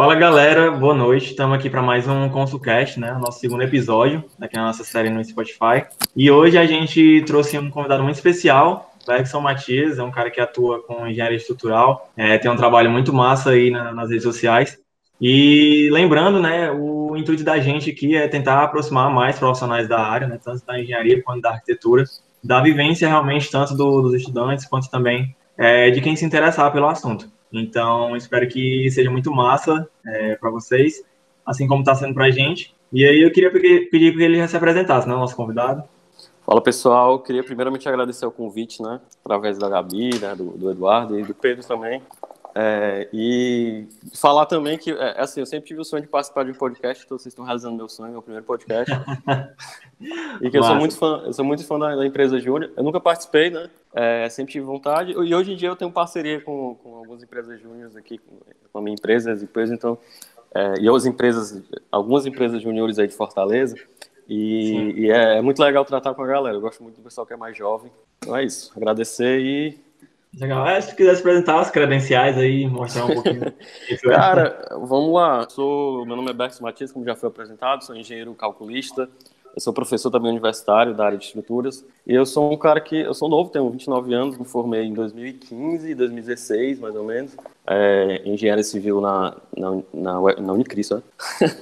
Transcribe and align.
Fala 0.00 0.14
galera, 0.14 0.70
boa 0.70 0.94
noite. 0.94 1.32
Estamos 1.32 1.54
aqui 1.54 1.68
para 1.68 1.82
mais 1.82 2.08
um 2.08 2.26
ConsulCast, 2.30 2.98
né? 2.98 3.12
Nosso 3.20 3.38
segundo 3.38 3.62
episódio 3.62 4.24
aqui 4.40 4.56
na 4.56 4.64
nossa 4.64 4.82
série 4.82 5.10
no 5.10 5.22
Spotify. 5.22 5.84
E 6.16 6.30
hoje 6.30 6.56
a 6.56 6.64
gente 6.64 7.22
trouxe 7.26 7.58
um 7.58 7.68
convidado 7.68 8.02
muito 8.02 8.16
especial, 8.16 8.94
o 9.06 9.40
Matias, 9.42 9.98
é 9.98 10.02
um 10.02 10.10
cara 10.10 10.30
que 10.30 10.40
atua 10.40 10.82
com 10.84 11.06
engenharia 11.06 11.36
estrutural, 11.36 12.10
é, 12.16 12.38
tem 12.38 12.50
um 12.50 12.56
trabalho 12.56 12.90
muito 12.90 13.12
massa 13.12 13.50
aí 13.50 13.70
na, 13.70 13.92
nas 13.92 14.08
redes 14.08 14.24
sociais. 14.24 14.78
E 15.20 15.90
lembrando, 15.92 16.40
né, 16.40 16.70
o 16.70 17.14
intuito 17.14 17.44
da 17.44 17.58
gente 17.58 17.90
aqui 17.90 18.16
é 18.16 18.26
tentar 18.26 18.64
aproximar 18.64 19.10
mais 19.10 19.38
profissionais 19.38 19.86
da 19.86 20.00
área, 20.00 20.26
né, 20.26 20.40
tanto 20.42 20.64
da 20.64 20.80
engenharia 20.80 21.22
quanto 21.22 21.42
da 21.42 21.50
arquitetura, 21.50 22.04
da 22.42 22.62
vivência 22.62 23.06
realmente 23.06 23.50
tanto 23.50 23.76
do, 23.76 24.00
dos 24.00 24.14
estudantes 24.14 24.64
quanto 24.64 24.90
também 24.90 25.36
é, 25.58 25.90
de 25.90 26.00
quem 26.00 26.16
se 26.16 26.24
interessar 26.24 26.72
pelo 26.72 26.86
assunto. 26.86 27.28
Então, 27.52 28.16
espero 28.16 28.48
que 28.48 28.90
seja 28.90 29.10
muito 29.10 29.30
massa 29.32 29.88
é, 30.06 30.36
para 30.36 30.50
vocês, 30.50 31.02
assim 31.44 31.66
como 31.66 31.80
está 31.80 31.94
sendo 31.94 32.14
para 32.14 32.26
a 32.26 32.30
gente. 32.30 32.74
E 32.92 33.04
aí 33.04 33.22
eu 33.22 33.30
queria 33.30 33.50
pedir, 33.50 33.88
que 33.88 34.22
ele 34.22 34.46
se 34.46 34.56
apresentasse, 34.56 35.08
né, 35.08 35.14
nosso 35.14 35.36
convidado. 35.36 35.84
Fala 36.44 36.60
pessoal, 36.60 37.18
queria 37.20 37.44
primeiramente 37.44 37.88
agradecer 37.88 38.26
o 38.26 38.30
convite, 38.30 38.82
né, 38.82 39.00
através 39.24 39.58
da 39.58 39.68
Gabi, 39.68 40.18
né, 40.18 40.34
do, 40.34 40.50
do 40.52 40.70
Eduardo 40.70 41.18
e 41.18 41.22
do 41.22 41.34
Pedro 41.34 41.64
também. 41.66 42.02
É, 42.54 43.08
e 43.12 43.86
falar 44.14 44.46
também 44.46 44.76
que, 44.76 44.90
é, 44.90 45.20
assim, 45.20 45.40
eu 45.40 45.46
sempre 45.46 45.68
tive 45.68 45.80
o 45.80 45.84
sonho 45.84 46.02
de 46.02 46.08
participar 46.08 46.44
de 46.44 46.50
um 46.50 46.54
podcast, 46.54 47.04
então 47.04 47.18
vocês 47.18 47.32
estão 47.32 47.44
realizando 47.44 47.76
meu 47.76 47.88
sonho, 47.88 48.12
meu 48.12 48.22
primeiro 48.22 48.44
podcast. 48.44 48.92
e 50.40 50.50
que 50.50 50.58
eu 50.58 50.62
sou 50.62 50.74
muito 50.74 50.96
fã, 50.96 51.22
eu 51.26 51.32
sou 51.32 51.44
muito 51.44 51.64
fã 51.64 51.78
da, 51.78 51.94
da 51.94 52.06
empresa 52.06 52.38
Júnior. 52.40 52.72
Eu 52.76 52.82
nunca 52.82 53.00
participei, 53.00 53.50
né? 53.50 53.70
É, 53.94 54.28
sempre 54.28 54.52
tive 54.52 54.64
vontade. 54.64 55.12
E 55.12 55.34
hoje 55.34 55.52
em 55.52 55.56
dia 55.56 55.68
eu 55.68 55.76
tenho 55.76 55.90
parceria 55.90 56.40
com, 56.40 56.74
com 56.76 56.96
algumas 56.96 57.22
empresas 57.22 57.60
júniores 57.60 57.96
aqui, 57.96 58.18
com, 58.72 58.78
a 58.78 58.82
minha 58.82 58.94
empresa, 58.94 59.32
as 59.32 59.42
empresas, 59.42 59.76
então, 59.76 59.98
é, 60.54 60.80
e 60.80 60.88
as 60.88 61.06
empresas, 61.06 61.62
algumas 61.90 62.26
empresas 62.26 62.62
júniores 62.62 62.98
aí 62.98 63.06
de 63.06 63.14
Fortaleza. 63.14 63.76
E, 64.28 64.92
e 64.96 65.10
é, 65.10 65.38
é, 65.38 65.42
muito 65.42 65.60
legal 65.60 65.84
tratar 65.84 66.14
com 66.14 66.22
a 66.22 66.26
galera. 66.26 66.56
Eu 66.56 66.60
gosto 66.60 66.82
muito 66.82 66.96
do 66.96 67.02
pessoal 67.02 67.26
que 67.26 67.32
é 67.32 67.36
mais 67.36 67.56
jovem. 67.56 67.90
Então 68.18 68.36
é 68.36 68.44
isso. 68.44 68.72
Agradecer 68.76 69.40
e 69.40 69.89
Legal. 70.38 70.66
É, 70.66 70.80
se 70.80 70.94
quiser 70.94 71.16
apresentar 71.16 71.60
as 71.60 71.70
credenciais 71.70 72.38
aí, 72.38 72.66
mostrar 72.66 73.06
um 73.06 73.14
pouquinho. 73.14 73.52
Cara, 74.04 74.68
vamos 74.70 75.12
lá. 75.12 75.48
Sou, 75.48 76.06
meu 76.06 76.16
nome 76.16 76.30
é 76.30 76.32
Berkson 76.32 76.62
Matias, 76.62 76.92
como 76.92 77.04
já 77.04 77.16
foi 77.16 77.28
apresentado, 77.28 77.84
sou 77.84 77.96
engenheiro 77.96 78.32
calculista, 78.34 79.08
eu 79.54 79.60
sou 79.60 79.72
professor 79.72 80.10
também 80.10 80.30
universitário 80.30 80.94
da 80.94 81.06
área 81.06 81.18
de 81.18 81.24
estruturas. 81.24 81.84
E 82.06 82.14
eu 82.14 82.24
sou 82.24 82.52
um 82.52 82.56
cara 82.56 82.80
que. 82.80 82.96
Eu 82.96 83.14
sou 83.14 83.28
novo, 83.28 83.50
tenho 83.50 83.68
29 83.68 84.14
anos, 84.14 84.38
me 84.38 84.44
formei 84.44 84.84
em 84.84 84.94
2015, 84.94 85.94
2016, 85.94 86.78
mais 86.78 86.94
ou 86.94 87.04
menos. 87.04 87.36
É, 87.72 88.22
engenharia 88.24 88.64
civil 88.64 89.00
na, 89.00 89.36
na, 89.56 89.70
na, 89.94 90.20
na 90.40 90.52
Unicris, 90.52 90.90
né? 90.90 91.02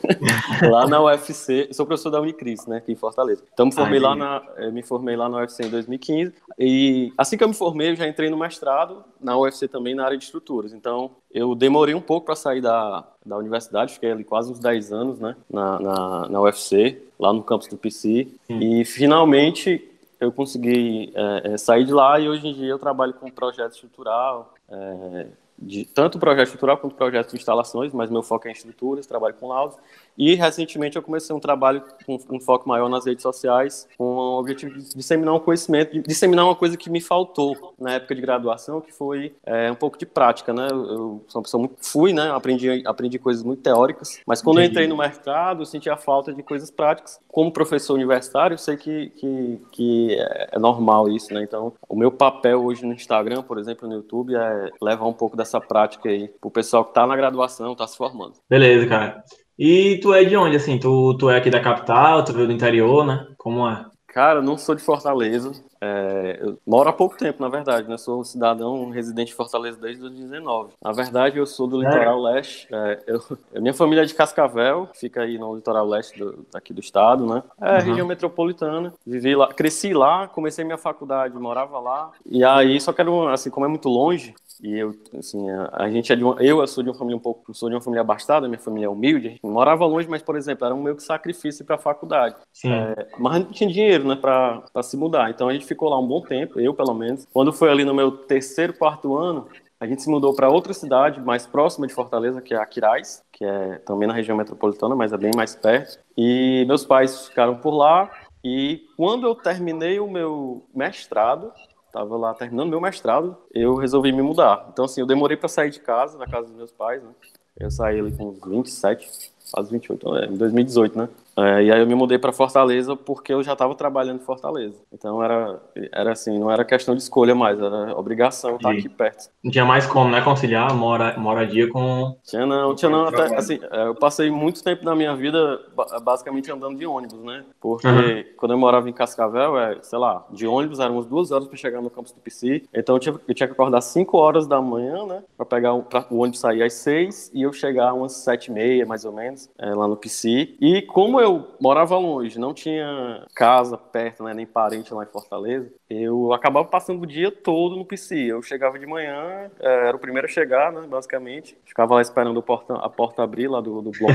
lá 0.70 0.86
na 0.86 1.02
UFC. 1.02 1.68
Sou 1.72 1.84
professor 1.84 2.10
da 2.10 2.20
Unicris, 2.20 2.66
né? 2.66 2.78
Aqui 2.78 2.92
em 2.92 2.96
Fortaleza. 2.96 3.42
Então, 3.52 3.66
me 3.66 3.72
formei, 3.72 4.00
lá 4.00 4.16
na, 4.16 4.42
me 4.72 4.82
formei 4.82 5.16
lá 5.16 5.28
na 5.28 5.38
UFC 5.38 5.66
em 5.66 5.70
2015. 5.70 6.32
E 6.58 7.12
assim 7.18 7.36
que 7.36 7.44
eu 7.44 7.48
me 7.48 7.54
formei, 7.54 7.90
eu 7.90 7.96
já 7.96 8.08
entrei 8.08 8.30
no 8.30 8.38
mestrado 8.38 9.04
na 9.20 9.36
UFC 9.36 9.68
também 9.68 9.94
na 9.94 10.04
área 10.04 10.16
de 10.16 10.24
estruturas. 10.24 10.72
Então, 10.72 11.10
eu 11.30 11.54
demorei 11.54 11.94
um 11.94 12.00
pouco 12.00 12.26
para 12.26 12.36
sair 12.36 12.62
da, 12.62 13.04
da 13.24 13.36
universidade, 13.36 13.92
fiquei 13.92 14.10
ali 14.10 14.24
quase 14.24 14.50
uns 14.50 14.58
10 14.58 14.92
anos, 14.92 15.18
né? 15.18 15.36
Na, 15.50 15.78
na, 15.78 16.28
na 16.28 16.40
UFC 16.40 17.02
lá 17.18 17.32
no 17.32 17.42
campus 17.42 17.68
do 17.68 17.76
PC. 17.76 18.28
Hum. 18.48 18.60
E 18.60 18.84
finalmente 18.84 19.84
eu 20.20 20.32
consegui 20.32 21.12
é, 21.14 21.52
é, 21.52 21.58
sair 21.58 21.84
de 21.84 21.92
lá 21.92 22.18
e 22.18 22.28
hoje 22.28 22.46
em 22.46 22.52
dia 22.52 22.68
eu 22.68 22.78
trabalho 22.78 23.14
com 23.14 23.30
projeto 23.30 23.72
estrutural, 23.72 24.54
é, 24.68 25.26
de, 25.60 25.84
tanto 25.84 26.18
projeto 26.18 26.46
estrutural 26.46 26.78
quanto 26.78 26.94
projeto 26.94 27.30
de 27.30 27.36
instalações, 27.36 27.92
mas 27.92 28.10
meu 28.10 28.22
foco 28.22 28.46
é 28.46 28.50
em 28.50 28.54
estruturas, 28.54 29.06
trabalho 29.06 29.34
com 29.34 29.48
laudos. 29.48 29.76
E 30.16 30.34
recentemente 30.34 30.96
eu 30.96 31.02
comecei 31.02 31.34
um 31.34 31.38
trabalho 31.38 31.82
com 32.04 32.18
um 32.30 32.40
foco 32.40 32.68
maior 32.68 32.88
nas 32.88 33.06
redes 33.06 33.22
sociais, 33.22 33.88
com 33.96 34.04
o 34.04 34.38
objetivo 34.40 34.74
de 34.74 34.94
disseminar 34.94 35.34
um 35.34 35.38
conhecimento, 35.38 36.00
disseminar 36.02 36.44
uma 36.44 36.56
coisa 36.56 36.76
que 36.76 36.90
me 36.90 37.00
faltou 37.00 37.74
na 37.78 37.94
época 37.94 38.16
de 38.16 38.20
graduação, 38.20 38.80
que 38.80 38.92
foi 38.92 39.34
é, 39.46 39.70
um 39.70 39.76
pouco 39.76 39.96
de 39.96 40.04
prática, 40.04 40.52
né? 40.52 40.68
Eu 40.70 41.22
sou 41.28 41.38
uma 41.38 41.42
pessoa 41.42 41.60
muito 41.60 41.76
fui, 41.80 42.12
né? 42.12 42.32
Aprendi, 42.32 42.82
aprendi 42.84 43.16
coisas 43.18 43.44
muito 43.44 43.62
teóricas, 43.62 44.20
mas 44.26 44.42
quando 44.42 44.58
eu 44.58 44.64
entrei 44.64 44.88
no 44.88 44.96
mercado, 44.96 45.62
eu 45.62 45.66
senti 45.66 45.88
a 45.88 45.96
falta 45.96 46.32
de 46.32 46.42
coisas 46.42 46.68
práticas. 46.68 47.20
Como 47.28 47.52
professor 47.52 47.94
universitário, 47.94 48.54
eu 48.54 48.58
sei 48.58 48.76
que, 48.76 49.10
que, 49.10 49.60
que 49.70 50.16
é 50.52 50.58
normal 50.58 51.08
isso, 51.08 51.32
né? 51.32 51.44
Então, 51.44 51.72
o 51.88 51.94
meu 51.94 52.10
papel 52.10 52.64
hoje 52.64 52.84
no 52.84 52.92
Instagram, 52.92 53.42
por 53.42 53.56
exemplo, 53.56 53.88
no 53.88 53.94
YouTube, 53.94 54.34
é 54.34 54.70
levar 54.82 55.06
um 55.06 55.12
pouco 55.12 55.36
dessa 55.48 55.60
prática 55.60 56.08
aí 56.08 56.28
pro 56.40 56.50
pessoal 56.50 56.84
que 56.84 56.90
está 56.90 57.06
na 57.06 57.16
graduação, 57.16 57.72
está 57.72 57.86
se 57.86 57.96
formando. 57.96 58.34
Beleza, 58.48 58.86
cara. 58.86 59.24
E 59.58 59.98
tu 60.00 60.14
é 60.14 60.22
de 60.22 60.36
onde, 60.36 60.56
assim? 60.56 60.78
Tu, 60.78 61.16
tu 61.18 61.30
é 61.30 61.38
aqui 61.38 61.50
da 61.50 61.60
capital, 61.60 62.22
tu 62.24 62.32
veio 62.32 62.46
do 62.46 62.52
interior, 62.52 63.04
né? 63.04 63.26
Como 63.36 63.68
é? 63.68 63.86
Cara, 64.06 64.40
não 64.40 64.56
sou 64.56 64.74
de 64.74 64.82
Fortaleza. 64.82 65.52
É, 65.80 66.38
eu 66.40 66.58
moro 66.66 66.88
há 66.88 66.92
pouco 66.92 67.16
tempo, 67.16 67.42
na 67.42 67.48
verdade, 67.48 67.88
né? 67.88 67.96
Sou 67.96 68.20
um 68.20 68.24
cidadão 68.24 68.90
residente 68.90 69.28
de 69.28 69.34
Fortaleza 69.34 69.78
desde 69.80 70.00
2019. 70.00 70.72
Na 70.82 70.92
verdade, 70.92 71.38
eu 71.38 71.46
sou 71.46 71.66
do 71.66 71.80
litoral 71.80 72.26
é. 72.28 72.32
leste. 72.32 72.68
É, 72.70 73.02
eu, 73.06 73.22
minha 73.60 73.74
família 73.74 74.02
é 74.02 74.04
de 74.04 74.14
Cascavel, 74.14 74.88
fica 74.94 75.22
aí 75.22 75.38
no 75.38 75.54
litoral 75.54 75.86
leste 75.86 76.18
do, 76.18 76.46
aqui 76.54 76.72
do 76.72 76.80
estado, 76.80 77.26
né? 77.26 77.42
É, 77.60 77.72
uhum. 77.72 77.84
região 77.84 78.06
metropolitana. 78.06 78.92
Vivi 79.06 79.34
lá, 79.34 79.48
cresci 79.48 79.92
lá, 79.92 80.28
comecei 80.28 80.64
minha 80.64 80.78
faculdade, 80.78 81.38
morava 81.38 81.78
lá. 81.78 82.10
E 82.26 82.44
aí, 82.44 82.80
só 82.80 82.92
quero, 82.92 83.28
assim, 83.28 83.50
como 83.50 83.66
é 83.66 83.68
muito 83.68 83.88
longe, 83.88 84.34
e 84.62 84.76
eu, 84.76 84.94
assim, 85.16 85.48
a, 85.50 85.70
a, 85.84 85.90
gente 85.90 86.12
é 86.12 86.16
de 86.16 86.24
uma, 86.24 86.42
eu 86.42 86.66
sou 86.66 86.82
de 86.82 86.90
uma 86.90 86.96
família 86.96 87.16
um 87.16 87.20
pouco, 87.20 87.54
sou 87.54 87.68
de 87.68 87.76
uma 87.76 87.80
família 87.80 88.00
abastada, 88.00 88.48
minha 88.48 88.58
família 88.58 88.86
é 88.86 88.88
humilde, 88.88 89.28
a 89.28 89.30
gente 89.30 89.46
morava 89.46 89.86
longe, 89.86 90.08
mas, 90.08 90.22
por 90.22 90.36
exemplo, 90.36 90.66
era 90.66 90.74
um 90.74 90.82
meio 90.82 90.96
que 90.96 91.02
sacrifício 91.02 91.64
para 91.64 91.76
a 91.76 91.78
faculdade. 91.78 92.34
É, 92.64 93.08
mas 93.18 93.44
não 93.44 93.52
tinha 93.52 93.70
dinheiro, 93.70 94.06
né, 94.06 94.16
para 94.16 94.82
se 94.82 94.96
mudar. 94.96 95.30
Então 95.30 95.48
a 95.48 95.52
gente 95.52 95.64
ficou 95.68 95.88
lá 95.88 95.98
um 95.98 96.06
bom 96.06 96.20
tempo, 96.20 96.58
eu 96.58 96.74
pelo 96.74 96.94
menos. 96.94 97.26
Quando 97.32 97.52
foi 97.52 97.70
ali 97.70 97.84
no 97.84 97.94
meu 97.94 98.10
terceiro, 98.10 98.72
quarto 98.72 99.16
ano, 99.16 99.46
a 99.78 99.86
gente 99.86 100.02
se 100.02 100.10
mudou 100.10 100.34
para 100.34 100.48
outra 100.48 100.72
cidade 100.74 101.20
mais 101.20 101.46
próxima 101.46 101.86
de 101.86 101.94
Fortaleza, 101.94 102.40
que 102.40 102.54
é 102.54 102.56
Aquiraz, 102.56 103.22
que 103.32 103.44
é 103.44 103.78
também 103.86 104.08
na 104.08 104.14
região 104.14 104.36
metropolitana, 104.36 104.96
mas 104.96 105.12
é 105.12 105.16
bem 105.16 105.30
mais 105.36 105.54
perto. 105.54 105.98
E 106.16 106.64
meus 106.66 106.84
pais 106.84 107.28
ficaram 107.28 107.56
por 107.56 107.70
lá. 107.70 108.10
E 108.42 108.82
quando 108.96 109.26
eu 109.26 109.34
terminei 109.34 110.00
o 110.00 110.10
meu 110.10 110.64
mestrado, 110.74 111.52
Tava 111.92 112.16
lá 112.16 112.34
terminando 112.34 112.68
meu 112.68 112.80
mestrado, 112.80 113.36
eu 113.52 113.74
resolvi 113.74 114.12
me 114.12 114.20
mudar. 114.20 114.68
Então, 114.70 114.84
assim, 114.84 115.00
eu 115.00 115.06
demorei 115.06 115.36
para 115.36 115.48
sair 115.48 115.70
de 115.70 115.80
casa, 115.80 116.18
da 116.18 116.26
casa 116.26 116.46
dos 116.46 116.56
meus 116.56 116.70
pais, 116.70 117.02
né? 117.02 117.10
Eu 117.58 117.70
saí 117.70 117.98
ali 117.98 118.12
com 118.12 118.32
27, 118.32 119.32
quase 119.50 119.70
28, 119.72 120.16
é, 120.16 120.26
em 120.26 120.36
2018, 120.36 120.98
né? 120.98 121.08
É, 121.38 121.62
e 121.62 121.72
aí 121.72 121.80
eu 121.80 121.86
me 121.86 121.94
mudei 121.94 122.18
para 122.18 122.32
Fortaleza 122.32 122.96
porque 122.96 123.32
eu 123.32 123.42
já 123.44 123.52
estava 123.52 123.72
trabalhando 123.74 124.20
em 124.20 124.24
Fortaleza. 124.24 124.76
Então 124.92 125.22
era, 125.22 125.60
era 125.92 126.12
assim, 126.12 126.36
não 126.36 126.50
era 126.50 126.64
questão 126.64 126.96
de 126.96 127.02
escolha 127.02 127.34
mais, 127.34 127.60
era 127.60 127.96
obrigação 127.96 128.56
estar 128.56 128.72
aqui 128.72 128.88
perto. 128.88 129.30
Não 129.42 129.50
tinha 129.50 129.64
mais 129.64 129.86
como, 129.86 130.10
né, 130.10 130.20
conciliar 130.20 130.74
mora, 130.74 131.16
moradia 131.16 131.68
com... 131.68 132.16
Tinha 132.24 132.44
não, 132.44 132.74
tinha 132.74 132.90
não, 132.90 133.06
até, 133.06 133.36
assim, 133.36 133.60
é, 133.70 133.86
eu 133.86 133.94
passei 133.94 134.30
muito 134.30 134.64
tempo 134.64 134.84
da 134.84 134.96
minha 134.96 135.14
vida 135.14 135.60
basicamente 136.02 136.50
andando 136.50 136.76
de 136.76 136.86
ônibus, 136.86 137.22
né? 137.22 137.44
Porque 137.60 137.86
uhum. 137.86 138.24
quando 138.36 138.52
eu 138.52 138.58
morava 138.58 138.88
em 138.88 138.92
Cascavel, 138.92 139.58
é, 139.58 139.78
sei 139.82 139.98
lá, 139.98 140.26
de 140.30 140.46
ônibus 140.46 140.80
eram 140.80 140.94
umas 140.94 141.06
duas 141.06 141.30
horas 141.30 141.46
para 141.46 141.56
chegar 141.56 141.80
no 141.80 141.90
campus 141.90 142.10
do 142.10 142.20
PC, 142.20 142.64
então 142.74 142.96
eu 142.96 142.98
tinha, 142.98 143.14
eu 143.28 143.34
tinha 143.34 143.46
que 143.46 143.52
acordar 143.52 143.80
5 143.80 144.16
horas 144.16 144.46
da 144.46 144.60
manhã, 144.60 145.06
né, 145.06 145.22
para 145.36 145.46
pegar 145.46 145.74
um, 145.74 145.82
pra, 145.82 146.04
o 146.10 146.18
ônibus 146.18 146.40
sair 146.40 146.64
às 146.64 146.72
6 146.74 147.30
e 147.32 147.42
eu 147.42 147.52
chegar 147.52 147.92
umas 147.92 148.12
7 148.12 148.46
e 148.46 148.50
meia, 148.52 148.86
mais 148.86 149.04
ou 149.04 149.12
menos, 149.12 149.48
é, 149.56 149.72
lá 149.72 149.86
no 149.86 149.96
PC. 149.96 150.56
E 150.60 150.82
como 150.82 151.20
eu 151.20 151.27
eu 151.28 151.54
morava 151.60 151.96
longe, 151.96 152.38
não 152.38 152.54
tinha 152.54 153.24
casa 153.34 153.76
perto, 153.76 154.24
né, 154.24 154.34
nem 154.34 154.46
parente 154.46 154.92
lá 154.92 155.04
em 155.04 155.08
Fortaleza, 155.08 155.70
eu 155.88 156.32
acabava 156.32 156.66
passando 156.66 157.02
o 157.02 157.06
dia 157.06 157.30
todo 157.30 157.76
no 157.76 157.84
PC. 157.84 158.16
Eu 158.16 158.42
chegava 158.42 158.78
de 158.78 158.86
manhã, 158.86 159.50
é, 159.60 159.88
era 159.88 159.96
o 159.96 160.00
primeiro 160.00 160.26
a 160.26 160.30
chegar, 160.30 160.72
né, 160.72 160.82
basicamente. 160.88 161.56
Ficava 161.64 161.94
lá 161.94 162.02
esperando 162.02 162.38
a 162.40 162.88
porta 162.88 163.22
abrir 163.22 163.48
lá 163.48 163.60
do, 163.60 163.80
do 163.80 163.90
bloco. 163.90 164.14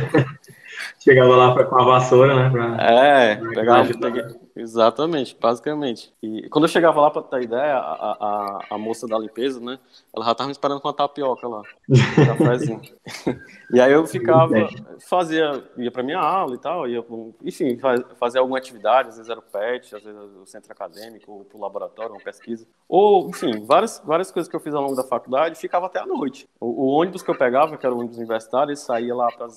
chegava 0.99 1.35
lá 1.35 1.63
com 1.63 1.75
a 1.75 1.85
vassoura, 1.85 2.35
né? 2.35 2.49
Pra... 2.49 2.77
É, 2.79 3.35
pegava, 3.35 3.89
peguei, 3.99 4.23
exatamente, 4.55 5.35
basicamente. 5.39 6.13
E 6.21 6.49
quando 6.49 6.65
eu 6.65 6.69
chegava 6.69 6.99
lá, 7.01 7.09
para 7.09 7.21
ter 7.21 7.43
ideia, 7.43 7.75
a, 7.75 8.11
a, 8.11 8.59
a, 8.71 8.77
moça 8.77 9.07
da 9.07 9.17
limpeza, 9.17 9.59
né, 9.59 9.79
ela 10.13 10.25
já 10.25 10.31
estava 10.31 10.47
me 10.47 10.51
esperando 10.51 10.81
com 10.81 10.89
a 10.89 10.93
tapioca 10.93 11.47
lá, 11.47 11.61
um 11.89 12.81
e 13.73 13.79
aí 13.79 13.91
eu 13.91 14.05
ficava, 14.05 14.53
fazia, 15.07 15.63
ia 15.77 15.91
para 15.91 16.03
minha 16.03 16.19
aula 16.19 16.55
e 16.55 16.57
tal, 16.59 16.87
ia, 16.87 17.03
enfim, 17.43 17.79
fazia 18.17 18.41
alguma 18.41 18.57
atividade, 18.57 19.09
às 19.09 19.15
vezes 19.17 19.29
era 19.29 19.39
o 19.39 19.43
PET, 19.43 19.95
às 19.95 20.03
vezes 20.03 20.19
o 20.41 20.45
centro 20.45 20.71
acadêmico, 20.71 21.45
o 21.53 21.59
laboratório, 21.59 22.13
uma 22.13 22.21
pesquisa. 22.21 22.67
Ou, 22.87 23.29
enfim, 23.29 23.65
várias, 23.65 24.01
várias 24.05 24.31
coisas 24.31 24.49
que 24.49 24.55
eu 24.55 24.59
fiz 24.59 24.73
ao 24.73 24.81
longo 24.81 24.95
da 24.95 25.03
faculdade, 25.03 25.59
ficava 25.59 25.85
até 25.85 25.99
a 25.99 26.05
noite. 26.05 26.47
O, 26.59 26.85
o 26.85 26.87
ônibus 26.87 27.21
que 27.21 27.31
eu 27.31 27.37
pegava, 27.37 27.77
que 27.77 27.85
era 27.85 27.93
o 27.93 27.99
ônibus 27.99 28.17
universitário, 28.17 28.71
ele 28.71 28.77
saía 28.77 29.15
lá 29.15 29.27
para 29.31 29.47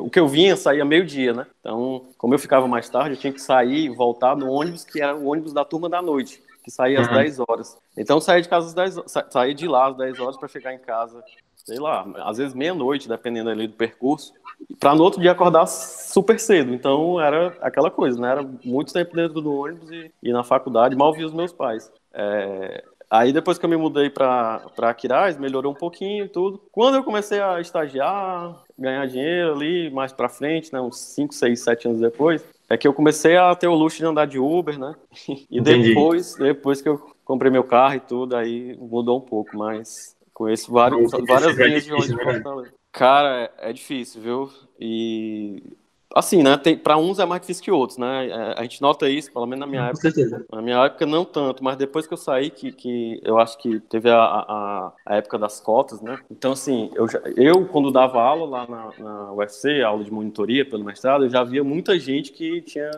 o 0.00 0.08
que 0.08 0.18
eu 0.18 0.26
vinha 0.26 0.56
saía 0.56 0.84
meio-dia, 0.84 1.32
né? 1.32 1.46
Então, 1.60 2.06
como 2.16 2.34
eu 2.34 2.38
ficava 2.38 2.66
mais 2.66 2.88
tarde, 2.88 3.14
eu 3.14 3.20
tinha 3.20 3.32
que 3.32 3.40
sair 3.40 3.51
e 3.64 3.88
voltar 3.88 4.36
no 4.36 4.50
ônibus 4.50 4.84
que 4.84 5.00
era 5.00 5.14
o 5.14 5.26
ônibus 5.26 5.52
da 5.52 5.64
turma 5.64 5.88
da 5.88 6.00
noite, 6.00 6.42
que 6.62 6.70
saía 6.70 7.00
às 7.00 7.08
uhum. 7.08 7.14
10 7.14 7.40
horas. 7.40 7.78
Então, 7.96 8.16
eu 8.16 8.20
saía 8.20 8.42
de 8.42 8.48
casa 8.48 8.66
às 8.68 8.74
10 8.74 9.04
saía 9.30 9.54
de 9.54 9.66
lá 9.66 9.88
às 9.88 9.96
10 9.96 10.20
horas 10.20 10.36
para 10.36 10.48
chegar 10.48 10.72
em 10.72 10.78
casa 10.78 11.22
sei 11.64 11.78
lá, 11.78 12.04
às 12.24 12.38
vezes 12.38 12.54
meia-noite, 12.54 13.08
dependendo 13.08 13.50
ali 13.50 13.68
do 13.68 13.74
percurso, 13.74 14.32
para 14.80 14.94
no 14.94 15.02
outro 15.04 15.20
dia 15.20 15.32
acordar 15.32 15.66
super 15.66 16.38
cedo. 16.38 16.74
Então 16.74 17.20
era 17.20 17.56
aquela 17.60 17.90
coisa, 17.90 18.20
né? 18.20 18.30
Era 18.30 18.42
muito 18.64 18.92
tempo 18.92 19.14
dentro 19.14 19.40
do 19.40 19.54
ônibus 19.54 19.90
e, 19.90 20.10
e 20.22 20.32
na 20.32 20.42
faculdade, 20.42 20.96
mal 20.96 21.12
vi 21.12 21.24
os 21.24 21.32
meus 21.32 21.52
pais. 21.52 21.90
É, 22.12 22.84
Aí 23.12 23.30
depois 23.30 23.58
que 23.58 23.66
eu 23.66 23.68
me 23.68 23.76
mudei 23.76 24.08
para 24.08 24.62
Aquiraz, 24.78 25.36
melhorou 25.36 25.72
um 25.72 25.74
pouquinho 25.74 26.26
tudo. 26.30 26.58
Quando 26.72 26.94
eu 26.94 27.04
comecei 27.04 27.42
a 27.42 27.60
estagiar, 27.60 28.56
ganhar 28.78 29.06
dinheiro 29.06 29.52
ali, 29.52 29.90
mais 29.90 30.14
para 30.14 30.30
frente, 30.30 30.72
né, 30.72 30.80
uns 30.80 30.98
5, 30.98 31.34
6, 31.34 31.60
7 31.60 31.88
anos 31.88 32.00
depois, 32.00 32.42
é 32.72 32.78
que 32.78 32.88
eu 32.88 32.94
comecei 32.94 33.36
a 33.36 33.54
ter 33.54 33.68
o 33.68 33.74
luxo 33.74 33.98
de 33.98 34.06
andar 34.06 34.26
de 34.26 34.38
Uber, 34.38 34.78
né? 34.78 34.94
E 35.50 35.60
Entendi. 35.60 35.88
depois, 35.88 36.34
depois 36.36 36.80
que 36.80 36.88
eu 36.88 36.98
comprei 37.22 37.50
meu 37.50 37.62
carro 37.62 37.96
e 37.96 38.00
tudo, 38.00 38.34
aí 38.34 38.74
mudou 38.78 39.18
um 39.18 39.20
pouco, 39.20 39.56
mas 39.56 40.16
conheço 40.32 40.72
vários, 40.72 41.10
várias 41.26 41.56
linhas 41.58 41.84
de 41.84 41.92
onde 41.92 42.14
Cara, 42.90 43.52
é, 43.58 43.70
é 43.70 43.72
difícil, 43.72 44.22
viu? 44.22 44.50
E 44.80 45.62
Assim, 46.14 46.42
né? 46.42 46.56
Para 46.82 46.96
uns 46.96 47.18
é 47.18 47.24
mais 47.26 47.40
difícil 47.40 47.64
que 47.64 47.70
outros, 47.70 47.98
né? 47.98 48.28
É, 48.28 48.54
a 48.58 48.62
gente 48.62 48.80
nota 48.82 49.08
isso, 49.08 49.32
pelo 49.32 49.46
menos 49.46 49.60
na 49.60 49.66
minha 49.66 49.82
Com 49.82 49.88
época. 49.88 50.02
Certeza. 50.02 50.44
Na 50.52 50.62
minha 50.62 50.84
época, 50.84 51.06
não 51.06 51.24
tanto, 51.24 51.64
mas 51.64 51.76
depois 51.76 52.06
que 52.06 52.12
eu 52.12 52.18
saí, 52.18 52.50
que, 52.50 52.72
que 52.72 53.20
eu 53.24 53.38
acho 53.38 53.58
que 53.58 53.80
teve 53.80 54.10
a, 54.10 54.18
a, 54.18 54.92
a 55.06 55.16
época 55.16 55.38
das 55.38 55.60
cotas, 55.60 56.00
né? 56.00 56.18
Então, 56.30 56.52
assim, 56.52 56.90
eu, 56.94 57.08
já, 57.08 57.20
eu 57.36 57.64
quando 57.66 57.90
dava 57.90 58.20
aula 58.20 58.46
lá 58.46 58.66
na, 58.66 58.90
na 58.98 59.32
UFC, 59.32 59.82
aula 59.82 60.04
de 60.04 60.12
monitoria 60.12 60.64
pelo 60.64 60.84
mestrado, 60.84 61.24
eu 61.24 61.30
já 61.30 61.42
via 61.42 61.64
muita 61.64 61.98
gente 61.98 62.32
que 62.32 62.60
tinha 62.62 62.90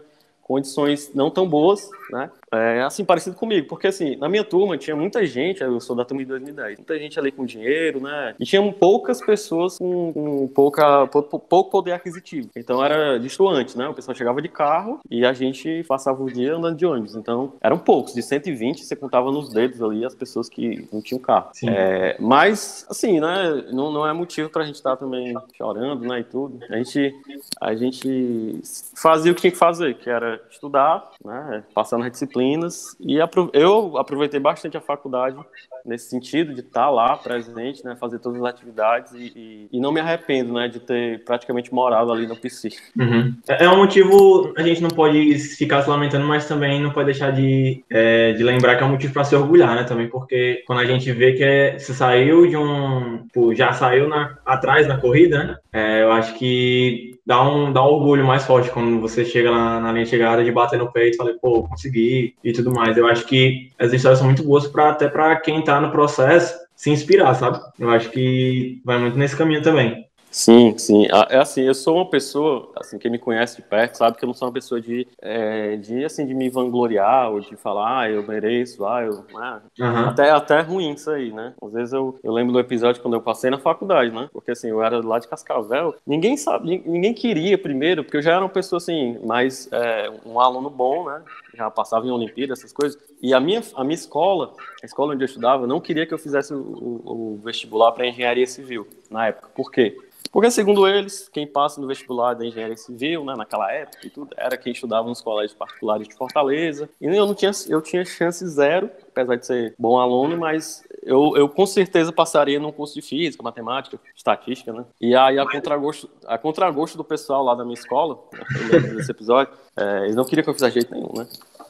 condições 0.43 1.12
não 1.14 1.31
tão 1.31 1.49
boas, 1.49 1.88
né? 2.10 2.31
É, 2.55 2.83
assim, 2.83 3.05
parecido 3.05 3.37
comigo, 3.37 3.67
porque 3.69 3.89
assim, 3.89 4.17
na 4.17 4.29
minha 4.29 4.45
turma 4.45 4.79
tinha 4.79 4.95
muita 4.95 5.25
gente, 5.27 5.62
eu 5.62 5.81
sou 5.81 5.97
da 5.97 6.05
turma 6.05 6.23
de 6.23 6.29
2010, 6.29 6.79
muita 6.79 6.99
gente 6.99 7.19
ali 7.19 7.33
com 7.33 7.45
dinheiro, 7.45 8.01
né? 8.01 8.35
E 8.39 8.45
tinham 8.45 8.71
poucas 8.73 9.21
pessoas 9.21 9.79
com, 9.79 10.12
com 10.12 10.49
pouca, 10.49 11.06
pouco, 11.09 11.39
pouco 11.39 11.71
poder 11.71 11.93
aquisitivo. 11.93 12.51
Então 12.55 12.85
era 12.85 13.19
distoante, 13.19 13.77
né? 13.77 13.89
O 13.89 13.95
pessoal 13.95 14.15
chegava 14.15 14.41
de 14.41 14.49
carro 14.49 15.01
e 15.11 15.25
a 15.25 15.33
gente 15.33 15.85
passava 15.85 16.23
o 16.23 16.31
dia 16.31 16.55
andando 16.55 16.77
de 16.77 16.87
ônibus. 16.87 17.17
Então 17.17 17.55
eram 17.61 17.79
poucos, 17.79 18.15
de 18.15 18.23
120 18.23 18.85
você 18.85 18.95
contava 18.95 19.31
nos 19.33 19.53
dedos 19.53 19.83
ali 19.83 20.05
as 20.05 20.15
pessoas 20.15 20.49
que 20.49 20.89
não 20.93 21.01
tinham 21.01 21.21
carro. 21.21 21.51
É, 21.67 22.17
mas, 22.21 22.87
assim, 22.89 23.21
né? 23.21 23.65
Não, 23.73 23.91
não 23.91 24.06
é 24.06 24.12
motivo 24.12 24.49
pra 24.49 24.65
gente 24.65 24.77
estar 24.77 24.91
tá 24.91 24.97
também 24.97 25.35
chorando, 25.56 26.06
né? 26.06 26.21
E 26.21 26.25
tudo. 26.25 26.61
A 26.71 26.77
gente, 26.77 27.15
a 27.61 27.75
gente 27.75 28.61
fazia 28.95 29.33
o 29.33 29.35
que 29.35 29.41
tinha 29.41 29.51
que 29.51 29.59
fazer, 29.59 29.95
que 29.95 30.09
era 30.09 30.41
estudar, 30.51 31.11
né? 31.25 31.65
Passar 31.75 31.99
na 31.99 32.09
disciplina 32.09 32.44
disciplinas 32.44 32.96
e 33.00 33.19
eu 33.52 33.96
aproveitei 33.96 34.38
bastante 34.38 34.76
a 34.76 34.81
faculdade 34.81 35.37
nesse 35.85 36.08
sentido 36.08 36.55
de 36.55 36.61
estar 36.61 36.88
lá 36.91 37.17
presente, 37.17 37.85
né, 37.85 37.96
fazer 37.96 38.19
todas 38.19 38.41
as 38.41 38.49
atividades 38.49 39.12
e, 39.12 39.32
e, 39.37 39.69
e 39.73 39.81
não 39.81 39.93
me 39.93 40.00
arrependo, 40.00 40.55
né, 40.55 40.69
de 40.69 40.81
ter 40.81 41.23
praticamente 41.25 41.73
morado 41.73 42.11
ali 42.11 42.26
no 42.26 42.37
PC. 42.37 42.70
Uhum. 42.99 43.35
É, 43.46 43.69
um 43.69 43.76
motivo, 43.76 44.55
a 44.56 44.62
gente 44.62 44.82
não 44.82 44.88
pode 44.88 45.38
ficar 45.38 45.82
se 45.82 45.91
lamentando, 45.91 46.26
mas 46.26 46.49
também 46.49 46.81
não 46.81 46.91
pode 46.91 47.06
deixar 47.06 47.32
de, 47.32 47.85
é, 47.91 48.32
de 48.32 48.43
lembrar 48.43 48.76
que 48.76 48.82
é 48.82 48.87
um 48.87 48.91
motivo 48.91 49.12
para 49.12 49.25
se 49.25 49.37
orgulhar, 49.37 49.75
né, 49.75 49.85
também, 49.85 50.08
porque 50.08 50.62
quando 50.67 50.81
a 50.81 50.87
gente 50.87 51.11
vê 51.12 51.32
que 51.35 51.44
é, 51.44 51.79
você 51.79 51.93
saiu 51.93 52.46
de 52.46 52.56
um, 52.56 53.26
pô, 53.32 53.55
já 53.55 53.73
saiu 53.73 54.08
na, 54.08 54.38
atrás 54.44 54.87
na 54.87 54.96
corrida, 54.96 55.44
né, 55.44 55.56
é, 55.73 56.02
eu 56.02 56.12
acho 56.12 56.35
que 56.35 57.13
dá 57.26 57.43
um, 57.43 57.73
dá 57.73 57.82
um 57.82 57.87
orgulho 57.87 58.26
mais 58.26 58.44
forte 58.44 58.71
quando 58.71 59.00
você 59.00 59.25
chega 59.25 59.50
na, 59.50 59.81
na 59.81 59.93
linha 59.93 60.05
de 60.05 60.11
chegada 60.11 60.44
de 60.44 60.53
bater 60.53 60.79
no 60.79 60.93
peito 60.93 61.15
e 61.15 61.17
falar, 61.17 61.35
pô, 61.41 61.62
consegui 61.62 62.35
e 62.43 62.53
tudo 62.53 62.73
mais. 62.73 62.97
Eu 62.97 63.06
acho 63.06 63.26
que 63.26 63.71
as 63.79 63.93
histórias 63.93 64.19
são 64.19 64.26
muito 64.26 64.44
boas 64.44 64.67
para 64.67 64.91
até 64.91 65.09
para 65.09 65.37
quem 65.37 65.61
está 65.61 65.81
no 65.81 65.91
processo 65.91 66.55
se 66.75 66.91
inspirar, 66.91 67.35
sabe? 67.35 67.61
Eu 67.79 67.91
acho 67.91 68.11
que 68.11 68.81
vai 68.85 68.99
muito 68.99 69.17
nesse 69.17 69.37
caminho 69.37 69.62
também. 69.62 70.04
Sim, 70.34 70.76
sim. 70.76 71.06
É 71.31 71.38
assim, 71.38 71.62
eu 71.62 71.75
sou 71.75 71.94
uma 71.94 72.10
pessoa, 72.10 72.72
assim, 72.75 72.98
quem 72.98 73.08
me 73.08 73.20
conhece 73.20 73.54
de 73.54 73.62
perto 73.62 73.94
sabe 73.94 74.19
que 74.19 74.25
eu 74.25 74.26
não 74.26 74.34
sou 74.34 74.48
uma 74.48 74.54
pessoa 74.54 74.81
de, 74.81 75.06
é, 75.22 75.76
de 75.76 76.04
assim, 76.04 76.26
de 76.26 76.34
me 76.34 76.50
vangloriar 76.50 77.31
ou 77.31 77.38
de 77.38 77.54
falar, 77.54 78.00
ah, 78.00 78.10
eu 78.10 78.26
mereço, 78.26 78.84
ah, 78.84 79.04
eu... 79.04 79.25
Ah. 79.36 79.60
Uhum. 79.78 80.08
Até, 80.08 80.31
até 80.31 80.60
ruim 80.60 80.92
isso 80.92 81.08
aí, 81.08 81.32
né? 81.32 81.54
Às 81.62 81.72
vezes 81.72 81.92
eu, 81.92 82.19
eu 82.25 82.32
lembro 82.32 82.52
do 82.52 82.58
episódio 82.58 83.00
quando 83.00 83.14
eu 83.14 83.20
passei 83.20 83.48
na 83.48 83.58
faculdade, 83.58 84.10
né? 84.10 84.28
Porque, 84.32 84.50
assim, 84.50 84.70
eu 84.70 84.82
era 84.82 85.00
lá 85.06 85.20
de 85.20 85.28
Cascavel, 85.28 85.94
ninguém 86.04 86.36
sabe, 86.36 86.82
ninguém 86.84 87.14
queria 87.14 87.56
primeiro, 87.56 88.02
porque 88.02 88.16
eu 88.16 88.22
já 88.22 88.32
era 88.32 88.40
uma 88.40 88.48
pessoa, 88.48 88.78
assim, 88.78 89.16
mais 89.25 89.69
é, 89.70 90.10
um 90.26 90.40
aluno 90.40 90.69
bom, 90.69 91.04
né? 91.04 91.22
Já 91.55 91.71
passava 91.71 92.06
em 92.06 92.11
Olimpíada, 92.11 92.53
essas 92.53 92.73
coisas. 92.73 93.01
E 93.23 93.33
a 93.33 93.41
minha, 93.41 93.62
a 93.75 93.85
minha 93.85 93.95
escola, 93.95 94.55
a 94.83 94.87
escola 94.87 95.15
onde 95.15 95.23
eu 95.23 95.27
estudava, 95.27 95.67
não 95.67 95.81
queria 95.81 96.06
que 96.06 96.12
eu 96.12 96.19
fizesse 96.19 96.53
o, 96.53 96.59
o, 96.59 97.41
vestibular 97.43 97.93
para 97.93 98.06
engenharia 98.06 98.47
civil, 98.47 98.87
na 99.11 99.29
época. 99.29 99.49
Por 99.55 99.71
quê? 99.71 99.97
Porque, 100.33 100.51
segundo 100.51 100.87
eles, 100.89 101.29
quem 101.29 101.47
passa 101.47 101.81
no 101.81 101.87
vestibular 101.87 102.35
da 102.35 102.45
engenharia 102.45 102.77
civil, 102.77 103.25
né, 103.25 103.35
naquela 103.37 103.71
época 103.73 104.05
e 104.05 104.11
tudo, 104.11 104.35
era 104.37 104.56
quem 104.56 104.73
estudava 104.73 105.06
nos 105.06 105.23
colégios 105.23 105.55
particulares 105.55 106.09
de 106.09 106.15
Fortaleza. 106.17 106.89
E 107.01 107.06
eu 107.06 107.27
não 107.27 107.35
tinha, 107.35 107.53
eu 107.69 107.81
tinha 107.81 108.05
chance 108.05 108.45
zero, 108.49 108.91
apesar 109.14 109.37
de 109.37 109.46
ser 109.46 109.75
bom 109.78 109.99
aluno, 109.99 110.37
mas 110.37 110.84
eu, 111.02 111.37
eu 111.37 111.49
com 111.49 111.64
certeza 111.64 112.12
passaria 112.12 112.58
num 112.58 112.72
curso 112.72 112.94
de 112.94 113.02
física, 113.02 113.43
matemática, 113.43 113.99
estatística, 114.14 114.72
né? 114.72 114.84
E 115.00 115.14
aí, 115.14 115.38
a 115.38 115.49
contragosto, 115.49 116.11
a 116.26 116.37
contragosto 116.37 116.96
do 116.96 117.05
pessoal 117.05 117.44
lá 117.44 117.55
da 117.55 117.64
minha 117.64 117.75
escola, 117.75 118.19
nesse 118.94 119.11
episódio, 119.11 119.52
é, 119.76 120.05
eles 120.05 120.16
não 120.16 120.25
queriam 120.25 120.43
que 120.43 120.50
eu 120.50 120.55
fizesse 120.55 120.75
jeito 120.75 120.93
nenhum, 120.93 121.12
né? 121.16 121.26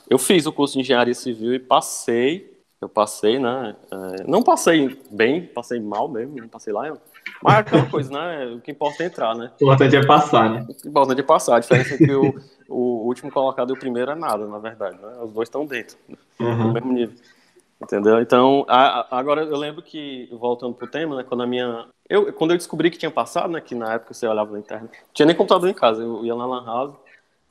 Eu 0.08 0.18
fiz 0.18 0.46
o 0.46 0.52
curso 0.52 0.74
de 0.74 0.80
engenharia 0.80 1.14
civil 1.14 1.54
e 1.54 1.58
passei. 1.58 2.52
Eu 2.80 2.88
passei, 2.88 3.38
né? 3.38 3.76
É, 3.90 4.24
não 4.26 4.42
passei 4.42 4.98
bem, 5.10 5.42
passei 5.42 5.80
mal 5.80 6.08
mesmo, 6.08 6.36
não 6.36 6.48
passei 6.48 6.72
lá. 6.72 6.88
Eu 6.88 6.98
mas 7.42 7.56
é 7.56 7.58
aquela 7.58 7.86
coisa, 7.86 8.10
né? 8.10 8.46
O 8.56 8.60
que 8.60 8.70
importa 8.70 9.02
é 9.02 9.06
entrar, 9.06 9.34
né? 9.34 9.50
O 9.60 9.64
importante 9.64 9.96
é 9.96 10.06
passar, 10.06 10.50
né? 10.50 10.66
O 10.68 10.74
que 10.74 10.88
importa 10.88 11.12
é 11.12 11.22
passar. 11.22 11.56
A 11.56 11.60
diferença 11.60 11.94
é 11.94 11.98
que 11.98 12.12
o, 12.12 12.34
o 12.68 13.06
último 13.06 13.30
colocado 13.30 13.70
e 13.70 13.72
o 13.74 13.78
primeiro 13.78 14.10
é 14.10 14.14
nada, 14.14 14.46
na 14.46 14.58
verdade. 14.58 14.96
Né? 15.00 15.08
Os 15.22 15.32
dois 15.32 15.48
estão 15.48 15.66
dentro, 15.66 15.96
uhum. 16.38 16.56
no 16.56 16.72
mesmo 16.72 16.92
nível. 16.92 17.16
Entendeu? 17.84 18.20
Então, 18.20 18.64
a, 18.68 19.16
agora 19.16 19.42
eu 19.42 19.56
lembro 19.56 19.82
que, 19.82 20.28
voltando 20.32 20.74
pro 20.74 20.86
tema, 20.86 21.16
né? 21.16 21.22
Quando 21.22 21.42
a 21.42 21.46
minha. 21.46 21.86
Eu, 22.08 22.32
quando 22.32 22.52
eu 22.52 22.56
descobri 22.56 22.90
que 22.90 22.98
tinha 22.98 23.10
passado, 23.10 23.50
né? 23.50 23.60
Que 23.60 23.74
na 23.74 23.94
época 23.94 24.14
você 24.14 24.26
olhava 24.26 24.52
na 24.52 24.58
internet, 24.58 24.90
tinha 25.12 25.26
nem 25.26 25.36
computador 25.36 25.68
em 25.68 25.74
casa. 25.74 26.02
Eu 26.02 26.24
ia 26.24 26.34
na 26.34 26.46
Lan 26.46 26.64
House, 26.64 26.94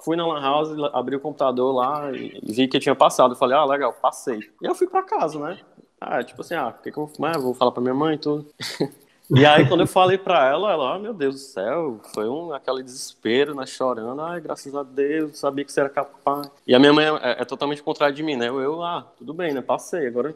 fui 0.04 0.16
na 0.16 0.26
Lan 0.26 0.42
House, 0.42 0.70
abri 0.94 1.16
o 1.16 1.20
computador 1.20 1.74
lá 1.74 2.12
e 2.12 2.40
vi 2.44 2.68
que 2.68 2.80
tinha 2.80 2.96
passado. 2.96 3.34
Eu 3.34 3.38
falei, 3.38 3.58
ah, 3.58 3.66
legal, 3.66 3.94
passei. 3.94 4.40
E 4.62 4.66
eu 4.66 4.76
fui 4.76 4.88
pra 4.88 5.04
casa, 5.04 5.40
né? 5.40 5.60
Ah, 6.02 6.24
tipo 6.24 6.42
assim, 6.42 6.56
ah, 6.56 6.68
o 6.68 6.82
que, 6.82 6.92
que 6.92 6.98
eu 6.98 7.06
vou, 7.06 7.26
ah, 7.26 7.38
vou 7.38 7.54
falar 7.54 7.72
pra 7.72 7.82
minha 7.82 7.94
mãe 7.94 8.16
e 8.16 8.20
tudo. 8.20 8.46
E 9.30 9.46
aí, 9.46 9.68
quando 9.68 9.82
eu 9.82 9.88
falei 9.88 10.18
pra 10.18 10.48
ela, 10.48 10.72
ela, 10.72 10.96
oh, 10.96 11.00
meu 11.00 11.14
Deus 11.14 11.36
do 11.36 11.42
céu, 11.42 12.00
foi 12.14 12.28
um, 12.28 12.54
aquele 12.54 12.84
desespero, 12.84 13.56
né, 13.56 13.66
chorando, 13.66 14.22
ai, 14.22 14.42
graças 14.42 14.74
a 14.76 14.84
Deus, 14.84 15.40
sabia 15.40 15.64
que 15.64 15.72
você 15.72 15.80
era 15.80 15.90
capaz. 15.90 16.52
E 16.68 16.76
a 16.76 16.80
minha 16.80 16.92
mãe 16.92 17.06
é, 17.06 17.42
é 17.42 17.46
totalmente 17.46 17.82
contrária 17.82 18.14
de 18.14 18.22
mim, 18.22 18.36
né, 18.36 18.50
eu, 18.50 18.60
eu, 18.60 18.84
ah, 18.84 19.08
tudo 19.18 19.34
bem, 19.34 19.54
né, 19.54 19.62
passei, 19.62 20.08
agora, 20.08 20.36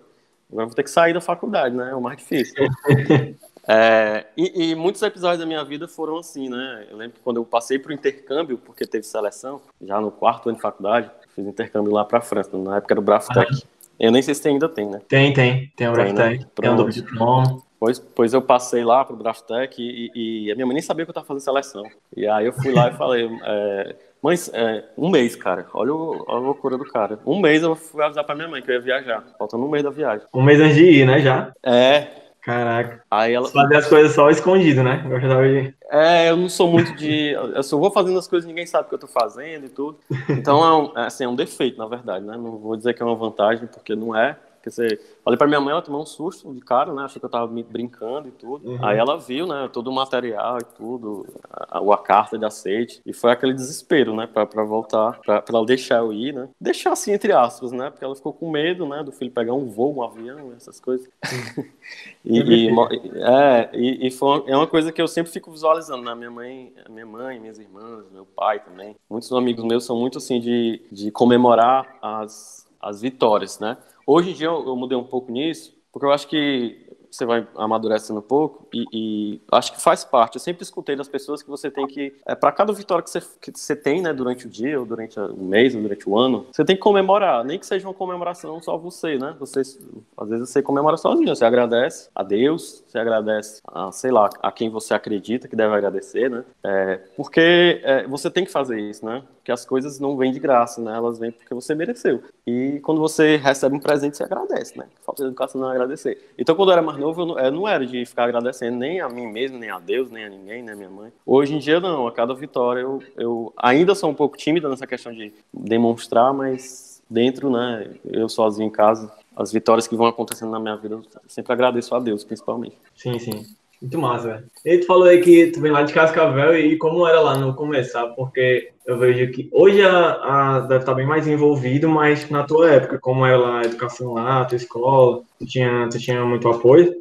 agora 0.50 0.66
vou 0.66 0.76
ter 0.76 0.84
que 0.84 0.90
sair 0.90 1.14
da 1.14 1.20
faculdade, 1.20 1.76
né, 1.76 1.92
é 1.92 1.96
o 1.96 2.02
mais 2.02 2.18
difícil. 2.18 2.56
é, 3.68 4.26
e, 4.38 4.72
e, 4.72 4.76
muitos 4.76 5.02
episódios 5.02 5.40
da 5.40 5.46
minha 5.46 5.64
vida 5.66 5.88
foram 5.88 6.18
assim, 6.18 6.48
né, 6.50 6.88
eu 6.90 6.96
lembro 6.96 7.18
que 7.18 7.22
quando 7.22 7.38
eu 7.38 7.46
passei 7.46 7.78
pro 7.78 7.94
intercâmbio, 7.94 8.58
porque 8.58 8.86
teve 8.86 9.06
seleção, 9.06 9.62
já 9.82 10.00
no 10.00 10.12
quarto 10.12 10.48
ano 10.48 10.56
de 10.56 10.62
faculdade, 10.62 11.12
fiz 11.36 11.46
intercâmbio 11.46 11.92
lá 11.92 12.06
pra 12.06 12.22
França, 12.22 12.58
na 12.58 12.78
época 12.78 12.94
era 12.94 13.00
o 13.02 13.04
Braftec. 13.04 13.52
Ah. 13.52 13.78
Eu 14.00 14.12
nem 14.12 14.22
sei 14.22 14.36
se 14.36 14.48
ainda 14.48 14.70
tem, 14.70 14.88
né? 14.88 15.02
Tem, 15.08 15.34
tem. 15.34 15.74
Tem 15.76 15.88
o 15.88 15.92
Braftec. 15.92 16.40
Né? 16.40 16.46
Tem 16.54 16.70
o 16.70 16.76
duplo 16.76 16.94
diploma. 16.94 17.64
Pois, 17.80 18.00
pois 18.00 18.34
eu 18.34 18.42
passei 18.42 18.84
lá 18.84 19.06
pro 19.06 19.16
Draftec 19.16 19.80
e, 19.80 20.12
e, 20.16 20.52
a 20.52 20.56
minha 20.56 20.66
mãe 20.66 20.74
nem 20.74 20.82
sabia 20.82 21.06
que 21.06 21.12
eu 21.12 21.14
tava 21.14 21.28
fazendo 21.28 21.44
seleção. 21.44 21.84
E 22.16 22.28
aí 22.28 22.48
eu 22.48 22.54
fui 22.54 22.72
lá 22.72 22.90
e 22.90 22.94
falei, 22.94 23.30
é, 23.44 23.96
mãe, 24.22 24.36
é, 24.54 24.84
um 24.98 25.10
mês, 25.10 25.36
cara, 25.36 25.68
olha 25.74 25.94
o, 25.94 26.26
a 26.28 26.40
loucura 26.40 26.78
do 26.78 26.86
cara. 26.86 27.20
Um 27.26 27.40
mês 27.40 27.62
eu 27.62 27.76
fui 27.76 28.04
avisar 28.04 28.24
pra 28.24 28.36
minha 28.36 28.48
mãe 28.48 28.62
que 28.64 28.72
eu 28.72 28.76
ia 28.76 28.82
viajar, 28.82 29.24
faltando 29.38 29.64
um 29.64 29.70
mês 29.70 29.84
da 29.84 29.92
viagem. 29.92 30.26
Um 30.34 30.42
mês 30.42 30.60
antes 30.60 30.76
de 30.76 30.86
ir, 30.86 31.06
né, 31.06 31.20
já? 31.20 31.52
É. 31.64 32.08
Caraca. 32.48 33.04
Aí 33.12 33.34
ela... 33.34 33.50
Fazer 33.50 33.76
as 33.76 33.88
coisas 33.88 34.16
só 34.16 34.30
escondido, 34.30 34.82
né? 34.82 35.06
Eu 35.06 35.20
de... 35.20 35.74
É, 35.92 36.30
eu 36.30 36.38
não 36.38 36.48
sou 36.48 36.72
muito 36.72 36.96
de... 36.96 37.32
Eu 37.32 37.62
só 37.62 37.78
vou 37.78 37.92
fazendo 37.92 38.18
as 38.18 38.26
coisas 38.26 38.48
ninguém 38.48 38.66
sabe 38.66 38.86
o 38.86 38.90
que 38.90 38.96
eu 38.96 39.00
tô 39.00 39.08
fazendo 39.08 39.66
e 39.66 39.70
tudo. 39.70 40.00
Então, 40.30 40.64
é 40.64 40.78
um, 40.78 40.98
é, 40.98 41.08
assim, 41.08 41.26
é 41.26 41.28
um 41.28 41.36
defeito, 41.36 41.78
na 41.78 41.88
verdade, 41.88 42.26
né? 42.26 42.38
Não 42.38 42.58
vou 42.58 42.78
dizer 42.78 42.94
que 42.94 43.04
é 43.04 43.06
uma 43.06 43.16
vantagem, 43.16 43.68
porque 43.68 43.98
não 43.98 44.16
é. 44.16 44.38
Porque 44.58 44.70
você... 44.70 45.00
Falei 45.24 45.38
pra 45.38 45.48
minha 45.48 45.60
mãe, 45.60 45.72
ela 45.72 45.82
tomou 45.82 46.02
um 46.02 46.06
susto 46.06 46.54
de 46.54 46.62
cara, 46.62 46.94
né? 46.94 47.04
Achou 47.04 47.20
que 47.20 47.26
eu 47.26 47.30
tava 47.30 47.48
brincando 47.48 48.28
e 48.28 48.32
tudo. 48.32 48.70
Uhum. 48.70 48.86
Aí 48.86 48.98
ela 48.98 49.18
viu, 49.18 49.48
né? 49.48 49.70
Todo 49.72 49.90
o 49.90 49.94
material 49.94 50.58
e 50.60 50.64
tudo, 50.64 51.26
a, 51.50 51.80
a, 51.80 51.98
carta 51.98 52.38
de 52.38 52.46
aceite. 52.46 53.02
E 53.06 53.14
foi 53.14 53.32
aquele 53.32 53.54
desespero, 53.54 54.16
né? 54.16 54.28
Pra, 54.28 54.46
pra 54.46 54.64
voltar, 54.64 55.20
pra, 55.20 55.42
pra 55.42 55.58
ela 55.58 55.66
deixar 55.66 55.98
eu 55.98 56.14
ir, 56.14 56.34
né? 56.34 56.50
Deixar 56.60 56.92
assim, 56.92 57.12
entre 57.12 57.32
aspas, 57.32 57.72
né? 57.72 57.90
Porque 57.90 58.06
ela 58.06 58.16
ficou 58.16 58.34
com 58.34 58.50
medo, 58.50 58.86
né? 58.88 59.04
Do 59.04 59.12
filho 59.12 59.32
pegar 59.32 59.54
um 59.54 59.68
voo, 59.68 59.98
um 59.98 60.04
avião, 60.04 60.54
essas 60.56 60.80
coisas. 60.80 61.08
e, 62.24 62.40
e, 62.40 62.70
é, 63.16 63.70
e, 63.74 64.08
e 64.08 64.12
foi 64.12 64.40
uma, 64.40 64.50
é 64.50 64.56
uma 64.56 64.68
coisa 64.68 64.92
que 64.92 65.02
eu 65.02 65.08
sempre 65.08 65.32
fico 65.32 65.52
visualizando, 65.52 66.04
né? 66.04 66.16
Minha 66.16 66.32
mãe, 66.32 66.74
minha 66.90 67.06
mãe, 67.06 67.40
minhas 67.40 67.60
irmãs, 67.60 68.06
meu 68.12 68.26
pai 68.26 68.60
também. 68.60 68.96
Muitos 69.10 69.32
amigos 69.32 69.64
meus 69.64 69.86
são 69.86 69.98
muito 69.98 70.18
assim 70.18 70.40
de, 70.40 70.82
de 70.92 71.12
comemorar 71.12 71.98
as, 72.02 72.66
as 72.80 73.02
vitórias, 73.02 73.60
né? 73.60 73.78
Hoje 74.10 74.32
em 74.32 74.34
dia 74.34 74.48
eu, 74.48 74.66
eu 74.66 74.76
mudei 74.76 74.98
um 74.98 75.04
pouco 75.04 75.30
nisso, 75.32 75.78
porque 75.92 76.06
eu 76.06 76.12
acho 76.14 76.30
que 76.30 76.87
você 77.18 77.26
vai 77.26 77.48
amadurecendo 77.56 78.20
um 78.20 78.24
pouco 78.24 78.68
e, 78.74 78.86
e, 78.94 79.42
acho 79.52 79.74
que 79.74 79.82
faz 79.82 80.06
parte. 80.06 80.36
Eu 80.36 80.42
sempre 80.42 80.64
escutei 80.64 80.96
das 80.96 81.08
pessoas 81.08 81.42
que 81.42 81.50
você 81.50 81.72
tem 81.72 81.88
que, 81.88 82.14
é, 82.26 82.36
para 82.36 82.52
cada 82.52 82.72
vitória 82.72 83.04
que 83.04 83.10
você, 83.10 83.22
que 83.42 83.52
você 83.54 83.76
tem, 83.76 84.02
né, 84.02 84.14
durante 84.14 84.46
o 84.46 84.50
dia, 84.50 84.80
ou 84.80 84.86
durante 84.86 85.20
o 85.20 85.44
mês, 85.44 85.76
ou 85.76 85.82
durante 85.82 86.08
o 86.08 86.18
ano, 86.18 86.46
você 86.52 86.64
tem 86.64 86.76
que 86.76 86.82
comemorar, 86.82 87.44
nem 87.44 87.58
que 87.58 87.66
seja 87.66 87.88
uma 87.88 87.94
comemoração 87.94 88.62
só 88.62 88.78
você, 88.78 89.18
né? 89.18 89.36
Você, 89.40 89.62
às 89.62 90.30
vezes 90.30 90.50
você 90.50 90.62
comemora 90.62 90.98
sozinho, 90.98 91.36
você 91.36 91.46
agradece 91.46 92.10
a 92.14 92.24
Deus, 92.24 92.84
você 92.88 93.00
agradece 93.00 93.62
a, 93.68 93.92
sei 93.92 94.12
lá, 94.12 94.30
a 94.42 94.52
quem 94.52 94.70
você 94.70 94.94
acredita 94.94 95.48
que 95.48 95.56
deve 95.56 95.74
agradecer, 95.74 96.30
né? 96.30 96.44
É, 96.64 97.00
porque 97.16 97.82
é, 97.84 98.08
você 98.08 98.30
tem 98.30 98.46
que 98.46 98.52
fazer 98.52 98.80
isso, 98.80 99.06
né? 99.06 99.24
Porque 99.38 99.52
as 99.52 99.66
coisas 99.66 99.98
não 100.00 100.18
vêm 100.18 100.32
de 100.32 100.40
graça, 100.40 100.82
né? 100.82 100.96
Elas 100.96 101.18
vêm 101.18 101.32
porque 101.32 101.54
você 101.54 101.74
mereceu. 101.74 102.22
E 102.46 102.80
quando 102.82 103.00
você 103.00 103.38
recebe 103.38 103.76
um 103.76 103.80
presente, 103.80 104.18
você 104.18 104.24
agradece, 104.24 104.78
né? 104.78 104.86
Falta 105.06 105.24
de 105.24 105.30
educação 105.30 105.62
não 105.62 105.70
é 105.70 105.72
agradecer. 105.72 106.34
Então, 106.38 106.54
quando 106.54 106.70
eu 106.70 106.74
era 106.74 106.82
mais 106.82 106.98
novo, 106.98 107.07
eu 107.16 107.26
não, 107.26 107.40
eu 107.40 107.52
não, 107.52 107.68
era 107.68 107.86
de 107.86 108.06
ficar 108.06 108.26
agradecendo 108.26 108.78
nem 108.78 109.00
a 109.00 109.10
mim 109.10 109.28
mesmo, 109.28 109.58
nem 109.58 109.70
a 109.70 109.80
Deus, 109.80 110.10
nem 110.10 110.26
a 110.26 110.30
ninguém, 110.30 110.64
nem 110.64 110.74
a 110.74 110.76
minha 110.76 110.90
mãe. 110.90 111.12
Hoje 111.26 111.56
em 111.56 111.60
dia, 111.60 111.80
não. 111.80 112.08
A 112.08 112.12
cada 112.12 112.34
vitória, 112.34 112.82
eu, 112.82 113.04
eu 113.16 113.54
ainda 113.58 113.96
sou 113.96 114.10
um 114.10 114.14
pouco 114.14 114.38
tímida 114.38 114.70
nessa 114.70 114.88
questão 114.88 115.14
de 115.14 115.34
demonstrar, 115.54 116.34
mas 116.34 117.02
dentro, 117.10 117.50
né? 117.50 117.92
Eu 118.06 118.28
sozinho 118.28 118.68
em 118.68 118.72
casa, 118.72 119.12
as 119.36 119.52
vitórias 119.52 119.88
que 119.88 119.96
vão 119.96 120.08
acontecendo 120.08 120.52
na 120.52 120.60
minha 120.60 120.76
vida, 120.76 120.96
eu 120.96 121.04
sempre 121.28 121.54
agradeço 121.54 121.94
a 121.96 122.00
Deus, 122.00 122.24
principalmente. 122.24 122.78
Sim, 122.96 123.20
sim. 123.20 123.46
Muito 123.82 123.98
massa, 124.00 124.28
velho. 124.28 124.46
E 124.66 124.78
tu 124.80 124.88
falou 124.88 125.06
aí 125.06 125.22
que 125.22 125.52
tu 125.52 125.62
vem 125.62 125.72
lá 125.72 125.84
de 125.84 125.94
Cascavel 125.94 126.58
e 126.58 126.78
como 126.78 127.08
era 127.08 127.22
lá 127.22 127.38
no 127.38 127.54
começar, 127.54 128.08
porque 128.08 128.72
eu 128.86 128.98
vejo 128.98 129.32
que 129.32 129.50
hoje 129.52 129.84
a, 129.84 130.56
a 130.56 130.60
deve 130.62 130.82
estar 130.82 130.96
bem 130.96 131.06
mais 131.06 131.28
envolvido, 131.28 131.88
mas 131.88 132.30
na 132.30 132.44
tua 132.44 132.72
época, 132.72 132.98
como 132.98 133.26
era 133.26 133.38
lá 133.38 133.60
a 133.60 133.66
educação 133.66 134.14
lá, 134.14 134.42
a 134.42 134.46
tua 134.46 134.56
escola, 134.56 135.22
tu 135.38 135.46
tinha, 135.46 135.88
tu 135.90 136.00
tinha 136.00 136.26
muito 136.26 136.50
apoio? 136.50 136.96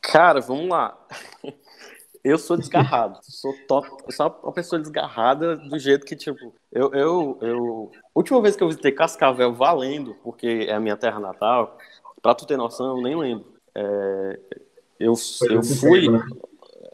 Cara, 0.00 0.40
vamos 0.40 0.68
lá. 0.68 0.96
Eu 2.22 2.36
sou 2.36 2.58
desgarrado, 2.58 3.18
sou 3.22 3.54
top, 3.66 3.88
sou 4.12 4.40
uma 4.42 4.52
pessoa 4.52 4.78
desgarrada 4.78 5.56
do 5.56 5.78
jeito 5.78 6.04
que, 6.04 6.14
tipo, 6.14 6.52
eu, 6.70 6.92
eu, 6.92 7.38
eu... 7.40 7.90
Última 8.14 8.42
vez 8.42 8.54
que 8.54 8.62
eu 8.62 8.68
visitei 8.68 8.92
Cascavel 8.92 9.54
valendo, 9.54 10.14
porque 10.22 10.66
é 10.68 10.74
a 10.74 10.80
minha 10.80 10.98
terra 10.98 11.18
natal, 11.18 11.78
pra 12.20 12.34
tu 12.34 12.46
ter 12.46 12.58
noção, 12.58 12.98
eu 12.98 13.02
nem 13.02 13.16
lembro. 13.16 13.46
É, 13.74 14.38
eu, 15.00 15.14
eu 15.48 15.62
fui. 15.62 16.02
Tempo, 16.02 16.12
né? 16.12 16.26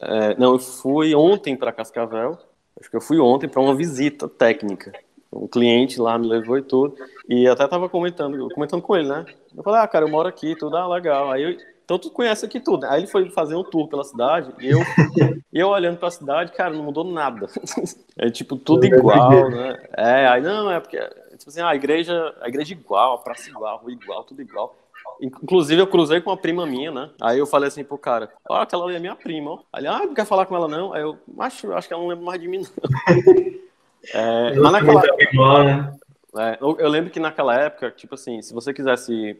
é, 0.00 0.38
não, 0.38 0.52
eu 0.52 0.58
fui 0.58 1.14
ontem 1.14 1.56
para 1.56 1.72
Cascavel. 1.72 2.38
Acho 2.80 2.90
que 2.90 2.96
eu 2.96 3.00
fui 3.00 3.18
ontem 3.18 3.48
para 3.48 3.60
uma 3.60 3.74
visita 3.74 4.28
técnica. 4.28 4.92
Um 5.32 5.48
cliente 5.48 6.00
lá 6.00 6.16
me 6.16 6.28
levou 6.28 6.56
e 6.56 6.62
tudo. 6.62 6.94
E 7.28 7.48
até 7.48 7.66
tava 7.66 7.88
comentando, 7.88 8.48
comentando 8.54 8.82
com 8.82 8.96
ele, 8.96 9.08
né? 9.08 9.24
Eu 9.56 9.62
falei, 9.62 9.80
ah, 9.80 9.88
cara, 9.88 10.04
eu 10.04 10.10
moro 10.10 10.28
aqui, 10.28 10.54
tudo, 10.54 10.76
ah, 10.76 10.86
legal. 10.86 11.32
Aí 11.32 11.42
eu, 11.42 11.56
então 11.86 11.98
tu 11.98 12.10
conhece 12.10 12.44
aqui 12.44 12.60
tudo. 12.60 12.84
Aí 12.86 13.00
ele 13.00 13.06
foi 13.06 13.30
fazer 13.30 13.54
um 13.54 13.64
tour 13.64 13.88
pela 13.88 14.02
cidade 14.04 14.52
e 14.60 14.68
eu, 14.68 14.78
eu 15.52 15.68
olhando 15.68 15.98
para 15.98 16.08
a 16.08 16.12
cidade, 16.12 16.52
cara, 16.52 16.74
não 16.74 16.84
mudou 16.84 17.04
nada. 17.04 17.46
É 18.18 18.30
tipo 18.30 18.56
tudo 18.56 18.86
igual, 18.86 19.50
né? 19.50 19.78
É, 19.94 20.26
aí 20.26 20.40
não, 20.40 20.72
é 20.72 20.80
porque 20.80 20.98
tipo 21.36 21.50
assim, 21.50 21.60
ah, 21.60 21.68
a 21.68 21.76
igreja, 21.76 22.34
a 22.40 22.48
igreja 22.48 22.72
igual, 22.72 23.16
a 23.16 23.18
praça 23.18 23.50
igual, 23.50 23.76
a 23.76 23.78
rua 23.78 23.92
igual, 23.92 24.24
tudo 24.24 24.40
igual. 24.40 24.74
Inclusive, 25.20 25.80
eu 25.80 25.86
cruzei 25.86 26.20
com 26.20 26.30
uma 26.30 26.36
prima 26.36 26.66
minha, 26.66 26.90
né? 26.90 27.10
Aí 27.20 27.38
eu 27.38 27.46
falei 27.46 27.68
assim 27.68 27.84
pro 27.84 27.98
cara, 27.98 28.30
ó, 28.48 28.58
oh, 28.58 28.60
aquela 28.60 28.84
ali 28.84 28.96
é 28.96 28.98
minha 29.00 29.16
prima, 29.16 29.52
ó. 29.52 29.58
Aí, 29.72 29.86
ah, 29.86 30.00
não 30.00 30.14
quer 30.14 30.26
falar 30.26 30.46
com 30.46 30.56
ela, 30.56 30.68
não? 30.68 30.92
Aí 30.92 31.02
eu, 31.02 31.18
acho, 31.38 31.72
acho 31.72 31.88
que 31.88 31.94
ela 31.94 32.02
não 32.02 32.10
lembra 32.10 32.24
mais 32.24 32.40
de 32.40 32.48
mim, 32.48 32.58
não. 32.58 32.66
é, 34.14 34.54
mas 34.54 34.72
naquela... 34.72 35.02
Igual, 35.18 35.64
né? 35.64 35.92
É, 36.38 36.58
eu, 36.60 36.88
lembro 36.88 37.10
que 37.10 37.18
naquela 37.18 37.54
época, 37.58 37.90
tipo 37.90 38.14
assim, 38.14 38.42
se 38.42 38.52
você 38.52 38.72
quisesse 38.72 39.38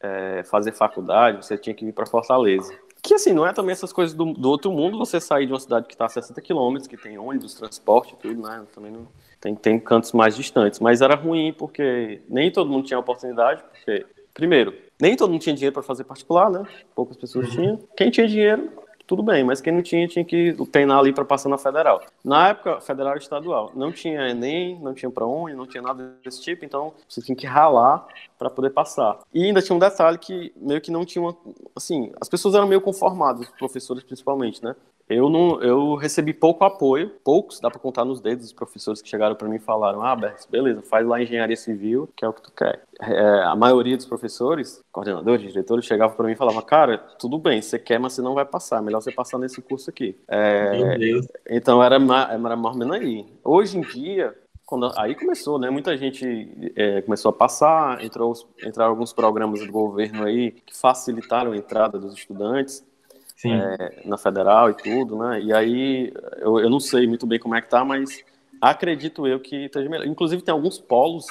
é, 0.00 0.42
fazer 0.44 0.72
faculdade, 0.72 1.44
você 1.44 1.58
tinha 1.58 1.74
que 1.74 1.84
vir 1.84 1.92
para 1.92 2.06
Fortaleza. 2.06 2.74
Que 3.02 3.14
assim, 3.14 3.32
não 3.32 3.46
é 3.46 3.52
também 3.52 3.72
essas 3.72 3.92
coisas 3.92 4.14
do, 4.14 4.32
do, 4.32 4.48
outro 4.48 4.72
mundo, 4.72 4.98
você 4.98 5.20
sair 5.20 5.46
de 5.46 5.52
uma 5.52 5.60
cidade 5.60 5.86
que 5.86 5.94
está 5.94 6.06
a 6.06 6.08
60 6.08 6.40
quilômetros, 6.40 6.88
que 6.88 6.96
tem 6.96 7.18
ônibus, 7.18 7.54
transporte 7.54 8.16
tudo, 8.20 8.42
né? 8.42 8.64
Também 8.74 8.90
não 8.90 9.06
tem, 9.40 9.54
tem 9.54 9.78
cantos 9.78 10.12
mais 10.12 10.34
distantes. 10.34 10.80
Mas 10.80 11.00
era 11.00 11.14
ruim 11.14 11.52
porque 11.52 12.22
nem 12.28 12.50
todo 12.50 12.70
mundo 12.70 12.86
tinha 12.86 12.98
oportunidade, 12.98 13.62
porque, 13.62 14.06
primeiro, 14.34 14.74
nem 15.00 15.16
todo 15.16 15.30
mundo 15.30 15.40
tinha 15.40 15.54
dinheiro 15.54 15.74
para 15.74 15.82
fazer 15.82 16.04
particular, 16.04 16.50
né? 16.50 16.62
Poucas 16.94 17.16
pessoas 17.16 17.48
uhum. 17.48 17.54
tinham. 17.54 17.80
Quem 17.96 18.10
tinha 18.10 18.26
dinheiro, 18.26 18.70
tudo 19.06 19.22
bem, 19.22 19.42
mas 19.42 19.60
quem 19.60 19.72
não 19.72 19.82
tinha, 19.82 20.06
tinha 20.06 20.24
que 20.24 20.54
treinar 20.70 20.98
ali 20.98 21.12
para 21.12 21.24
passar 21.24 21.48
na 21.48 21.56
federal. 21.56 22.02
Na 22.22 22.48
época, 22.48 22.80
federal 22.80 23.14
e 23.14 23.18
estadual, 23.18 23.72
não 23.74 23.90
tinha 23.90 24.28
Enem, 24.28 24.78
não 24.80 24.92
tinha 24.92 25.10
ProUni, 25.10 25.54
não 25.54 25.66
tinha 25.66 25.82
nada 25.82 26.14
desse 26.22 26.42
tipo, 26.42 26.64
então 26.64 26.92
você 27.08 27.22
tinha 27.22 27.34
que 27.34 27.46
ralar 27.46 28.06
para 28.38 28.48
poder 28.48 28.70
passar. 28.70 29.18
E 29.34 29.44
ainda 29.44 29.60
tinha 29.60 29.74
um 29.74 29.78
detalhe 29.80 30.16
que 30.16 30.52
meio 30.56 30.80
que 30.80 30.90
não 30.90 31.04
tinha 31.04 31.22
uma, 31.22 31.36
assim, 31.74 32.12
as 32.20 32.28
pessoas 32.28 32.54
eram 32.54 32.68
meio 32.68 32.80
conformadas, 32.80 33.48
os 33.48 33.58
professores 33.58 34.04
principalmente, 34.04 34.62
né? 34.62 34.74
Eu 35.08 35.30
não, 35.30 35.60
eu 35.62 35.94
recebi 35.94 36.34
pouco 36.34 36.64
apoio, 36.64 37.10
poucos, 37.24 37.60
dá 37.60 37.70
para 37.70 37.80
contar 37.80 38.04
nos 38.04 38.20
dedos 38.20 38.44
os 38.44 38.52
professores 38.52 39.00
que 39.00 39.08
chegaram 39.08 39.34
para 39.34 39.48
mim 39.48 39.56
e 39.56 39.60
falaram: 39.60 40.02
"Ah, 40.02 40.14
Berks, 40.14 40.46
beleza, 40.46 40.82
faz 40.82 41.06
lá 41.06 41.20
engenharia 41.20 41.56
civil, 41.56 42.08
que 42.14 42.26
é 42.26 42.28
o 42.28 42.32
que 42.32 42.42
tu 42.42 42.52
quer". 42.52 42.82
É, 43.00 43.42
a 43.44 43.56
maioria 43.56 43.96
dos 43.96 44.04
professores, 44.04 44.82
coordenadores, 44.92 45.40
diretores, 45.40 45.86
chegavam 45.86 46.14
para 46.14 46.26
mim 46.26 46.32
e 46.32 46.36
falavam: 46.36 46.60
"Cara, 46.60 46.98
tudo 47.18 47.38
bem, 47.38 47.62
você 47.62 47.78
quer, 47.78 47.98
mas 47.98 48.12
você 48.12 48.20
não 48.20 48.34
vai 48.34 48.44
passar, 48.44 48.80
é 48.80 48.82
melhor 48.82 49.00
você 49.00 49.10
passar 49.10 49.38
nesse 49.38 49.62
curso 49.62 49.88
aqui". 49.88 50.14
É, 50.28 50.78
então 51.48 51.82
era, 51.82 51.94
era 51.96 52.56
mais 52.56 52.74
ou 52.74 52.78
menos 52.78 52.96
aí. 52.96 53.24
Hoje 53.42 53.78
em 53.78 53.80
dia, 53.80 54.36
quando, 54.68 54.92
aí 54.98 55.14
começou, 55.14 55.58
né? 55.58 55.70
Muita 55.70 55.96
gente 55.96 56.72
é, 56.76 57.00
começou 57.00 57.30
a 57.30 57.32
passar, 57.32 58.04
entrou, 58.04 58.34
entraram 58.62 58.90
alguns 58.90 59.14
programas 59.14 59.64
do 59.64 59.72
governo 59.72 60.26
aí 60.26 60.50
que 60.50 60.76
facilitaram 60.76 61.52
a 61.52 61.56
entrada 61.56 61.98
dos 61.98 62.12
estudantes 62.12 62.86
é, 63.46 64.02
na 64.04 64.18
federal 64.18 64.68
e 64.68 64.74
tudo, 64.74 65.16
né? 65.16 65.40
E 65.40 65.54
aí 65.54 66.12
eu, 66.36 66.60
eu 66.60 66.68
não 66.68 66.80
sei 66.80 67.06
muito 67.06 67.26
bem 67.26 67.38
como 67.38 67.54
é 67.54 67.62
que 67.62 67.70
tá, 67.70 67.82
mas 67.82 68.22
acredito 68.60 69.26
eu 69.26 69.40
que 69.40 69.56
esteja 69.64 69.88
melhor. 69.88 70.06
Inclusive 70.06 70.42
tem 70.42 70.52
alguns 70.52 70.78
polos 70.78 71.24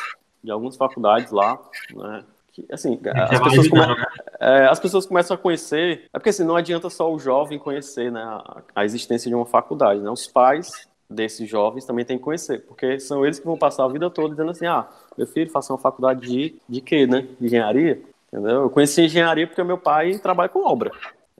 de 0.44 0.50
algumas 0.50 0.76
faculdades 0.76 1.32
lá, 1.32 1.62
né? 1.94 2.24
Que, 2.52 2.66
assim, 2.72 3.00
as 3.14 3.40
pessoas, 3.40 3.68
come... 3.68 3.86
Né? 3.86 4.06
é, 4.40 4.66
as 4.66 4.80
pessoas 4.80 5.06
começam 5.06 5.36
a 5.36 5.38
conhecer. 5.38 6.06
É 6.12 6.18
porque 6.18 6.30
assim, 6.30 6.44
não 6.44 6.56
adianta 6.56 6.90
só 6.90 7.14
o 7.14 7.20
jovem 7.20 7.60
conhecer 7.60 8.12
né, 8.12 8.20
a, 8.20 8.64
a 8.74 8.84
existência 8.84 9.30
de 9.30 9.36
uma 9.36 9.46
faculdade, 9.46 10.02
né? 10.02 10.10
Os 10.10 10.26
pais 10.26 10.88
desses 11.10 11.50
jovens 11.50 11.86
também 11.86 12.06
têm 12.06 12.18
que 12.18 12.24
conhecer, 12.24 12.62
porque 12.66 13.00
são 13.00 13.26
eles 13.26 13.40
que 13.40 13.46
vão 13.46 13.58
passar 13.58 13.86
a 13.86 13.88
vida 13.88 14.10
toda 14.10 14.30
dizendo 14.30 14.52
assim, 14.52 14.66
ah, 14.66 14.88
meu 15.18 15.26
filho, 15.26 15.50
faça 15.50 15.72
uma 15.72 15.80
faculdade 15.80 16.28
de, 16.28 16.56
de 16.68 16.82
quê, 16.82 17.08
né? 17.08 17.28
De 17.40 17.46
engenharia, 17.46 18.02
entendeu? 18.32 18.64
Eu 18.64 18.70
conheci 18.70 19.02
engenharia 19.02 19.48
porque 19.48 19.64
meu 19.64 19.78
pai 19.78 20.18
trabalha 20.20 20.50
com 20.50 20.66
obra. 20.66 20.92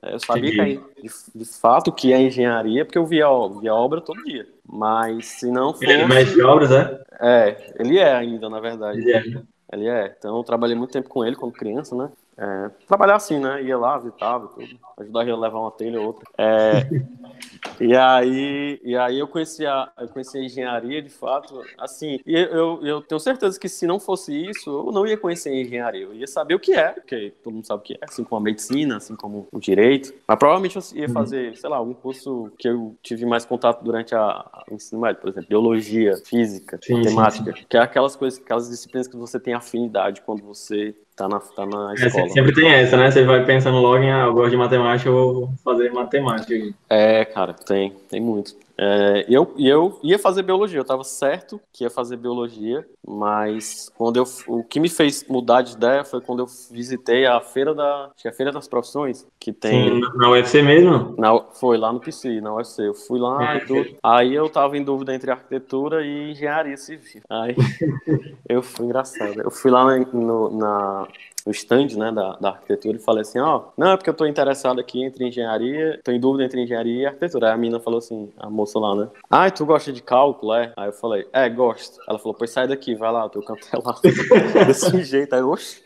É, 0.02 0.14
eu 0.14 0.20
sabia 0.20 0.52
que 0.52 0.60
é, 0.60 0.64
de, 0.66 1.10
de, 1.34 1.44
fato 1.44 1.92
que 1.92 2.12
é 2.12 2.20
engenharia, 2.20 2.84
porque 2.84 2.98
eu 2.98 3.04
via, 3.04 3.26
via 3.60 3.74
obra 3.74 4.00
todo 4.00 4.22
dia. 4.22 4.46
Mas 4.66 5.26
se 5.26 5.50
não 5.50 5.72
fosse. 5.72 5.86
Ele 5.86 6.02
é 6.02 6.06
mestre 6.06 6.34
de 6.34 6.42
obras, 6.42 6.70
é? 6.70 7.00
É, 7.20 7.74
ele 7.78 7.98
é 7.98 8.14
ainda, 8.14 8.48
na 8.48 8.60
verdade. 8.60 9.00
Ele 9.00 9.12
é. 9.12 9.42
Ele 9.72 9.88
é. 9.88 10.14
Então 10.16 10.36
eu 10.36 10.44
trabalhei 10.44 10.76
muito 10.76 10.92
tempo 10.92 11.08
com 11.08 11.24
ele 11.24 11.36
quando 11.36 11.52
criança, 11.52 11.96
né? 11.96 12.10
É, 12.40 12.70
trabalhar 12.86 13.16
assim, 13.16 13.40
né? 13.40 13.60
Ia 13.64 13.76
lá, 13.76 13.98
visitava 13.98 14.46
tudo, 14.46 14.78
ajudava 15.00 15.28
a 15.28 15.36
levar 15.36 15.58
uma 15.58 15.72
telha 15.72 16.00
ou 16.00 16.06
outra. 16.06 16.24
É, 16.38 16.88
e, 17.82 17.96
aí, 17.96 18.80
e 18.84 18.96
aí 18.96 19.18
eu 19.18 19.26
conheci, 19.26 19.66
a, 19.66 19.90
eu 19.98 20.06
conheci 20.06 20.38
a 20.38 20.44
engenharia 20.44 21.02
de 21.02 21.10
fato, 21.10 21.60
assim, 21.76 22.20
e 22.24 22.34
eu, 22.36 22.78
eu 22.86 23.02
tenho 23.02 23.18
certeza 23.18 23.58
que 23.58 23.68
se 23.68 23.88
não 23.88 23.98
fosse 23.98 24.32
isso, 24.32 24.70
eu 24.70 24.92
não 24.92 25.04
ia 25.04 25.18
conhecer 25.18 25.48
a 25.48 25.60
engenharia, 25.60 26.02
eu 26.02 26.14
ia 26.14 26.28
saber 26.28 26.54
o 26.54 26.60
que 26.60 26.74
é, 26.74 26.90
porque 26.90 27.34
todo 27.42 27.54
mundo 27.54 27.66
sabe 27.66 27.80
o 27.80 27.82
que 27.82 27.94
é, 27.94 27.98
assim 28.02 28.22
como 28.22 28.40
a 28.40 28.44
medicina, 28.44 28.98
assim 28.98 29.16
como 29.16 29.48
o 29.50 29.58
direito, 29.58 30.14
mas 30.24 30.38
provavelmente 30.38 30.76
eu 30.76 30.82
ia 30.96 31.08
fazer, 31.08 31.56
sei 31.56 31.68
lá, 31.68 31.78
algum 31.78 31.94
curso 31.94 32.52
que 32.56 32.68
eu 32.68 32.96
tive 33.02 33.26
mais 33.26 33.44
contato 33.44 33.82
durante 33.82 34.14
a, 34.14 34.22
a 34.22 34.64
ensino 34.70 35.00
médio, 35.00 35.20
por 35.20 35.30
exemplo, 35.30 35.48
biologia, 35.48 36.16
física, 36.18 36.78
sim, 36.80 36.94
matemática, 36.94 37.50
sim, 37.50 37.58
sim. 37.58 37.66
que 37.68 37.76
é 37.76 37.80
aquelas 37.80 38.14
coisas, 38.14 38.40
aquelas 38.40 38.68
disciplinas 38.68 39.08
que 39.08 39.16
você 39.16 39.40
tem 39.40 39.54
afinidade 39.54 40.22
quando 40.22 40.44
você 40.44 40.94
tá 41.18 41.28
na, 41.28 41.40
tá 41.40 41.66
na 41.66 41.92
é, 41.92 42.06
escola. 42.06 42.26
É, 42.26 42.28
sempre 42.28 42.54
tem 42.54 42.70
essa, 42.70 42.96
né? 42.96 43.10
Você 43.10 43.24
vai 43.24 43.44
pensando 43.44 43.78
logo 43.78 44.02
em, 44.02 44.10
ah, 44.10 44.26
eu 44.26 44.32
gosto 44.32 44.50
de 44.50 44.56
matemática, 44.56 45.10
eu 45.10 45.14
vou 45.14 45.50
fazer 45.64 45.92
matemática. 45.92 46.54
É, 46.88 47.24
cara, 47.24 47.52
tem, 47.52 47.92
tem 48.08 48.20
muito. 48.20 48.54
É, 48.80 49.26
eu, 49.28 49.52
eu 49.58 49.98
ia 50.04 50.18
fazer 50.18 50.42
biologia, 50.44 50.78
eu 50.78 50.82
estava 50.82 51.02
certo 51.02 51.60
que 51.72 51.82
ia 51.82 51.90
fazer 51.90 52.16
biologia, 52.16 52.86
mas 53.06 53.90
quando 53.96 54.18
eu, 54.18 54.24
o 54.46 54.62
que 54.62 54.78
me 54.78 54.88
fez 54.88 55.26
mudar 55.28 55.62
de 55.62 55.72
ideia 55.72 56.04
foi 56.04 56.20
quando 56.20 56.40
eu 56.40 56.46
visitei 56.70 57.26
a 57.26 57.40
feira 57.40 57.74
da, 57.74 58.04
acho 58.06 58.22
que 58.22 58.28
é 58.28 58.30
a 58.30 58.34
feira 58.34 58.52
das 58.52 58.68
profissões, 58.68 59.26
que 59.40 59.52
tem... 59.52 59.94
Sim, 59.94 60.00
na 60.14 60.30
UFC 60.30 60.62
mesmo? 60.62 61.14
Na, 61.18 61.40
foi 61.54 61.76
lá 61.76 61.92
no 61.92 61.98
PC, 61.98 62.40
na 62.40 62.54
UFC, 62.54 62.86
eu 62.86 62.94
fui 62.94 63.18
lá, 63.18 63.56
ah, 63.56 63.60
tudo, 63.66 63.96
aí 64.00 64.32
eu 64.32 64.48
tava 64.48 64.78
em 64.78 64.84
dúvida 64.84 65.12
entre 65.12 65.30
arquitetura 65.32 66.06
e 66.06 66.30
engenharia 66.30 66.76
civil, 66.76 67.22
aí 67.28 67.56
eu 68.48 68.62
fui 68.62 68.86
engraçado, 68.86 69.42
eu 69.42 69.50
fui 69.50 69.72
lá 69.72 69.98
no, 69.98 70.56
na, 70.56 71.08
no 71.48 71.52
stand 71.52 71.96
né, 71.96 72.12
da, 72.12 72.32
da 72.36 72.50
arquitetura 72.50 72.98
e 72.98 73.00
falei 73.00 73.22
assim, 73.22 73.38
ó, 73.38 73.56
oh, 73.56 73.72
não, 73.76 73.92
é 73.92 73.96
porque 73.96 74.10
eu 74.10 74.14
tô 74.14 74.26
interessado 74.26 74.78
aqui 74.78 75.02
entre 75.02 75.26
engenharia, 75.26 75.98
tô 76.04 76.12
em 76.12 76.20
dúvida 76.20 76.44
entre 76.44 76.62
engenharia 76.62 77.02
e 77.02 77.06
arquitetura. 77.06 77.48
Aí 77.48 77.54
a 77.54 77.56
menina 77.56 77.80
falou 77.80 77.98
assim, 77.98 78.30
a 78.36 78.50
moça 78.50 78.78
lá, 78.78 78.94
né? 78.94 79.08
Ah, 79.30 79.50
tu 79.50 79.64
gosta 79.64 79.90
de 79.90 80.02
cálculo, 80.02 80.52
é? 80.52 80.74
Aí 80.76 80.88
eu 80.88 80.92
falei, 80.92 81.26
é, 81.32 81.48
gosto. 81.48 81.98
Ela 82.06 82.18
falou, 82.18 82.34
pois 82.34 82.50
sai 82.50 82.68
daqui, 82.68 82.94
vai 82.94 83.10
lá, 83.10 83.24
o 83.24 83.30
teu 83.30 83.42
canto 83.42 83.66
é 83.72 83.78
lá. 83.82 83.96
Desse 84.66 85.02
jeito, 85.02 85.34
aí, 85.34 85.42
oxe. 85.42 85.82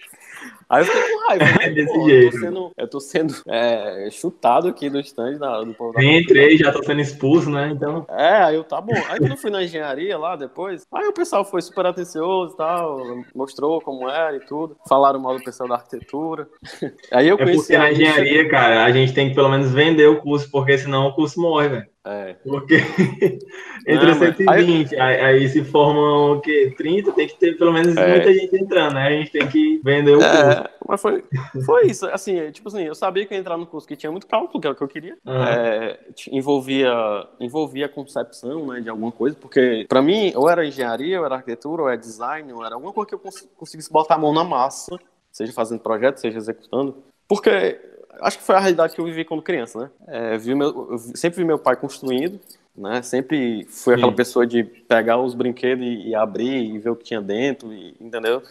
Aí 0.72 0.80
eu 0.80 0.86
fiquei 0.86 1.02
com 1.02 1.28
raiva, 1.28 1.44
né? 1.44 1.68
Desse 1.68 1.92
Pô, 1.92 2.08
jeito. 2.08 2.24
Eu 2.24 2.30
tô 2.30 2.38
sendo, 2.40 2.72
eu 2.78 2.88
tô 2.88 3.00
sendo 3.00 3.34
é, 3.46 4.08
chutado 4.10 4.68
aqui 4.68 4.88
no 4.88 4.98
stand 5.00 5.36
da, 5.36 5.62
do 5.62 5.74
povo 5.74 6.00
Entrei, 6.00 6.56
já 6.56 6.72
tô 6.72 6.82
sendo 6.82 7.02
expulso, 7.02 7.50
né? 7.50 7.68
Então. 7.70 8.06
É, 8.08 8.42
aí 8.42 8.54
eu 8.54 8.64
tá 8.64 8.80
bom. 8.80 8.94
Aí 9.10 9.18
quando 9.18 9.32
eu 9.32 9.36
fui 9.36 9.50
na 9.50 9.62
engenharia 9.62 10.16
lá 10.16 10.34
depois, 10.34 10.86
aí 10.90 11.06
o 11.06 11.12
pessoal 11.12 11.44
foi 11.44 11.60
super 11.60 11.84
atencioso 11.84 12.54
e 12.54 12.56
tal, 12.56 13.02
mostrou 13.34 13.82
como 13.82 14.08
era 14.08 14.34
e 14.34 14.40
tudo. 14.40 14.74
Falaram 14.88 15.20
mal 15.20 15.36
do 15.36 15.44
pessoal 15.44 15.68
da 15.68 15.74
arquitetura. 15.74 16.48
Aí 17.12 17.28
eu 17.28 17.36
é 17.36 17.38
conheci. 17.38 17.58
Porque 17.58 17.78
na 17.78 17.92
engenharia, 17.92 18.48
cara, 18.48 18.84
a 18.84 18.90
gente 18.90 19.12
tem 19.12 19.28
que 19.28 19.34
pelo 19.34 19.50
menos 19.50 19.70
vender 19.72 20.06
o 20.06 20.22
curso, 20.22 20.50
porque 20.50 20.78
senão 20.78 21.08
o 21.08 21.14
curso 21.14 21.38
morre, 21.38 21.68
velho. 21.68 21.91
É. 22.04 22.34
Porque 22.44 22.74
entre 23.86 24.06
não, 24.06 24.14
120, 24.14 24.98
aí, 24.98 25.20
aí, 25.20 25.48
se 25.48 25.62
formam 25.62 26.32
o 26.32 26.40
quê? 26.40 26.74
30, 26.76 27.12
tem 27.12 27.28
que 27.28 27.36
ter 27.36 27.56
pelo 27.56 27.72
menos 27.72 27.96
é. 27.96 28.08
muita 28.08 28.34
gente 28.34 28.56
entrando, 28.56 28.94
né? 28.94 29.06
A 29.06 29.10
gente 29.10 29.30
tem 29.30 29.46
que 29.46 29.80
vender 29.84 30.16
o 30.16 30.20
é, 30.20 30.56
curso. 30.56 30.70
Mas 30.88 31.00
foi, 31.00 31.24
foi 31.64 31.86
isso, 31.86 32.06
assim, 32.06 32.50
tipo 32.50 32.68
assim, 32.68 32.82
eu 32.82 32.94
sabia 32.94 33.24
que 33.24 33.32
ia 33.32 33.38
entrar 33.38 33.56
no 33.56 33.66
curso 33.66 33.86
que 33.86 33.94
tinha 33.94 34.10
muito 34.10 34.26
cálculo, 34.26 34.60
que 34.60 34.66
era 34.66 34.74
o 34.74 34.76
que 34.76 34.82
eu 34.82 34.88
queria. 34.88 35.16
Uhum. 35.24 35.44
É, 35.44 36.00
envolvia, 36.32 36.92
envolvia 37.38 37.86
a 37.86 37.88
concepção 37.88 38.66
né, 38.66 38.80
de 38.80 38.88
alguma 38.88 39.12
coisa, 39.12 39.36
porque 39.36 39.86
para 39.88 40.02
mim, 40.02 40.32
ou 40.34 40.50
era 40.50 40.66
engenharia, 40.66 41.20
ou 41.20 41.24
era 41.24 41.36
arquitetura, 41.36 41.82
ou 41.82 41.88
era 41.88 41.96
design, 41.96 42.52
ou 42.52 42.66
era 42.66 42.74
alguma 42.74 42.92
coisa 42.92 43.08
que 43.08 43.14
eu 43.14 43.20
cons 43.20 43.48
conseguisse 43.56 43.92
botar 43.92 44.16
a 44.16 44.18
mão 44.18 44.34
na 44.34 44.42
massa, 44.42 44.98
seja 45.30 45.52
fazendo 45.52 45.80
projeto, 45.80 46.18
seja 46.18 46.36
executando. 46.36 46.96
Porque 47.28 47.80
acho 48.22 48.38
que 48.38 48.44
foi 48.44 48.54
a 48.54 48.60
realidade 48.60 48.94
que 48.94 49.00
eu 49.00 49.04
vivi 49.04 49.24
quando 49.24 49.42
criança, 49.42 49.78
né? 49.78 49.90
É, 50.06 50.38
vi 50.38 50.54
meu, 50.54 50.96
sempre 51.14 51.38
vi 51.40 51.44
meu 51.44 51.58
pai 51.58 51.76
construindo, 51.76 52.40
né? 52.76 53.02
Sempre 53.02 53.64
fui 53.68 53.94
Sim. 53.94 54.00
aquela 54.00 54.12
pessoa 54.12 54.46
de 54.46 54.64
pegar 54.64 55.18
os 55.18 55.34
brinquedos 55.34 55.84
e, 55.84 56.08
e, 56.08 56.14
abrir 56.14 56.74
e 56.74 56.78
ver 56.78 56.90
o 56.90 56.96
que 56.96 57.04
tinha 57.04 57.20
dentro, 57.20 57.72
e, 57.72 57.94
entendeu? 58.00 58.42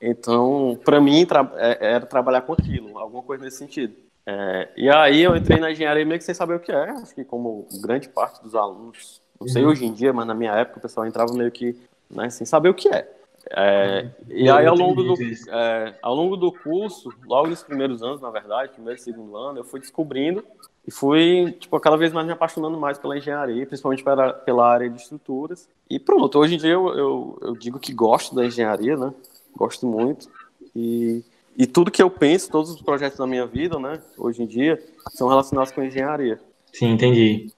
Então, 0.00 0.78
para 0.84 1.00
mim, 1.00 1.24
tra 1.24 1.50
é, 1.56 1.78
era 1.94 2.06
trabalhar 2.06 2.42
com 2.42 2.52
aquilo, 2.52 2.98
alguma 2.98 3.22
coisa 3.22 3.44
nesse 3.44 3.58
sentido. 3.58 3.94
É, 4.26 4.68
e 4.76 4.88
aí 4.88 5.22
eu 5.22 5.34
entrei 5.36 5.58
na 5.58 5.72
engenharia 5.72 6.04
meio 6.04 6.18
que 6.18 6.24
sem 6.24 6.34
saber 6.34 6.54
o 6.54 6.60
que 6.60 6.70
é, 6.70 6.90
acho 6.90 7.14
que 7.14 7.24
como 7.24 7.66
grande 7.82 8.08
parte 8.08 8.42
dos 8.42 8.54
alunos, 8.54 9.20
não 9.40 9.48
sei 9.48 9.64
uhum. 9.64 9.70
hoje 9.70 9.84
em 9.84 9.92
dia, 9.92 10.12
mas 10.12 10.26
na 10.26 10.34
minha 10.34 10.52
época 10.52 10.78
o 10.78 10.82
pessoal 10.82 11.06
entrava 11.06 11.32
meio 11.34 11.50
que 11.50 11.76
né, 12.08 12.30
sem 12.30 12.46
saber 12.46 12.68
o 12.68 12.74
que 12.74 12.88
é. 12.88 13.08
É, 13.50 14.08
e 14.28 14.48
aí, 14.48 14.66
ao 14.66 14.76
longo, 14.76 15.02
do, 15.02 15.14
é, 15.48 15.94
ao 16.00 16.14
longo 16.14 16.36
do 16.36 16.52
curso, 16.52 17.12
logo 17.26 17.48
nos 17.48 17.62
primeiros 17.62 18.02
anos, 18.02 18.20
na 18.20 18.30
verdade, 18.30 18.72
primeiro 18.72 18.98
e 18.98 19.02
segundo 19.02 19.36
ano, 19.36 19.58
eu 19.58 19.64
fui 19.64 19.80
descobrindo 19.80 20.44
e 20.86 20.90
fui, 20.90 21.54
tipo, 21.58 21.78
cada 21.80 21.96
vez 21.96 22.12
mais 22.12 22.26
me 22.26 22.32
apaixonando 22.32 22.78
mais 22.78 22.98
pela 22.98 23.16
engenharia, 23.16 23.66
principalmente 23.66 24.02
pela, 24.02 24.32
pela 24.32 24.68
área 24.68 24.88
de 24.88 25.00
estruturas. 25.00 25.68
E 25.88 25.98
pronto, 25.98 26.38
hoje 26.38 26.54
em 26.54 26.58
dia 26.58 26.72
eu, 26.72 26.88
eu, 26.96 27.38
eu 27.42 27.56
digo 27.56 27.78
que 27.78 27.92
gosto 27.92 28.34
da 28.34 28.44
engenharia, 28.44 28.96
né? 28.96 29.12
Gosto 29.56 29.86
muito. 29.86 30.28
E, 30.74 31.22
e 31.56 31.66
tudo 31.66 31.90
que 31.90 32.02
eu 32.02 32.10
penso, 32.10 32.50
todos 32.50 32.70
os 32.70 32.80
projetos 32.80 33.18
da 33.18 33.26
minha 33.26 33.46
vida, 33.46 33.78
né, 33.78 34.00
hoje 34.16 34.42
em 34.42 34.46
dia, 34.46 34.82
são 35.10 35.28
relacionados 35.28 35.70
com 35.70 35.82
engenharia. 35.82 36.40
Sim, 36.72 36.92
entendi. 36.92 37.52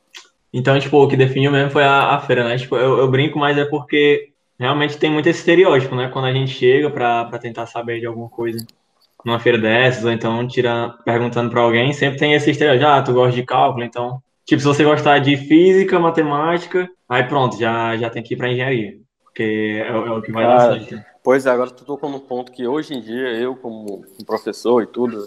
Então, 0.53 0.79
tipo, 0.79 0.97
o 1.03 1.09
que 1.09 1.17
definiu 1.17 1.51
mesmo 1.51 1.71
foi 1.71 1.85
a, 1.85 2.15
a 2.15 2.21
feira, 2.21 2.45
né? 2.45 2.57
Tipo, 2.57 2.77
eu, 2.77 2.99
eu 2.99 3.11
brinco, 3.11 3.39
mas 3.39 3.57
é 3.57 3.65
porque 3.65 4.34
realmente 4.59 4.97
tem 4.97 5.11
muito 5.11 5.29
esse 5.29 5.41
estereótipo, 5.41 5.95
né? 5.95 6.09
Quando 6.09 6.27
a 6.27 6.33
gente 6.33 6.53
chega 6.53 6.91
para 6.91 7.39
tentar 7.39 7.67
saber 7.67 8.01
de 8.01 8.07
alguma 8.07 8.29
coisa 8.29 8.65
numa 9.25 9.41
feira 9.41 9.59
dessas, 9.59 10.05
ou 10.05 10.13
então 10.13 10.47
tira 10.47 10.95
perguntando 11.05 11.51
para 11.51 11.63
alguém, 11.63 11.93
sempre 11.93 12.19
tem 12.19 12.35
esse 12.35 12.51
estereótipo, 12.51 12.87
ah, 12.87 13.03
tu 13.03 13.15
gosta 13.15 13.35
de 13.35 13.43
cálculo, 13.43 13.85
então, 13.85 14.23
tipo, 14.45 14.61
se 14.61 14.67
você 14.67 14.85
gostar 14.85 15.19
de 15.19 15.37
física, 15.37 15.99
matemática, 15.99 16.89
aí 17.09 17.25
pronto, 17.25 17.59
já, 17.59 17.97
já 17.97 18.11
tem 18.11 18.23
que 18.23 18.35
ir 18.35 18.37
para 18.37 18.51
engenharia, 18.51 18.99
porque 19.23 19.83
é, 19.83 19.89
é, 19.89 19.97
o 19.97 20.21
que 20.21 20.31
vai 20.31 20.45
dar 20.45 20.79
certo. 20.79 21.03
Pois 21.23 21.47
é, 21.47 21.51
agora 21.51 21.71
tu 21.71 21.87
tocou 21.87 22.11
num 22.11 22.21
ponto 22.21 22.53
que 22.53 22.67
hoje 22.67 22.93
em 22.93 23.01
dia, 23.01 23.33
eu 23.33 23.57
como 23.57 24.05
professor 24.27 24.83
e 24.83 24.87
tudo, 24.87 25.27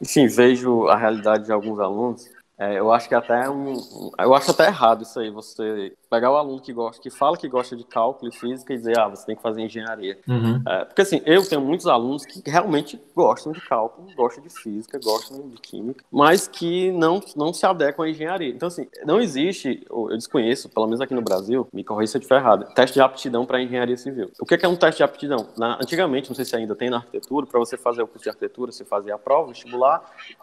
enfim, 0.00 0.26
vejo 0.26 0.88
a 0.88 0.96
realidade 0.96 1.44
de 1.44 1.52
alguns 1.52 1.78
alunos, 1.78 2.28
é, 2.58 2.78
eu 2.78 2.92
acho 2.92 3.08
que 3.08 3.14
até 3.14 3.48
um, 3.48 3.76
eu 4.18 4.34
acho 4.34 4.50
até 4.50 4.66
errado 4.66 5.02
isso 5.02 5.20
aí, 5.20 5.30
você 5.30 5.92
pegar 6.10 6.30
o 6.30 6.36
aluno 6.36 6.60
que 6.60 6.72
gosta, 6.72 7.00
que 7.00 7.10
fala 7.10 7.36
que 7.36 7.48
gosta 7.48 7.76
de 7.76 7.84
cálculo 7.84 8.30
e 8.30 8.34
física 8.34 8.72
e 8.72 8.76
dizer, 8.76 8.98
ah, 8.98 9.08
você 9.08 9.26
tem 9.26 9.36
que 9.36 9.42
fazer 9.42 9.60
engenharia. 9.62 10.18
Uhum. 10.26 10.62
É, 10.66 10.84
porque 10.86 11.02
assim, 11.02 11.22
eu 11.24 11.46
tenho 11.46 11.60
muitos 11.60 11.86
alunos 11.86 12.24
que 12.24 12.42
realmente 12.50 13.00
gostam 13.14 13.52
de 13.52 13.60
cálculo, 13.60 14.08
gostam 14.16 14.42
de 14.42 14.50
física, 14.50 14.98
gostam 15.02 15.48
de 15.48 15.56
química, 15.58 16.04
mas 16.10 16.48
que 16.48 16.90
não, 16.92 17.20
não 17.36 17.52
se 17.52 17.64
adequam 17.64 18.04
à 18.04 18.10
engenharia. 18.10 18.50
Então 18.50 18.66
assim, 18.66 18.88
não 19.04 19.20
existe, 19.20 19.86
eu 19.88 20.08
desconheço, 20.08 20.68
pelo 20.68 20.86
menos 20.86 21.00
aqui 21.00 21.14
no 21.14 21.22
Brasil, 21.22 21.68
me 21.72 21.84
corrija 21.84 22.12
se 22.12 22.16
eu 22.16 22.20
estiver 22.20 22.40
errado, 22.40 22.72
teste 22.74 22.94
de 22.94 23.00
aptidão 23.00 23.46
para 23.46 23.62
engenharia 23.62 23.96
civil. 23.96 24.30
O 24.40 24.46
que 24.46 24.54
é, 24.54 24.58
é 24.62 24.68
um 24.68 24.76
teste 24.76 24.98
de 24.98 25.04
aptidão? 25.04 25.48
Na, 25.56 25.76
antigamente, 25.76 26.28
não 26.28 26.34
sei 26.34 26.44
se 26.44 26.56
ainda 26.56 26.74
tem 26.74 26.90
na 26.90 26.96
arquitetura, 26.96 27.46
para 27.46 27.60
você 27.60 27.76
fazer 27.76 28.02
o 28.02 28.06
curso 28.06 28.24
de 28.24 28.30
arquitetura, 28.30 28.72
você 28.72 28.84
fazia 28.84 29.14
a 29.14 29.18
prova, 29.18 29.48
vestibular, 29.48 30.02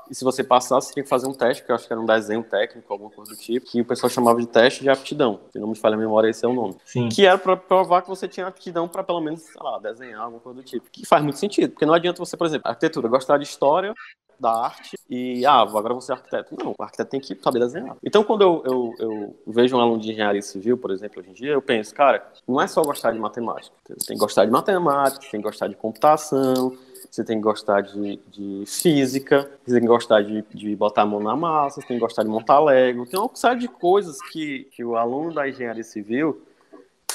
e 0.10 0.16
se 0.16 0.24
você 0.24 0.44
passasse, 0.44 0.88
você 0.88 0.94
tinha 0.94 1.04
que 1.04 1.10
fazer 1.10 1.28
um 1.28 1.34
teste, 1.34 1.64
que 1.64 1.72
eu 1.72 1.76
acho 1.76 1.88
que 1.88 1.92
era 1.92 2.02
um 2.02 2.05
desenho 2.06 2.44
técnico, 2.44 2.92
alguma 2.92 3.10
coisa 3.10 3.32
do 3.32 3.38
tipo, 3.38 3.66
que 3.66 3.82
o 3.82 3.86
pessoal 3.86 4.10
chamava 4.10 4.40
de 4.40 4.48
teste 4.48 4.82
de 4.82 4.90
aptidão. 4.90 5.40
Se 5.52 5.60
não 5.60 5.68
me 5.68 5.76
falha 5.76 5.96
a 5.96 5.98
memória, 5.98 6.30
esse 6.30 6.46
é 6.46 6.48
o 6.48 6.54
nome. 6.54 6.76
Sim. 6.86 7.10
Que 7.10 7.26
era 7.26 7.38
para 7.38 7.58
provar 7.58 8.02
que 8.02 8.10
você 8.10 8.28
tinha 8.28 8.48
aptidão 8.48 8.88
para 8.88 9.04
pelo 9.04 9.22
menos, 9.22 9.42
sei 9.42 9.62
lá, 9.62 9.80
desenhar 9.80 10.22
alguma 10.22 10.40
coisa 10.40 10.62
do 10.62 10.66
tipo. 10.66 10.86
Que 10.92 11.06
faz 11.06 11.24
muito 11.24 11.38
sentido, 11.38 11.72
porque 11.72 11.86
não 11.86 11.94
adianta 11.94 12.20
você, 12.20 12.38
por 12.38 12.48
exemplo, 12.48 12.70
arquitetura, 12.70 13.08
gostar 13.08 13.38
de 13.38 13.44
história, 13.44 13.94
da 14.40 14.66
arte 14.66 14.98
e, 15.10 15.46
ah, 15.46 15.62
agora 15.62 15.94
você 15.94 16.12
é 16.12 16.16
arquiteto. 16.16 16.56
Não, 16.58 16.74
o 16.78 16.84
arquiteto 16.84 17.10
tem 17.10 17.20
que 17.20 17.36
saber 17.42 17.60
desenhar. 17.60 17.96
Então, 18.04 18.24
quando 18.24 18.42
eu, 18.42 18.64
eu, 18.66 18.94
eu, 19.00 19.36
vejo 19.48 19.76
um 19.78 19.80
aluno 19.80 20.00
de 20.00 20.12
engenharia 20.12 20.42
civil, 20.42 20.78
por 20.78 20.92
exemplo, 20.92 21.22
hoje 21.22 21.30
em 21.30 21.34
dia, 21.34 21.52
eu 21.52 21.62
penso, 21.62 21.94
cara, 21.94 22.26
não 22.48 22.62
é 22.62 22.68
só 22.68 22.82
gostar 22.84 23.12
de 23.12 23.20
matemática. 23.20 23.76
Tem 23.86 24.16
que 24.16 24.22
gostar 24.22 24.46
de 24.46 24.52
matemática, 24.52 25.26
tem 25.32 25.42
que 25.42 25.48
gostar 25.48 25.68
de 25.68 25.76
computação, 25.76 26.76
você 27.16 27.24
tem 27.24 27.38
que 27.38 27.44
gostar 27.44 27.82
de, 27.82 28.20
de 28.28 28.64
física, 28.68 29.50
você 29.66 29.74
tem 29.74 29.82
que 29.82 29.88
gostar 29.88 30.22
de, 30.22 30.44
de 30.54 30.76
botar 30.76 31.04
a 31.04 31.06
mão 31.06 31.22
na 31.22 31.36
massa, 31.36 31.80
você 31.80 31.88
tem 31.88 31.98
que 31.98 32.02
gostar 32.02 32.24
de 32.24 32.30
montar 32.30 32.60
Lego. 32.60 33.06
Tem 33.06 33.18
uma 33.18 33.30
série 33.34 33.62
de 33.62 33.68
coisas 33.70 34.22
que, 34.32 34.66
que 34.72 34.84
o 34.84 34.98
aluno 34.98 35.34
da 35.34 35.48
engenharia 35.48 35.84
civil, 35.84 36.42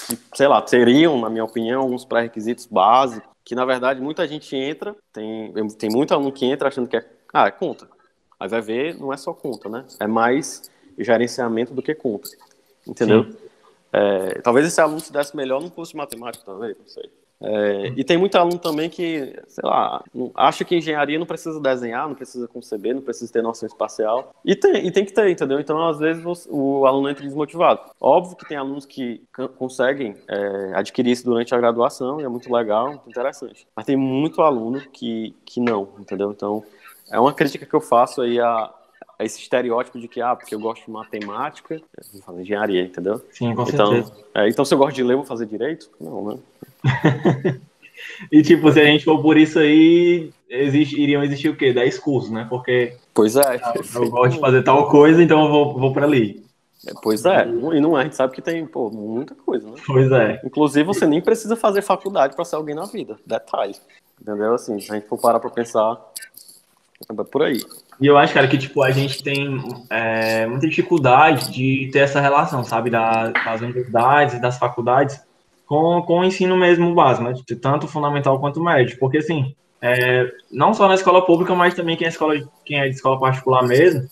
que, 0.06 0.18
sei 0.34 0.48
lá, 0.48 0.62
teriam, 0.62 1.20
na 1.20 1.28
minha 1.28 1.44
opinião, 1.44 1.82
alguns 1.82 2.06
pré-requisitos 2.06 2.64
básicos, 2.64 3.28
que 3.44 3.54
na 3.54 3.66
verdade 3.66 4.00
muita 4.00 4.26
gente 4.26 4.56
entra, 4.56 4.96
tem, 5.12 5.52
tem 5.78 5.90
muito 5.90 6.14
aluno 6.14 6.32
que 6.32 6.46
entra 6.46 6.68
achando 6.68 6.88
que 6.88 6.96
é, 6.96 7.04
ah, 7.32 7.46
é 7.46 7.50
conta. 7.50 7.86
Aí 8.38 8.48
vai 8.48 8.62
ver, 8.62 8.98
não 8.98 9.12
é 9.12 9.18
só 9.18 9.34
conta, 9.34 9.68
né? 9.68 9.84
É 9.98 10.06
mais 10.06 10.70
gerenciamento 10.98 11.74
do 11.74 11.82
que 11.82 11.94
conta. 11.94 12.30
Entendeu? 12.86 13.26
É, 13.92 14.40
talvez 14.40 14.66
esse 14.66 14.80
aluno 14.80 15.00
se 15.00 15.12
desse 15.12 15.36
melhor 15.36 15.60
no 15.60 15.70
curso 15.70 15.92
de 15.92 15.98
matemática, 15.98 16.44
talvez, 16.46 16.78
não 16.78 16.88
sei. 16.88 17.10
É, 17.42 17.92
e 17.96 18.04
tem 18.04 18.18
muito 18.18 18.36
aluno 18.36 18.58
também 18.58 18.90
que, 18.90 19.34
sei 19.48 19.64
lá, 19.64 20.04
acha 20.34 20.64
que 20.64 20.76
engenharia 20.76 21.18
não 21.18 21.26
precisa 21.26 21.58
desenhar, 21.58 22.06
não 22.06 22.14
precisa 22.14 22.46
conceber, 22.46 22.94
não 22.94 23.00
precisa 23.00 23.32
ter 23.32 23.42
noção 23.42 23.66
espacial. 23.66 24.34
E 24.44 24.54
tem, 24.54 24.86
e 24.86 24.90
tem 24.90 25.04
que 25.04 25.12
ter, 25.12 25.28
entendeu? 25.30 25.58
Então, 25.58 25.88
às 25.88 25.98
vezes, 25.98 26.22
o, 26.24 26.80
o 26.80 26.86
aluno 26.86 27.08
entra 27.08 27.24
desmotivado. 27.24 27.80
Óbvio 28.00 28.36
que 28.36 28.46
tem 28.46 28.58
alunos 28.58 28.84
que 28.84 29.22
conseguem 29.56 30.16
é, 30.28 30.72
adquirir 30.74 31.12
isso 31.12 31.24
durante 31.24 31.54
a 31.54 31.58
graduação, 31.58 32.20
e 32.20 32.24
é 32.24 32.28
muito 32.28 32.52
legal, 32.52 32.88
muito 32.88 33.08
interessante. 33.08 33.66
Mas 33.74 33.86
tem 33.86 33.96
muito 33.96 34.42
aluno 34.42 34.80
que, 34.92 35.34
que 35.46 35.60
não, 35.60 35.88
entendeu? 35.98 36.30
Então, 36.30 36.62
é 37.10 37.18
uma 37.18 37.32
crítica 37.32 37.64
que 37.64 37.74
eu 37.74 37.80
faço 37.80 38.20
aí 38.20 38.38
a, 38.38 38.70
esse 39.18 39.40
estereótipo 39.40 39.98
de 39.98 40.08
que, 40.08 40.20
ah, 40.20 40.36
porque 40.36 40.54
eu 40.54 40.60
gosto 40.60 40.84
de 40.84 40.90
matemática, 40.90 41.80
vou 42.12 42.22
fazer 42.22 42.42
engenharia, 42.42 42.82
entendeu? 42.82 43.20
Sim, 43.32 43.54
com 43.54 43.62
então, 43.62 43.86
certeza. 43.92 44.12
É, 44.34 44.48
então, 44.48 44.64
se 44.64 44.74
eu 44.74 44.78
gosto 44.78 44.94
de 44.94 45.02
ler, 45.02 45.14
eu 45.14 45.18
vou 45.18 45.26
fazer 45.26 45.46
direito? 45.46 45.90
Não, 46.00 46.24
né? 46.24 46.38
e, 48.30 48.42
tipo, 48.42 48.70
se 48.72 48.80
a 48.80 48.84
gente 48.84 49.04
for 49.04 49.20
por 49.20 49.36
isso 49.36 49.58
aí, 49.58 50.30
existe, 50.48 51.00
iriam 51.00 51.22
existir 51.22 51.48
o 51.48 51.56
quê? 51.56 51.72
10 51.72 51.98
cursos, 51.98 52.30
né? 52.30 52.46
Porque... 52.48 52.94
Pois 53.14 53.36
é. 53.36 53.60
Eu, 53.74 54.02
eu 54.02 54.10
gosto 54.10 54.34
de 54.34 54.40
fazer 54.40 54.62
tal 54.62 54.88
coisa, 54.88 55.22
então 55.22 55.44
eu 55.44 55.50
vou, 55.50 55.78
vou 55.78 55.92
para 55.92 56.06
ali. 56.06 56.42
É, 56.86 56.92
pois 57.02 57.26
é, 57.26 57.46
e 57.46 57.80
não 57.80 57.96
é, 57.96 58.00
a 58.00 58.04
gente 58.04 58.16
sabe 58.16 58.34
que 58.34 58.40
tem, 58.40 58.66
pô, 58.66 58.88
muita 58.90 59.34
coisa, 59.34 59.68
né? 59.68 59.76
Pois 59.86 60.10
é. 60.10 60.40
Inclusive, 60.42 60.84
você 60.84 61.06
nem 61.06 61.20
precisa 61.20 61.54
fazer 61.54 61.82
faculdade 61.82 62.34
para 62.34 62.44
ser 62.44 62.56
alguém 62.56 62.74
na 62.74 62.86
vida. 62.86 63.18
Detalhe. 63.26 63.74
Entendeu? 64.20 64.54
Assim, 64.54 64.80
se 64.80 64.90
a 64.90 64.94
gente 64.94 65.06
for 65.06 65.18
parar 65.18 65.40
para 65.40 65.50
pensar, 65.50 65.98
é 67.08 67.24
por 67.24 67.42
aí. 67.42 67.62
E 68.00 68.06
eu 68.06 68.16
acho, 68.16 68.32
cara, 68.32 68.48
que 68.48 68.56
tipo, 68.56 68.82
a 68.82 68.90
gente 68.90 69.22
tem 69.22 69.62
é, 69.90 70.46
muita 70.46 70.66
dificuldade 70.66 71.52
de 71.52 71.90
ter 71.92 72.00
essa 72.00 72.20
relação, 72.20 72.64
sabe, 72.64 72.88
da, 72.88 73.28
das 73.28 73.60
universidades 73.60 74.36
e 74.36 74.40
das 74.40 74.58
faculdades 74.58 75.20
com, 75.70 76.02
com 76.02 76.18
o 76.18 76.24
ensino 76.24 76.56
mesmo 76.56 76.92
básico, 76.92 77.22
né? 77.22 77.32
Tanto 77.62 77.86
fundamental 77.86 78.40
quanto 78.40 78.60
médio. 78.60 78.98
Porque, 78.98 79.18
assim, 79.18 79.54
é, 79.80 80.28
não 80.50 80.74
só 80.74 80.88
na 80.88 80.94
escola 80.94 81.24
pública, 81.24 81.54
mas 81.54 81.74
também 81.74 81.96
quem 81.96 82.06
é, 82.06 82.08
escola, 82.08 82.34
quem 82.64 82.80
é 82.80 82.88
de 82.88 82.96
escola 82.96 83.20
particular 83.20 83.62
mesmo, 83.62 84.08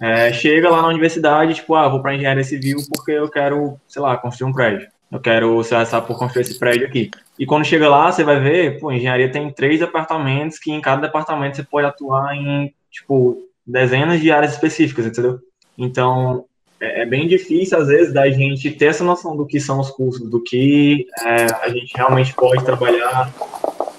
é, 0.00 0.32
chega 0.32 0.70
lá 0.70 0.80
na 0.80 0.86
universidade, 0.86 1.54
tipo, 1.54 1.74
ah, 1.74 1.88
vou 1.88 2.00
para 2.00 2.14
engenharia 2.14 2.44
civil 2.44 2.78
porque 2.88 3.10
eu 3.10 3.28
quero, 3.28 3.76
sei 3.88 4.00
lá, 4.00 4.16
construir 4.16 4.50
um 4.50 4.52
prédio. 4.52 4.86
Eu 5.10 5.18
quero, 5.18 5.64
sei 5.64 5.78
lá, 5.78 6.00
por 6.00 6.16
construir 6.16 6.42
esse 6.42 6.56
prédio 6.56 6.86
aqui. 6.86 7.10
E 7.36 7.44
quando 7.44 7.64
chega 7.64 7.88
lá, 7.88 8.12
você 8.12 8.22
vai 8.22 8.38
ver, 8.38 8.78
pô, 8.78 8.92
engenharia 8.92 9.32
tem 9.32 9.52
três 9.52 9.80
departamentos 9.80 10.60
que 10.60 10.70
em 10.70 10.80
cada 10.80 11.02
departamento 11.02 11.56
você 11.56 11.64
pode 11.64 11.88
atuar 11.88 12.36
em 12.36 12.72
tipo, 12.88 13.36
dezenas 13.66 14.20
de 14.20 14.30
áreas 14.30 14.52
específicas, 14.52 15.06
entendeu? 15.06 15.40
Então, 15.76 16.44
é, 16.80 17.02
é, 17.02 17.06
bem 17.06 17.28
difícil, 17.28 17.78
às 17.78 17.88
vezes, 17.88 18.12
da 18.12 18.28
gente 18.30 18.70
ter 18.70 18.86
essa 18.86 19.04
noção 19.04 19.36
do 19.36 19.46
que 19.46 19.60
são 19.60 19.78
os 19.78 19.90
cursos, 19.90 20.28
do 20.28 20.40
que 20.42 21.06
é, 21.24 21.46
a 21.62 21.68
gente 21.68 21.92
realmente 21.94 22.34
pode 22.34 22.64
trabalhar, 22.64 23.30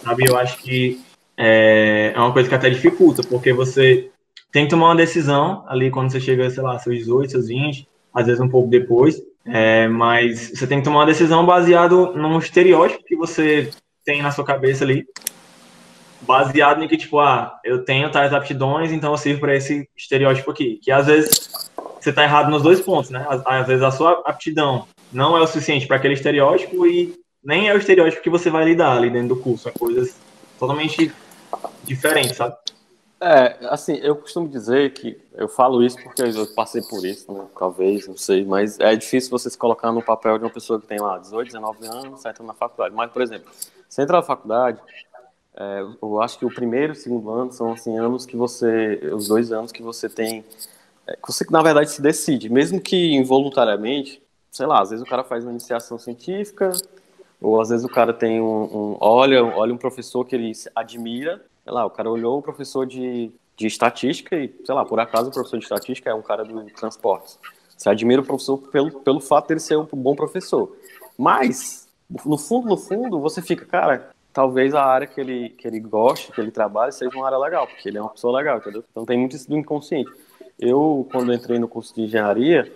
sabe? 0.03 0.25
Eu 0.27 0.37
acho 0.37 0.57
que 0.57 0.99
é, 1.37 2.11
é 2.15 2.19
uma 2.19 2.33
coisa 2.33 2.49
que 2.49 2.55
até 2.55 2.69
dificulta, 2.69 3.21
porque 3.23 3.53
você 3.53 4.09
tem 4.51 4.65
que 4.65 4.71
tomar 4.71 4.87
uma 4.87 4.95
decisão 4.95 5.63
ali 5.67 5.91
quando 5.91 6.11
você 6.11 6.19
chega, 6.19 6.49
sei 6.49 6.63
lá, 6.63 6.77
seus 6.79 6.97
18, 6.97 7.31
seus 7.31 7.47
20, 7.47 7.87
às 8.13 8.25
vezes 8.25 8.41
um 8.41 8.49
pouco 8.49 8.69
depois, 8.69 9.21
é, 9.45 9.87
mas 9.87 10.51
você 10.53 10.67
tem 10.67 10.79
que 10.79 10.83
tomar 10.83 10.99
uma 10.99 11.05
decisão 11.05 11.45
baseado 11.45 12.13
num 12.15 12.37
estereótipo 12.39 13.05
que 13.05 13.15
você 13.15 13.69
tem 14.03 14.21
na 14.21 14.31
sua 14.31 14.43
cabeça 14.43 14.83
ali, 14.83 15.05
baseado 16.21 16.83
em 16.83 16.87
que, 16.87 16.97
tipo, 16.97 17.19
ah, 17.19 17.59
eu 17.63 17.83
tenho 17.83 18.11
tais 18.11 18.33
aptidões, 18.33 18.91
então 18.91 19.11
eu 19.11 19.17
sirvo 19.17 19.41
para 19.41 19.55
esse 19.55 19.87
estereótipo 19.97 20.51
aqui. 20.51 20.79
Que 20.81 20.91
às 20.91 21.07
vezes 21.07 21.70
você 22.03 22.11
tá 22.11 22.23
errado 22.23 22.49
nos 22.49 22.63
dois 22.63 22.81
pontos, 22.81 23.09
né? 23.09 23.25
Às, 23.29 23.45
às 23.45 23.67
vezes 23.67 23.83
a 23.83 23.91
sua 23.91 24.21
aptidão 24.25 24.87
não 25.11 25.37
é 25.37 25.41
o 25.41 25.47
suficiente 25.47 25.87
para 25.87 25.97
aquele 25.97 26.13
estereótipo 26.15 26.85
e 26.85 27.13
nem 27.43 27.69
é 27.69 27.73
o 27.73 27.77
estereótipo 27.77 28.21
que 28.21 28.29
você 28.29 28.49
vai 28.49 28.65
lidar 28.65 28.97
ali 28.97 29.09
dentro 29.09 29.35
do 29.35 29.41
curso. 29.41 29.69
É 29.69 29.71
coisas 29.71 30.15
totalmente 30.59 31.11
diferentes, 31.83 32.37
sabe? 32.37 32.55
É, 33.23 33.57
assim, 33.69 33.99
eu 34.01 34.15
costumo 34.15 34.47
dizer 34.47 34.93
que 34.93 35.15
eu 35.35 35.47
falo 35.47 35.83
isso 35.83 35.95
porque 36.01 36.23
eu 36.23 36.47
passei 36.55 36.81
por 36.81 37.05
isso, 37.05 37.31
né? 37.31 37.45
Talvez, 37.57 38.07
não 38.07 38.17
sei, 38.17 38.43
mas 38.43 38.79
é 38.79 38.95
difícil 38.95 39.29
você 39.29 39.47
se 39.47 39.57
colocar 39.57 39.91
no 39.91 40.01
papel 40.01 40.39
de 40.39 40.43
uma 40.43 40.49
pessoa 40.49 40.81
que 40.81 40.87
tem 40.87 40.99
lá 40.99 41.19
18, 41.19 41.45
19 41.45 41.85
anos, 41.85 42.21
sai 42.21 42.33
na 42.41 42.53
faculdade. 42.55 42.95
Mas, 42.95 43.11
por 43.11 43.21
exemplo, 43.21 43.51
você 43.87 44.01
entra 44.01 44.17
na 44.17 44.23
faculdade, 44.23 44.81
é, 45.55 45.85
eu 46.01 46.19
acho 46.19 46.39
que 46.39 46.45
o 46.45 46.53
primeiro 46.53 46.93
e 46.93 46.95
o 46.97 46.99
segundo 46.99 47.29
ano 47.29 47.51
são 47.51 47.73
assim 47.73 47.95
anos 47.95 48.25
que 48.25 48.35
você, 48.35 48.99
os 49.13 49.27
dois 49.27 49.51
anos 49.51 49.71
que 49.71 49.83
você 49.83 50.09
tem, 50.09 50.43
é, 51.11 51.15
que 51.15 51.27
você 51.31 51.45
na 51.49 51.61
verdade 51.61 51.91
se 51.91 52.01
decide, 52.01 52.49
mesmo 52.49 52.79
que 52.79 53.13
involuntariamente, 53.15 54.21
sei 54.51 54.65
lá, 54.65 54.81
às 54.81 54.89
vezes 54.89 55.05
o 55.05 55.09
cara 55.09 55.23
faz 55.23 55.43
uma 55.43 55.51
iniciação 55.51 55.97
científica, 55.97 56.71
ou 57.41 57.59
às 57.59 57.69
vezes 57.69 57.85
o 57.85 57.89
cara 57.89 58.13
tem 58.13 58.39
um, 58.39 58.63
um 58.63 58.97
olha, 58.99 59.43
olha 59.43 59.73
um 59.73 59.77
professor 59.77 60.25
que 60.25 60.35
ele 60.35 60.51
admira 60.75 61.41
sei 61.63 61.73
lá, 61.73 61.85
o 61.85 61.89
cara 61.89 62.09
olhou 62.09 62.39
o 62.39 62.41
professor 62.41 62.85
de, 62.85 63.31
de 63.55 63.67
estatística 63.67 64.35
e, 64.35 64.53
sei 64.65 64.75
lá, 64.75 64.83
por 64.85 64.99
acaso 64.99 65.29
o 65.29 65.33
professor 65.33 65.57
de 65.57 65.63
estatística 65.63 66.09
é 66.09 66.13
um 66.13 66.21
cara 66.21 66.43
do 66.43 66.65
transportes. 66.71 67.39
Você 67.77 67.89
admira 67.89 68.21
o 68.21 68.25
professor 68.25 68.57
pelo, 68.57 68.91
pelo 69.01 69.19
fato 69.19 69.47
dele 69.47 69.59
ser 69.59 69.77
um 69.77 69.85
bom 69.85 70.15
professor. 70.15 70.75
Mas, 71.17 71.87
no 72.25 72.37
fundo, 72.37 72.67
no 72.67 72.77
fundo, 72.77 73.19
você 73.19 73.41
fica, 73.41 73.65
cara, 73.65 74.11
talvez 74.33 74.73
a 74.73 74.83
área 74.83 75.07
que 75.07 75.19
ele, 75.19 75.49
que 75.49 75.67
ele 75.67 75.79
goste, 75.79 76.31
que 76.31 76.39
ele 76.39 76.51
trabalhe, 76.51 76.91
seja 76.91 77.15
uma 77.15 77.25
área 77.25 77.37
legal, 77.37 77.67
porque 77.67 77.89
ele 77.89 77.97
é 77.97 78.01
uma 78.01 78.11
pessoa 78.11 78.37
legal, 78.37 78.57
entendeu? 78.57 78.83
Então 78.91 79.05
tem 79.05 79.17
muito 79.17 79.35
isso 79.35 79.49
do 79.49 79.57
inconsciente. 79.57 80.11
Eu, 80.61 81.07
quando 81.11 81.33
entrei 81.33 81.57
no 81.57 81.67
curso 81.67 81.93
de 81.95 82.01
engenharia, 82.01 82.71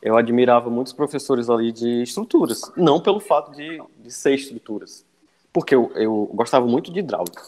eu 0.00 0.16
admirava 0.16 0.70
muitos 0.70 0.92
professores 0.92 1.50
ali 1.50 1.72
de 1.72 2.02
estruturas, 2.02 2.62
não 2.76 3.00
pelo 3.00 3.18
fato 3.18 3.50
de, 3.50 3.82
de 3.98 4.10
ser 4.12 4.34
estruturas, 4.34 5.04
porque 5.52 5.74
eu, 5.74 5.90
eu 5.96 6.30
gostava 6.32 6.64
muito 6.64 6.92
de 6.92 7.00
hidráulica. 7.00 7.42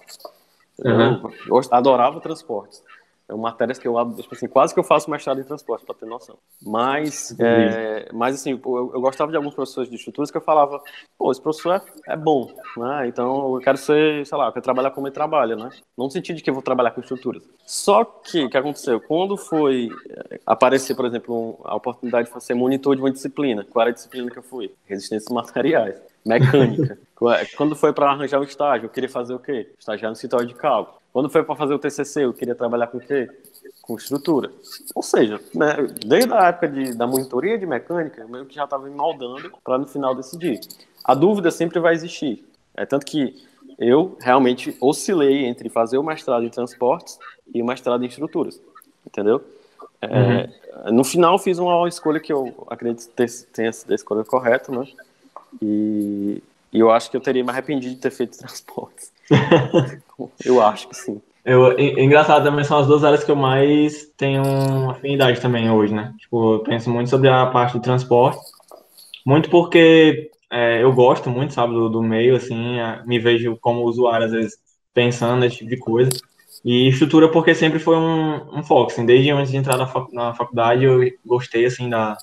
Uhum. 0.84 1.30
Eu, 1.46 1.60
adorava 1.70 2.20
transportes. 2.20 2.82
É 3.28 3.34
uma 3.34 3.50
matéria 3.50 3.74
que 3.74 3.88
eu 3.88 3.94
tipo 4.14 4.34
assim, 4.34 4.46
quase 4.46 4.72
que 4.72 4.78
eu 4.78 4.84
faço 4.84 5.10
mestrado 5.10 5.40
em 5.40 5.44
transporte, 5.44 5.84
para 5.84 5.94
ter 5.96 6.06
noção. 6.06 6.38
Mas, 6.62 7.34
é, 7.40 8.08
mas 8.12 8.36
assim, 8.36 8.52
eu, 8.52 8.92
eu, 8.94 9.00
gostava 9.00 9.30
de 9.30 9.36
alguns 9.36 9.54
professores 9.54 9.90
de 9.90 9.96
estruturas 9.96 10.30
que 10.30 10.36
eu 10.36 10.40
falava, 10.40 10.80
pô, 11.18 11.32
esse 11.32 11.42
professor 11.42 11.82
é, 12.06 12.12
é, 12.12 12.16
bom, 12.16 12.52
né? 12.76 13.08
Então 13.08 13.56
eu 13.56 13.60
quero 13.60 13.76
ser, 13.76 14.24
sei 14.24 14.38
lá, 14.38 14.46
eu 14.46 14.52
quero 14.52 14.62
trabalhar 14.62 14.92
como 14.92 15.08
ele 15.08 15.14
trabalha, 15.14 15.56
né? 15.56 15.70
Não 15.98 16.06
no 16.06 16.10
sentido 16.10 16.36
de 16.36 16.42
que 16.42 16.50
eu 16.50 16.54
vou 16.54 16.62
trabalhar 16.62 16.92
com 16.92 17.00
estruturas. 17.00 17.42
Só 17.64 18.04
que 18.04 18.44
o 18.44 18.50
que 18.50 18.56
aconteceu? 18.56 19.00
Quando 19.00 19.36
foi 19.36 19.88
é, 20.08 20.40
aparecer, 20.46 20.94
por 20.94 21.04
exemplo, 21.04 21.58
a 21.64 21.74
oportunidade 21.74 22.32
de 22.32 22.42
ser 22.42 22.54
monitor 22.54 22.94
de 22.94 23.02
uma 23.02 23.10
disciplina, 23.10 23.66
qual 23.68 23.82
era 23.82 23.90
a 23.90 23.94
disciplina 23.94 24.30
que 24.30 24.38
eu 24.38 24.42
fui? 24.42 24.72
Resistência 24.86 25.34
materiais 25.34 26.00
mecânica. 26.26 26.98
Quando 27.56 27.74
foi 27.74 27.92
para 27.92 28.10
arranjar 28.10 28.40
o 28.40 28.44
estágio, 28.44 28.86
eu 28.86 28.90
queria 28.90 29.08
fazer 29.08 29.32
o 29.32 29.38
quê? 29.38 29.72
Estagiar 29.78 30.10
no 30.10 30.14
escritório 30.14 30.46
de 30.46 30.54
cálculo. 30.54 30.98
Quando 31.16 31.30
foi 31.30 31.42
para 31.42 31.56
fazer 31.56 31.72
o 31.72 31.78
TCC, 31.78 32.26
eu 32.26 32.34
queria 32.34 32.54
trabalhar 32.54 32.88
com 32.88 32.98
o 32.98 33.00
quê? 33.00 33.26
Com 33.80 33.96
estrutura. 33.96 34.52
Ou 34.94 35.02
seja, 35.02 35.40
né, 35.54 35.74
desde 36.06 36.30
a 36.30 36.48
época 36.48 36.68
de, 36.68 36.92
da 36.94 37.06
monitoria 37.06 37.56
de 37.56 37.64
mecânica, 37.64 38.20
eu 38.20 38.28
meio 38.28 38.44
que 38.44 38.54
já 38.54 38.64
estava 38.64 38.84
me 38.84 38.94
moldando 38.94 39.50
para 39.64 39.78
no 39.78 39.86
final 39.86 40.14
decidir. 40.14 40.60
A 41.02 41.14
dúvida 41.14 41.50
sempre 41.50 41.80
vai 41.80 41.94
existir. 41.94 42.46
É 42.76 42.84
tanto 42.84 43.06
que 43.06 43.34
eu 43.78 44.18
realmente 44.20 44.76
oscilei 44.78 45.46
entre 45.46 45.70
fazer 45.70 45.96
o 45.96 46.02
mestrado 46.02 46.44
em 46.44 46.50
transportes 46.50 47.18
e 47.54 47.62
o 47.62 47.64
mestrado 47.64 48.04
em 48.04 48.08
estruturas. 48.08 48.60
Entendeu? 49.06 49.42
É, 50.02 50.50
uhum. 50.84 50.96
No 50.96 51.02
final, 51.02 51.38
fiz 51.38 51.58
uma 51.58 51.88
escolha 51.88 52.20
que 52.20 52.30
eu 52.30 52.66
acredito 52.68 53.08
ter, 53.16 53.30
tenha 53.54 53.72
sido 53.72 53.90
a 53.90 53.94
escolha 53.94 54.22
correta, 54.22 54.70
né? 54.70 54.86
E, 55.62 56.42
e 56.70 56.78
eu 56.78 56.90
acho 56.90 57.10
que 57.10 57.16
eu 57.16 57.22
teria 57.22 57.42
me 57.42 57.48
arrependido 57.48 57.94
de 57.94 58.00
ter 58.02 58.10
feito 58.10 58.36
transportes. 58.36 59.15
eu 60.44 60.62
acho 60.62 60.88
que 60.88 60.96
sim. 60.96 61.20
Eu, 61.44 61.78
engraçado 61.78 62.42
também 62.44 62.64
são 62.64 62.78
as 62.78 62.88
duas 62.88 63.04
áreas 63.04 63.22
que 63.22 63.30
eu 63.30 63.36
mais 63.36 64.06
tenho 64.16 64.90
afinidade 64.90 65.40
também 65.40 65.70
hoje, 65.70 65.94
né? 65.94 66.12
Tipo, 66.18 66.54
eu 66.54 66.58
penso 66.60 66.90
muito 66.90 67.08
sobre 67.08 67.28
a 67.28 67.46
parte 67.46 67.74
de 67.74 67.82
transporte, 67.82 68.40
muito 69.24 69.48
porque 69.48 70.30
é, 70.50 70.82
eu 70.82 70.92
gosto 70.92 71.30
muito, 71.30 71.54
sabe, 71.54 71.72
do, 71.72 71.88
do 71.88 72.02
meio, 72.02 72.34
assim, 72.34 72.76
me 73.06 73.18
vejo 73.18 73.56
como 73.60 73.84
usuário, 73.84 74.26
às 74.26 74.32
vezes, 74.32 74.54
pensando 74.92 75.40
nesse 75.40 75.58
tipo 75.58 75.70
de 75.70 75.76
coisa. 75.78 76.10
E 76.64 76.88
estrutura 76.88 77.30
porque 77.30 77.54
sempre 77.54 77.78
foi 77.78 77.96
um, 77.96 78.58
um 78.58 78.62
foco, 78.64 78.90
assim, 78.90 79.06
desde 79.06 79.30
antes 79.30 79.52
de 79.52 79.56
entrar 79.56 79.76
na, 79.76 79.88
na 80.12 80.34
faculdade 80.34 80.84
eu 80.84 81.00
gostei, 81.24 81.64
assim, 81.64 81.88
da, 81.88 82.16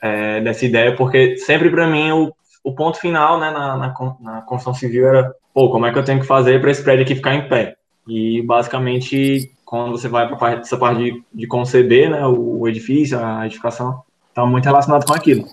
é, 0.00 0.40
dessa 0.40 0.64
ideia, 0.64 0.94
porque 0.94 1.36
sempre 1.38 1.68
para 1.70 1.86
mim 1.86 2.12
o 2.12 2.32
o 2.68 2.74
ponto 2.74 2.98
final, 2.98 3.40
né, 3.40 3.50
na, 3.50 3.76
na, 3.76 3.94
na 4.20 4.42
construção 4.42 4.74
civil 4.74 5.08
era, 5.08 5.34
pô, 5.54 5.70
como 5.70 5.86
é 5.86 5.92
que 5.92 5.98
eu 5.98 6.04
tenho 6.04 6.20
que 6.20 6.26
fazer 6.26 6.60
para 6.60 6.70
esse 6.70 6.82
prédio 6.82 7.04
aqui 7.04 7.14
ficar 7.14 7.34
em 7.34 7.48
pé? 7.48 7.76
E, 8.06 8.42
basicamente, 8.42 9.52
quando 9.64 9.92
você 9.92 10.08
vai 10.08 10.28
para 10.28 10.60
essa 10.60 10.76
parte 10.76 11.02
de, 11.02 11.22
de 11.32 11.46
conceber, 11.46 12.10
né, 12.10 12.26
o, 12.26 12.60
o 12.60 12.68
edifício, 12.68 13.18
a 13.18 13.46
edificação, 13.46 14.02
está 14.28 14.44
muito 14.44 14.66
relacionado 14.66 15.06
com 15.06 15.14
aquilo. 15.14 15.46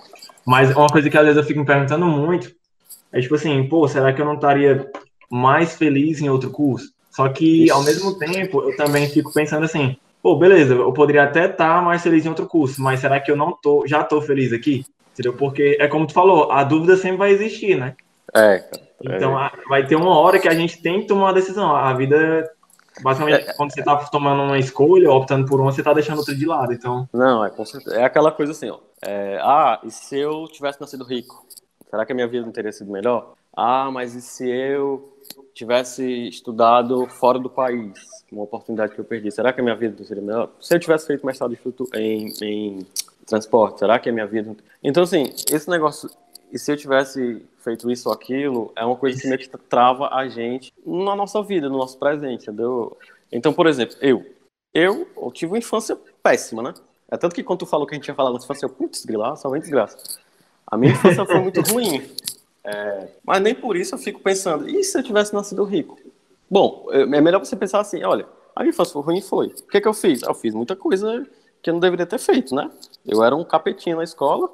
Mas 0.46 0.76
uma 0.76 0.88
coisa 0.88 1.10
que 1.10 1.18
às 1.18 1.24
vezes 1.24 1.38
eu 1.38 1.44
fico 1.44 1.60
me 1.60 1.66
perguntando 1.66 2.06
muito 2.06 2.54
é, 3.12 3.22
tipo 3.22 3.36
assim, 3.36 3.64
pô, 3.68 3.88
será 3.88 4.12
que 4.12 4.22
eu 4.22 4.26
não 4.26 4.34
estaria 4.34 4.92
mais 5.32 5.78
feliz 5.78 6.20
em 6.20 6.30
outro 6.30 6.52
curso? 6.52 6.92
Só 7.10 7.30
que, 7.30 7.72
ao 7.72 7.82
mesmo 7.82 8.18
tempo, 8.18 8.62
eu 8.62 8.76
também 8.76 9.08
fico 9.08 9.32
pensando 9.32 9.64
assim, 9.64 9.96
pô, 10.22 10.36
beleza, 10.38 10.74
eu 10.74 10.92
poderia 10.92 11.24
até 11.24 11.46
estar 11.46 11.78
tá 11.78 11.82
mais 11.82 12.04
feliz 12.04 12.26
em 12.26 12.30
outro 12.30 12.46
curso, 12.46 12.82
mas 12.82 13.00
será 13.00 13.22
que 13.22 13.32
eu 13.32 13.38
não 13.38 13.54
tô, 13.54 13.88
já 13.88 14.04
tô 14.04 14.22
feliz 14.22 14.52
aqui? 14.52 14.86
Entendeu? 15.16 15.34
Porque 15.34 15.78
é 15.80 15.88
como 15.88 16.06
tu 16.06 16.14
falou, 16.14 16.52
a 16.52 16.62
dúvida 16.64 16.98
sempre 16.98 17.18
vai 17.18 17.32
existir, 17.32 17.78
né? 17.78 17.96
É. 18.34 18.56
é. 18.56 19.16
Então 19.16 19.38
a, 19.38 19.52
vai 19.70 19.88
ter 19.88 19.96
uma 19.96 20.18
hora 20.20 20.40
que 20.40 20.48
a 20.48 20.54
gente 20.54 20.82
tem 20.82 21.00
que 21.00 21.08
tomar 21.08 21.28
uma 21.28 21.34
decisão. 21.34 21.74
A 21.74 21.94
vida, 21.94 22.52
basicamente, 23.02 23.50
é, 23.50 23.54
quando 23.54 23.74
você 23.74 23.82
tá 23.82 23.96
tomando 24.08 24.44
uma 24.44 24.60
escolha, 24.60 25.10
optando 25.10 25.48
por 25.48 25.62
uma, 25.62 25.72
você 25.72 25.82
tá 25.82 25.94
deixando 25.94 26.18
outra 26.18 26.36
de 26.36 26.46
lado. 26.46 26.74
Então. 26.74 27.08
Não, 27.14 27.46
é. 27.46 27.52
É 27.92 28.04
aquela 28.04 28.30
coisa 28.30 28.52
assim, 28.52 28.70
ó. 28.70 28.80
É, 29.02 29.40
ah, 29.42 29.80
e 29.84 29.90
se 29.90 30.18
eu 30.18 30.48
tivesse 30.52 30.82
nascido 30.82 31.06
rico? 31.06 31.46
Será 31.90 32.06
que 32.06 32.12
a 32.12 32.16
minha 32.16 32.28
vida 32.28 32.46
não 32.46 32.52
teria 32.52 32.74
sido 32.74 32.92
melhor? 32.92 33.36
Ah, 33.56 33.90
mas 33.90 34.16
e 34.16 34.22
se 34.22 34.50
eu 34.50 35.18
tivesse 35.54 36.28
estudado 36.28 37.08
fora 37.08 37.40
do 37.40 37.50
país? 37.50 37.94
Uma 38.30 38.44
oportunidade 38.44 38.94
que 38.94 39.00
eu 39.00 39.06
perdi. 39.06 39.32
Será 39.32 39.54
que 39.54 39.62
a 39.62 39.64
minha 39.64 39.76
vida 39.78 39.96
não 39.98 40.06
seria 40.06 40.22
melhor? 40.22 40.50
Se 40.60 40.76
eu 40.76 40.80
tivesse 40.80 41.08
feito 41.08 41.26
mestrado 41.26 41.56
em, 41.96 42.34
em 42.42 42.88
transporte? 43.26 43.80
Será 43.80 44.00
que 44.00 44.10
é 44.10 44.12
minha 44.12 44.28
vida? 44.28 44.56
Então, 44.84 45.04
assim, 45.04 45.34
esse 45.52 45.70
negócio, 45.70 46.10
e 46.52 46.60
se 46.60 46.72
eu 46.72 46.78
tivesse 46.78 47.46
feito 47.60 47.90
isso 47.90 48.10
ou 48.10 48.14
aquilo, 48.16 48.72
é 48.76 48.86
uma 48.86 48.96
coisa 48.96 49.20
que 49.20 49.28
meio 49.28 49.40
que 49.40 49.50
trava 49.58 50.14
a 50.14 50.28
gente 50.28 50.72
na 50.86 51.16
nossa 51.16 51.42
vida, 51.42 51.68
no 51.68 51.78
nosso 51.78 51.98
presente, 51.98 52.44
entendeu? 52.44 52.96
Então, 53.32 53.52
por 53.52 53.68
exemplo, 53.68 53.96
eu. 54.02 54.26
Eu, 54.74 55.08
eu 55.16 55.32
tive 55.32 55.54
uma 55.54 55.58
infância 55.58 55.98
péssima, 56.22 56.62
né? 56.62 56.74
É 57.10 57.18
tanto 57.18 57.34
que 57.34 57.44
quando 57.44 57.60
tu 57.60 57.66
falou 57.66 57.88
que 57.88 57.94
a 57.94 57.98
gente 57.98 58.08
ia 58.08 58.14
falar 58.14 58.32
na 58.32 58.38
infância, 58.38 58.66
eu, 58.66 58.70
putz, 58.70 59.06
grilar, 59.06 59.38
só 59.38 59.50
desgraça. 59.50 59.98
A 60.68 60.78
minha 60.78 60.92
infância 60.92 61.26
foi 61.26 61.40
muito 61.40 61.62
ruim. 61.72 62.04
É, 62.64 63.08
mas 63.24 63.42
nem 63.42 63.56
por 63.56 63.76
isso 63.76 63.96
eu 63.96 64.00
fico 64.00 64.20
pensando, 64.20 64.68
e 64.68 64.84
se 64.84 64.98
eu 64.98 65.04
tivesse 65.04 65.34
nascido 65.34 65.64
rico? 65.64 66.00
Bom, 66.50 66.88
é 66.92 67.06
melhor 67.22 67.40
você 67.40 67.56
pensar 67.56 67.80
assim, 67.80 68.04
olha, 68.04 68.28
a 68.56 68.62
minha 68.62 68.72
infância 68.72 68.94
foi 68.94 69.02
ruim, 69.02 69.22
foi. 69.22 69.48
O 69.48 69.68
que, 69.68 69.82
que 69.82 69.88
eu 69.88 69.94
fiz? 69.94 70.24
Eu 70.24 70.34
fiz 70.34 70.54
muita 70.54 70.76
coisa 70.76 71.26
que 71.66 71.72
eu 71.72 71.74
não 71.74 71.80
deveria 71.80 72.06
ter 72.06 72.20
feito, 72.20 72.54
né? 72.54 72.70
Eu 73.04 73.24
era 73.24 73.36
um 73.36 73.44
capetinho 73.44 73.98
na 73.98 74.04
escola, 74.04 74.52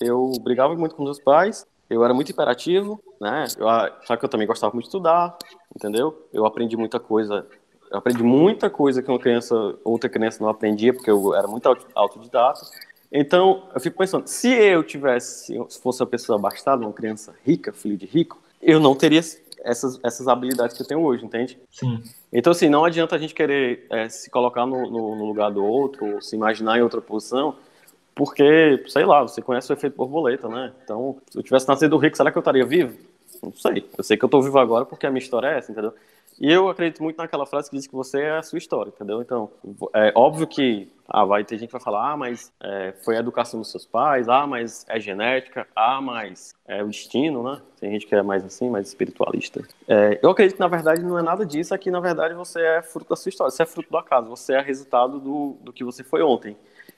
eu 0.00 0.32
brigava 0.40 0.74
muito 0.74 0.94
com 0.94 1.04
meus 1.04 1.20
pais, 1.20 1.66
eu 1.90 2.02
era 2.02 2.14
muito 2.14 2.32
imperativo, 2.32 2.98
né? 3.20 3.44
Eu, 3.58 3.66
só 4.06 4.16
que 4.16 4.24
eu 4.24 4.30
também 4.30 4.46
gostava 4.46 4.72
muito 4.72 4.84
de 4.84 4.88
estudar, 4.88 5.36
entendeu? 5.76 6.26
Eu 6.32 6.46
aprendi 6.46 6.74
muita 6.74 6.98
coisa, 6.98 7.46
eu 7.90 7.98
aprendi 7.98 8.22
muita 8.22 8.70
coisa 8.70 9.02
que 9.02 9.10
uma 9.10 9.18
criança, 9.18 9.54
outra 9.84 10.08
criança 10.08 10.42
não 10.42 10.48
aprendia, 10.48 10.94
porque 10.94 11.10
eu 11.10 11.34
era 11.34 11.46
muito 11.46 11.68
autodidata. 11.94 12.62
Então, 13.12 13.68
eu 13.74 13.80
fico 13.82 13.98
pensando, 13.98 14.26
se 14.26 14.48
eu 14.48 14.82
tivesse, 14.82 15.54
se 15.68 15.80
fosse 15.82 16.00
uma 16.00 16.08
pessoa 16.08 16.38
abastada, 16.38 16.82
uma 16.82 16.94
criança 16.94 17.34
rica, 17.44 17.74
filho 17.74 17.98
de 17.98 18.06
rico, 18.06 18.38
eu 18.62 18.80
não 18.80 18.94
teria 18.94 19.20
essas, 19.68 20.00
essas 20.02 20.26
habilidades 20.26 20.76
que 20.76 20.82
eu 20.82 20.86
tenho 20.86 21.02
hoje, 21.02 21.24
entende? 21.24 21.58
Sim. 21.70 22.02
Então, 22.32 22.50
assim, 22.50 22.68
não 22.68 22.84
adianta 22.84 23.14
a 23.14 23.18
gente 23.18 23.34
querer 23.34 23.86
é, 23.90 24.08
se 24.08 24.30
colocar 24.30 24.64
no, 24.66 24.90
no, 24.90 25.16
no, 25.16 25.24
lugar 25.26 25.50
do 25.50 25.64
outro, 25.64 26.14
ou 26.14 26.22
se 26.22 26.34
imaginar 26.34 26.78
em 26.78 26.82
outra 26.82 27.00
posição, 27.00 27.56
porque, 28.14 28.82
sei 28.88 29.04
lá, 29.04 29.22
você 29.22 29.42
conhece 29.42 29.70
o 29.70 29.74
efeito 29.74 29.96
borboleta, 29.96 30.48
né? 30.48 30.72
Então, 30.82 31.18
se 31.30 31.38
eu 31.38 31.42
tivesse 31.42 31.68
nascido 31.68 31.96
rico, 31.98 32.16
será 32.16 32.32
que 32.32 32.38
eu 32.38 32.40
estaria 32.40 32.64
vivo? 32.64 32.98
Não 33.42 33.52
sei. 33.52 33.88
Eu 33.96 34.02
sei 34.02 34.16
que 34.16 34.24
eu 34.24 34.26
estou 34.26 34.42
vivo 34.42 34.58
agora 34.58 34.84
porque 34.84 35.06
a 35.06 35.10
minha 35.10 35.22
história 35.22 35.48
é 35.48 35.58
essa, 35.58 35.70
entendeu? 35.70 35.94
E 36.40 36.50
eu 36.50 36.68
acredito 36.68 37.02
muito 37.02 37.16
naquela 37.16 37.46
frase 37.46 37.68
que 37.68 37.76
diz 37.76 37.86
que 37.86 37.94
você 37.94 38.22
é 38.22 38.38
a 38.38 38.42
sua 38.42 38.58
história, 38.58 38.90
entendeu? 38.90 39.20
Então, 39.20 39.50
é 39.94 40.12
óbvio 40.14 40.46
que 40.46 40.88
ah, 41.08 41.24
vai 41.24 41.42
ter 41.42 41.56
gente 41.56 41.68
que 41.68 41.72
vai 41.72 41.80
falar, 41.80 42.12
ah, 42.12 42.16
mas 42.16 42.52
é, 42.60 42.92
foi 43.02 43.16
a 43.16 43.20
educação 43.20 43.58
dos 43.58 43.70
seus 43.70 43.86
pais, 43.86 44.28
ah, 44.28 44.46
mas 44.46 44.84
é 44.88 45.00
genética, 45.00 45.66
ah, 45.74 46.00
mas 46.02 46.54
é 46.66 46.82
o 46.82 46.88
destino, 46.88 47.42
né? 47.42 47.62
Tem 47.80 47.90
gente 47.92 48.06
que 48.06 48.14
é 48.14 48.22
mais 48.22 48.44
assim, 48.44 48.68
mais 48.68 48.88
espiritualista. 48.88 49.62
É, 49.86 50.20
eu 50.22 50.28
acredito 50.28 50.56
que, 50.56 50.60
na 50.60 50.68
verdade, 50.68 51.02
não 51.02 51.18
é 51.18 51.22
nada 51.22 51.46
disso, 51.46 51.74
é 51.74 51.78
que, 51.78 51.90
na 51.90 52.00
verdade, 52.00 52.34
você 52.34 52.60
é 52.60 52.82
fruto 52.82 53.08
da 53.08 53.16
sua 53.16 53.30
história, 53.30 53.50
você 53.50 53.62
é 53.62 53.66
fruto 53.66 53.90
do 53.90 53.96
acaso, 53.96 54.28
você 54.28 54.52
é 54.52 54.60
resultado 54.60 55.18
do, 55.18 55.56
do 55.62 55.72
que 55.72 55.82
você 55.82 56.04
foi 56.04 56.22
ontem. 56.22 56.54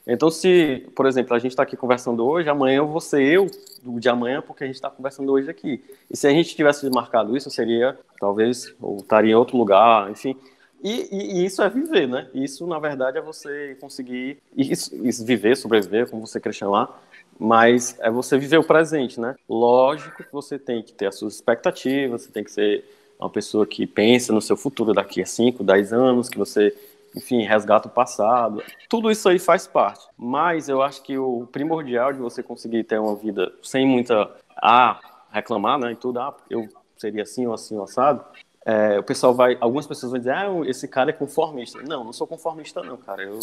Então, 0.06 0.28
se, 0.28 0.88
por 0.96 1.06
exemplo, 1.06 1.36
a 1.36 1.38
gente 1.38 1.52
está 1.52 1.62
aqui 1.62 1.76
conversando 1.76 2.26
hoje, 2.26 2.48
amanhã 2.48 2.78
eu 2.78 2.88
vou 2.88 3.00
ser 3.00 3.22
eu 3.22 3.46
do 3.82 4.00
de 4.00 4.08
amanhã, 4.08 4.42
porque 4.42 4.64
a 4.64 4.66
gente 4.66 4.76
está 4.76 4.90
conversando 4.90 5.30
hoje 5.30 5.48
aqui. 5.48 5.84
E 6.10 6.16
se 6.16 6.26
a 6.26 6.30
gente 6.30 6.56
tivesse 6.56 6.88
marcado 6.90 7.36
isso, 7.36 7.50
seria, 7.50 7.96
talvez, 8.18 8.74
ou 8.80 8.96
estaria 8.96 9.32
em 9.32 9.36
outro 9.36 9.56
lugar, 9.56 10.10
enfim. 10.10 10.36
E, 10.82 11.08
e, 11.10 11.40
e, 11.40 11.44
isso 11.44 11.62
é 11.62 11.68
viver, 11.68 12.08
né? 12.08 12.28
Isso, 12.32 12.66
na 12.66 12.78
verdade, 12.78 13.18
é 13.18 13.20
você 13.20 13.76
conseguir 13.80 14.38
isso, 14.56 14.94
isso, 15.06 15.24
viver, 15.24 15.56
sobreviver, 15.56 16.08
como 16.08 16.26
você 16.26 16.40
quer 16.40 16.54
chamar, 16.54 17.02
mas 17.38 17.98
é 18.00 18.10
você 18.10 18.38
viver 18.38 18.58
o 18.58 18.64
presente, 18.64 19.20
né? 19.20 19.34
Lógico 19.48 20.24
que 20.24 20.32
você 20.32 20.58
tem 20.58 20.82
que 20.82 20.92
ter 20.92 21.06
as 21.06 21.16
suas 21.16 21.34
expectativas, 21.34 22.22
você 22.22 22.32
tem 22.32 22.42
que 22.42 22.50
ser 22.50 22.84
uma 23.18 23.28
pessoa 23.28 23.66
que 23.66 23.86
pensa 23.86 24.32
no 24.32 24.40
seu 24.40 24.56
futuro 24.56 24.94
daqui 24.94 25.20
a 25.20 25.26
5, 25.26 25.62
10 25.62 25.92
anos, 25.92 26.28
que 26.30 26.38
você, 26.38 26.74
enfim, 27.14 27.42
resgata 27.42 27.86
o 27.86 27.90
passado. 27.90 28.62
Tudo 28.88 29.10
isso 29.10 29.28
aí 29.28 29.38
faz 29.38 29.66
parte. 29.66 30.06
Mas 30.16 30.70
eu 30.70 30.80
acho 30.80 31.02
que 31.02 31.18
o 31.18 31.46
primordial 31.52 32.12
de 32.12 32.18
você 32.18 32.42
conseguir 32.42 32.84
ter 32.84 32.98
uma 32.98 33.14
vida 33.14 33.52
sem 33.62 33.86
muita. 33.86 34.30
Ah, 34.56 34.98
reclamar, 35.30 35.78
né? 35.78 35.92
E 35.92 35.96
tudo, 35.96 36.18
ah, 36.18 36.34
eu 36.48 36.66
seria 36.96 37.22
assim 37.22 37.46
ou 37.46 37.52
assim 37.52 37.76
ou 37.76 37.84
assado 37.84 38.24
é, 38.64 38.98
o 38.98 39.02
pessoal 39.02 39.34
vai, 39.34 39.56
algumas 39.60 39.86
pessoas 39.86 40.12
vão 40.12 40.18
dizer, 40.18 40.32
ah, 40.32 40.48
esse 40.66 40.86
cara 40.86 41.10
é 41.10 41.12
conformista. 41.12 41.80
Não, 41.82 42.04
não 42.04 42.12
sou 42.12 42.26
conformista 42.26 42.82
não, 42.82 42.96
cara. 42.96 43.22
Eu, 43.22 43.38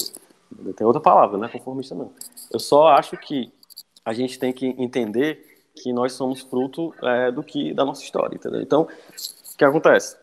tenho 0.74 0.88
outra 0.88 1.02
palavra, 1.02 1.38
não 1.38 1.46
é 1.46 1.50
conformista 1.50 1.96
não. 1.96 2.12
Eu 2.52 2.60
só 2.60 2.88
acho 2.90 3.18
que 3.18 3.52
a 4.06 4.14
gente 4.14 4.40
tem 4.40 4.54
que 4.54 4.68
entender 4.78 5.44
que 5.76 5.92
nós 5.92 6.14
somos 6.14 6.42
fruto 6.42 6.94
é, 7.04 7.32
do 7.32 7.44
que 7.44 7.74
da 7.74 7.84
nossa 7.84 8.04
história, 8.04 8.36
entendeu? 8.36 8.62
Então, 8.62 8.84
o 8.84 9.58
que 9.58 9.66
acontece? 9.66 10.18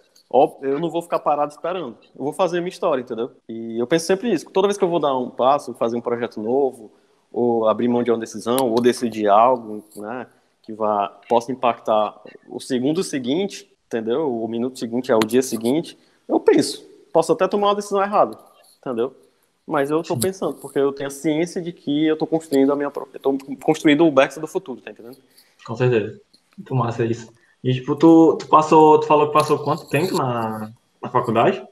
eu 0.62 0.80
não 0.80 0.90
vou 0.90 1.00
ficar 1.00 1.20
parado 1.20 1.52
esperando. 1.52 1.96
Eu 2.16 2.24
vou 2.24 2.32
fazer 2.32 2.58
a 2.58 2.60
minha 2.60 2.70
história, 2.70 3.02
entendeu? 3.02 3.30
E 3.48 3.78
eu 3.78 3.86
penso 3.86 4.06
sempre 4.06 4.28
nisso. 4.28 4.50
Toda 4.50 4.66
vez 4.66 4.76
que 4.76 4.82
eu 4.82 4.88
vou 4.88 4.98
dar 4.98 5.16
um 5.16 5.30
passo, 5.30 5.74
fazer 5.74 5.96
um 5.96 6.00
projeto 6.00 6.40
novo, 6.40 6.90
ou 7.32 7.68
abrir 7.68 7.88
mão 7.88 8.02
de 8.02 8.10
uma 8.10 8.18
decisão, 8.18 8.70
ou 8.70 8.80
decidir 8.80 9.28
algo, 9.28 9.84
né, 9.96 10.26
que 10.62 10.72
vá, 10.72 11.08
possa 11.28 11.52
impactar 11.52 12.20
o 12.48 12.58
segundo 12.60 13.02
seguinte, 13.04 13.70
entendeu? 13.94 14.42
O 14.42 14.48
minuto 14.48 14.78
seguinte 14.78 15.12
é 15.12 15.16
o 15.16 15.20
dia 15.20 15.42
seguinte. 15.42 15.96
Eu 16.28 16.40
penso, 16.40 16.84
posso 17.12 17.32
até 17.32 17.46
tomar 17.46 17.68
uma 17.68 17.74
decisão 17.74 18.02
errada, 18.02 18.38
entendeu? 18.80 19.14
Mas 19.66 19.90
eu 19.90 20.00
estou 20.00 20.18
pensando, 20.18 20.54
porque 20.54 20.78
eu 20.78 20.92
tenho 20.92 21.08
a 21.08 21.10
ciência 21.10 21.60
de 21.62 21.72
que 21.72 22.06
eu 22.06 22.14
estou 22.14 22.28
construindo 22.28 22.72
a 22.72 22.76
minha 22.76 22.90
própria. 22.90 23.16
Estou 23.16 23.38
construindo 23.62 24.06
o 24.06 24.10
Bex 24.10 24.36
do 24.36 24.46
futuro, 24.46 24.80
tá 24.80 24.90
entendendo? 24.90 25.16
Com 25.64 25.74
certeza. 25.74 26.20
Muito 26.56 26.74
massa 26.74 27.04
isso. 27.04 27.32
E 27.62 27.72
tipo, 27.72 27.96
tu, 27.96 28.36
tu 28.36 28.46
passou, 28.46 29.00
tu 29.00 29.06
falou 29.06 29.28
que 29.28 29.32
passou 29.32 29.58
quanto 29.58 29.88
tempo 29.88 30.16
na, 30.18 30.70
na 31.02 31.08
faculdade? 31.08 31.62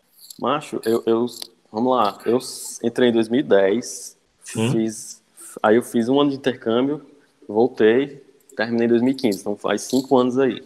Macho, 0.40 0.80
eu, 0.84 1.02
eu. 1.04 1.26
Vamos 1.70 1.94
lá, 1.94 2.18
eu 2.26 2.38
entrei 2.82 3.10
em 3.10 3.12
2010, 3.12 4.16
Sim. 4.44 4.72
fiz. 4.72 5.22
Aí 5.62 5.76
eu 5.76 5.82
fiz 5.82 6.08
um 6.08 6.20
ano 6.20 6.30
de 6.30 6.36
intercâmbio, 6.36 7.02
voltei, 7.46 8.22
terminei 8.56 8.86
em 8.86 8.90
2015, 8.90 9.40
então 9.40 9.56
faz 9.56 9.82
cinco 9.82 10.16
anos 10.16 10.38
aí. 10.38 10.62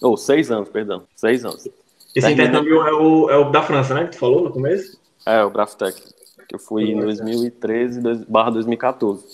Ou 0.00 0.12
oh, 0.12 0.16
seis 0.16 0.50
anos, 0.50 0.68
perdão. 0.68 1.04
Seis 1.14 1.44
anos. 1.44 1.68
Esse 2.14 2.30
intercâmbio 2.30 2.86
é 2.86 2.92
o, 2.92 3.30
é 3.30 3.36
o 3.36 3.50
da 3.50 3.62
França, 3.62 3.94
né? 3.94 4.04
Que 4.04 4.12
tu 4.12 4.18
falou 4.18 4.44
no 4.44 4.50
começo? 4.50 4.98
É, 5.26 5.42
o 5.44 5.50
Braftec. 5.50 6.00
Que 6.48 6.54
eu 6.54 6.58
fui 6.58 6.90
em 6.90 7.00
2013 7.00 8.00
barra 8.26 8.50
2014. 8.50 9.24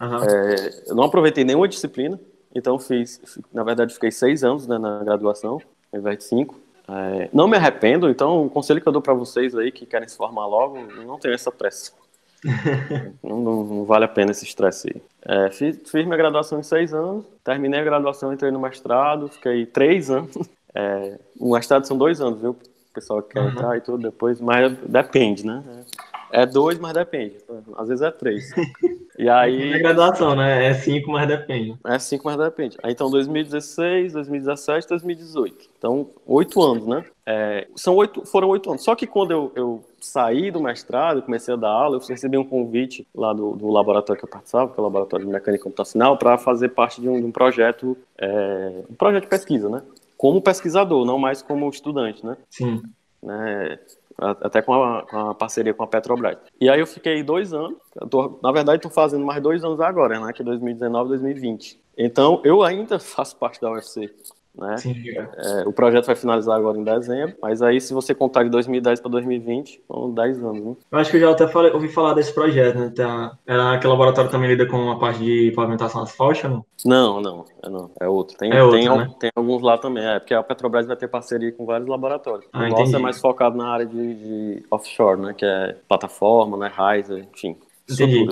Uhum. 0.00 0.24
É, 0.24 0.82
eu 0.88 0.94
não 0.94 1.04
aproveitei 1.04 1.42
nenhuma 1.42 1.66
disciplina, 1.66 2.20
então 2.54 2.78
fiz, 2.78 3.20
na 3.52 3.64
verdade, 3.64 3.94
fiquei 3.94 4.10
seis 4.10 4.44
anos 4.44 4.66
né, 4.66 4.76
na 4.78 5.02
graduação, 5.02 5.60
ao 5.92 5.98
invés 5.98 6.18
de 6.18 6.24
cinco. 6.24 6.60
É, 6.88 7.28
não 7.32 7.48
me 7.48 7.56
arrependo, 7.56 8.08
então 8.08 8.46
o 8.46 8.50
conselho 8.50 8.80
que 8.80 8.88
eu 8.88 8.92
dou 8.92 9.02
para 9.02 9.14
vocês 9.14 9.54
aí 9.54 9.72
que 9.72 9.86
querem 9.86 10.08
se 10.08 10.16
formar 10.16 10.46
logo, 10.46 10.78
não 11.04 11.18
tenham 11.18 11.34
essa 11.34 11.50
pressa. 11.50 11.92
não, 13.22 13.40
não, 13.40 13.64
não, 13.64 13.84
vale 13.84 14.04
a 14.04 14.08
pena 14.08 14.30
esse 14.30 14.44
estresse 14.44 14.88
aí. 14.94 15.02
É, 15.24 15.50
fiz, 15.50 15.78
fiz, 15.84 16.04
minha 16.04 16.16
graduação 16.16 16.60
em 16.60 16.62
seis 16.62 16.94
anos, 16.94 17.24
terminei 17.44 17.80
a 17.80 17.84
graduação, 17.84 18.32
entrei 18.32 18.50
no 18.50 18.60
mestrado, 18.60 19.28
fiquei 19.28 19.66
três 19.66 20.10
anos. 20.10 20.36
É, 20.74 21.18
o 21.40 21.54
mestrado 21.54 21.86
são 21.86 21.96
dois 21.96 22.20
anos, 22.20 22.40
viu? 22.40 22.50
O 22.50 22.94
pessoal 22.94 23.22
que 23.22 23.30
quer 23.30 23.40
uhum. 23.40 23.48
entrar 23.48 23.76
e 23.76 23.80
tudo 23.80 24.02
depois, 24.02 24.38
mas 24.38 24.70
depende, 24.86 25.44
né? 25.44 25.64
É 26.30 26.44
dois, 26.44 26.78
mas 26.78 26.92
depende. 26.92 27.36
Às 27.76 27.88
vezes 27.88 28.02
é 28.02 28.10
três. 28.10 28.50
E 29.18 29.28
aí. 29.28 29.72
É 29.72 29.78
graduação, 29.80 30.36
né? 30.36 30.66
É 30.66 30.74
cinco, 30.74 31.10
mas 31.10 31.26
depende. 31.26 31.76
É 31.84 31.98
cinco, 31.98 32.26
mas 32.26 32.36
depende. 32.36 32.78
Aí 32.80 32.92
então 32.92 33.10
2016, 33.10 34.12
2017, 34.12 34.88
2018. 34.88 35.68
Então, 35.76 36.08
oito 36.24 36.62
anos, 36.62 36.86
né? 36.86 37.04
É, 37.26 37.66
são 37.74 37.96
oito, 37.96 38.24
foram 38.24 38.48
oito 38.50 38.70
anos. 38.70 38.84
Só 38.84 38.94
que 38.94 39.08
quando 39.08 39.32
eu, 39.32 39.52
eu 39.56 39.84
saí 40.00 40.50
do 40.50 40.62
mestrado, 40.62 41.22
comecei 41.22 41.54
a 41.54 41.56
dar 41.56 41.70
aula, 41.70 41.96
eu 41.96 42.00
recebi 42.00 42.36
um 42.38 42.44
convite 42.44 43.06
lá 43.14 43.32
do, 43.32 43.56
do 43.56 43.68
laboratório 43.68 44.18
que 44.20 44.24
eu 44.24 44.30
participava, 44.30 44.72
que 44.72 44.78
é 44.78 44.80
o 44.80 44.84
Laboratório 44.84 45.26
de 45.26 45.32
Mecânica 45.32 45.64
Computacional, 45.64 46.16
para 46.16 46.38
fazer 46.38 46.70
parte 46.70 47.00
de 47.00 47.08
um, 47.08 47.20
de 47.20 47.26
um 47.26 47.32
projeto, 47.32 47.96
é, 48.16 48.82
um 48.90 48.94
projeto 48.94 49.24
de 49.24 49.28
pesquisa, 49.28 49.68
né? 49.68 49.82
Como 50.16 50.42
pesquisador, 50.42 51.04
não 51.04 51.18
mais 51.18 51.42
como 51.42 51.68
estudante, 51.68 52.24
né? 52.24 52.36
Sim. 52.50 52.82
Né? 53.22 53.78
até 54.18 54.60
com 54.60 54.74
a, 54.74 55.02
com 55.02 55.16
a, 55.16 55.34
parceria 55.34 55.72
com 55.72 55.84
a 55.84 55.86
Petrobras. 55.86 56.38
E 56.60 56.68
aí 56.68 56.80
eu 56.80 56.86
fiquei 56.86 57.22
dois 57.22 57.52
anos, 57.52 57.78
tô, 58.10 58.38
na 58.42 58.50
verdade 58.50 58.78
estou 58.78 58.90
fazendo 58.90 59.24
mais 59.24 59.40
dois 59.40 59.62
anos 59.62 59.80
agora, 59.80 60.18
né, 60.18 60.32
que 60.32 60.42
é 60.42 60.44
2019 60.44 61.10
2020. 61.10 61.80
Então 61.96 62.40
eu 62.44 62.62
ainda 62.62 62.98
faço 62.98 63.36
parte 63.36 63.60
da 63.60 63.70
UFC. 63.70 64.12
Né? 64.58 64.76
Sim, 64.76 64.94
é, 65.08 65.62
o 65.66 65.72
projeto 65.72 66.06
vai 66.06 66.16
finalizar 66.16 66.56
agora 66.56 66.76
em 66.76 66.82
dezembro, 66.82 67.36
mas 67.40 67.62
aí 67.62 67.80
se 67.80 67.94
você 67.94 68.12
contar 68.12 68.42
de 68.42 68.50
2010 68.50 69.00
para 69.00 69.10
2020, 69.12 69.82
são 69.86 70.10
10 70.10 70.44
anos. 70.44 70.64
Né? 70.64 70.76
Eu 70.90 70.98
acho 70.98 71.10
que 71.10 71.16
eu 71.16 71.20
já 71.20 71.30
até 71.30 71.46
falei, 71.46 71.70
ouvi 71.70 71.88
falar 71.88 72.14
desse 72.14 72.34
projeto, 72.34 72.76
né? 72.76 72.92
Tá, 72.94 73.38
era 73.46 73.74
aquele 73.74 73.92
laboratório 73.92 74.30
também 74.30 74.50
lida 74.50 74.66
com 74.66 74.90
a 74.90 74.98
parte 74.98 75.22
de 75.22 75.52
pavimentação 75.54 76.02
asfáltica, 76.02 76.48
não? 76.48 76.64
Não, 76.84 77.20
não, 77.20 77.44
é, 77.62 77.70
não, 77.70 77.90
é 78.00 78.08
outro. 78.08 78.36
Tem, 78.36 78.50
é 78.52 78.62
outro, 78.62 78.78
tem, 78.78 78.88
né? 78.88 79.10
tem 79.20 79.30
alguns 79.36 79.62
lá 79.62 79.78
também, 79.78 80.04
é, 80.04 80.18
porque 80.18 80.34
a 80.34 80.42
Petrobras 80.42 80.86
vai 80.86 80.96
ter 80.96 81.06
parceria 81.06 81.52
com 81.52 81.64
vários 81.64 81.88
laboratórios. 81.88 82.48
Ah, 82.52 82.64
o 82.64 82.68
nosso 82.68 82.96
é 82.96 82.98
mais 82.98 83.20
focado 83.20 83.56
na 83.56 83.68
área 83.68 83.86
de, 83.86 84.14
de, 84.14 84.62
offshore, 84.70 85.20
né? 85.20 85.34
Que 85.34 85.44
é 85.44 85.76
plataforma, 85.86 86.56
né? 86.56 86.68
Riser, 86.68 87.28
enfim. 87.32 87.56
Entendi. 87.88 88.26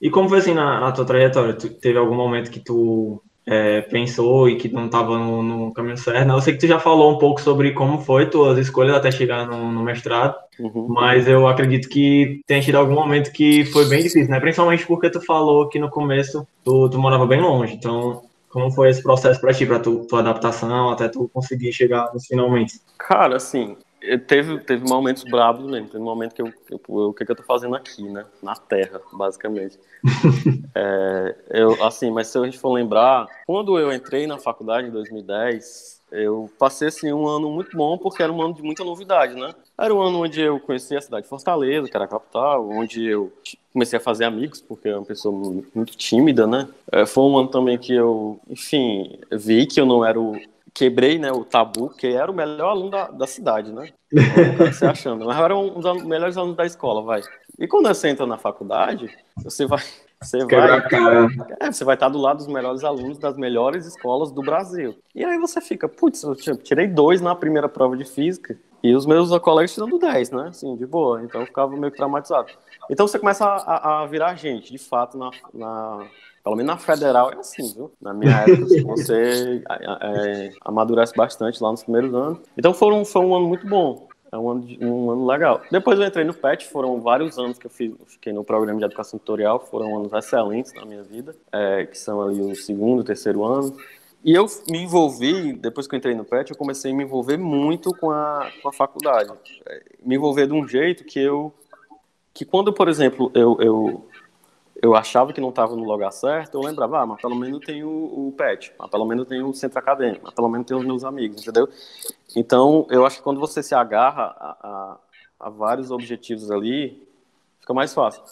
E 0.00 0.10
como 0.10 0.28
foi 0.28 0.38
assim 0.38 0.54
na, 0.54 0.80
na 0.80 0.92
tua 0.92 1.04
trajetória? 1.04 1.54
Tu, 1.54 1.68
teve 1.74 1.98
algum 1.98 2.14
momento 2.14 2.50
que 2.50 2.58
tu 2.58 3.22
é, 3.50 3.80
pensou 3.80 4.48
e 4.48 4.54
que 4.54 4.68
não 4.68 4.86
estava 4.86 5.18
no, 5.18 5.42
no, 5.42 5.72
caminho 5.72 5.98
certo. 5.98 6.24
Né? 6.24 6.32
Eu 6.32 6.40
sei 6.40 6.52
que 6.52 6.60
tu 6.60 6.68
já 6.68 6.78
falou 6.78 7.12
um 7.12 7.18
pouco 7.18 7.40
sobre 7.40 7.72
como 7.72 7.98
foi 7.98 8.30
tuas 8.30 8.56
escolhas 8.56 8.94
até 8.94 9.10
chegar 9.10 9.44
no, 9.44 9.72
no 9.72 9.82
mestrado, 9.82 10.36
uhum. 10.60 10.86
mas 10.88 11.26
eu 11.26 11.48
acredito 11.48 11.88
que 11.88 12.42
tem 12.46 12.60
tido 12.60 12.76
algum 12.76 12.94
momento 12.94 13.32
que 13.32 13.64
foi 13.64 13.88
bem 13.88 14.04
difícil, 14.04 14.30
né? 14.30 14.38
Principalmente 14.38 14.86
porque 14.86 15.10
tu 15.10 15.20
falou 15.20 15.68
que 15.68 15.80
no 15.80 15.90
começo 15.90 16.46
tu, 16.64 16.88
tu 16.90 16.96
morava 16.96 17.26
bem 17.26 17.40
longe, 17.40 17.74
então 17.74 18.22
como 18.48 18.70
foi 18.70 18.90
esse 18.90 19.02
processo 19.02 19.40
para 19.40 19.52
ti, 19.52 19.66
para 19.66 19.80
tu, 19.80 20.06
tua 20.08 20.20
adaptação, 20.20 20.90
até 20.90 21.08
tu 21.08 21.28
conseguir 21.34 21.72
chegar 21.72 22.08
nos 22.14 22.26
finalmente? 22.26 22.74
Cara, 22.96 23.34
assim, 23.34 23.76
teve, 24.26 24.58
teve 24.60 24.88
momentos 24.88 25.24
bravos 25.24 25.64
mesmo. 25.70 25.88
Teve 25.88 26.02
um 26.02 26.06
momento 26.06 26.34
que 26.34 26.42
eu, 26.42 26.52
eu, 26.70 26.80
o 26.88 27.14
que, 27.14 27.24
que 27.24 27.32
eu 27.32 27.36
tô 27.36 27.42
fazendo 27.42 27.74
aqui, 27.76 28.02
né? 28.02 28.24
Na 28.42 28.54
Terra, 28.54 29.00
basicamente. 29.12 29.78
é, 30.74 31.36
eu, 31.50 31.84
assim, 31.84 32.10
mas 32.10 32.28
se 32.28 32.38
a 32.38 32.44
gente 32.44 32.58
for 32.58 32.72
lembrar, 32.72 33.26
quando 33.46 33.78
eu 33.78 33.92
entrei 33.92 34.26
na 34.26 34.38
faculdade 34.38 34.88
em 34.88 34.90
2010, 34.90 36.00
eu 36.10 36.50
passei 36.58 36.88
assim, 36.88 37.12
um 37.12 37.26
ano 37.28 37.50
muito 37.50 37.76
bom, 37.76 37.96
porque 37.96 38.22
era 38.22 38.32
um 38.32 38.42
ano 38.42 38.54
de 38.54 38.62
muita 38.62 38.82
novidade, 38.82 39.34
né? 39.34 39.54
Era 39.78 39.94
um 39.94 40.00
ano 40.00 40.24
onde 40.24 40.40
eu 40.40 40.58
conheci 40.58 40.96
a 40.96 41.00
cidade 41.00 41.22
de 41.22 41.28
Fortaleza, 41.28 41.88
que 41.88 41.96
era 41.96 42.04
a 42.04 42.08
capital, 42.08 42.68
onde 42.68 43.04
eu 43.06 43.32
comecei 43.72 43.96
a 43.96 44.02
fazer 44.02 44.24
amigos, 44.24 44.60
porque 44.60 44.88
eu 44.88 44.92
era 44.92 45.00
uma 45.00 45.06
pessoa 45.06 45.32
muito 45.74 45.96
tímida, 45.96 46.46
né? 46.46 46.68
É, 46.90 47.06
foi 47.06 47.24
um 47.24 47.38
ano 47.38 47.48
também 47.48 47.78
que 47.78 47.94
eu, 47.94 48.40
enfim, 48.48 49.18
vi 49.30 49.66
que 49.66 49.80
eu 49.80 49.86
não 49.86 50.04
era 50.04 50.20
o 50.20 50.36
quebrei 50.80 51.18
né, 51.18 51.30
o 51.30 51.44
tabu, 51.44 51.90
que 51.90 52.06
era 52.06 52.30
o 52.30 52.34
melhor 52.34 52.70
aluno 52.70 52.90
da, 52.90 53.08
da 53.08 53.26
cidade, 53.26 53.70
né? 53.70 53.90
Você 54.72 54.86
achando. 54.86 55.26
Mas 55.26 55.38
era 55.38 55.54
um 55.54 55.78
dos 55.78 56.02
melhores 56.04 56.38
alunos 56.38 56.56
da 56.56 56.64
escola, 56.64 57.02
vai. 57.02 57.20
E 57.58 57.68
quando 57.68 57.88
você 57.88 58.08
entra 58.08 58.26
na 58.26 58.38
faculdade, 58.38 59.14
você 59.36 59.66
vai. 59.66 59.82
Você 60.22 60.42
vai, 60.46 60.78
é, 61.60 61.70
você 61.70 61.84
vai 61.84 61.94
estar 61.94 62.08
do 62.08 62.18
lado 62.18 62.38
dos 62.38 62.46
melhores 62.46 62.82
alunos 62.82 63.18
das 63.18 63.36
melhores 63.36 63.84
escolas 63.84 64.32
do 64.32 64.40
Brasil. 64.40 64.96
E 65.14 65.22
aí 65.22 65.38
você 65.38 65.60
fica, 65.60 65.86
putz, 65.86 66.22
eu 66.22 66.34
tirei 66.34 66.86
dois 66.86 67.20
na 67.20 67.34
primeira 67.34 67.68
prova 67.68 67.96
de 67.96 68.04
física. 68.06 68.58
E 68.82 68.94
os 68.94 69.04
meus 69.04 69.36
colegas 69.40 69.74
tirando 69.74 69.98
10, 69.98 70.30
né? 70.30 70.48
Assim, 70.48 70.74
de 70.76 70.86
boa. 70.86 71.22
Então 71.22 71.42
eu 71.42 71.46
ficava 71.46 71.76
meio 71.76 71.90
que 71.90 71.98
traumatizado. 71.98 72.48
Então 72.88 73.06
você 73.06 73.18
começa 73.18 73.44
a, 73.44 74.02
a 74.02 74.06
virar 74.06 74.34
gente, 74.34 74.72
de 74.72 74.78
fato, 74.78 75.18
na, 75.18 75.30
na, 75.52 76.06
pelo 76.42 76.56
menos 76.56 76.72
na 76.72 76.78
federal 76.78 77.30
é 77.32 77.36
assim, 77.36 77.72
viu? 77.74 77.92
Na 78.00 78.14
minha 78.14 78.32
época, 78.32 78.82
você 78.84 79.62
é, 79.68 80.46
é, 80.46 80.52
amadurece 80.62 81.14
bastante 81.14 81.62
lá 81.62 81.70
nos 81.70 81.82
primeiros 81.82 82.14
anos. 82.14 82.38
Então 82.56 82.72
foram, 82.72 83.04
foi 83.04 83.22
um 83.22 83.34
ano 83.34 83.46
muito 83.46 83.66
bom. 83.66 84.08
É 84.32 84.38
um 84.38 84.48
ano, 84.48 84.66
um 84.80 85.10
ano 85.10 85.26
legal. 85.26 85.60
Depois 85.70 85.98
eu 85.98 86.06
entrei 86.06 86.24
no 86.24 86.32
PET, 86.32 86.66
foram 86.68 87.00
vários 87.00 87.36
anos 87.36 87.58
que 87.58 87.66
eu 87.66 87.70
fiz, 87.70 87.92
fiquei 88.06 88.32
no 88.32 88.44
programa 88.44 88.78
de 88.78 88.84
educação 88.84 89.18
tutorial, 89.18 89.58
foram 89.58 89.98
anos 89.98 90.12
excelentes 90.12 90.72
na 90.72 90.84
minha 90.84 91.02
vida, 91.02 91.34
é, 91.52 91.84
que 91.84 91.98
são 91.98 92.22
ali 92.22 92.40
o 92.40 92.54
segundo, 92.54 93.02
terceiro 93.02 93.44
ano. 93.44 93.76
E 94.22 94.34
eu 94.34 94.46
me 94.68 94.78
envolvi, 94.78 95.54
depois 95.54 95.86
que 95.88 95.94
eu 95.94 95.98
entrei 95.98 96.14
no 96.14 96.24
PET, 96.24 96.50
eu 96.50 96.56
comecei 96.56 96.92
a 96.92 96.94
me 96.94 97.04
envolver 97.04 97.38
muito 97.38 97.90
com 97.96 98.10
a, 98.10 98.50
com 98.62 98.68
a 98.68 98.72
faculdade. 98.72 99.32
É, 99.66 99.82
me 100.04 100.14
envolver 100.14 100.46
de 100.46 100.52
um 100.52 100.66
jeito 100.68 101.04
que 101.04 101.18
eu. 101.18 101.52
que 102.32 102.44
quando, 102.44 102.72
por 102.72 102.88
exemplo, 102.88 103.32
eu, 103.34 103.56
eu, 103.60 104.08
eu 104.82 104.96
achava 104.96 105.32
que 105.32 105.40
não 105.40 105.50
estava 105.50 105.76
no 105.76 105.84
lugar 105.84 106.10
certo, 106.10 106.54
eu 106.54 106.62
lembrava, 106.62 107.00
ah, 107.00 107.06
mas 107.06 107.20
pelo 107.20 107.34
menos 107.34 107.64
tem 107.64 107.84
o, 107.84 107.88
o 107.88 108.34
PET, 108.36 108.72
mas 108.78 108.90
pelo 108.90 109.04
menos 109.04 109.28
tem 109.28 109.42
o 109.42 109.52
centro 109.52 109.78
acadêmico, 109.78 110.22
mas 110.24 110.32
pelo 110.32 110.48
menos 110.48 110.66
tem 110.66 110.76
os 110.76 110.84
meus 110.84 111.04
amigos, 111.04 111.42
entendeu? 111.42 111.68
Então, 112.34 112.86
eu 112.88 113.04
acho 113.04 113.18
que 113.18 113.22
quando 113.22 113.38
você 113.38 113.62
se 113.62 113.74
agarra 113.74 114.34
a, 114.38 114.56
a, 114.62 114.96
a 115.40 115.50
vários 115.50 115.90
objetivos 115.90 116.50
ali, 116.50 117.06
fica 117.60 117.74
mais 117.74 117.92
fácil. 117.92 118.22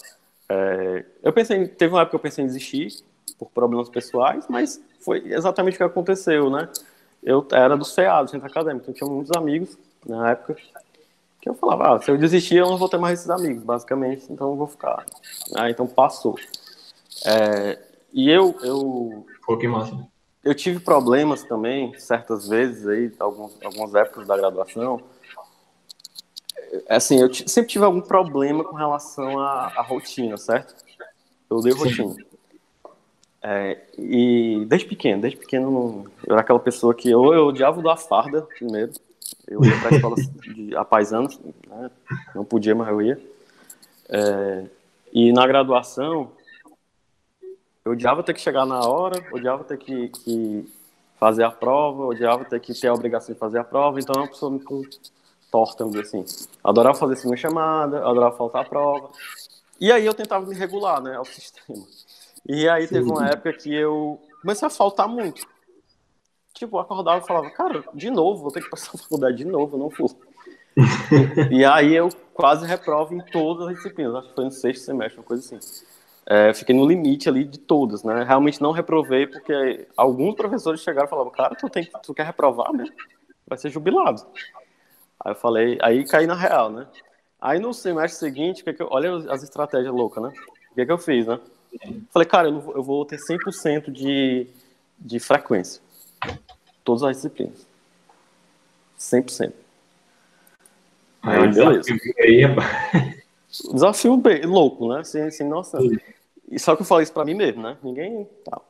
É, 0.49 1.05
eu 1.23 1.33
pensei, 1.35 1.69
teve 1.69 1.93
uma 1.93 2.01
época 2.01 2.13
que 2.13 2.17
eu 2.17 2.31
pensei 2.31 2.43
em 2.43 2.47
desistir 2.47 3.05
por 3.39 3.51
problemas 3.51 3.91
pessoais, 3.91 4.47
mas 4.49 4.83
foi 5.01 5.23
exatamente 5.27 5.75
o 5.75 5.79
que 5.79 5.85
aconteceu, 5.85 6.49
né? 6.49 6.69
Eu 7.23 7.47
era 7.53 7.77
do 7.77 7.85
CA, 7.85 8.23
do 8.23 8.31
Centro 8.31 8.47
Acadêmico, 8.47 8.85
então 8.85 8.95
tinha 8.95 9.11
muitos 9.11 9.37
amigos 9.37 9.77
na 10.07 10.31
época 10.31 10.57
que 11.49 11.51
eu 11.51 11.55
falava, 11.55 11.97
ah, 11.97 12.01
se 12.01 12.11
eu 12.11 12.19
desistir 12.19 12.57
eu 12.57 12.69
não 12.69 12.77
vou 12.77 12.89
ter 12.89 12.99
mais 12.99 13.21
esses 13.21 13.31
amigos, 13.31 13.63
basicamente, 13.65 14.31
então 14.31 14.51
eu 14.51 14.57
vou 14.57 14.67
ficar. 14.67 15.05
Ah, 15.57 15.71
então 15.71 15.87
passou. 15.87 16.37
É, 17.25 17.79
e 18.13 18.31
eu, 18.31 18.55
eu... 18.63 19.27
Pô, 19.47 19.57
que 19.57 19.67
massa. 19.67 19.97
Eu 20.45 20.55
tive 20.55 20.79
problemas 20.81 21.43
também, 21.43 21.99
certas 21.99 22.49
vezes 22.49 22.87
aí, 22.87 23.13
alguns, 23.19 23.57
algumas 23.63 23.95
épocas 23.95 24.27
da 24.27 24.37
graduação, 24.37 25.01
assim, 26.89 27.21
eu 27.21 27.33
sempre 27.33 27.71
tive 27.71 27.85
algum 27.85 28.01
problema 28.01 28.63
com 28.63 28.77
relação 28.77 29.39
à, 29.41 29.73
à 29.77 29.83
rotina, 29.83 30.37
certo? 30.37 30.75
Eu 31.49 31.57
odeio 31.57 31.77
rotina. 31.77 32.15
É, 33.43 33.81
e 33.97 34.65
desde 34.67 34.87
pequeno, 34.87 35.23
desde 35.23 35.39
pequeno, 35.39 36.05
eu 36.27 36.33
era 36.33 36.43
aquela 36.43 36.59
pessoa 36.59 36.95
que 36.95 37.15
ou 37.15 37.33
eu 37.33 37.47
odiava 37.47 37.81
da 37.81 37.97
farda 37.97 38.43
primeiro, 38.43 38.93
eu 39.47 39.65
ia 39.65 39.79
para 39.81 39.95
a 39.95 39.97
escola 39.97 40.17
de 40.55 40.77
apaisanos, 40.77 41.39
né? 41.67 41.91
não 42.35 42.45
podia, 42.45 42.75
mas 42.75 42.89
eu 42.89 43.03
ia. 43.03 43.21
É, 44.09 44.65
e 45.13 45.33
na 45.33 45.47
graduação, 45.47 46.31
eu 47.85 47.93
odiava 47.93 48.23
ter 48.23 48.35
que 48.35 48.41
chegar 48.41 48.67
na 48.67 48.81
hora, 48.81 49.23
odiava 49.33 49.65
ter 49.65 49.79
que, 49.79 50.09
que, 50.09 50.65
fazer 51.19 51.45
a 51.45 51.51
prova, 51.51 52.05
odiava 52.05 52.45
ter 52.45 52.61
que 52.61 52.79
ter 52.79 52.89
a 52.89 52.95
obrigação 52.95 53.33
de 53.35 53.39
fazer 53.39 53.59
a 53.59 53.65
prova, 53.65 53.99
então 53.99 54.15
é 54.15 54.19
uma 54.19 54.29
pessoa 54.29 54.51
muito 54.51 54.83
torta, 55.51 55.85
vamos 55.85 56.01
dizer 56.01 56.19
assim. 56.19 56.49
Adorava 56.63 56.99
fazer 56.99 57.17
segunda 57.17 57.37
chamada, 57.37 57.99
adorava 57.99 58.37
faltar 58.37 58.63
a 58.63 58.69
prova. 58.69 59.11
E 59.81 59.91
aí 59.91 60.05
eu 60.05 60.15
tentava 60.15 60.45
me 60.45 60.55
regular, 60.55 61.01
né, 61.01 61.17
ao 61.17 61.25
sistema. 61.27 61.85
E 62.47 62.69
aí 62.69 62.87
teve 62.87 63.11
uma 63.11 63.29
época 63.29 63.53
que 63.55 63.75
eu 63.75 64.21
comecei 64.41 64.67
a 64.67 64.71
faltar 64.71 65.09
muito. 65.09 65.47
Tipo, 66.59 66.79
acordava 66.81 67.23
e 67.23 67.27
falava, 67.27 67.51
cara, 67.51 67.85
de 67.95 68.11
novo, 68.11 68.43
vou 68.43 68.51
ter 68.51 68.61
que 68.61 68.69
passar 68.69 68.91
a 68.95 68.99
faculdade 68.99 69.37
de 69.37 69.45
novo, 69.45 69.79
não 69.79 69.91
fui. 69.91 70.09
e, 71.53 71.65
aí 71.65 71.95
eu 71.95 72.09
quase 72.35 72.67
reprovo 72.67 73.15
em 73.15 73.21
todas 73.21 73.69
as 73.69 73.77
disciplinas, 73.77 74.15
acho 74.17 74.29
que 74.29 74.35
foi 74.35 74.45
no 74.45 74.51
sexto 74.51 74.85
semestre, 74.85 75.21
uma 75.21 75.25
coisa 75.25 75.43
assim. 75.43 75.85
É, 76.27 76.53
fiquei 76.53 76.75
no 76.75 76.87
limite 76.87 77.29
ali 77.29 77.45
de 77.45 77.59
todas, 77.59 78.03
né? 78.03 78.25
Realmente 78.25 78.61
não 78.61 78.73
reprovei 78.73 79.27
porque 79.27 79.87
alguns 79.97 80.35
professores 80.35 80.81
chegaram 80.81 81.07
e 81.07 81.11
falavam, 81.11 81.33
cara, 81.33 81.55
tu, 81.55 81.71
tem, 81.71 81.89
tu 82.03 82.13
quer 82.13 82.27
reprovar 82.27 82.73
mesmo? 82.73 82.95
Vai 83.47 83.57
ser 83.57 83.71
jubilado. 83.71 84.27
Aí 85.25 85.33
eu 85.33 85.37
falei, 85.37 85.79
aí 85.81 86.05
caí 86.05 86.27
na 86.27 86.35
real, 86.35 86.71
né? 86.71 86.87
Aí 87.41 87.59
no 87.59 87.73
semestre 87.73 88.19
seguinte, 88.19 88.65
que 88.65 88.73
que 88.73 88.83
eu, 88.83 88.89
olha 88.91 89.15
as 89.33 89.43
estratégias 89.43 89.95
loucas, 89.95 90.23
né? 90.23 90.33
O 90.73 90.75
que, 90.75 90.85
que 90.85 90.93
eu 90.93 90.99
fiz, 90.99 91.27
né? 91.27 91.39
Falei, 92.11 92.27
cara, 92.27 92.49
eu, 92.49 92.61
vou, 92.61 92.75
eu 92.75 92.83
vou 92.83 93.05
ter 93.05 93.19
100% 93.19 93.91
de, 93.91 94.49
de 94.99 95.21
frequência. 95.21 95.81
Todas 96.85 97.03
as 97.03 97.17
disciplinas. 97.17 97.67
100%. 98.99 99.53
Aí, 101.23 101.39
aí 101.39 101.55
beleza. 101.55 101.91
Aí 102.19 102.45
é... 102.45 103.19
Desafio 103.73 104.17
bem, 104.17 104.45
louco, 104.45 104.89
né? 104.89 105.03
Sem, 105.05 105.31
sem 105.31 105.49
noção. 105.49 105.81
E 106.51 106.59
só 106.59 106.77
que 106.77 106.83
eu 106.83 106.87
falei 106.87 107.05
isso 107.05 107.13
pra 107.13 107.25
mim 107.25 107.35
mesmo, 107.35 107.63
né? 107.63 107.77
Ninguém. 107.83 108.27
Tá. 108.45 108.61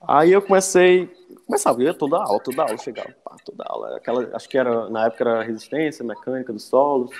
Aí 0.00 0.32
eu 0.32 0.42
comecei. 0.42 1.12
Começava, 1.46 1.80
eu 1.80 1.86
ia 1.86 1.94
toda 1.94 2.16
aula, 2.16 2.40
toda 2.40 2.62
aula, 2.62 2.78
chegava, 2.78 3.14
pá, 3.24 3.36
toda 3.44 3.64
aula. 3.66 3.96
Aquela, 3.96 4.34
acho 4.34 4.48
que 4.48 4.56
era, 4.56 4.88
na 4.88 5.06
época 5.06 5.24
era 5.24 5.42
resistência, 5.42 6.04
mecânica 6.04 6.52
do 6.52 6.60
solo 6.60 7.10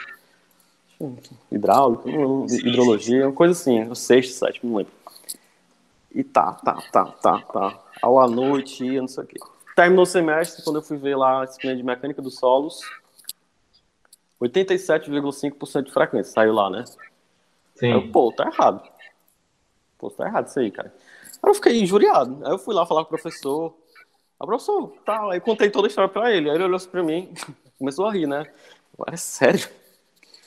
hidráulica, 1.50 2.08
hidrologia, 2.08 3.26
uma 3.26 3.32
coisa 3.32 3.52
assim, 3.52 3.88
o 3.88 3.94
sexto, 3.94 4.32
sétimo, 4.32 4.70
não 4.70 4.78
lembro. 4.78 4.92
E 6.14 6.22
tá, 6.22 6.52
tá, 6.52 6.74
tá, 6.92 7.04
tá, 7.06 7.40
tá. 7.40 7.84
Aula 8.00 8.24
à 8.24 8.28
noite, 8.28 8.84
não 9.00 9.08
sei 9.08 9.24
o 9.24 9.26
quê. 9.26 9.40
Terminou 9.74 10.04
o 10.04 10.06
semestre, 10.06 10.62
quando 10.62 10.76
eu 10.76 10.82
fui 10.82 10.96
ver 10.96 11.16
lá 11.16 11.42
a 11.42 11.44
disciplina 11.44 11.74
de 11.74 11.82
mecânica 11.82 12.22
dos 12.22 12.38
solos, 12.38 12.80
87,5% 14.40 15.82
de 15.82 15.92
frequência, 15.92 16.32
saiu 16.32 16.52
lá, 16.52 16.70
né? 16.70 16.84
Sim. 17.74 17.86
Aí 17.86 17.92
eu, 17.92 18.12
pô, 18.12 18.32
tá 18.32 18.46
errado. 18.46 18.82
Pô, 19.98 20.08
tá 20.10 20.26
errado 20.26 20.46
isso 20.46 20.60
aí, 20.60 20.70
cara. 20.70 20.94
Aí 21.42 21.50
eu 21.50 21.54
fiquei 21.54 21.82
injuriado. 21.82 22.46
Aí 22.46 22.52
eu 22.52 22.58
fui 22.58 22.74
lá 22.74 22.86
falar 22.86 23.04
com 23.04 23.14
o 23.14 23.18
professor. 23.18 23.74
A 24.38 24.46
professor, 24.46 24.92
tá, 25.04 25.32
aí 25.32 25.40
contei 25.40 25.70
toda 25.70 25.86
a 25.86 25.88
história 25.88 26.08
pra 26.08 26.32
ele. 26.32 26.48
Aí 26.48 26.56
ele 26.56 26.64
olhou 26.64 26.76
assim 26.76 26.90
pra 26.90 27.02
mim, 27.02 27.34
começou 27.76 28.06
a 28.06 28.12
rir, 28.12 28.26
né? 28.26 28.44
É 29.08 29.16
sério? 29.16 29.68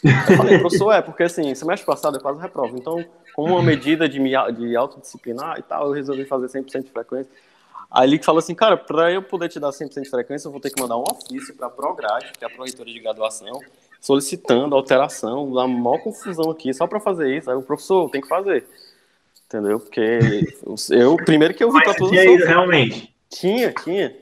Eu 0.04 0.38
falei, 0.38 0.60
professor, 0.60 0.94
é, 0.94 1.02
porque 1.02 1.24
assim, 1.24 1.54
semestre 1.56 1.86
passado 1.86 2.18
eu 2.18 2.22
quase 2.22 2.40
reprovo. 2.40 2.78
Então, 2.78 3.04
como 3.38 3.54
uma 3.54 3.62
medida 3.62 4.10
de, 4.10 4.20
me, 4.20 4.32
de 4.54 4.76
autodisciplinar 4.76 5.60
e 5.60 5.62
tal, 5.62 5.86
eu 5.86 5.92
resolvi 5.92 6.26
fazer 6.26 6.48
100% 6.48 6.86
de 6.86 6.90
frequência. 6.90 7.32
Aí 7.92 8.10
ele 8.10 8.24
falou 8.24 8.40
assim, 8.40 8.56
cara, 8.56 8.76
para 8.76 9.12
eu 9.12 9.22
poder 9.22 9.48
te 9.48 9.60
dar 9.60 9.70
100% 9.70 10.02
de 10.02 10.10
frequência, 10.10 10.48
eu 10.48 10.52
vou 10.52 10.60
ter 10.60 10.72
que 10.72 10.82
mandar 10.82 10.98
um 10.98 11.04
ofício 11.04 11.56
para 11.56 11.68
a 11.68 11.70
Prograde, 11.70 12.32
que 12.36 12.44
é 12.44 12.48
a 12.48 12.50
Proreitora 12.50 12.90
de 12.90 13.00
Graduação, 13.00 13.60
solicitando 14.02 14.76
alteração, 14.76 15.54
dá 15.54 15.68
maior 15.68 16.00
confusão 16.00 16.50
aqui, 16.50 16.74
só 16.74 16.88
para 16.88 17.00
fazer 17.00 17.38
isso. 17.38 17.52
Aí 17.52 17.56
o 17.56 17.62
professor 17.62 18.10
tem 18.10 18.22
que 18.22 18.28
fazer. 18.28 18.66
Entendeu? 19.46 19.80
Porque 19.80 20.20
eu, 20.90 21.16
primeiro 21.18 21.54
que 21.54 21.64
eu 21.64 21.72
vi 21.72 21.84
para 21.84 21.94
todos 21.94 22.12
os. 22.12 22.20
Tinha 22.20 22.48
realmente? 22.48 23.16
Tinha, 23.30 23.72
tinha. 23.72 24.16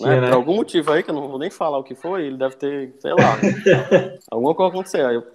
Né? 0.00 0.20
né? 0.22 0.28
Por 0.28 0.36
algum 0.36 0.56
motivo 0.56 0.90
aí, 0.90 1.02
que 1.02 1.10
eu 1.10 1.14
não 1.14 1.28
vou 1.28 1.38
nem 1.38 1.50
falar 1.50 1.76
o 1.76 1.84
que 1.84 1.94
foi, 1.94 2.24
ele 2.24 2.38
deve 2.38 2.56
ter, 2.56 2.94
sei 2.98 3.12
lá, 3.12 3.38
alguma 4.32 4.54
coisa 4.54 4.72
aconteceu. 4.72 5.06
Aí 5.06 5.16
eu... 5.16 5.26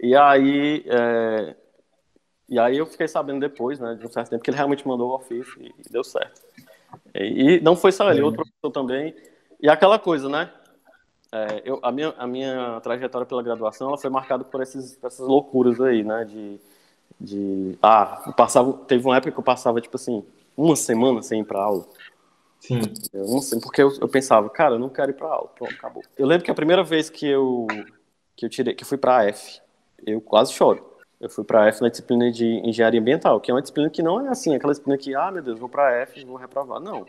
E 0.00 0.16
aí, 0.16 0.82
é... 0.86 1.54
e 2.52 2.58
aí 2.58 2.76
eu 2.76 2.84
fiquei 2.84 3.08
sabendo 3.08 3.40
depois, 3.40 3.80
né, 3.80 3.94
de 3.94 4.06
um 4.06 4.10
certo 4.10 4.28
tempo, 4.28 4.44
que 4.44 4.50
ele 4.50 4.58
realmente 4.58 4.86
mandou 4.86 5.10
o 5.10 5.14
ofício 5.14 5.56
e, 5.58 5.68
e 5.68 5.90
deu 5.90 6.04
certo. 6.04 6.42
E, 7.14 7.54
e, 7.54 7.60
não 7.62 7.74
foi 7.74 7.90
só 7.90 8.10
ele, 8.10 8.20
é. 8.20 8.22
outro 8.22 8.42
professor 8.42 8.70
também. 8.70 9.14
E 9.58 9.70
aquela 9.70 9.98
coisa, 9.98 10.28
né? 10.28 10.50
É, 11.32 11.62
eu, 11.64 11.80
a, 11.82 11.90
minha, 11.90 12.10
a 12.18 12.26
minha 12.26 12.78
trajetória 12.82 13.26
pela 13.26 13.42
graduação 13.42 13.88
ela 13.88 13.96
foi 13.96 14.10
marcada 14.10 14.44
por 14.44 14.60
esses, 14.60 15.02
essas 15.02 15.26
loucuras 15.26 15.80
aí, 15.80 16.04
né? 16.04 16.26
De, 16.26 16.60
de 17.18 17.78
ah, 17.82 18.34
passava, 18.36 18.70
teve 18.86 19.02
uma 19.02 19.16
época 19.16 19.32
que 19.32 19.38
eu 19.38 19.42
passava 19.42 19.80
tipo 19.80 19.96
assim 19.96 20.22
uma 20.54 20.76
semana 20.76 21.22
sem 21.22 21.40
ir 21.40 21.44
para 21.44 21.62
aula. 21.62 21.86
Sim. 22.60 22.82
Eu 23.14 23.28
não 23.28 23.40
sei, 23.40 23.60
porque 23.60 23.82
eu, 23.82 23.90
eu 23.98 24.08
pensava, 24.08 24.50
cara, 24.50 24.74
eu 24.74 24.78
não 24.78 24.90
quero 24.90 25.10
ir 25.10 25.14
para 25.14 25.28
aula, 25.28 25.48
pronto, 25.48 25.72
acabou. 25.72 26.02
Eu 26.18 26.26
lembro 26.26 26.44
que 26.44 26.50
a 26.50 26.54
primeira 26.54 26.84
vez 26.84 27.08
que 27.08 27.26
eu 27.26 27.66
que 28.36 28.44
eu 28.44 28.50
tirei, 28.50 28.74
que 28.74 28.84
eu 28.84 28.88
fui 28.88 28.98
para 28.98 29.16
a 29.16 29.24
F, 29.24 29.58
eu 30.06 30.20
quase 30.20 30.52
choro. 30.52 30.91
Eu 31.22 31.30
fui 31.30 31.44
para 31.44 31.62
a 31.62 31.66
F 31.68 31.80
na 31.80 31.88
disciplina 31.88 32.32
de 32.32 32.44
engenharia 32.44 33.00
ambiental, 33.00 33.40
que 33.40 33.48
é 33.48 33.54
uma 33.54 33.62
disciplina 33.62 33.88
que 33.88 34.02
não 34.02 34.26
é 34.26 34.28
assim, 34.28 34.56
aquela 34.56 34.72
disciplina 34.72 34.98
que, 34.98 35.14
ah, 35.14 35.30
meu 35.30 35.40
Deus, 35.40 35.56
vou 35.56 35.68
para 35.68 35.86
a 35.86 35.92
F 36.00 36.24
vou 36.24 36.34
reprovar. 36.34 36.80
Não. 36.80 37.06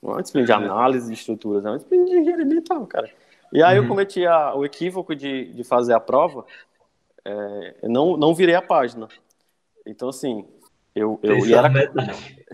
Não 0.00 0.10
é 0.10 0.14
uma 0.14 0.22
disciplina 0.22 0.46
de 0.46 0.52
análise 0.52 1.08
de 1.08 1.14
estruturas, 1.14 1.64
é 1.64 1.68
uma 1.68 1.78
disciplina 1.78 2.04
de 2.04 2.16
engenharia 2.16 2.44
ambiental, 2.44 2.86
cara. 2.86 3.10
E 3.52 3.60
aí 3.60 3.76
uhum. 3.76 3.84
eu 3.84 3.88
cometi 3.88 4.24
a, 4.24 4.54
o 4.54 4.64
equívoco 4.64 5.16
de, 5.16 5.52
de 5.52 5.64
fazer 5.64 5.94
a 5.94 6.00
prova, 6.00 6.46
é, 7.24 7.88
não, 7.88 8.16
não 8.16 8.32
virei 8.32 8.54
a 8.54 8.62
página. 8.62 9.08
Então, 9.84 10.10
assim, 10.10 10.46
eu, 10.94 11.18
eu 11.20 11.44
e 11.44 11.52
era, 11.52 11.68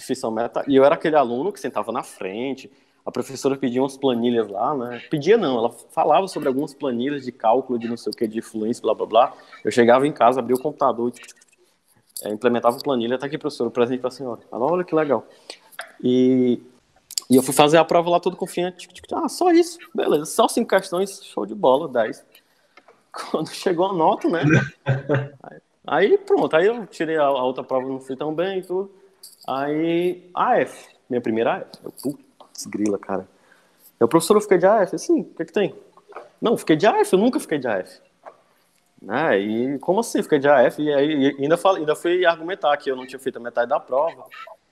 fiz 0.01 0.23
meta, 0.33 0.65
e 0.67 0.77
eu 0.77 0.85
era 0.85 0.95
aquele 0.95 1.17
aluno 1.17 1.53
que 1.53 1.61
sentava 1.61 1.93
na 1.93 2.03
frente, 2.03 2.73
a 3.05 3.13
professora 3.13 3.57
pedia 3.57 3.83
umas 3.83 3.97
planilhas 3.97 4.49
lá, 4.49 4.75
né? 4.75 5.03
Pedia 5.11 5.37
não, 5.37 5.59
ela 5.59 5.71
falava 5.71 6.27
sobre 6.27 6.49
algumas 6.49 6.73
planilhas 6.73 7.25
de 7.25 7.33
cálculo 7.33 7.79
de 7.79 7.87
não 7.87 7.97
sei 7.97 8.11
o 8.11 8.17
que, 8.17 8.27
de 8.27 8.41
fluência, 8.41 8.81
blá 8.81 8.95
blá 8.95 9.07
blá. 9.07 9.35
Eu 9.63 9.71
chegava 9.71 10.07
em 10.07 10.13
casa, 10.13 10.41
abria 10.41 10.57
o 10.57 10.61
computador, 10.61 11.13
é, 12.23 12.31
implementava 12.31 12.77
a 12.77 12.81
planilha, 12.81 13.19
tá 13.19 13.27
aqui, 13.27 13.37
professor, 13.37 13.71
presente 13.71 14.01
para 14.01 14.09
a 14.09 14.11
senhora. 14.11 14.41
Ela, 14.51 14.65
olha 14.65 14.85
que 14.85 14.95
legal. 14.95 15.27
E, 16.03 16.61
E 17.31 17.37
eu 17.37 17.43
fui 17.43 17.55
fazer 17.55 17.79
a 17.79 17.85
prova 17.85 18.11
lá 18.11 18.21
todo 18.21 18.37
confiante. 18.37 18.89
Ah, 19.13 19.29
só 19.29 19.51
isso. 19.51 19.79
Beleza, 19.95 20.27
só 20.27 20.49
cinco 20.49 20.69
questões, 20.71 21.23
show 21.25 21.47
de 21.47 21.55
bola, 21.55 21.89
10. 21.89 22.25
Quando 23.31 23.49
chegou 23.51 23.87
a 23.91 23.93
nota, 23.93 24.29
né? 24.29 24.43
Aí, 25.43 25.61
aí 25.87 26.19
pronto, 26.19 26.57
aí 26.57 26.67
eu 26.67 26.87
tirei 26.87 27.17
a, 27.19 27.25
a, 27.25 27.45
outra 27.45 27.63
prova, 27.63 27.87
não 27.87 28.01
fui 28.01 28.17
tão 28.17 28.35
bem 28.35 28.61
e 28.61 28.63
tudo. 28.63 28.91
Aí, 29.47 30.31
AF, 30.35 30.89
minha 31.11 31.21
primeira 31.21 31.57
AF. 31.57 31.71
Eu, 31.85 31.93
putz, 31.93 32.24
grila, 32.67 32.99
cara. 32.99 33.29
Eu, 33.99 34.09
professor, 34.09 34.37
eu 34.37 34.41
fiquei 34.41 34.59
de 34.59 34.67
AF. 34.67 34.99
Sim, 34.99 35.21
o 35.21 35.25
que 35.25 35.45
que 35.45 35.53
tem? 35.53 35.75
Não, 36.41 36.57
fiquei 36.57 36.77
de 36.77 36.87
AF, 36.87 37.13
eu 37.13 37.19
nunca 37.19 37.41
fiquei 37.41 37.59
de 37.59 37.67
AF. 37.67 38.01
Né? 39.01 39.39
E 39.39 39.79
como 39.79 40.01
assim, 40.01 40.23
fiquei 40.23 40.39
de 40.39 40.49
AF? 40.49 40.83
E 40.83 40.93
aí 40.93 41.37
ainda, 41.39 41.57
falei, 41.57 41.81
ainda 41.81 41.95
fui 41.95 42.25
argumentar 42.25 42.77
que 42.77 42.91
eu 42.91 42.97
não 42.97 43.07
tinha 43.07 43.19
feito 43.19 43.37
a 43.37 43.41
metade 43.41 43.69
da 43.69 43.79
prova, 43.79 44.25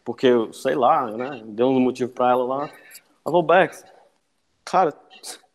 porque, 0.04 0.28
sei 0.52 0.74
lá, 0.74 1.10
né? 1.10 1.42
Deu 1.44 1.68
um 1.68 1.80
motivo 1.80 2.10
para 2.10 2.30
ela 2.30 2.44
lá. 2.44 2.64
Ela 2.64 2.72
falou, 3.24 3.42
Bex, 3.42 3.84
cara, 4.64 4.92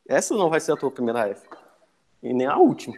essa 0.08 0.34
não 0.36 0.50
vai 0.50 0.60
ser 0.60 0.72
a 0.72 0.78
tua 0.78 0.92
primeira 0.92 1.28
F. 1.28 1.48
E 2.24 2.34
nem 2.34 2.48
a 2.48 2.58
última. 2.58 2.96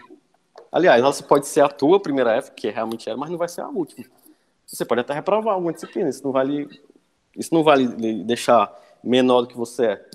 Aliás, 0.71 1.01
ela 1.01 1.13
pode 1.27 1.47
ser 1.47 1.61
a 1.61 1.69
tua 1.69 1.99
primeira 1.99 2.36
F, 2.38 2.51
que 2.51 2.69
realmente 2.69 3.09
era, 3.09 3.17
mas 3.17 3.30
não 3.30 3.38
vai 3.38 3.47
ser 3.47 3.61
a 3.61 3.67
última. 3.67 4.05
Você 4.65 4.86
pode 4.86 5.01
até 5.01 5.13
reprovar 5.13 5.55
alguma 5.55 5.73
disciplina, 5.73 6.09
isso 6.09 6.23
não 6.23 6.32
vai 6.32 6.45
lhe, 6.45 6.82
isso 7.36 7.53
não 7.53 7.63
vai 7.63 7.77
lhe 7.77 8.23
deixar 8.23 8.71
menor 9.04 9.41
do 9.41 9.47
que 9.47 9.58
você 9.58 9.86
é. 9.86 10.10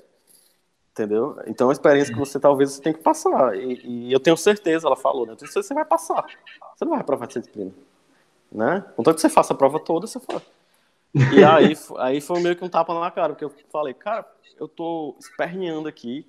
Entendeu? 0.91 1.37
Então, 1.45 1.69
a 1.69 1.73
experiência 1.73 2.13
que 2.13 2.19
você 2.19 2.39
talvez 2.39 2.71
você 2.71 2.81
tem 2.81 2.93
que 2.93 3.01
passar. 3.01 3.55
E, 3.57 4.07
e 4.07 4.13
eu 4.13 4.19
tenho 4.19 4.37
certeza, 4.37 4.87
ela 4.87 4.95
falou, 4.95 5.25
né? 5.25 5.33
Eu 5.33 5.35
tenho 5.35 5.51
certeza 5.51 5.67
que 5.67 5.67
você 5.67 5.73
vai 5.73 5.85
passar. 5.85 6.25
Você 6.75 6.85
não 6.85 6.91
vai 6.91 6.99
reprovar 6.99 7.27
essa 7.27 7.39
disciplina. 7.39 7.71
Né? 8.51 8.83
Contanto 8.95 9.15
que 9.15 9.21
você 9.21 9.29
faça 9.29 9.53
a 9.53 9.57
prova 9.57 9.79
toda, 9.79 10.07
você 10.07 10.19
fala. 10.19 10.41
E 11.33 11.43
aí, 11.43 11.73
aí 11.97 12.21
foi 12.21 12.39
meio 12.41 12.55
que 12.55 12.63
um 12.63 12.69
tapa 12.69 12.97
na 12.97 13.11
cara, 13.11 13.33
porque 13.33 13.45
eu 13.45 13.51
falei, 13.71 13.93
cara, 13.93 14.25
eu 14.59 14.67
tô 14.67 15.15
esperneando 15.19 15.87
aqui 15.87 16.25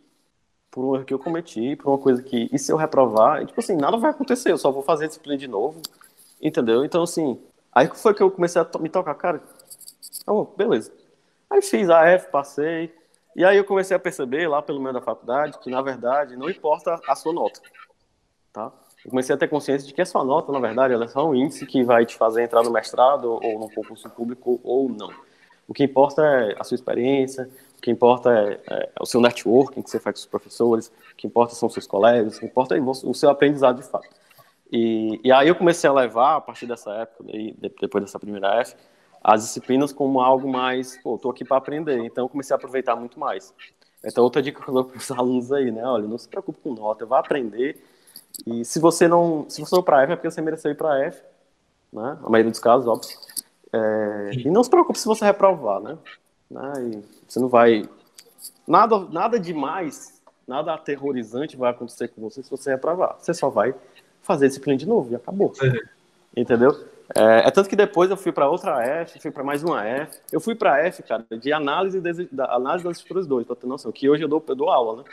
por 0.71 0.85
um 0.85 0.95
erro 0.95 1.05
que 1.05 1.15
eu 1.15 1.19
cometi, 1.19 1.75
por 1.77 1.91
uma 1.91 1.99
coisa 1.99 2.23
que, 2.23 2.49
e 2.53 2.59
se 2.59 2.71
eu 2.71 2.77
reprovar? 2.77 3.43
E, 3.43 3.47
tipo 3.47 3.59
assim, 3.59 3.77
nada 3.77 3.97
vai 3.97 4.11
acontecer, 4.11 4.53
eu 4.53 4.59
só 4.59 4.71
vou 4.71 4.83
fazer 4.83 5.05
a 5.05 5.09
disciplina 5.09 5.39
de 5.39 5.49
novo, 5.49 5.81
entendeu? 6.41 6.85
Então, 6.85 7.03
assim, 7.03 7.41
aí 7.73 7.89
foi 7.95 8.15
que 8.15 8.23
eu 8.23 8.31
comecei 8.31 8.61
a 8.61 8.79
me 8.79 8.89
tocar, 8.89 9.15
cara, 9.15 9.43
oh, 10.27 10.45
beleza. 10.45 10.93
Aí 11.51 11.63
fiz 11.63 11.89
a 11.89 12.07
F, 12.07 12.31
passei, 12.31 12.93
e 13.37 13.45
aí 13.45 13.57
eu 13.57 13.65
comecei 13.65 13.95
a 13.97 14.01
perceber 14.01 14.49
lá 14.49 14.63
pelo 14.63 14.81
meio 14.81 14.95
da 14.95 15.01
faculdade 15.01 15.59
que, 15.59 15.71
na 15.71 15.83
verdade, 15.83 16.37
não 16.37 16.49
importa 16.49 16.99
a 17.07 17.15
sua 17.15 17.33
nota, 17.33 17.61
tá? 18.53 18.73
Eu 19.05 19.11
comecei 19.11 19.35
a 19.35 19.39
ter 19.39 19.47
consciência 19.47 19.87
de 19.87 19.95
que 19.95 20.01
a 20.01 20.07
sua 20.07 20.25
nota, 20.25 20.51
na 20.51 20.59
verdade, 20.59 20.95
ela 20.95 21.05
é 21.05 21.09
só 21.09 21.29
um 21.29 21.35
índice 21.35 21.67
que 21.67 21.85
vai 21.85 22.05
te 22.05 22.17
fazer 22.17 22.43
entrar 22.43 22.63
no 22.63 22.73
mestrado 22.73 23.39
ou 23.41 23.59
no 23.59 23.71
concurso 23.71 24.09
público 24.11 24.59
ou 24.65 24.89
não. 24.89 25.13
O 25.69 25.75
que 25.75 25.85
importa 25.85 26.25
é 26.25 26.57
a 26.59 26.65
sua 26.65 26.75
experiência, 26.75 27.49
o 27.77 27.81
que 27.81 27.91
importa 27.91 28.33
é, 28.33 28.61
é, 28.69 28.93
o 29.01 29.07
seu 29.07 29.21
networking 29.21 29.83
que 29.83 29.91
você 29.91 30.01
faz 30.01 30.17
com 30.17 30.21
os 30.21 30.27
professores, 30.27 30.89
o 31.13 31.17
que 31.17 31.27
importa 31.27 31.55
são 31.55 31.69
seus 31.69 31.87
colegas, 31.87 32.37
o 32.37 32.41
que 32.41 32.47
importa 32.47 32.77
é 32.77 32.81
o 32.81 33.15
seu 33.15 33.31
aprendizado 33.31 33.77
de 33.77 33.89
fato. 33.89 34.09
E, 34.73 35.21
e 35.23 35.31
aí 35.31 35.47
eu 35.47 35.55
comecei 35.55 35.89
a 35.89 35.93
levar, 35.93 36.37
a 36.37 36.41
partir 36.41 36.67
dessa 36.67 36.91
época, 36.93 37.25
depois 37.81 38.03
dessa 38.03 38.19
primeira 38.19 38.61
F, 38.63 38.75
as 39.23 39.43
disciplinas 39.43 39.93
como 39.93 40.21
algo 40.21 40.49
mais, 40.49 41.01
pô, 41.03 41.19
tô 41.19 41.31
aqui 41.31 41.45
para 41.45 41.57
aprender, 41.57 41.99
então 41.99 42.29
comecei 42.29 42.55
a 42.55 42.57
aproveitar 42.57 42.97
muito 42.97 43.19
mais. 43.19 43.53
Então, 44.05 44.23
outra 44.23 44.41
dica 44.41 44.62
que 44.62 44.69
eu 44.69 44.75
dou 44.75 44.85
para 44.85 44.97
os 44.97 45.11
alunos 45.12 45.53
aí, 45.53 45.71
né? 45.71 45.85
Olha, 45.85 46.07
não 46.07 46.19
se 46.19 46.29
preocupe 46.29 46.61
com 46.62 46.75
nota, 46.75 47.05
vá 47.05 47.19
aprender. 47.19 47.83
E 48.47 48.64
se 48.64 48.79
você 48.79 49.09
não, 49.09 49.47
se 49.49 49.61
você 49.61 49.71
for 49.71 49.83
para 49.83 50.03
F, 50.03 50.12
é 50.12 50.17
porque 50.17 50.31
você 50.31 50.41
mereceu 50.41 50.71
ir 50.71 50.77
para 50.77 51.03
F, 51.05 51.23
né? 51.93 52.19
A 52.23 52.31
maioria 52.31 52.51
dos 52.51 52.61
casos, 52.61 52.87
óbvio. 52.87 53.17
É, 53.73 54.31
e 54.35 54.51
não 54.51 54.62
se 54.62 54.71
preocupe 54.71 54.99
se 54.99 55.07
você 55.07 55.25
reprovar, 55.25 55.81
né? 55.81 55.99
né? 56.51 57.03
Você 57.27 57.41
não 57.41 57.49
vai. 57.49 57.89
Nada, 58.67 58.99
nada 59.11 59.41
demais, 59.41 60.21
nada 60.47 60.75
aterrorizante 60.75 61.57
vai 61.57 61.71
acontecer 61.71 62.09
com 62.09 62.21
você 62.21 62.43
se 62.43 62.51
você 62.51 62.71
reprovar. 62.71 63.17
Você 63.19 63.35
só 63.35 63.49
vai 63.49 63.75
fazer 64.23 64.49
disciplina 64.49 64.77
de 64.77 64.87
novo 64.87 65.12
e 65.12 65.17
acabou. 65.17 65.53
Uhum. 65.62 65.81
Entendeu? 66.37 66.77
É, 67.15 67.49
é, 67.49 67.51
tanto 67.51 67.69
que 67.69 67.77
depois 67.77 68.11
eu 68.11 68.17
fui 68.17 68.33
para 68.33 68.49
outra 68.49 68.83
F, 68.83 69.21
fui 69.21 69.31
para 69.31 69.45
mais 69.45 69.63
uma 69.63 69.85
F. 69.85 70.19
Eu 70.33 70.41
fui 70.41 70.55
para 70.55 70.85
F, 70.87 71.03
cara, 71.03 71.25
de 71.31 71.53
análise, 71.53 72.01
de, 72.01 72.29
da, 72.33 72.55
análise 72.55 72.85
das 72.85 72.97
estruturas 72.97 73.27
2, 73.27 73.47
para 73.47 73.57
ter 73.57 73.67
noção, 73.67 73.93
que 73.93 74.09
hoje 74.09 74.25
eu 74.25 74.29
dou, 74.29 74.45
eu 74.49 74.55
dou 74.55 74.71
aula, 74.71 75.03
né? 75.03 75.05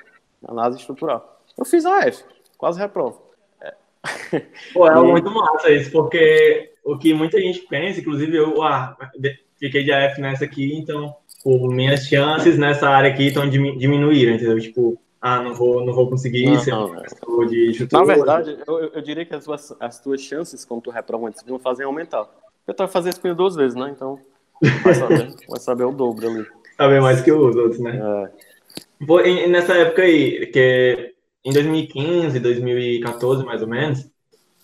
Análise 0.47 0.79
estrutural. 0.79 1.41
Eu 1.57 1.65
fiz 1.65 1.85
a 1.85 2.07
F, 2.07 2.23
quase 2.57 2.79
reprovo. 2.79 3.21
É. 3.61 3.73
Pô, 4.73 4.87
é 4.87 4.93
e... 4.97 5.03
muito 5.03 5.29
massa 5.29 5.69
isso, 5.71 5.91
porque 5.91 6.71
o 6.83 6.97
que 6.97 7.13
muita 7.13 7.39
gente 7.39 7.59
pensa, 7.61 7.99
inclusive 7.99 8.35
eu 8.35 8.61
ah, 8.63 8.97
fiquei 9.57 9.83
de 9.83 9.91
AF 9.91 10.19
nessa 10.19 10.45
aqui, 10.45 10.75
então 10.75 11.15
pô, 11.43 11.67
minhas 11.67 12.07
chances 12.07 12.57
nessa 12.57 12.89
área 12.89 13.11
aqui 13.11 13.27
estão 13.27 13.47
diminuíram, 13.47 14.33
entendeu? 14.33 14.59
Tipo, 14.59 14.99
ah, 15.25 15.41
não 15.41 15.53
vou, 15.53 15.85
não 15.85 15.93
vou 15.93 16.09
conseguir 16.09 16.47
não, 16.47 16.59
ser 16.59 16.71
não, 16.71 17.47
de. 17.47 17.87
Na 17.93 18.03
verdade, 18.03 18.57
eu, 18.67 18.77
eu 18.89 19.01
diria 19.01 19.25
que 19.25 19.33
as 19.33 19.45
tuas, 19.45 19.73
as 19.79 19.97
tuas 20.01 20.19
chances, 20.19 20.65
quando 20.65 20.81
tu 20.81 20.91
reprova 20.91 21.23
uma 21.23 21.31
disciplina, 21.31 21.57
fazem 21.59 21.85
aumentar. 21.85 22.27
Eu 22.67 22.73
tava 22.73 22.91
fazendo 22.91 23.11
disciplina 23.11 23.33
duas 23.33 23.55
vezes, 23.55 23.73
né? 23.73 23.89
Então, 23.95 24.19
vai 24.83 24.93
saber, 24.93 25.33
vai 25.47 25.59
saber 25.61 25.85
o 25.85 25.93
dobro 25.93 26.27
ali. 26.27 26.45
Saber 26.75 27.01
mais 27.01 27.21
que 27.21 27.31
os 27.31 27.55
outros, 27.55 27.79
né? 27.79 27.97
É. 29.01 29.05
Pô, 29.05 29.21
e, 29.21 29.47
nessa 29.47 29.73
época 29.75 30.01
aí, 30.01 30.45
que 30.47 31.13
em 31.45 31.53
2015, 31.53 32.37
2014, 32.41 33.45
mais 33.45 33.61
ou 33.61 33.67
menos, 33.69 34.05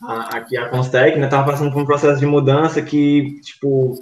a, 0.04 0.40
aqui 0.40 0.58
a 0.58 0.68
Constec, 0.68 1.18
né, 1.18 1.28
tava 1.28 1.50
passando 1.54 1.72
por 1.72 1.82
um 1.82 1.86
processo 1.86 2.20
de 2.20 2.26
mudança 2.26 2.82
que, 2.82 3.40
tipo, 3.40 3.94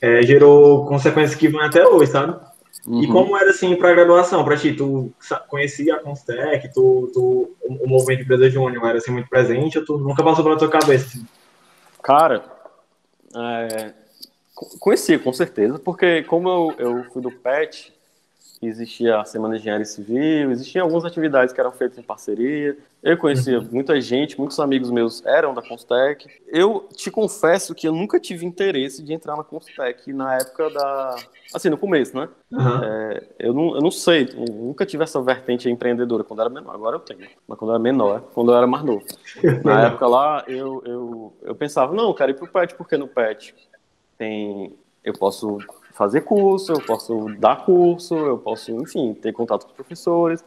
é, 0.00 0.22
gerou 0.22 0.86
consequências 0.86 1.38
que 1.38 1.48
vão 1.48 1.60
até 1.60 1.86
hoje, 1.86 2.12
sabe? 2.12 2.40
Uhum. 2.86 3.02
E 3.02 3.06
como 3.08 3.36
era 3.36 3.50
assim 3.50 3.74
para 3.76 3.94
graduação, 3.94 4.44
para 4.44 4.56
ti, 4.56 4.72
tu 4.72 5.12
conhecia 5.48 5.96
a 5.96 6.00
Constec, 6.00 6.72
tu, 6.72 7.10
tu, 7.12 7.56
o 7.62 7.88
movimento 7.88 8.22
Empresa 8.22 8.50
Júnior 8.50 8.84
era 8.86 8.98
assim 8.98 9.10
muito 9.10 9.28
presente, 9.28 9.78
ou 9.78 9.84
tu 9.84 9.98
nunca 9.98 10.22
passou 10.22 10.44
pela 10.44 10.58
tua 10.58 10.70
cabeça? 10.70 11.06
Assim? 11.06 11.26
Cara, 12.02 12.44
é, 13.34 13.92
conhecia 14.78 15.18
com 15.18 15.32
certeza, 15.32 15.78
porque 15.78 16.22
como 16.22 16.48
eu, 16.48 16.74
eu 16.78 17.04
fui 17.12 17.20
do 17.20 17.30
PET, 17.30 17.95
existia 18.66 19.20
a 19.20 19.24
Semana 19.24 19.54
de 19.54 19.60
Engenharia 19.60 19.84
Civil, 19.84 20.50
existiam 20.50 20.84
algumas 20.84 21.04
atividades 21.04 21.52
que 21.52 21.60
eram 21.60 21.72
feitas 21.72 21.98
em 21.98 22.02
parceria. 22.02 22.76
Eu 23.02 23.16
conhecia 23.16 23.58
uhum. 23.58 23.68
muita 23.70 24.00
gente, 24.00 24.38
muitos 24.38 24.58
amigos 24.58 24.90
meus 24.90 25.24
eram 25.24 25.54
da 25.54 25.62
Constec. 25.62 26.26
Eu 26.48 26.88
te 26.94 27.10
confesso 27.10 27.74
que 27.74 27.86
eu 27.86 27.92
nunca 27.92 28.18
tive 28.18 28.44
interesse 28.44 29.02
de 29.02 29.12
entrar 29.12 29.36
na 29.36 29.44
Constec 29.44 30.12
na 30.12 30.36
época 30.36 30.70
da. 30.70 31.16
Assim, 31.54 31.70
no 31.70 31.78
começo, 31.78 32.16
né? 32.16 32.28
Uhum. 32.50 32.84
É, 32.84 33.26
eu, 33.38 33.54
não, 33.54 33.74
eu 33.76 33.80
não 33.80 33.90
sei, 33.90 34.28
eu 34.34 34.52
nunca 34.52 34.84
tive 34.84 35.04
essa 35.04 35.22
vertente 35.22 35.70
empreendedora 35.70 36.24
quando 36.24 36.40
era 36.40 36.50
menor. 36.50 36.74
Agora 36.74 36.96
eu 36.96 37.00
tenho, 37.00 37.28
mas 37.46 37.58
quando 37.58 37.70
eu 37.70 37.74
era 37.76 37.82
menor, 37.82 38.22
quando 38.34 38.50
eu 38.50 38.56
era 38.56 38.66
mais 38.66 38.84
novo. 38.84 39.04
Na 39.64 39.86
época 39.86 40.06
lá, 40.06 40.44
eu, 40.48 40.82
eu, 40.84 41.32
eu 41.42 41.54
pensava, 41.54 41.94
não, 41.94 42.08
eu 42.08 42.14
quero 42.14 42.32
ir 42.32 42.34
pro 42.34 42.48
PET, 42.48 42.74
porque 42.74 42.96
no 42.96 43.06
PET 43.06 43.54
tem. 44.18 44.76
Eu 45.04 45.12
posso 45.12 45.58
fazer 45.96 46.20
curso, 46.20 46.72
eu 46.72 46.80
posso 46.80 47.26
dar 47.38 47.64
curso, 47.64 48.14
eu 48.14 48.38
posso, 48.38 48.70
enfim, 48.72 49.14
ter 49.14 49.32
contato 49.32 49.64
com 49.64 49.70
os 49.70 49.76
professores. 49.76 50.44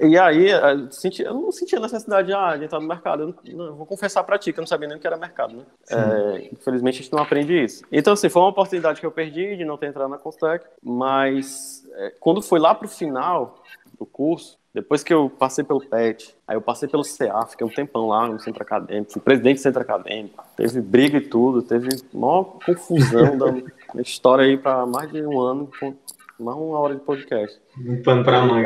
E 0.00 0.16
aí, 0.16 0.50
eu, 0.50 0.90
senti, 0.90 1.22
eu 1.22 1.34
não 1.34 1.50
sentia 1.50 1.80
necessidade 1.80 2.32
ah, 2.32 2.56
de 2.56 2.64
entrar 2.64 2.80
no 2.80 2.86
mercado. 2.86 3.22
Eu, 3.22 3.54
não, 3.56 3.64
eu 3.66 3.74
vou 3.74 3.84
confessar 3.84 4.22
para 4.22 4.38
ti 4.38 4.52
que 4.52 4.60
eu 4.60 4.62
não 4.62 4.68
sabia 4.68 4.86
nem 4.86 4.96
o 4.96 5.00
que 5.00 5.06
era 5.06 5.16
mercado, 5.16 5.56
né? 5.56 5.64
É, 5.90 6.48
infelizmente, 6.52 7.00
a 7.00 7.02
gente 7.02 7.12
não 7.12 7.22
aprende 7.22 7.64
isso. 7.64 7.84
Então, 7.90 8.12
assim, 8.12 8.28
foi 8.28 8.40
uma 8.42 8.50
oportunidade 8.50 9.00
que 9.00 9.06
eu 9.06 9.10
perdi 9.10 9.56
de 9.56 9.64
não 9.64 9.76
ter 9.76 9.86
entrado 9.86 10.08
na 10.08 10.18
Constec, 10.18 10.64
mas 10.80 11.84
é, 11.94 12.14
quando 12.20 12.40
foi 12.40 12.60
lá 12.60 12.72
para 12.72 12.86
o 12.86 12.90
final 12.90 13.62
do 13.98 14.06
curso, 14.06 14.58
depois 14.74 15.04
que 15.04 15.14
eu 15.14 15.30
passei 15.30 15.62
pelo 15.62 15.80
PET, 15.80 16.34
aí 16.48 16.56
eu 16.56 16.60
passei 16.60 16.88
pelo 16.88 17.04
CA, 17.04 17.46
fiquei 17.46 17.64
um 17.64 17.70
tempão 17.70 18.08
lá 18.08 18.26
no 18.26 18.40
centro 18.40 18.60
acadêmico, 18.60 19.12
fui 19.12 19.22
presidente 19.22 19.58
do 19.58 19.62
centro 19.62 19.80
acadêmico, 19.80 20.44
teve 20.56 20.80
briga 20.80 21.18
e 21.18 21.20
tudo, 21.20 21.62
teve 21.62 21.88
maior 22.12 22.58
confusão 22.66 23.38
da 23.94 24.02
história 24.02 24.44
aí 24.44 24.58
para 24.58 24.84
mais 24.84 25.12
de 25.12 25.24
um 25.24 25.38
ano, 25.40 25.70
mais 26.40 26.58
uma 26.58 26.78
hora 26.80 26.94
de 26.96 27.00
podcast. 27.02 27.56
Um 27.78 28.02
pano 28.02 28.24
pra 28.24 28.44
mãe. 28.44 28.64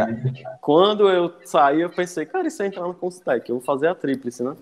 Quando 0.62 1.10
eu 1.10 1.30
saí, 1.44 1.82
eu 1.82 1.90
pensei, 1.90 2.24
cara, 2.24 2.48
isso 2.48 2.62
é 2.62 2.66
entrar 2.68 2.88
no 2.88 2.94
Constec, 2.94 3.46
eu 3.50 3.56
vou 3.56 3.64
fazer 3.64 3.88
a 3.88 3.94
tríplice, 3.94 4.42
né? 4.42 4.56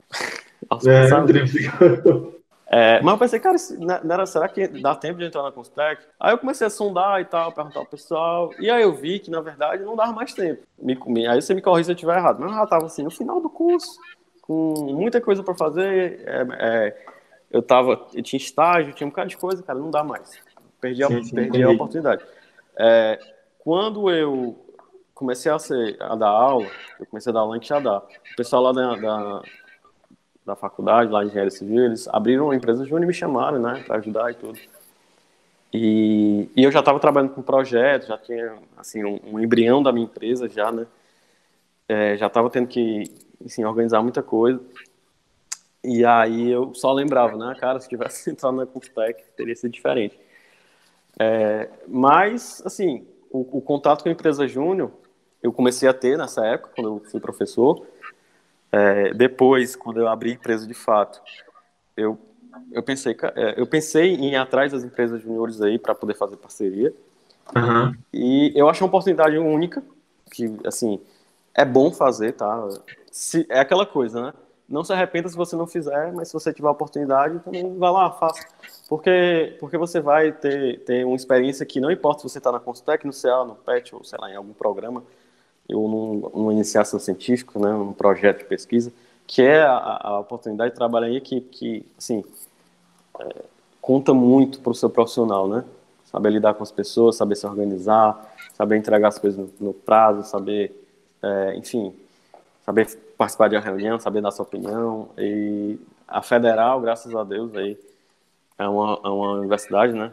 é, 0.85 1.07
a 1.15 1.23
tríplice. 1.23 1.71
É, 2.69 3.01
mas 3.01 3.13
eu 3.13 3.19
pensei, 3.19 3.39
cara, 3.39 3.57
não 4.03 4.15
era, 4.15 4.27
será 4.27 4.49
que 4.49 4.67
dá 4.67 4.95
tempo 4.95 5.21
de 5.21 5.25
entrar 5.25 5.43
na 5.43 5.53
Constec? 5.53 6.03
Aí 6.19 6.33
eu 6.33 6.39
comecei 6.39 6.67
a 6.67 6.71
sondar 6.71 7.21
e 7.21 7.25
tal, 7.25 7.53
perguntar 7.53 7.79
ao 7.79 7.87
pessoal, 7.87 8.51
e 8.59 8.69
aí 8.69 8.83
eu 8.83 8.93
vi 8.93 9.21
que, 9.21 9.31
na 9.31 9.41
verdade, 9.41 9.85
não 9.85 9.95
dava 9.95 10.13
mais 10.13 10.35
tempo. 10.35 10.63
Me, 10.77 10.99
me, 11.07 11.27
aí 11.29 11.41
você 11.41 11.55
me 11.55 11.63
corrija 11.63 11.85
se 11.85 11.91
eu 11.93 11.95
estiver 11.95 12.17
errado, 12.17 12.41
mas 12.41 12.51
eu 12.51 12.57
já 12.57 12.65
estava 12.65 12.87
assim, 12.87 13.05
no 13.05 13.11
final 13.11 13.41
do 13.41 13.49
curso, 13.49 14.01
com 14.43 14.75
muita 14.93 15.21
coisa 15.21 15.45
para 15.45 15.55
fazer, 15.55 16.25
é, 16.27 16.47
é, 16.59 17.07
eu, 17.53 17.63
tava, 17.63 18.05
eu 18.13 18.23
tinha 18.23 18.39
estágio, 18.39 18.93
tinha 18.95 19.07
um 19.07 19.11
bocado 19.11 19.29
de 19.29 19.37
coisa, 19.37 19.63
cara, 19.63 19.79
não 19.79 19.91
dá 19.91 20.03
mais. 20.03 20.37
Perdi 20.81 21.05
a, 21.05 21.09
sim, 21.09 21.23
sim, 21.23 21.35
perdi 21.37 21.63
a 21.63 21.71
oportunidade. 21.71 22.25
É, 22.77 23.19
quando 23.61 24.11
eu 24.11 24.59
comecei 25.15 25.53
a, 25.53 25.59
ser, 25.59 25.97
a 26.01 26.17
dar 26.17 26.29
aula, 26.29 26.67
eu 26.99 27.07
comecei 27.07 27.31
a 27.31 27.35
dar 27.35 27.41
aula 27.41 27.57
em 27.57 27.61
Quixadá, 27.61 27.99
o 27.99 28.37
pessoal 28.37 28.63
lá 28.63 28.73
da, 28.73 28.95
da 28.97 29.43
da 30.47 30.55
faculdade, 30.55 31.11
lá 31.11 31.25
em 31.25 31.27
Engenharia 31.27 31.51
Civil, 31.51 31.85
eles 31.85 32.07
abriram 32.09 32.45
uma 32.45 32.55
empresa 32.55 32.85
júnior 32.85 33.03
e 33.03 33.07
me 33.09 33.13
chamaram, 33.13 33.59
né, 33.59 33.83
para 33.85 33.97
ajudar 33.97 34.31
e 34.31 34.35
tudo. 34.35 34.59
E, 35.73 36.49
e 36.57 36.63
eu 36.63 36.71
já 36.71 36.79
estava 36.79 37.01
trabalhando 37.01 37.35
com 37.35 37.43
projetos, 37.43 38.07
já 38.07 38.17
tinha 38.17 38.55
assim 38.77 39.05
um, 39.05 39.19
um, 39.25 39.41
embrião 39.41 39.83
da 39.83 39.93
minha 39.93 40.07
empresa 40.07 40.49
já, 40.49 40.71
né? 40.71 40.87
É, 41.89 42.17
já 42.17 42.29
estava 42.29 42.49
tendo 42.49 42.69
que 42.69 43.05
assim, 43.45 43.65
organizar 43.65 44.01
muita 44.03 44.23
coisa. 44.23 44.61
E 45.83 46.05
aí 46.05 46.51
eu 46.51 46.73
só 46.75 46.93
lembrava, 46.93 47.37
né, 47.37 47.55
cara, 47.59 47.81
se 47.81 47.89
tivesse 47.89 48.31
entrado 48.31 48.57
na 48.57 48.65
Computec, 48.65 49.23
teria 49.37 49.55
sido 49.57 49.73
diferente. 49.73 50.19
É, 51.19 51.69
mas, 51.89 52.63
assim, 52.65 53.07
o, 53.31 53.59
o, 53.59 53.61
contato 53.61 54.03
com 54.03 54.09
a 54.09 54.13
empresa 54.13 54.47
júnior 54.47 54.93
eu 55.43 55.53
comecei 55.53 55.89
a 55.89 55.95
ter 55.95 56.17
nessa 56.17 56.45
época, 56.47 56.73
quando 56.75 56.89
eu 56.89 57.11
fui 57.11 57.21
professor. 57.21 57.87
É, 58.73 59.15
depois, 59.15 59.77
quando 59.77 60.01
eu 60.01 60.09
abri 60.09 60.31
a 60.31 60.35
empresa 60.35 60.67
de 60.67 60.75
fato, 60.75 61.21
eu, 61.97 62.19
eu, 62.73 62.83
pensei, 62.83 63.17
é, 63.35 63.61
eu 63.61 63.67
pensei 63.67 64.15
em 64.15 64.33
ir 64.33 64.37
atrás 64.37 64.73
das 64.73 64.85
empresas 64.85 65.23
juniores 65.23 65.61
aí 65.63 65.79
para 65.79 65.95
poder 65.95 66.15
fazer 66.15 66.37
parceria. 66.37 66.93
Uhum. 67.55 67.95
E 68.13 68.53
eu 68.55 68.69
achei 68.69 68.83
uma 68.83 68.89
oportunidade 68.89 69.39
única, 69.39 69.83
que, 70.33 70.57
assim, 70.65 71.01
é 71.55 71.65
bom 71.65 71.93
fazer, 71.93 72.33
tá? 72.33 72.69
Se, 73.11 73.47
é 73.49 73.61
aquela 73.61 73.87
coisa, 73.87 74.21
né? 74.21 74.33
Não 74.69 74.83
se 74.83 74.93
arrependa 74.93 75.29
se 75.29 75.37
você 75.37 75.55
não 75.55 75.67
fizer, 75.67 76.13
mas 76.13 76.29
se 76.29 76.35
você 76.35 76.53
tiver 76.53 76.67
a 76.67 76.73
oportunidade, 76.73 77.39
também 77.39 77.79
vá 77.79 77.91
lá, 77.91 78.11
faça. 78.11 78.45
Porque, 78.89 79.57
porque 79.61 79.79
você 79.79 80.01
vai 80.01 80.33
ter, 80.33 80.81
ter 80.81 81.07
uma 81.07 81.15
experiência 81.15 81.65
que 81.65 81.79
não 81.79 81.91
importa 81.91 82.23
se 82.23 82.29
você 82.29 82.39
está 82.39 82.51
na 82.51 82.59
Constec, 82.59 83.07
no 83.07 83.13
CA, 83.13 83.45
no 83.45 83.55
PET, 83.55 83.95
ou 83.95 84.03
sei 84.03 84.19
lá, 84.21 84.31
em 84.31 84.35
algum 84.35 84.53
programa, 84.53 85.05
num, 85.69 86.31
numa 86.35 86.53
iniciação 86.53 86.99
científica, 86.99 87.59
né, 87.59 87.73
num 87.73 87.93
projeto 87.93 88.39
de 88.39 88.45
pesquisa, 88.45 88.93
que 89.27 89.43
é 89.43 89.63
a, 89.63 90.01
a 90.03 90.21
oportunidade 90.21 90.71
de 90.71 90.77
trabalhar 90.77 91.07
aí 91.09 91.21
que, 91.21 91.41
que 91.41 91.85
assim, 91.99 92.25
é, 93.21 93.43
conta 93.81 94.15
muito 94.15 94.61
para 94.61 94.71
o 94.71 94.75
seu 94.75 94.89
profissional, 94.89 95.49
né? 95.49 95.65
Saber 96.05 96.31
lidar 96.31 96.55
com 96.55 96.63
as 96.63 96.71
pessoas, 96.71 97.17
saber 97.17 97.37
se 97.37 97.47
organizar, 97.47 98.35
saber 98.55 98.77
entregar 98.77 99.09
as 99.09 99.19
coisas 99.19 99.39
no, 99.39 99.69
no 99.69 99.75
prazo, 99.75 100.23
saber, 100.23 100.73
é, 101.23 101.57
enfim, 101.57 101.93
saber 102.65 102.89
participar 103.19 103.49
de 103.49 103.57
uma 103.57 103.63
reunião, 103.63 103.99
saber 103.99 104.21
dar 104.21 104.31
sua 104.31 104.45
opinião. 104.45 105.09
E 105.19 105.79
a 106.07 106.23
federal, 106.23 106.81
graças 106.81 107.15
a 107.15 107.25
Deus, 107.25 107.55
aí 107.57 107.79
é 108.59 108.69
uma, 108.69 109.01
é 109.05 109.09
uma 109.09 109.33
universidade, 109.33 109.93
né? 109.93 110.13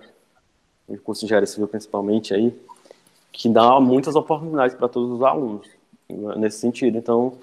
O 0.88 0.98
curso 0.98 1.22
de 1.22 1.26
engenharia 1.26 1.48
civil 1.48 1.68
principalmente 1.68 2.34
aí, 2.34 2.54
que 3.34 3.50
dá 3.50 3.80
muitas 3.80 4.16
oportunidades 4.16 4.76
para 4.76 4.88
todos 4.88 5.10
os 5.10 5.24
alunos 5.24 5.68
nesse 6.38 6.60
sentido. 6.60 6.98
Então, 6.98 7.34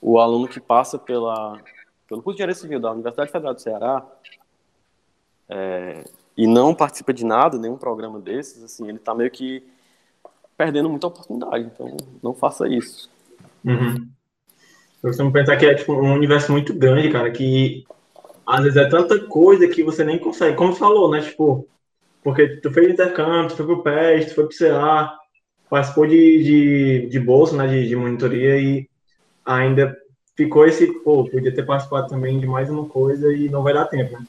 o 0.00 0.18
aluno 0.18 0.46
que 0.46 0.60
passa 0.60 0.98
pela, 0.98 1.58
pelo 2.06 2.22
curso 2.22 2.36
de 2.36 2.42
engenharia 2.42 2.54
civil 2.54 2.78
da 2.78 2.92
Universidade 2.92 3.32
Federal 3.32 3.54
do 3.54 3.60
Ceará 3.60 4.06
é, 5.48 6.04
e 6.36 6.46
não 6.46 6.74
participa 6.74 7.14
de 7.14 7.24
nada, 7.24 7.58
nenhum 7.58 7.78
programa 7.78 8.20
desses, 8.20 8.62
assim, 8.62 8.86
ele 8.86 8.98
está 8.98 9.14
meio 9.14 9.30
que 9.30 9.66
perdendo 10.56 10.90
muita 10.90 11.06
oportunidade. 11.06 11.64
Então, 11.64 11.96
não 12.22 12.34
faça 12.34 12.68
isso. 12.68 13.10
Uhum. 13.64 14.06
Eu 15.02 15.08
costumo 15.08 15.32
pensar 15.32 15.56
que 15.56 15.64
é 15.64 15.74
tipo, 15.74 15.94
um 15.94 16.12
universo 16.12 16.52
muito 16.52 16.74
grande, 16.74 17.10
cara, 17.10 17.30
que 17.30 17.86
às 18.44 18.62
vezes 18.62 18.76
é 18.76 18.88
tanta 18.88 19.18
coisa 19.26 19.66
que 19.66 19.82
você 19.82 20.04
nem 20.04 20.18
consegue. 20.18 20.56
Como 20.56 20.74
falou, 20.74 21.10
né? 21.10 21.22
Tipo, 21.22 21.66
porque 22.22 22.56
tu 22.60 22.70
fez 22.70 22.90
intercâmbio, 22.90 23.48
tu 23.48 23.56
foi 23.56 23.66
pro 23.66 23.82
PES, 23.82 24.26
tu 24.26 24.34
foi 24.34 24.46
pro 24.46 24.58
CA, 24.58 25.17
participou 25.68 26.06
de, 26.06 26.42
de, 26.42 27.08
de 27.08 27.20
bolsa, 27.20 27.56
né? 27.56 27.66
De, 27.66 27.88
de 27.88 27.96
monitoria 27.96 28.60
e 28.60 28.88
ainda 29.44 29.96
ficou 30.36 30.66
esse, 30.66 30.86
pô, 31.02 31.24
podia 31.24 31.52
ter 31.54 31.64
participado 31.64 32.08
também 32.08 32.38
de 32.38 32.46
mais 32.46 32.70
uma 32.70 32.86
coisa 32.86 33.32
e 33.32 33.48
não 33.48 33.62
vai 33.62 33.74
dar 33.74 33.86
tempo, 33.86 34.18
né? 34.18 34.26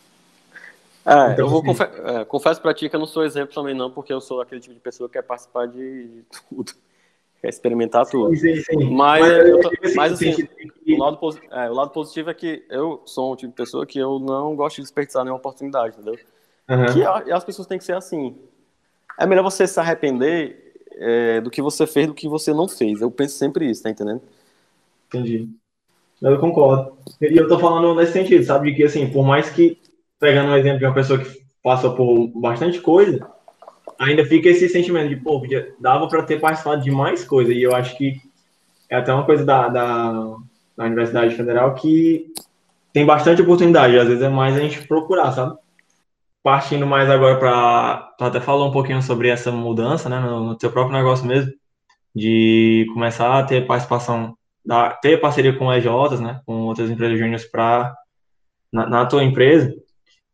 É, 1.06 1.34
então, 1.34 1.46
eu 1.46 1.50
vou 1.50 1.60
assim, 1.60 1.68
confe 1.68 1.84
é, 1.84 2.26
confesso 2.26 2.62
pra 2.62 2.74
ti 2.74 2.90
que 2.90 2.96
eu 2.96 3.00
não 3.00 3.08
sou 3.08 3.24
exemplo 3.24 3.54
também 3.54 3.74
não, 3.74 3.90
porque 3.90 4.12
eu 4.12 4.20
sou 4.20 4.42
aquele 4.42 4.62
tipo 4.62 4.74
de 4.74 4.80
pessoa 4.80 5.08
que 5.08 5.14
quer 5.14 5.24
participar 5.24 5.68
de, 5.68 6.08
de 6.08 6.26
tudo 6.50 6.72
quer 7.42 7.50
experimentar 7.50 8.06
tudo. 8.06 8.36
Sim, 8.36 8.56
sim, 8.56 8.64
sim. 8.64 8.94
Mas, 8.94 9.22
mas, 9.22 9.62
tô, 9.62 9.72
mas 9.96 10.14
assim, 10.14 10.34
que... 10.34 10.94
o, 10.94 10.98
lado, 10.98 11.20
é, 11.52 11.70
o 11.70 11.74
lado 11.74 11.92
positivo 11.92 12.30
é 12.30 12.34
que 12.34 12.66
eu 12.70 13.02
sou 13.06 13.34
um 13.34 13.36
tipo 13.36 13.50
de 13.50 13.56
pessoa 13.56 13.86
que 13.86 13.98
eu 13.98 14.20
não 14.20 14.56
gosto 14.56 14.78
de 14.78 14.82
desperdiçar 14.82 15.24
nenhuma 15.24 15.40
oportunidade, 15.40 15.96
entendeu? 15.96 16.20
Uhum. 16.70 16.86
Que 16.94 17.32
as 17.32 17.44
pessoas 17.44 17.68
têm 17.68 17.78
que 17.78 17.84
ser 17.84 17.96
assim. 17.96 18.36
É 19.18 19.26
melhor 19.26 19.44
você 19.44 19.66
se 19.68 19.80
arrepender 19.80 20.69
é, 21.00 21.42
do 21.42 21.50
que 21.50 21.62
você 21.62 21.88
fez 21.88 22.08
do 22.08 22.14
que 22.14 22.28
você 22.28 22.54
não 22.54 22.68
fez. 22.68 23.02
Eu 23.02 23.10
penso 23.10 23.38
sempre 23.38 23.70
isso, 23.70 23.82
tá 23.82 23.90
entendendo? 23.90 24.22
Entendi. 25.08 25.50
Eu 26.22 26.38
concordo. 26.40 26.98
E 27.22 27.38
eu 27.38 27.48
tô 27.48 27.58
falando 27.58 27.96
nesse 27.96 28.12
sentido, 28.12 28.44
sabe? 28.44 28.72
De 28.72 28.78
que, 28.78 28.84
assim, 28.84 29.10
por 29.10 29.26
mais 29.26 29.50
que, 29.50 29.80
pegando 30.20 30.52
um 30.52 30.58
exemplo 30.58 30.80
de 30.80 30.86
uma 30.86 30.94
pessoa 30.94 31.18
que 31.18 31.42
passou 31.64 31.96
por 31.96 32.28
bastante 32.28 32.82
coisa, 32.82 33.26
ainda 33.98 34.26
fica 34.26 34.50
esse 34.50 34.68
sentimento 34.68 35.10
de, 35.10 35.16
pô, 35.16 35.40
podia, 35.40 35.74
dava 35.80 36.08
para 36.08 36.24
ter 36.24 36.40
participado 36.40 36.84
de 36.84 36.92
mais 36.92 37.24
coisa. 37.24 37.54
E 37.54 37.64
eu 37.64 37.74
acho 37.74 37.98
que 37.98 38.22
é 38.90 38.98
até 38.98 39.14
uma 39.14 39.26
coisa 39.26 39.46
da, 39.46 39.70
da, 39.70 40.36
da 40.76 40.86
Universidade 40.86 41.36
Federal 41.36 41.74
que 41.76 42.34
tem 42.92 43.06
bastante 43.06 43.42
oportunidade. 43.42 43.98
Às 43.98 44.08
vezes 44.08 44.24
é 44.24 44.30
mais 44.30 44.58
a 44.58 44.60
gente 44.60 44.86
procurar, 44.86 45.32
sabe? 45.32 45.58
Partindo 46.44 46.88
mais 46.88 47.10
agora 47.10 47.38
para. 47.38 48.14
Até 48.20 48.40
falou 48.40 48.70
um 48.70 48.72
pouquinho 48.72 49.02
sobre 49.02 49.30
essa 49.30 49.52
mudança, 49.52 50.10
né, 50.10 50.20
no, 50.20 50.46
no 50.46 50.58
teu 50.58 50.72
próprio 50.72 50.98
negócio 50.98 51.26
mesmo, 51.26 51.52
de 52.16 52.88
começar 52.94 53.38
a 53.40 53.44
ter 53.44 53.68
participação, 53.68 54.38
da, 54.66 54.92
ter 54.92 55.20
parceria 55.20 55.58
com 55.58 55.72
EJs, 55.74 56.20
né, 56.22 56.42
com 56.46 56.64
outras 56.64 56.90
empresas 56.90 57.20
júniores 57.20 57.46
para 57.46 57.94
na, 58.72 58.88
na 58.90 59.06
tua 59.06 59.24
empresa. 59.24 59.74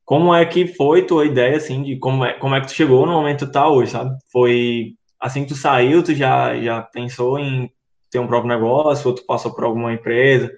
Como 0.06 0.34
é 0.34 0.46
que 0.46 0.68
foi 0.68 1.06
tua 1.06 1.26
ideia, 1.26 1.58
assim, 1.58 1.82
de 1.84 1.98
como 1.98 2.24
é, 2.24 2.34
como 2.34 2.56
é 2.56 2.62
que 2.62 2.68
tu 2.68 2.74
chegou 2.74 3.06
no 3.06 3.14
momento 3.14 3.40
que 3.40 3.46
tu 3.48 3.52
tá 3.52 3.68
hoje, 3.68 3.92
sabe? 3.92 4.16
Foi 4.32 4.94
assim 5.20 5.44
que 5.44 5.50
tu 5.50 5.56
saiu, 5.56 6.04
tu 6.04 6.14
já, 6.14 6.56
já 6.62 6.82
pensou 6.84 7.40
em 7.40 7.72
ter 8.12 8.20
um 8.20 8.28
próprio 8.28 8.50
negócio, 8.54 9.10
ou 9.10 9.16
tu 9.16 9.26
passou 9.26 9.54
por 9.54 9.64
alguma 9.64 9.94
empresa 9.94 10.52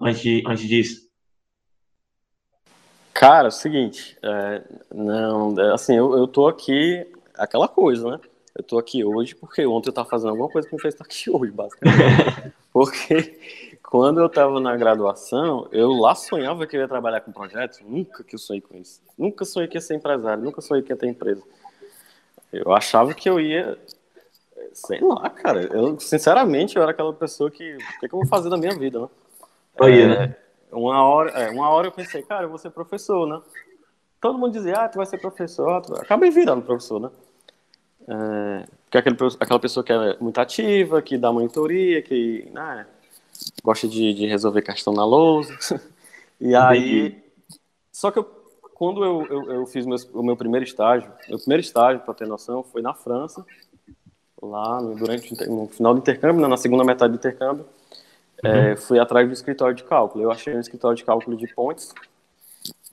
antes, 0.00 0.42
antes 0.46 0.66
disso? 0.66 1.11
Cara, 3.14 3.46
é 3.46 3.48
o 3.48 3.52
seguinte, 3.52 4.18
é, 4.22 4.62
não, 4.92 5.58
é, 5.60 5.74
assim, 5.74 5.96
eu, 5.96 6.16
eu 6.16 6.26
tô 6.26 6.48
aqui, 6.48 7.06
aquela 7.34 7.68
coisa, 7.68 8.12
né? 8.12 8.20
Eu 8.54 8.62
tô 8.62 8.78
aqui 8.78 9.04
hoje 9.04 9.34
porque 9.34 9.64
ontem 9.66 9.88
eu 9.88 9.92
tava 9.94 10.08
fazendo 10.08 10.30
alguma 10.30 10.48
coisa 10.48 10.68
que 10.68 10.74
me 10.74 10.80
fez 10.80 10.94
estar 10.94 11.04
aqui 11.04 11.30
hoje, 11.30 11.52
basicamente. 11.52 12.52
porque 12.72 13.38
quando 13.92 14.20
eu 14.20 14.26
estava 14.26 14.58
na 14.60 14.76
graduação, 14.76 15.68
eu 15.70 15.90
lá 15.92 16.14
sonhava 16.14 16.66
que 16.66 16.76
eu 16.76 16.80
ia 16.80 16.88
trabalhar 16.88 17.20
com 17.20 17.32
projetos. 17.32 17.80
Nunca 17.82 18.24
que 18.24 18.34
eu 18.34 18.38
sonhei 18.38 18.60
com 18.60 18.76
isso. 18.76 19.00
Nunca 19.18 19.44
sonhei 19.44 19.68
que 19.68 19.76
ia 19.76 19.80
ser 19.80 19.94
empresário. 19.94 20.42
Nunca 20.42 20.60
sonhei 20.60 20.82
que 20.82 20.92
ia 20.92 20.96
ter 20.96 21.08
empresa. 21.08 21.42
Eu 22.50 22.72
achava 22.72 23.12
que 23.14 23.28
eu 23.28 23.38
ia. 23.38 23.78
Sei 24.72 25.00
lá, 25.00 25.28
cara. 25.28 25.62
Eu, 25.64 26.00
sinceramente, 26.00 26.76
eu 26.76 26.82
era 26.82 26.92
aquela 26.92 27.12
pessoa 27.12 27.50
que. 27.50 27.74
O 27.74 27.78
que, 28.00 28.06
é 28.06 28.08
que 28.08 28.14
eu 28.14 28.20
vou 28.20 28.26
fazer 28.26 28.48
da 28.48 28.56
minha 28.56 28.74
vida, 28.74 29.00
né? 29.00 29.08
Aí, 29.80 30.00
é, 30.00 30.06
né? 30.06 30.36
Uma 30.72 31.04
hora, 31.04 31.30
é, 31.32 31.50
uma 31.50 31.68
hora 31.68 31.88
eu 31.88 31.92
pensei, 31.92 32.22
cara, 32.22 32.44
eu 32.44 32.48
vou 32.48 32.58
ser 32.58 32.70
professor, 32.70 33.26
né? 33.26 33.40
Todo 34.20 34.38
mundo 34.38 34.52
dizia, 34.52 34.76
ah, 34.76 34.88
tu 34.88 34.96
vai 34.96 35.06
ser 35.06 35.18
professor. 35.18 35.82
Tu... 35.82 35.94
Acabei 35.96 36.30
virando 36.30 36.64
professor, 36.64 36.98
né? 36.98 37.10
É, 38.08 38.66
porque 38.84 38.98
aquele, 38.98 39.16
aquela 39.38 39.60
pessoa 39.60 39.84
que 39.84 39.92
é 39.92 40.16
muito 40.18 40.38
ativa, 40.38 41.02
que 41.02 41.18
dá 41.18 41.30
monitoria, 41.30 42.00
que. 42.02 42.48
Né, 42.52 42.86
gosta 43.62 43.86
de, 43.86 44.14
de 44.14 44.26
resolver 44.26 44.62
questão 44.62 44.92
na 44.92 45.04
lousa. 45.04 45.54
e 46.40 46.54
aí. 46.54 47.22
Só 47.92 48.10
que 48.10 48.18
eu, 48.18 48.24
quando 48.74 49.04
eu, 49.04 49.26
eu, 49.26 49.52
eu 49.52 49.66
fiz 49.66 49.84
meu, 49.84 49.98
o 50.14 50.22
meu 50.22 50.36
primeiro 50.36 50.64
estágio, 50.64 51.12
meu 51.28 51.38
primeiro 51.38 51.60
estágio, 51.60 52.00
para 52.00 52.14
ter 52.14 52.26
noção, 52.26 52.62
foi 52.62 52.80
na 52.80 52.94
França, 52.94 53.44
lá 54.40 54.80
no, 54.80 54.96
durante 54.96 55.34
no 55.48 55.68
final 55.68 55.92
do 55.94 56.00
intercâmbio, 56.00 56.40
né, 56.40 56.48
na 56.48 56.56
segunda 56.56 56.82
metade 56.82 57.12
do 57.12 57.16
intercâmbio. 57.16 57.66
Uhum. 58.44 58.50
É, 58.50 58.76
fui 58.76 58.98
atrás 58.98 59.26
do 59.26 59.32
escritório 59.32 59.74
de 59.74 59.84
cálculo. 59.84 60.24
Eu 60.24 60.30
achei 60.30 60.54
um 60.54 60.60
escritório 60.60 60.96
de 60.96 61.04
cálculo 61.04 61.36
de 61.36 61.46
pontes, 61.54 61.94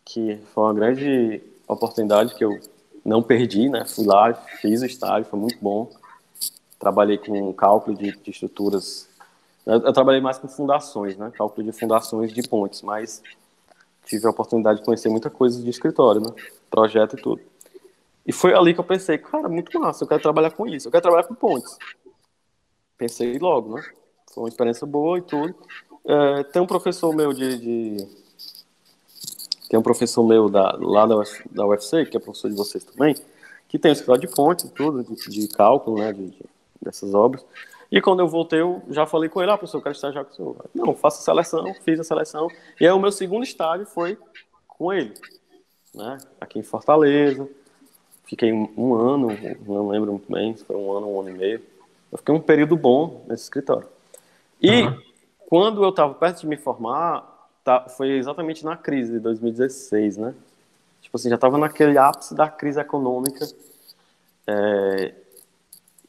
que 0.06 0.40
foi 0.54 0.64
uma 0.64 0.74
grande 0.74 1.42
oportunidade 1.68 2.36
que 2.36 2.44
eu 2.44 2.60
não 3.04 3.24
perdi, 3.24 3.70
né? 3.70 3.86
Fui 3.86 4.06
lá, 4.06 4.34
fiz 4.34 4.82
o 4.82 4.86
estágio, 4.86 5.30
foi 5.30 5.40
muito 5.40 5.58
bom. 5.62 5.90
Trabalhei 6.78 7.18
com 7.18 7.52
cálculo 7.54 7.98
de, 7.98 8.12
de 8.12 8.32
estruturas 8.32 9.10
eu, 9.70 9.84
eu, 9.84 9.94
trabalhei 9.94 10.20
mais 10.20 10.40
com 10.40 10.48
fundações, 10.48 11.16
né? 11.16 11.32
Cálculo 11.38 11.64
de 11.64 11.78
fundações 11.78 12.34
de 12.34 12.42
pontes, 12.42 12.82
mas 12.82 13.22
tive 14.04 14.26
a 14.26 14.32
oportunidade 14.32 14.80
de 14.80 14.86
conhecer 14.86 15.10
muita 15.10 15.30
coisa 15.30 15.62
de 15.62 15.70
escritório, 15.70 16.22
né? 16.22 16.34
Projeto 16.72 17.16
e 17.16 17.22
tudo. 17.22 17.42
E 18.26 18.34
foi 18.34 18.54
ali 18.56 18.74
que 18.74 18.80
eu 18.80 18.84
pensei, 18.84 19.20
cara, 19.20 19.48
muito 19.48 19.80
massa, 19.80 20.04
eu 20.04 20.08
quero 20.08 20.24
trabalhar 20.24 20.52
com 20.52 20.66
isso, 20.66 20.88
eu 20.88 20.92
quero 20.92 21.04
trabalhar 21.04 21.28
com 21.28 21.36
pontes. 21.36 21.78
Pensei 22.98 23.38
logo, 23.38 23.76
né? 23.76 23.84
Foi 24.34 24.44
uma 24.44 24.50
experiência 24.50 24.86
boa 24.86 25.18
e 25.18 25.22
tudo. 25.22 25.56
É, 26.06 26.44
tem 26.44 26.62
um 26.62 26.66
professor 26.66 27.16
meu 27.16 27.34
de, 27.34 27.58
de, 27.58 28.08
Tem 29.70 29.80
um 29.80 29.84
professor 29.84 30.24
meu 30.24 30.50
da, 30.50 30.76
lá 30.80 31.06
da, 31.06 31.18
Uf, 31.18 31.44
da 31.52 31.66
UFC, 31.66 32.06
que 32.06 32.18
é 32.18 32.20
professor 32.20 32.50
de 32.50 32.56
vocês 32.56 32.84
também, 32.84 33.16
que 33.68 33.78
tem 33.78 33.92
um 33.92 33.94
escritório 33.94 34.22
de 34.22 34.28
pontes 34.28 34.66
e 34.66 34.70
tudo, 34.70 35.04
de, 35.04 35.30
de 35.30 35.48
cálculo, 35.50 36.00
né? 36.00 36.14
De, 36.14 36.28
de, 36.28 36.46
dessas 36.82 37.14
obras. 37.14 37.46
E 37.92 38.00
quando 38.02 38.20
eu 38.20 38.28
voltei, 38.28 38.62
eu 38.62 38.82
já 38.90 39.06
falei 39.06 39.30
com 39.30 39.42
ele, 39.42 39.52
ah, 39.52 39.58
professor, 39.58 39.80
eu 39.80 39.82
quero 39.82 39.96
estagiar 39.96 40.24
com 40.24 40.32
o 40.32 40.36
senhor. 40.36 40.66
Não, 40.74 40.96
faça 40.96 41.20
a 41.20 41.24
seleção, 41.24 41.74
fiz 41.84 42.00
a 42.00 42.04
seleção. 42.04 42.48
E 42.80 42.86
aí 42.86 42.92
o 42.92 43.00
meu 43.00 43.12
segundo 43.12 43.44
estágio 43.44 43.86
foi 43.86 44.18
com 44.68 44.94
ele, 44.94 45.14
né? 45.94 46.18
Aqui 46.40 46.60
em 46.60 46.64
Fortaleza. 46.64 47.50
fiquei 48.26 48.54
um 48.54 48.94
ano, 48.94 49.30
não 49.66 49.90
lembro 49.90 50.12
muito 50.12 50.32
bem, 50.32 50.56
foi 50.56 50.76
um 50.76 50.92
ano, 50.92 51.08
um 51.08 51.20
ano 51.20 51.30
e 51.30 51.34
meio. 51.34 51.62
Eu 52.12 52.18
fiquei 52.18 52.34
um 52.34 52.40
período 52.40 52.78
bom 52.78 53.26
nesse 53.28 53.44
escritório. 53.44 53.88
E 54.62 54.84
uhum. 54.84 55.02
quando 55.48 55.84
eu 55.84 55.90
estava 55.90 56.14
perto 56.14 56.42
de 56.42 56.48
me 56.48 56.58
formar, 56.58 57.24
tá, 57.64 57.88
foi 57.90 58.18
exatamente 58.18 58.64
na 58.66 58.76
crise 58.76 59.14
de 59.14 59.20
2016, 59.20 60.18
né? 60.18 60.36
Tipo 61.02 61.18
assim, 61.18 61.30
já 61.30 61.36
estava 61.36 61.58
naquele 61.58 61.98
ápice 61.98 62.36
da 62.36 62.50
crise 62.50 62.80
econômica. 62.80 63.46
É, 64.48 65.14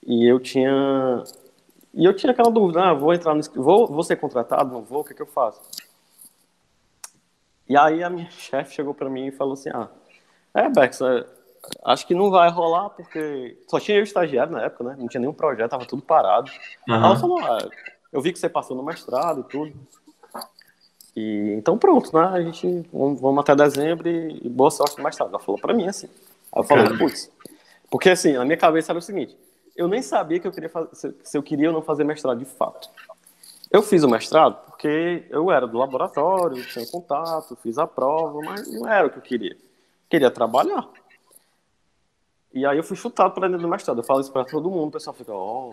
e 0.07 0.27
eu 0.27 0.41
tinha 0.41 1.23
e 1.93 2.05
eu 2.05 2.15
tinha 2.15 2.33
aquela 2.33 2.51
dúvida, 2.51 2.83
ah, 2.83 2.95
vou 2.95 3.13
entrar 3.13 3.35
no 3.35 3.43
vou, 3.55 3.87
vou 3.87 4.03
ser 4.03 4.17
contratado, 4.17 4.73
não 4.73 4.83
vou, 4.83 5.01
o 5.01 5.05
que, 5.05 5.13
é 5.13 5.17
que 5.17 5.23
eu 5.23 5.27
faço? 5.27 5.61
E 7.69 7.77
aí 7.77 8.03
a 8.03 8.11
minha 8.11 8.31
chefe 8.31 8.75
chegou 8.75 8.95
para 8.95 9.11
mim 9.11 9.27
e 9.27 9.33
falou 9.33 9.55
assim, 9.55 9.71
ah, 9.71 9.89
é, 10.55 10.69
Bex, 10.69 11.01
é, 11.01 11.27
acho 11.85 12.07
que 12.07 12.15
não 12.15 12.31
vai 12.31 12.49
rolar 12.51 12.91
porque 12.91 13.59
só 13.69 13.81
tinha 13.81 13.99
eu 13.99 14.05
estagiário 14.05 14.53
na 14.53 14.63
época, 14.63 14.85
né? 14.85 14.97
Não 14.99 15.09
tinha 15.09 15.21
nenhum 15.21 15.33
projeto, 15.33 15.71
tava 15.71 15.87
tudo 15.87 16.03
parado. 16.03 16.51
Uhum. 16.89 16.95
Aí 16.95 17.05
ela 17.05 17.17
falou, 17.17 17.39
ah, 17.41 17.69
eu 18.13 18.21
vi 18.21 18.33
que 18.33 18.39
você 18.39 18.49
passou 18.49 18.77
no 18.77 18.83
mestrado 18.83 19.41
e 19.41 19.45
tudo. 19.45 19.73
E 21.15 21.55
então 21.57 21.77
pronto, 21.79 22.17
né? 22.17 22.25
A 22.25 22.43
gente 22.43 22.89
vamos 22.93 23.39
até 23.39 23.55
dezembro 23.55 24.09
e, 24.09 24.49
boa 24.49 24.71
sorte 24.71 24.99
no 24.99 25.05
mestrado. 25.05 25.31
Ela 25.31 25.39
falou 25.39 25.61
para 25.61 25.75
mim 25.75 25.87
assim. 25.87 26.09
Aí 26.53 26.61
eu 26.61 26.65
falei, 26.65 26.97
putz. 26.97 27.31
Porque 27.91 28.11
assim, 28.11 28.33
na 28.33 28.45
minha 28.45 28.57
cabeça 28.57 28.93
era 28.93 28.99
o 28.99 29.03
seguinte, 29.03 29.37
eu 29.77 29.89
nem 29.89 30.03
sabia 30.03 30.39
que 30.39 30.47
eu 30.47 30.53
queria 30.53 30.69
fazer, 30.69 31.15
se 31.23 31.37
eu 31.37 31.43
queria 31.43 31.69
ou 31.69 31.75
não 31.75 31.83
fazer 31.83 32.05
mestrado 32.05 32.39
de 32.39 32.45
fato. 32.45 32.89
Eu 33.71 33.83
fiz 33.83 34.03
o 34.03 34.09
mestrado 34.09 34.57
porque 34.67 35.27
eu 35.31 35.51
era 35.51 35.67
do 35.67 35.79
laboratório, 35.79 36.65
tinha 36.67 36.87
contato, 36.87 37.57
fiz 37.63 37.79
a 37.79 37.87
prova, 37.87 38.41
mas 38.45 38.73
não 38.73 38.89
era 38.89 39.07
o 39.07 39.11
que 39.11 39.19
eu 39.19 39.23
queria. 39.23 39.57
Queria 40.09 40.31
trabalhar. 40.31 40.89
E 42.53 42.67
aí 42.67 42.77
eu 42.77 42.83
fui 42.83 42.97
chutado 42.97 43.33
para 43.33 43.47
dentro 43.47 43.63
do 43.63 43.69
mestrado. 43.69 43.99
Eu 43.99 44.05
falo 44.05 44.21
isso 44.21 44.33
para 44.33 44.45
todo 44.45 44.71
mundo, 44.71 44.89
o 44.89 44.93
pessoal 44.93 45.15
fica, 45.15 45.33
oh, 45.33 45.73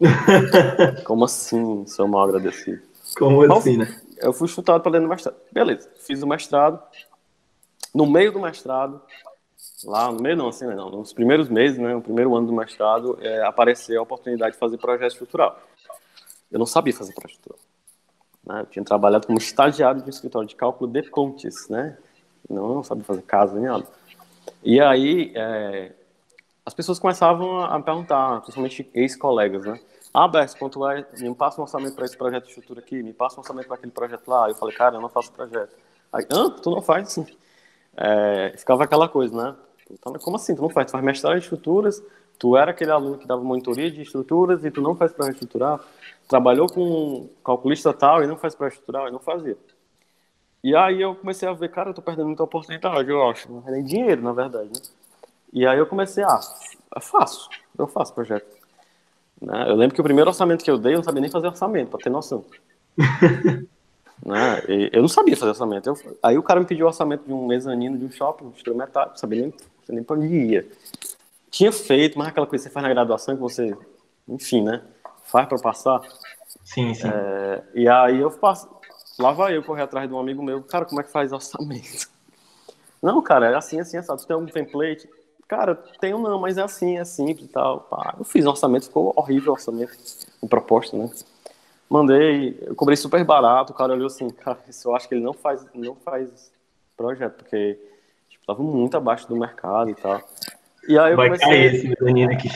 como 1.04 1.24
assim, 1.24 1.86
sou 1.86 2.06
mal 2.06 2.24
agradecido. 2.28 2.82
Como 3.16 3.52
assim, 3.52 3.76
né? 3.76 4.00
Eu 4.18 4.32
fui 4.32 4.48
chutado 4.48 4.82
para 4.82 4.92
dentro 4.92 5.06
do 5.06 5.10
mestrado. 5.10 5.36
Beleza, 5.52 5.90
fiz 5.98 6.22
o 6.22 6.26
mestrado. 6.26 6.80
No 7.94 8.06
meio 8.06 8.32
do 8.32 8.40
mestrado, 8.40 9.00
lá 9.84 10.10
no 10.10 10.20
meio 10.20 10.36
não, 10.36 10.48
assim, 10.48 10.66
não, 10.66 10.90
nos 10.90 11.12
primeiros 11.12 11.48
meses, 11.48 11.78
né, 11.78 11.94
no 11.94 12.02
primeiro 12.02 12.34
ano 12.36 12.46
do 12.46 12.52
mestrado, 12.52 13.18
é, 13.22 13.42
apareceu 13.44 14.00
a 14.00 14.02
oportunidade 14.02 14.52
de 14.52 14.58
fazer 14.58 14.76
projeto 14.78 15.12
estrutural. 15.12 15.60
Eu 16.50 16.58
não 16.58 16.66
sabia 16.66 16.92
fazer 16.92 17.12
projeto 17.12 17.38
estrutural. 17.38 17.60
Né? 18.44 18.60
Eu 18.60 18.66
tinha 18.66 18.84
trabalhado 18.84 19.26
como 19.26 19.38
estagiário 19.38 20.00
de 20.00 20.06
um 20.06 20.10
escritório 20.10 20.48
de 20.48 20.56
cálculo 20.56 20.90
de 20.90 21.02
pontes, 21.02 21.68
né? 21.68 21.96
Não, 22.48 22.74
não 22.74 22.82
sabia 22.82 23.04
fazer 23.04 23.22
casa 23.22 23.54
nem 23.54 23.64
nada. 23.64 23.86
E 24.62 24.80
aí, 24.80 25.32
é, 25.34 25.92
as 26.68 26.74
pessoas 26.74 26.98
começavam 26.98 27.62
a 27.62 27.80
perguntar, 27.80 28.42
principalmente 28.42 28.90
ex-colegas, 28.92 29.64
né? 29.64 29.80
Ah, 30.12 30.28
Bex, 30.28 30.52
quanto 30.52 30.86
é? 30.86 31.02
Me 31.18 31.34
passa 31.34 31.58
um 31.58 31.64
orçamento 31.64 31.94
para 31.94 32.04
esse 32.04 32.14
projeto 32.14 32.44
de 32.44 32.50
estrutura 32.50 32.80
aqui, 32.80 33.02
me 33.02 33.14
passa 33.14 33.36
um 33.36 33.40
orçamento 33.40 33.66
para 33.66 33.76
aquele 33.76 33.90
projeto 33.90 34.28
lá. 34.28 34.50
Eu 34.50 34.54
falei, 34.54 34.76
cara, 34.76 34.96
eu 34.96 35.00
não 35.00 35.08
faço 35.08 35.32
projeto. 35.32 35.74
Aí, 36.12 36.26
ah, 36.30 36.50
tu 36.62 36.70
não 36.70 36.82
faz? 36.82 37.18
É, 38.00 38.54
ficava 38.56 38.84
aquela 38.84 39.08
coisa, 39.08 39.34
né? 39.34 39.56
Então, 39.90 40.12
como 40.12 40.36
assim? 40.36 40.54
Tu 40.54 40.62
não 40.62 40.68
faz? 40.68 40.86
Tu 40.86 40.92
faz 40.92 41.02
mestrado 41.02 41.34
em 41.34 41.40
estruturas, 41.40 42.00
tu 42.38 42.56
era 42.56 42.70
aquele 42.70 42.92
aluno 42.92 43.18
que 43.18 43.26
dava 43.26 43.42
monitoria 43.42 43.90
de 43.90 44.02
estruturas 44.02 44.64
e 44.64 44.70
tu 44.70 44.80
não 44.80 44.94
faz 44.94 45.12
projeto 45.12 45.34
estrutural. 45.34 45.80
Trabalhou 46.28 46.68
com 46.68 47.28
calculista 47.44 47.92
tal 47.92 48.22
e 48.22 48.28
não 48.28 48.36
faz 48.36 48.54
projeto 48.54 48.78
estrutural, 48.78 49.08
e 49.08 49.10
não 49.10 49.18
fazia. 49.18 49.56
E 50.62 50.76
aí 50.76 51.02
eu 51.02 51.16
comecei 51.16 51.48
a 51.48 51.52
ver, 51.52 51.70
cara, 51.70 51.90
eu 51.90 51.94
tô 51.94 52.00
perdendo 52.00 52.26
muita 52.26 52.44
oportunidade, 52.44 53.10
eu 53.10 53.28
acho. 53.28 53.50
Não 53.50 53.64
é 53.66 53.82
dinheiro, 53.82 54.22
na 54.22 54.32
verdade, 54.32 54.68
né? 54.68 54.80
E 55.52 55.66
aí 55.66 55.78
eu 55.78 55.86
comecei, 55.86 56.24
ah, 56.24 56.40
eu 56.94 57.00
faço, 57.00 57.48
eu 57.78 57.86
faço 57.86 58.14
projeto. 58.14 58.46
Né? 59.40 59.70
Eu 59.70 59.76
lembro 59.76 59.94
que 59.94 60.00
o 60.00 60.04
primeiro 60.04 60.30
orçamento 60.30 60.64
que 60.64 60.70
eu 60.70 60.78
dei, 60.78 60.94
eu 60.94 60.98
não 60.98 61.04
sabia 61.04 61.20
nem 61.20 61.30
fazer 61.30 61.46
orçamento, 61.46 61.90
para 61.90 62.00
ter 62.00 62.10
noção. 62.10 62.44
né? 64.24 64.62
Eu 64.92 65.02
não 65.02 65.08
sabia 65.08 65.36
fazer 65.36 65.50
orçamento. 65.50 65.88
Eu, 65.88 66.18
aí 66.22 66.36
o 66.36 66.42
cara 66.42 66.60
me 66.60 66.66
pediu 66.66 66.86
orçamento 66.86 67.24
de 67.24 67.32
um 67.32 67.46
mezanino 67.46 67.96
de 67.96 68.04
um 68.04 68.10
shopping, 68.10 68.50
de 68.50 68.70
metálico, 68.70 69.12
não 69.12 69.16
sabia 69.16 69.42
nem, 69.42 69.54
nem 69.88 70.02
para 70.02 70.16
onde 70.16 70.26
ia. 70.26 70.68
Tinha 71.50 71.72
feito, 71.72 72.18
mas 72.18 72.28
aquela 72.28 72.46
coisa 72.46 72.64
que 72.64 72.68
você 72.68 72.74
faz 72.74 72.82
na 72.84 72.92
graduação 72.92 73.34
que 73.34 73.40
você, 73.40 73.76
enfim, 74.28 74.62
né? 74.62 74.82
Faz 75.24 75.48
para 75.48 75.58
passar. 75.58 76.00
Sim, 76.64 76.92
sim. 76.94 77.08
É, 77.08 77.62
e 77.74 77.88
aí 77.88 78.18
eu 78.18 78.30
passo, 78.30 78.68
lá 79.18 79.32
vai 79.32 79.56
eu 79.56 79.62
correr 79.62 79.82
atrás 79.82 80.08
de 80.08 80.14
um 80.14 80.18
amigo 80.18 80.42
meu, 80.42 80.62
cara, 80.62 80.84
como 80.84 81.00
é 81.00 81.04
que 81.04 81.10
faz 81.10 81.32
orçamento? 81.32 82.08
Não, 83.02 83.22
cara, 83.22 83.50
é 83.50 83.54
assim, 83.54 83.78
assim, 83.78 84.02
sabe? 84.02 84.20
Tu 84.20 84.26
tem 84.26 84.34
algum 84.34 84.46
template? 84.46 85.08
Cara, 85.48 85.74
tenho 85.98 86.18
não, 86.18 86.38
mas 86.38 86.58
é 86.58 86.62
assim, 86.62 86.98
é 86.98 87.04
simples 87.06 87.46
e 87.46 87.52
tal. 87.52 87.80
Pá. 87.80 88.14
Eu 88.18 88.24
fiz 88.24 88.44
um 88.44 88.50
orçamento, 88.50 88.84
ficou 88.84 89.14
horrível 89.16 89.52
o 89.52 89.54
orçamento, 89.54 89.92
o 90.42 90.46
proposta, 90.46 90.94
né? 90.96 91.10
Mandei, 91.88 92.58
eu 92.60 92.74
cobrei 92.74 92.96
super 92.96 93.24
barato, 93.24 93.72
o 93.72 93.76
cara 93.76 93.94
olhou 93.94 94.08
assim, 94.08 94.28
cara, 94.28 94.58
isso 94.68 94.86
eu 94.86 94.94
acho 94.94 95.08
que 95.08 95.14
ele 95.14 95.24
não 95.24 95.32
faz, 95.32 95.64
não 95.74 95.94
faz 95.94 96.52
projeto, 96.94 97.36
porque 97.36 97.78
tipo, 98.28 98.44
tava 98.46 98.62
muito 98.62 98.94
abaixo 98.94 99.26
do 99.26 99.34
mercado 99.34 99.88
e 99.88 99.94
tal. 99.94 100.20
E 100.86 100.98
aí 100.98 101.12
eu 101.12 101.16
Vai 101.16 101.28
comecei. 101.28 101.66
Esse 101.66 101.92
aqui. 102.24 102.48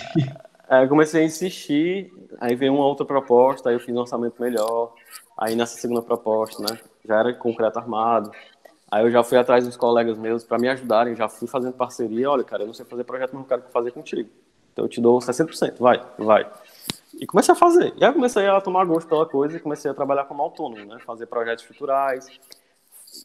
Aí 0.68 0.84
eu 0.84 0.88
comecei 0.88 1.22
a 1.22 1.24
insistir, 1.24 2.12
aí 2.40 2.54
veio 2.54 2.74
uma 2.74 2.84
outra 2.84 3.06
proposta, 3.06 3.70
aí 3.70 3.74
eu 3.74 3.80
fiz 3.80 3.94
um 3.94 4.00
orçamento 4.00 4.40
melhor. 4.40 4.92
Aí 5.38 5.56
nessa 5.56 5.78
segunda 5.78 6.02
proposta, 6.02 6.62
né, 6.62 6.78
já 7.04 7.20
era 7.20 7.32
concreto 7.32 7.78
armado. 7.78 8.30
Aí 8.92 9.02
eu 9.02 9.10
já 9.10 9.24
fui 9.24 9.38
atrás 9.38 9.64
dos 9.64 9.74
colegas 9.74 10.18
meus 10.18 10.44
para 10.44 10.58
me 10.58 10.68
ajudarem, 10.68 11.16
já 11.16 11.26
fui 11.26 11.48
fazendo 11.48 11.72
parceria. 11.72 12.30
Olha, 12.30 12.44
cara, 12.44 12.64
eu 12.64 12.66
não 12.66 12.74
sei 12.74 12.84
fazer 12.84 13.04
projeto, 13.04 13.30
mas 13.32 13.40
eu 13.40 13.48
quero 13.48 13.62
fazer 13.72 13.90
contigo. 13.90 14.28
Então 14.70 14.84
eu 14.84 14.88
te 14.90 15.00
dou 15.00 15.18
60%, 15.18 15.78
vai, 15.78 15.98
vai. 16.18 16.46
E 17.18 17.24
comecei 17.24 17.54
a 17.54 17.56
fazer. 17.56 17.94
E 17.96 18.04
aí 18.04 18.12
comecei 18.12 18.46
a 18.46 18.60
tomar 18.60 18.84
gosto 18.84 19.08
pela 19.08 19.24
coisa 19.24 19.56
e 19.56 19.60
comecei 19.60 19.90
a 19.90 19.94
trabalhar 19.94 20.26
como 20.26 20.42
autônomo, 20.42 20.84
né? 20.84 20.98
Fazer 21.06 21.24
projetos 21.24 21.64
estruturais. 21.64 22.28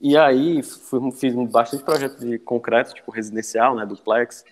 E 0.02 0.16
aí 0.16 0.64
fui, 0.64 1.12
fiz 1.12 1.36
bastante 1.52 1.84
projeto 1.84 2.18
de 2.18 2.40
concreto, 2.40 2.94
tipo 2.94 3.12
residencial, 3.12 3.76
né? 3.76 3.86
Duplex. 3.86 4.46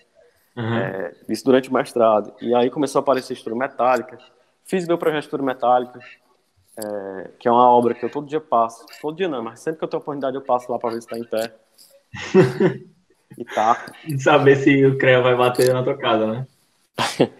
Uhum. 0.54 0.74
É, 0.74 1.14
isso 1.30 1.46
durante 1.46 1.70
o 1.70 1.72
mestrado. 1.72 2.34
E 2.42 2.54
aí 2.54 2.68
começou 2.68 2.98
a 2.98 3.02
aparecer 3.02 3.32
estrutura 3.32 3.56
metálica. 3.56 4.18
Fiz 4.66 4.86
meu 4.86 4.98
projeto 4.98 5.20
de 5.20 5.26
estrutura 5.28 5.46
metálica 5.46 5.98
é, 6.78 7.30
que 7.38 7.48
é 7.48 7.50
uma 7.50 7.70
obra 7.70 7.94
que 7.94 8.04
eu 8.04 8.10
todo 8.10 8.26
dia 8.26 8.40
passo. 8.40 8.84
Todo 9.00 9.16
dia 9.16 9.28
não, 9.28 9.42
mas 9.42 9.60
sempre 9.60 9.78
que 9.78 9.84
eu 9.84 9.88
tenho 9.88 10.00
oportunidade 10.00 10.36
eu 10.36 10.42
passo 10.42 10.70
lá 10.70 10.78
para 10.78 10.90
ver 10.90 11.02
se 11.02 11.06
está 11.12 11.18
em 11.18 11.24
pé. 11.24 11.54
e 13.38 13.44
tá. 13.44 13.86
E 14.06 14.18
saber 14.18 14.56
se 14.56 14.84
o 14.84 14.98
CREA 14.98 15.22
vai 15.22 15.34
bater 15.34 15.72
na 15.72 15.82
tua 15.82 15.96
casa, 15.96 16.26
né? 16.26 16.46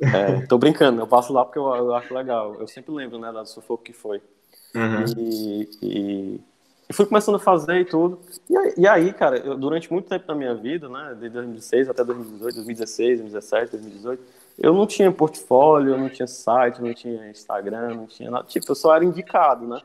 é, 0.00 0.46
tô 0.46 0.58
brincando, 0.58 1.00
eu 1.00 1.06
passo 1.06 1.32
lá 1.32 1.44
porque 1.44 1.58
eu, 1.58 1.74
eu, 1.74 1.94
acho 1.94 2.14
legal. 2.14 2.54
Eu 2.54 2.68
sempre 2.68 2.92
lembro, 2.92 3.18
né, 3.18 3.32
do 3.32 3.46
sufoco 3.46 3.82
que 3.82 3.92
foi. 3.92 4.22
Uhum. 4.74 5.04
E, 5.16 5.68
e, 5.82 6.40
e, 6.88 6.92
fui 6.92 7.06
começando 7.06 7.36
a 7.36 7.40
fazer 7.40 7.80
e 7.80 7.84
tudo. 7.84 8.20
E, 8.48 8.82
e 8.82 8.88
aí, 8.88 9.12
cara, 9.12 9.38
eu, 9.38 9.56
durante 9.56 9.92
muito 9.92 10.08
tempo 10.08 10.26
da 10.26 10.34
minha 10.34 10.54
vida, 10.54 10.88
né, 10.88 11.16
de 11.20 11.28
2006 11.28 11.88
até 11.88 12.04
2018, 12.04 12.54
2016, 12.54 13.20
2017, 13.20 13.72
2018, 13.72 14.22
eu 14.58 14.72
não 14.72 14.86
tinha 14.86 15.10
portfólio, 15.10 15.96
não 15.98 16.08
tinha 16.08 16.26
site, 16.26 16.80
não 16.80 16.94
tinha 16.94 17.30
Instagram, 17.30 17.94
não 17.94 18.06
tinha 18.06 18.30
nada. 18.30 18.44
Tipo, 18.46 18.70
eu 18.70 18.74
só 18.74 18.94
era 18.94 19.04
indicado, 19.04 19.66
né? 19.66 19.80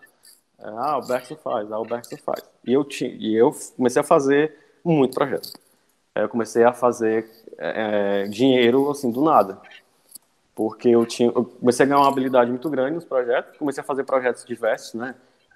Ah, 0.59 0.97
o 0.97 1.07
Bergson 1.07 1.35
faz, 1.37 1.71
ah, 1.71 1.79
o 1.79 1.85
Bergson 1.85 2.17
faz. 2.17 2.43
E 2.65 2.73
eu, 2.73 2.83
tinha, 2.83 3.09
e 3.11 3.35
eu 3.35 3.55
comecei 3.75 4.01
a 4.01 4.03
fazer 4.03 4.55
muito 4.83 5.15
projeto. 5.15 5.53
Eu 6.13 6.27
comecei 6.27 6.63
a 6.63 6.73
fazer 6.73 7.29
é, 7.57 8.23
dinheiro, 8.27 8.89
assim, 8.91 9.09
do 9.09 9.23
nada. 9.23 9.59
Porque 10.53 10.89
eu, 10.89 11.05
tinha, 11.05 11.29
eu 11.29 11.45
comecei 11.45 11.85
a 11.85 11.87
ganhar 11.87 12.01
uma 12.01 12.09
habilidade 12.09 12.51
muito 12.51 12.69
grande 12.69 12.95
nos 12.95 13.05
projetos, 13.05 13.57
comecei 13.57 13.81
a 13.81 13.85
fazer 13.85 14.03
projetos 14.03 14.43
diversos, 14.43 14.93
né? 14.93 15.15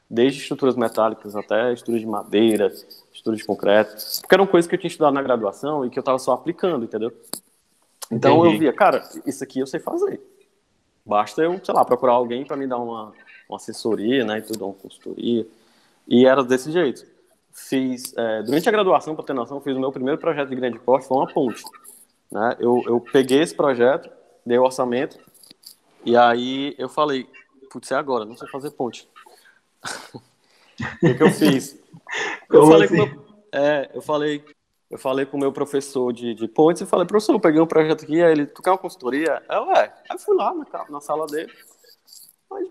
Desde 0.09 0.39
estruturas 0.39 0.76
metálicas 0.76 1.36
até 1.36 1.74
estruturas 1.74 2.01
de 2.01 2.07
madeira, 2.07 2.68
estruturas 3.11 3.39
de 3.39 3.45
concreto. 3.45 3.95
Porque 4.22 4.34
eram 4.34 4.47
coisas 4.47 4.70
que 4.70 4.76
eu 4.76 4.80
tinha 4.80 4.89
estudado 4.89 5.14
na 5.14 5.22
graduação 5.22 5.86
e 5.86 5.89
que 5.89 5.99
eu 5.99 6.01
estava 6.01 6.20
só 6.20 6.34
aplicando, 6.34 6.86
entendeu? 6.86 7.11
Então 8.12 8.39
Entendi. 8.39 8.54
eu 8.54 8.60
via, 8.60 8.74
cara, 8.74 9.08
isso 9.26 9.43
aqui 9.43 9.60
eu 9.60 9.68
sei 9.68 9.80
fazer. 9.80 10.22
Basta 11.06 11.41
eu, 11.41 11.60
sei 11.64 11.74
lá, 11.74 11.84
procurar 11.84 12.14
alguém 12.14 12.45
para 12.45 12.56
me 12.56 12.68
dar 12.68 12.78
uma, 12.78 13.14
uma 13.49 13.58
assessoria, 13.58 14.24
né, 14.24 14.39
e 14.39 14.41
tudo, 14.41 14.66
uma 14.66 14.74
consultoria. 14.74 15.45
E 16.08 16.26
era 16.26 16.43
desse 16.43 16.72
jeito. 16.72 17.06
Fiz, 17.51 18.14
é, 18.18 18.41
durante 18.43 18.68
a 18.68 18.72
graduação, 18.72 19.16
para 19.16 19.26
ter 19.26 19.34
noção, 19.34 19.62
fiz 19.62 19.76
o 19.76 19.80
meu 19.80 19.91
primeiro 19.91 20.20
projeto 20.20 20.49
de 20.49 20.56
grande 20.56 20.80
porte, 20.80 21.08
foi 21.08 21.18
uma 21.18 21.28
ponte. 21.28 21.64
Né? 22.32 22.56
Eu, 22.60 22.82
eu 22.88 22.99
peguei 22.99 23.41
esse 23.41 23.54
projeto, 23.54 24.10
dei 24.45 24.58
o 24.58 24.64
orçamento, 24.64 25.20
e 26.06 26.18
aí 26.18 26.74
eu 26.78 26.89
falei, 26.89 27.28
putz, 27.72 27.91
é 27.91 27.95
agora, 27.95 28.26
não 28.26 28.36
sei 28.36 28.47
fazer 28.49 28.72
ponte. 28.72 29.08
o 30.16 30.20
que, 30.99 31.14
que 31.14 31.24
eu 31.24 31.32
fiz? 31.32 31.78
Eu 32.51 32.68
falei, 32.68 32.86
assim? 32.86 32.95
meu, 32.95 33.26
é, 33.51 33.91
eu 33.93 34.01
falei, 34.01 34.43
eu 34.94 35.00
falei 35.00 35.26
com 35.26 35.38
o 35.38 35.39
meu 35.39 35.52
professor 35.52 36.14
de, 36.14 36.36
de 36.36 36.48
pontes 36.48 36.84
e 36.84 36.86
falei, 36.86 37.08
professor, 37.08 37.34
eu 37.34 37.39
peguei 37.39 37.60
um 37.60 37.66
projeto 37.66 38.04
aqui, 38.04 38.22
aí 38.22 38.32
ele, 38.32 38.46
tu 38.46 38.62
quer 38.62 38.70
uma 38.70 38.78
consultoria? 38.78 39.41
Eu, 39.50 39.72
é. 39.72 39.91
Aí 40.08 40.20
fui 40.20 40.36
lá 40.36 40.54
na, 40.54 40.86
na 40.88 41.02
sala 41.02 41.26
dele, 41.26 41.52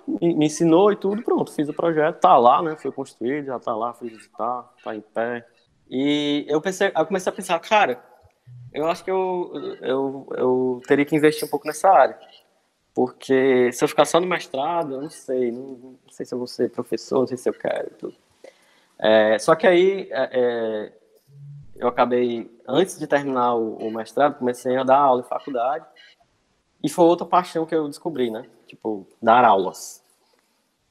me, 0.07 0.35
me, 0.37 0.47
ensinou 0.47 0.93
e 0.93 0.97
tudo, 0.97 1.21
pronto, 1.23 1.53
fiz 1.53 1.69
o 1.69 1.75
projeto, 1.75 2.21
tá 2.21 2.37
lá, 2.37 2.63
né, 2.63 2.77
foi 2.77 2.93
construído, 2.93 3.47
já 3.47 3.59
tá 3.59 3.75
lá, 3.75 3.93
fui 3.93 4.09
visitar, 4.09 4.73
tá 4.85 4.95
em 4.95 5.01
pé. 5.01 5.45
E 5.91 6.47
eu 6.49 6.61
pensei, 6.61 6.93
eu 6.97 7.05
comecei 7.05 7.33
a 7.33 7.35
pensar, 7.35 7.59
cara, 7.59 8.01
eu 8.73 8.87
acho 8.87 9.03
que 9.03 9.11
eu, 9.11 9.51
eu, 9.81 10.27
eu 10.37 10.81
teria 10.87 11.05
que 11.05 11.17
investir 11.17 11.45
um 11.45 11.51
pouco 11.51 11.67
nessa 11.67 11.91
área. 11.91 12.17
Porque 12.95 13.73
se 13.73 13.83
eu 13.83 13.89
ficar 13.89 14.05
só 14.05 14.21
no 14.21 14.29
mestrado, 14.29 14.95
eu 14.95 15.03
não 15.03 15.11
sei, 15.11 15.51
não, 15.51 15.99
não 16.05 16.11
sei 16.11 16.25
se 16.25 16.33
eu 16.33 16.39
vou 16.39 16.47
ser 16.47 16.71
professor, 16.71 17.21
não 17.21 17.27
sei 17.27 17.37
se 17.37 17.49
eu 17.49 17.55
quero 17.55 17.91
tudo. 17.99 18.15
É, 18.99 19.39
só 19.41 19.57
que 19.57 19.67
aí 19.67 20.09
é, 20.13 20.31
é, 20.33 20.93
eu 21.83 21.89
acabei, 21.89 22.49
antes 22.67 22.97
de 22.97 23.07
terminar 23.09 23.55
o, 23.55 23.77
o, 23.77 23.91
mestrado, 23.91 24.39
comecei 24.39 24.77
a 24.77 24.85
dar 24.85 24.99
aula 24.99 25.21
em 25.21 25.29
faculdade. 25.29 25.85
E 26.83 26.89
foi 26.89 27.05
outra 27.05 27.27
paixão 27.27 27.67
que 27.67 27.75
eu 27.75 27.89
descobri, 27.89 28.31
né? 28.31 28.49
Tipo, 28.67 29.07
dar 29.21 29.45
aulas. 29.45 30.03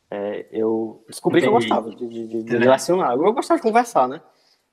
É, 0.09 0.45
eu 0.51 1.01
descobri 1.07 1.39
Entendi. 1.39 1.49
que 1.49 1.55
eu 1.55 1.59
gostava 1.59 1.89
de, 1.95 2.07
de, 2.07 2.27
de, 2.27 2.43
de 2.43 2.57
relacionar. 2.57 3.13
Eu 3.13 3.33
gostava 3.33 3.57
de 3.57 3.63
conversar, 3.63 4.07
né? 4.07 4.21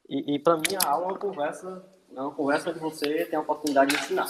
E, 0.09 0.35
e 0.35 0.39
para 0.41 0.57
mim 0.57 0.77
a 0.83 0.89
aula 0.89 1.05
é 1.05 1.09
uma 1.11 1.19
conversa, 1.19 1.85
é 2.17 2.21
uma 2.21 2.33
conversa 2.33 2.73
que 2.73 2.81
você 2.81 3.25
tem 3.27 3.39
a 3.39 3.43
oportunidade 3.43 3.95
de 3.95 4.03
ensinar. 4.03 4.27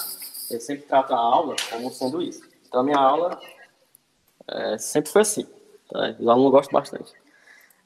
Eu 0.50 0.60
sempre 0.60 0.84
trato 0.86 1.14
a 1.14 1.18
aula 1.18 1.56
como 1.70 1.90
sendo 1.90 2.20
isso. 2.20 2.42
Então 2.66 2.80
a 2.80 2.84
minha 2.84 2.98
aula 2.98 3.40
é, 4.46 4.76
sempre 4.76 5.10
foi 5.10 5.22
assim. 5.22 5.46
Tá? 5.88 6.14
Os 6.18 6.28
alunos 6.28 6.52
gostam 6.52 6.78
bastante. 6.78 7.12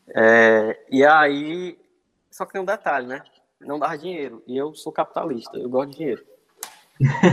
É, 0.09 0.85
e 0.91 1.05
aí, 1.05 1.79
só 2.31 2.45
que 2.45 2.53
tem 2.53 2.61
um 2.61 2.65
detalhe, 2.65 3.07
né? 3.07 3.23
Não 3.67 3.79
dá 3.79 3.95
dinheiro. 3.97 4.43
E 4.47 4.57
eu 4.57 4.75
sou 4.75 4.93
capitalista, 4.93 5.57
eu 5.57 5.69
gosto 5.69 5.91
de 5.91 5.97
dinheiro. 5.99 6.25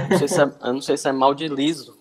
Não 0.10 0.18
sei 0.18 0.28
se 0.28 0.42
é, 0.42 0.44
eu 0.44 0.74
não 0.74 0.82
sei 0.82 0.98
se 0.98 1.10
é 1.10 1.12
mal 1.12 1.34
de 1.34 1.48
liso, 1.48 1.98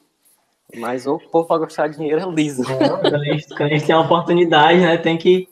mas 0.77 1.07
o 1.07 1.19
povo 1.19 1.47
para 1.47 1.59
gostar 1.59 1.89
de 1.89 1.97
dinheiro 1.97 2.21
é 2.21 2.31
liso. 2.31 2.63
Não, 2.63 3.01
quando, 3.01 3.15
a 3.15 3.25
gente, 3.25 3.49
quando 3.49 3.63
a 3.63 3.69
gente 3.69 3.87
tem 3.87 3.95
uma 3.95 4.05
oportunidade, 4.05 4.81
né? 4.81 4.97
Tem 4.97 5.19
que. 5.19 5.49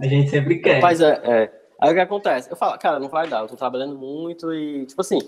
A 0.00 0.06
gente 0.06 0.30
sempre 0.30 0.58
quer. 0.58 0.80
Mas 0.80 1.00
é, 1.00 1.20
é. 1.24 1.62
Aí 1.80 1.90
o 1.90 1.94
que 1.94 2.00
acontece? 2.00 2.50
Eu 2.50 2.56
falo, 2.56 2.78
cara, 2.78 3.00
não 3.00 3.08
vai 3.08 3.28
dar, 3.28 3.40
eu 3.40 3.48
tô 3.48 3.56
trabalhando 3.56 3.96
muito 3.96 4.54
e, 4.54 4.86
tipo 4.86 5.00
assim, 5.00 5.18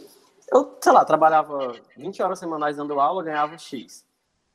eu, 0.53 0.79
sei 0.81 0.93
lá, 0.93 1.05
trabalhava 1.05 1.75
20 1.97 2.23
horas 2.23 2.39
semanais 2.39 2.77
dando 2.77 3.01
aula, 3.01 3.25
ganhava 3.25 3.59
X. 3.59 4.05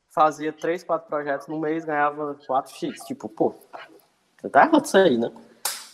Fazia 0.10 0.54
3, 0.54 0.84
4 0.84 1.08
projetos 1.08 1.48
no 1.48 1.60
mês, 1.60 1.84
ganhava 1.84 2.36
4X. 2.48 3.06
Tipo, 3.06 3.28
pô, 3.28 3.54
tá 4.50 4.66
errado 4.66 4.86
isso 4.86 4.98
aí, 4.98 5.18
né? 5.18 5.32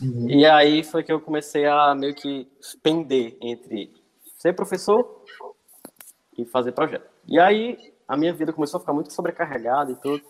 Uhum. 0.02 0.30
E 0.30 0.46
aí 0.46 0.84
foi 0.84 1.04
que 1.04 1.12
eu 1.12 1.20
comecei 1.20 1.66
a 1.66 1.96
meio 1.96 2.14
que 2.14 2.48
pender 2.84 3.38
entre 3.42 3.92
ser 4.38 4.54
professor 4.54 5.24
e 6.38 6.46
fazer 6.46 6.72
projeto. 6.72 7.10
E 7.28 7.40
aí 7.40 7.78
a 8.08 8.16
minha 8.16 8.34
vida 8.34 8.54
começou 8.54 8.78
a 8.78 8.82
ficar 8.82 8.94
muito 8.94 9.14
sobrecarregada 9.14 9.92
e 9.92 9.96
tudo. 9.96 10.22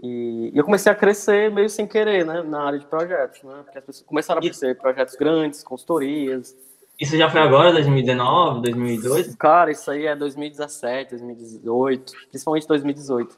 E, 0.00 0.52
eu 0.54 0.64
comecei 0.64 0.90
a 0.90 0.94
crescer 0.94 1.50
meio 1.50 1.68
sem 1.68 1.86
querer, 1.86 2.24
né, 2.24 2.42
na 2.42 2.62
área 2.62 2.78
de 2.78 2.86
projetos, 2.86 3.42
né? 3.42 3.62
Porque 3.64 3.78
as 3.78 3.84
pessoas 3.84 4.06
começaram 4.06 4.38
a 4.38 4.40
aparecer 4.40 4.76
projetos 4.78 5.16
grandes, 5.16 5.62
consultorias. 5.62 6.56
Isso 7.00 7.16
já 7.16 7.28
foi 7.30 7.40
agora, 7.40 7.72
2019, 7.72 8.62
2018? 8.62 9.36
Cara, 9.36 9.70
isso 9.70 9.90
aí 9.90 10.06
é 10.06 10.16
2017, 10.16 11.10
2018, 11.10 12.12
principalmente 12.30 12.66
2018. 12.66 13.36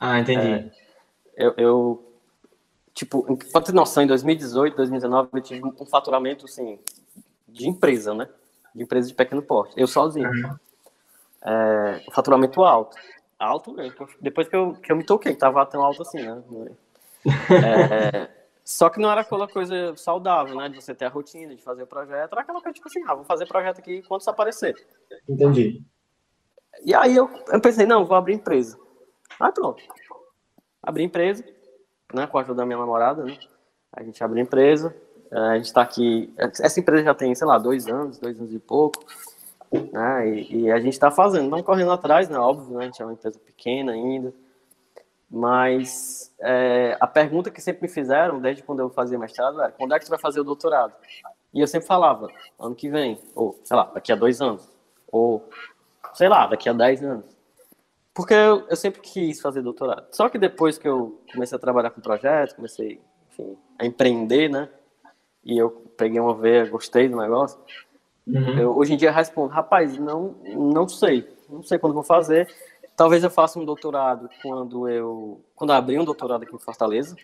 Ah, 0.00 0.18
entendi. 0.20 0.46
É, 0.46 0.70
eu, 1.36 1.54
eu 1.56 2.07
tipo, 2.98 3.36
pra 3.52 3.60
ter 3.60 3.72
noção, 3.72 4.02
em 4.02 4.08
2018, 4.08 4.76
2019, 4.76 5.28
eu 5.32 5.40
tive 5.40 5.64
um 5.64 5.86
faturamento, 5.86 6.46
assim, 6.46 6.80
de 7.46 7.68
empresa, 7.68 8.12
né? 8.12 8.28
De 8.74 8.82
empresa 8.82 9.06
de 9.06 9.14
pequeno 9.14 9.40
porte. 9.40 9.72
Eu 9.76 9.86
sozinho. 9.86 10.28
Uhum. 10.28 10.56
É, 11.42 12.04
faturamento 12.12 12.64
alto. 12.64 12.96
Alto 13.38 13.72
mesmo. 13.72 14.08
Depois 14.20 14.48
que 14.48 14.56
eu, 14.56 14.72
que 14.74 14.90
eu 14.90 14.96
me 14.96 15.04
toquei, 15.04 15.32
que 15.32 15.38
tava 15.38 15.64
tão 15.64 15.80
alto 15.80 16.02
assim, 16.02 16.20
né? 16.20 16.42
É, 17.64 18.28
só 18.64 18.90
que 18.90 19.00
não 19.00 19.10
era 19.10 19.20
aquela 19.20 19.46
coisa 19.46 19.94
saudável, 19.96 20.56
né? 20.56 20.68
De 20.68 20.82
você 20.82 20.92
ter 20.92 21.04
a 21.04 21.08
rotina, 21.08 21.54
de 21.54 21.62
fazer 21.62 21.84
o 21.84 21.86
projeto. 21.86 22.32
Era 22.32 22.40
aquela 22.40 22.60
coisa, 22.60 22.74
tipo 22.74 22.88
assim, 22.88 23.02
ah, 23.06 23.14
vou 23.14 23.24
fazer 23.24 23.46
projeto 23.46 23.78
aqui 23.78 24.02
quando 24.02 24.22
isso 24.22 24.30
aparecer. 24.30 24.74
Entendi. 25.28 25.82
E 26.84 26.92
aí 26.92 27.14
eu, 27.14 27.30
eu 27.48 27.60
pensei, 27.60 27.86
não, 27.86 28.04
vou 28.04 28.16
abrir 28.16 28.34
empresa. 28.34 28.76
Aí 29.38 29.52
pronto. 29.52 29.82
Abri 30.82 31.04
empresa 31.04 31.44
né, 32.12 32.26
com 32.26 32.38
a 32.38 32.40
ajuda 32.40 32.58
da 32.58 32.66
minha 32.66 32.78
namorada, 32.78 33.24
né? 33.24 33.38
A 33.92 34.02
gente 34.02 34.22
abriu 34.22 34.42
empresa, 34.42 34.94
é, 35.30 35.38
a 35.38 35.56
gente 35.56 35.66
está 35.66 35.82
aqui. 35.82 36.32
Essa 36.38 36.80
empresa 36.80 37.04
já 37.04 37.14
tem, 37.14 37.34
sei 37.34 37.46
lá, 37.46 37.58
dois 37.58 37.86
anos, 37.86 38.18
dois 38.18 38.38
anos 38.38 38.52
e 38.52 38.58
pouco, 38.58 39.04
né? 39.92 40.28
E, 40.28 40.62
e 40.62 40.72
a 40.72 40.78
gente 40.78 40.94
está 40.94 41.10
fazendo, 41.10 41.44
estamos 41.44 41.64
correndo 41.64 41.92
atrás, 41.92 42.28
né? 42.28 42.38
Óbvio, 42.38 42.76
né? 42.76 42.84
A 42.84 42.86
gente 42.86 43.02
é 43.02 43.04
uma 43.04 43.14
empresa 43.14 43.38
pequena 43.38 43.92
ainda, 43.92 44.32
mas 45.30 46.34
é, 46.40 46.96
a 47.00 47.06
pergunta 47.06 47.50
que 47.50 47.60
sempre 47.60 47.82
me 47.82 47.88
fizeram, 47.88 48.40
desde 48.40 48.62
quando 48.62 48.80
eu 48.80 48.90
fazia 48.90 49.18
mestrado, 49.18 49.60
era: 49.60 49.72
quando 49.72 49.94
é 49.94 49.98
que 49.98 50.04
você 50.04 50.10
vai 50.10 50.18
fazer 50.18 50.40
o 50.40 50.44
doutorado? 50.44 50.94
E 51.52 51.60
eu 51.60 51.66
sempre 51.66 51.86
falava: 51.86 52.28
ano 52.58 52.74
que 52.74 52.88
vem, 52.88 53.18
ou 53.34 53.58
sei 53.64 53.76
lá, 53.76 53.84
daqui 53.84 54.12
a 54.12 54.16
dois 54.16 54.40
anos, 54.40 54.68
ou 55.10 55.48
sei 56.14 56.28
lá, 56.28 56.46
daqui 56.46 56.68
a 56.68 56.72
dez 56.72 57.02
anos. 57.02 57.37
Porque 58.18 58.34
eu, 58.34 58.66
eu, 58.68 58.74
sempre 58.74 59.00
quis 59.00 59.40
fazer 59.40 59.62
doutorado. 59.62 60.08
Só 60.10 60.28
que 60.28 60.36
depois 60.38 60.76
que 60.76 60.88
eu 60.88 61.22
comecei 61.32 61.54
a 61.54 61.60
trabalhar 61.60 61.90
com 61.90 62.00
projetos, 62.00 62.52
comecei 62.52 63.00
enfim, 63.30 63.56
a 63.78 63.86
empreender, 63.86 64.48
né? 64.50 64.68
E 65.44 65.56
eu 65.56 65.70
peguei 65.96 66.18
uma 66.18 66.34
veia, 66.34 66.68
gostei 66.68 67.08
do 67.08 67.16
negócio. 67.16 67.56
Uhum. 68.26 68.58
Eu, 68.58 68.76
hoje 68.76 68.94
em 68.94 68.96
dia 68.96 69.12
respondo, 69.12 69.52
rapaz, 69.52 69.96
não, 69.98 70.34
não 70.42 70.88
sei. 70.88 71.32
Não 71.48 71.62
sei 71.62 71.78
quando 71.78 71.94
vou 71.94 72.02
fazer. 72.02 72.52
Talvez 72.96 73.22
eu 73.22 73.30
faça 73.30 73.56
um 73.56 73.64
doutorado 73.64 74.28
quando 74.42 74.88
eu 74.88 75.40
quando 75.54 75.70
eu 75.70 75.76
abrir 75.76 76.00
um 76.00 76.04
doutorado 76.04 76.42
aqui 76.42 76.52
em 76.52 76.58
Fortaleza, 76.58 77.14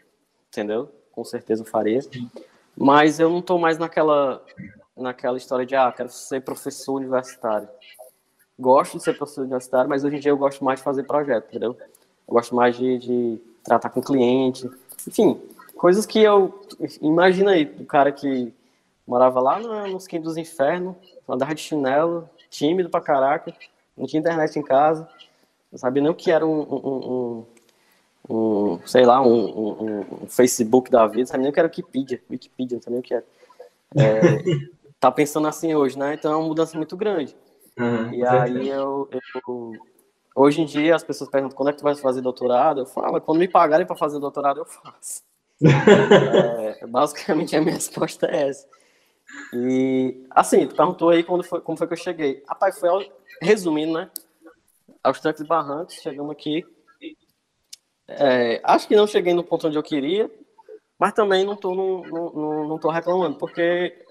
entendeu? 0.47 0.89
Com 1.11 1.25
certeza 1.25 1.63
eu 1.63 1.67
faria. 1.67 2.03
Mas 2.77 3.19
eu 3.19 3.29
não 3.29 3.41
estou 3.41 3.59
mais 3.59 3.79
naquela 3.79 4.41
naquela 4.97 5.39
história 5.39 5.67
de 5.67 5.75
ah, 5.75 5.91
quero 5.91 6.09
ser 6.09 6.41
professor 6.43 6.95
universitário 6.95 7.69
gosto 8.59 8.99
de 8.99 9.05
ser 9.05 9.17
professor 9.17 9.43
universitário, 9.43 9.89
mas 9.89 10.05
hoje 10.05 10.17
em 10.17 10.21
dia 10.21 10.31
eu 10.31 10.37
gosto 10.37 10.65
mais 10.65 10.81
de 10.81 10.85
fazer 10.85 11.03
projeto, 11.05 11.49
entendeu? 11.49 11.77
Eu 12.27 12.35
gosto 12.35 12.55
mais 12.55 12.77
de, 12.77 12.99
de 12.99 13.39
tratar 13.63 13.91
com 13.91 14.01
cliente, 14.01 14.71
enfim, 15.07 15.41
coisas 15.77 16.07
que 16.07 16.21
eu. 16.21 16.63
Imagina 17.01 17.53
aí, 17.53 17.65
o 17.79 17.85
cara 17.85 18.13
que 18.13 18.53
morava 19.07 19.41
lá 19.41 19.59
no, 19.59 19.89
nos 19.89 20.07
quintos 20.07 20.29
dos 20.29 20.37
infernos, 20.37 20.97
andava 21.29 21.55
de 21.55 21.61
chinelo, 21.61 22.29
tímido 22.49 22.89
pra 22.89 23.01
caraca, 23.01 23.53
não 23.97 24.07
tinha 24.07 24.21
internet 24.21 24.59
em 24.59 24.63
casa, 24.63 25.09
não 25.71 25.79
sabia 25.79 26.03
nem 26.03 26.11
o 26.11 26.15
que 26.15 26.31
era 26.31 26.47
um, 26.47 26.61
um, 26.61 27.45
um, 28.31 28.35
um 28.35 28.81
sei 28.87 29.05
lá, 29.05 29.21
um, 29.21 30.27
Facebook 30.29 30.91
da 30.91 31.07
vida, 31.07 31.21
não 31.21 31.27
sabia 31.27 31.43
nem 31.43 31.51
o 31.51 31.53
que 31.53 31.61
era 31.61 31.69
Wikipedia, 31.69 32.23
Wikipedia, 32.31 32.77
não 32.77 32.83
sabia 32.83 32.99
nem 32.99 33.01
o 33.01 33.03
que 33.03 33.15
era. 33.15 33.25
É, 33.97 34.65
tá 34.99 35.11
pensando 35.11 35.49
assim 35.49 35.75
hoje, 35.75 35.99
né? 35.99 36.15
Então 36.15 36.33
é 36.33 36.37
uma 36.37 36.47
mudança 36.47 36.77
muito 36.77 36.97
grande. 36.97 37.37
Uhum, 37.79 38.15
e 38.15 38.25
aí 38.25 38.69
eu, 38.69 39.09
eu, 39.11 39.73
Hoje 40.35 40.63
em 40.63 40.65
dia 40.65 40.97
as 40.97 41.05
pessoas 41.05 41.31
perguntam 41.31 41.57
quando 41.57 41.69
é 41.69 41.73
que 41.73 41.79
tu 41.79 41.85
vai 41.85 41.95
fazer 41.95 42.21
doutorado? 42.21 42.81
Eu 42.81 42.87
falo, 42.87 43.21
quando 43.21 43.39
me 43.39 43.47
pagarem 43.47 43.87
para 43.87 43.95
fazer 43.95 44.19
doutorado, 44.19 44.59
eu 44.59 44.65
faço. 44.65 45.23
é, 46.81 46.87
basicamente 46.87 47.55
a 47.55 47.61
minha 47.61 47.75
resposta 47.75 48.27
é 48.27 48.49
essa. 48.49 48.67
E 49.53 50.27
assim, 50.31 50.67
tu 50.67 50.75
perguntou 50.75 51.11
aí 51.11 51.23
quando 51.23 51.45
foi, 51.45 51.61
como 51.61 51.79
foi 51.79 51.87
que 51.87 51.93
eu 51.93 51.99
cheguei. 51.99 52.43
Rapaz, 52.49 52.81
foi 52.81 52.89
ao, 52.89 53.01
resumindo, 53.41 53.93
né? 53.93 54.11
Aos 55.03 55.21
trancos 55.21 55.41
e 55.41 55.47
barrancos, 55.47 55.95
chegamos 55.95 56.33
aqui. 56.33 56.67
É, 58.09 58.61
acho 58.65 58.89
que 58.89 58.97
não 58.97 59.07
cheguei 59.07 59.33
no 59.33 59.45
ponto 59.45 59.69
onde 59.69 59.79
eu 59.79 59.83
queria, 59.83 60.31
mas 60.99 61.13
também 61.13 61.45
não 61.45 61.57
tô, 61.57 61.75
não, 61.75 62.03
não, 62.03 62.69
não 62.69 62.79
tô 62.79 62.91
reclamando, 62.91 63.39
porque, 63.39 64.05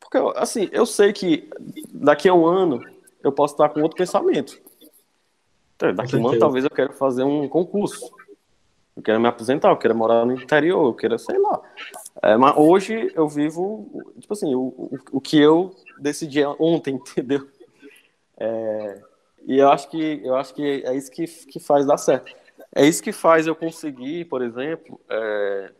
porque 0.00 0.18
assim, 0.36 0.68
eu 0.72 0.84
sei 0.84 1.12
que 1.12 1.48
daqui 1.92 2.28
a 2.28 2.34
um 2.34 2.44
ano 2.44 2.95
eu 3.26 3.32
posso 3.32 3.54
estar 3.54 3.68
com 3.68 3.82
outro 3.82 3.96
pensamento. 3.96 4.60
Então, 5.74 5.94
daqui 5.94 6.16
a 6.16 6.18
um 6.18 6.28
ano, 6.28 6.38
talvez 6.38 6.64
eu 6.64 6.70
quero 6.70 6.92
fazer 6.92 7.24
um 7.24 7.48
concurso. 7.48 8.10
Eu 8.96 9.02
quero 9.02 9.20
me 9.20 9.28
aposentar, 9.28 9.70
eu 9.70 9.76
quero 9.76 9.94
morar 9.94 10.24
no 10.24 10.32
interior, 10.32 10.86
eu 10.86 10.94
quero, 10.94 11.18
sei 11.18 11.38
lá. 11.38 11.60
É, 12.22 12.36
mas 12.36 12.56
hoje 12.56 13.12
eu 13.14 13.28
vivo, 13.28 13.86
tipo 14.18 14.32
assim, 14.32 14.54
o, 14.54 14.60
o, 14.68 14.98
o 15.12 15.20
que 15.20 15.38
eu 15.38 15.74
decidi 15.98 16.42
ontem, 16.58 16.94
entendeu? 17.12 17.46
É, 18.38 19.02
e 19.46 19.58
eu 19.58 19.70
acho 19.70 19.90
que 19.90 20.20
eu 20.24 20.34
acho 20.36 20.54
que 20.54 20.82
é 20.84 20.94
isso 20.96 21.10
que, 21.10 21.26
que 21.26 21.60
faz 21.60 21.86
dar 21.86 21.98
certo. 21.98 22.34
É 22.74 22.86
isso 22.86 23.02
que 23.02 23.12
faz 23.12 23.46
eu 23.46 23.54
conseguir, 23.54 24.24
por 24.26 24.42
exemplo, 24.42 24.98
é, 25.10 25.72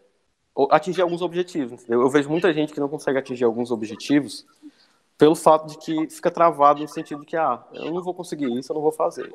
atingir 0.71 1.03
alguns 1.03 1.23
objetivos. 1.23 1.85
Eu, 1.89 2.03
eu 2.03 2.11
vejo 2.11 2.29
muita 2.29 2.53
gente 2.53 2.73
que 2.73 2.81
não 2.81 2.89
consegue 2.89 3.19
atingir 3.19 3.45
alguns 3.45 3.71
objetivos 3.71 4.47
pelo 5.19 5.35
fato 5.35 5.67
de 5.67 5.79
que 5.79 6.11
fica 6.11 6.31
travado 6.31 6.81
no 6.81 6.89
sentido 6.89 7.21
de 7.21 7.27
que, 7.27 7.37
ah, 7.37 7.63
eu 7.73 7.93
não 7.93 8.03
vou 8.03 8.15
conseguir 8.15 8.53
isso, 8.59 8.73
eu 8.73 8.75
não 8.75 8.83
vou 8.83 8.93
fazer. 8.93 9.33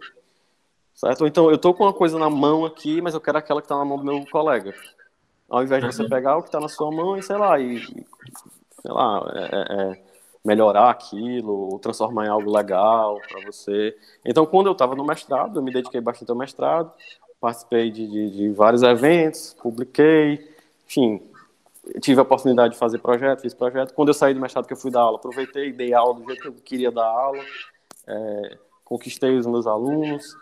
Certo? 0.94 1.26
Então, 1.26 1.50
eu 1.50 1.56
estou 1.56 1.74
com 1.74 1.84
uma 1.84 1.94
coisa 1.94 2.20
na 2.20 2.30
mão 2.30 2.66
aqui, 2.66 3.02
mas 3.02 3.14
eu 3.14 3.22
quero 3.22 3.38
aquela 3.38 3.62
que 3.62 3.66
está 3.66 3.78
na 3.78 3.86
mão 3.86 3.98
do 3.98 4.04
meu 4.04 4.24
colega. 4.30 4.74
Ao 5.50 5.64
invés 5.64 5.84
de 5.84 5.92
você 5.92 6.04
uhum. 6.04 6.10
pegar 6.10 6.38
o 6.38 6.42
que 6.42 6.50
está 6.50 6.60
na 6.60 6.70
sua 6.70 6.92
mão 6.92 7.18
e, 7.18 7.24
sei 7.24 7.38
lá, 7.38 7.60
e, 7.60 7.80
sei 7.82 8.92
lá, 8.92 9.32
é, 9.34 9.44
é, 9.44 9.82
é, 9.82 10.04
melhorar 10.46 10.90
aquilo, 10.90 11.80
transformar 11.80 12.26
em 12.26 12.30
algo 12.30 12.52
legal 12.56 13.20
para 13.28 13.46
você. 13.46 13.98
Então, 14.24 14.46
quando 14.46 14.68
eu 14.68 14.74
estava 14.74 14.96
no 14.96 15.04
mestrado, 15.04 15.58
eu 15.58 15.64
me 15.64 15.74
dediquei 15.74 16.00
bastante 16.00 16.30
ao 16.30 16.38
mestrado, 16.38 16.92
participei 17.40 17.90
de, 17.90 18.08
de, 18.08 18.30
de 18.30 18.50
vários 18.52 18.84
eventos, 18.84 19.56
publiquei, 19.62 20.48
enfim, 20.86 21.22
tive 22.02 22.20
a 22.20 22.24
oportunidade 22.24 22.74
de 22.74 22.80
fazer 22.80 23.00
projeto, 23.00 23.42
fiz 23.42 23.54
projeto. 23.54 23.94
Quando 23.94 24.10
eu 24.10 24.14
saí 24.14 24.34
do 24.34 24.40
mestrado 24.40 24.68
que 24.68 24.74
eu 24.74 24.78
fui 24.78 24.92
dar 24.92 25.02
aula, 25.02 25.18
aproveitei, 25.18 25.72
dei 25.72 25.94
aula 25.94 26.14
do 26.14 26.26
jeito 26.26 26.42
que 26.42 26.48
eu 26.48 26.54
queria 26.54 26.92
dar 26.92 27.06
aula, 27.06 27.44
é, 28.08 28.58
conquistei 28.84 29.36
os 29.38 29.46
meus 29.46 29.66
alunos, 29.66 30.36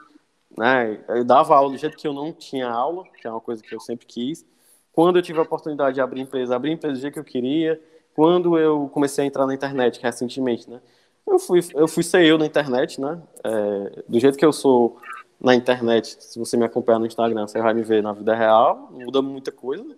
né? 0.58 1.00
Eu 1.08 1.24
dava 1.24 1.56
aula 1.56 1.72
do 1.72 1.78
jeito 1.78 1.98
que 1.98 2.08
eu 2.08 2.14
não 2.14 2.34
tinha 2.34 2.70
aula, 2.70 3.04
que 3.22 3.28
é 3.28 3.32
uma 3.32 3.42
coisa 3.42 3.64
que 3.64 3.74
eu 3.74 3.80
sempre 3.80 4.06
quis. 4.06 4.46
Quando 4.92 5.18
eu 5.18 5.22
tive 5.22 5.40
a 5.40 5.44
oportunidade 5.44 5.96
de 5.96 6.02
abrir 6.02 6.22
empresa, 6.22 6.56
abri 6.56 6.72
empresa 6.72 6.96
do 6.96 7.00
jeito 7.00 7.14
que 7.14 7.20
eu 7.20 7.24
queria. 7.24 7.82
Quando 8.14 8.58
eu 8.58 8.90
comecei 8.90 9.24
a 9.24 9.28
entrar 9.28 9.48
na 9.48 9.54
internet 9.54 10.02
recentemente, 10.02 10.70
né? 10.70 10.82
Eu 11.26 11.40
fui, 11.40 11.62
eu 11.76 11.88
fui 11.88 12.04
ser 12.04 12.26
eu 12.26 12.38
na 12.38 12.46
internet, 12.46 13.00
né? 13.00 13.22
É, 13.44 14.04
do 14.08 14.20
jeito 14.20 14.38
que 14.38 14.46
eu 14.46 14.52
sou 14.52 14.98
na 15.40 15.56
internet, 15.56 16.18
se 16.20 16.38
você 16.38 16.58
me 16.58 16.66
acompanhar 16.66 17.00
no 17.00 17.06
Instagram, 17.06 17.48
você 17.48 17.62
vai 17.62 17.74
me 17.74 17.84
ver 17.84 18.04
na 18.04 18.12
vida 18.12 18.36
real, 18.36 18.90
muda 18.92 19.22
muita 19.22 19.52
coisa. 19.52 19.96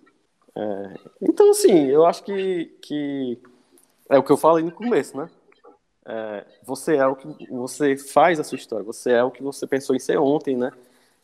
É, 0.54 0.94
então, 1.20 1.50
assim, 1.50 1.86
eu 1.86 2.04
acho 2.04 2.22
que, 2.24 2.66
que 2.82 3.38
é 4.08 4.18
o 4.18 4.22
que 4.22 4.30
eu 4.30 4.36
falei 4.36 4.64
no 4.64 4.72
começo, 4.72 5.16
né? 5.16 5.30
É, 6.04 6.44
você 6.64 6.96
é 6.96 7.06
o 7.06 7.14
que 7.14 7.46
você 7.50 7.96
faz 7.96 8.40
a 8.40 8.44
sua 8.44 8.56
história, 8.56 8.84
você 8.84 9.12
é 9.12 9.22
o 9.22 9.30
que 9.30 9.42
você 9.42 9.66
pensou 9.66 9.94
em 9.94 10.00
ser 10.00 10.18
ontem, 10.18 10.56
né? 10.56 10.70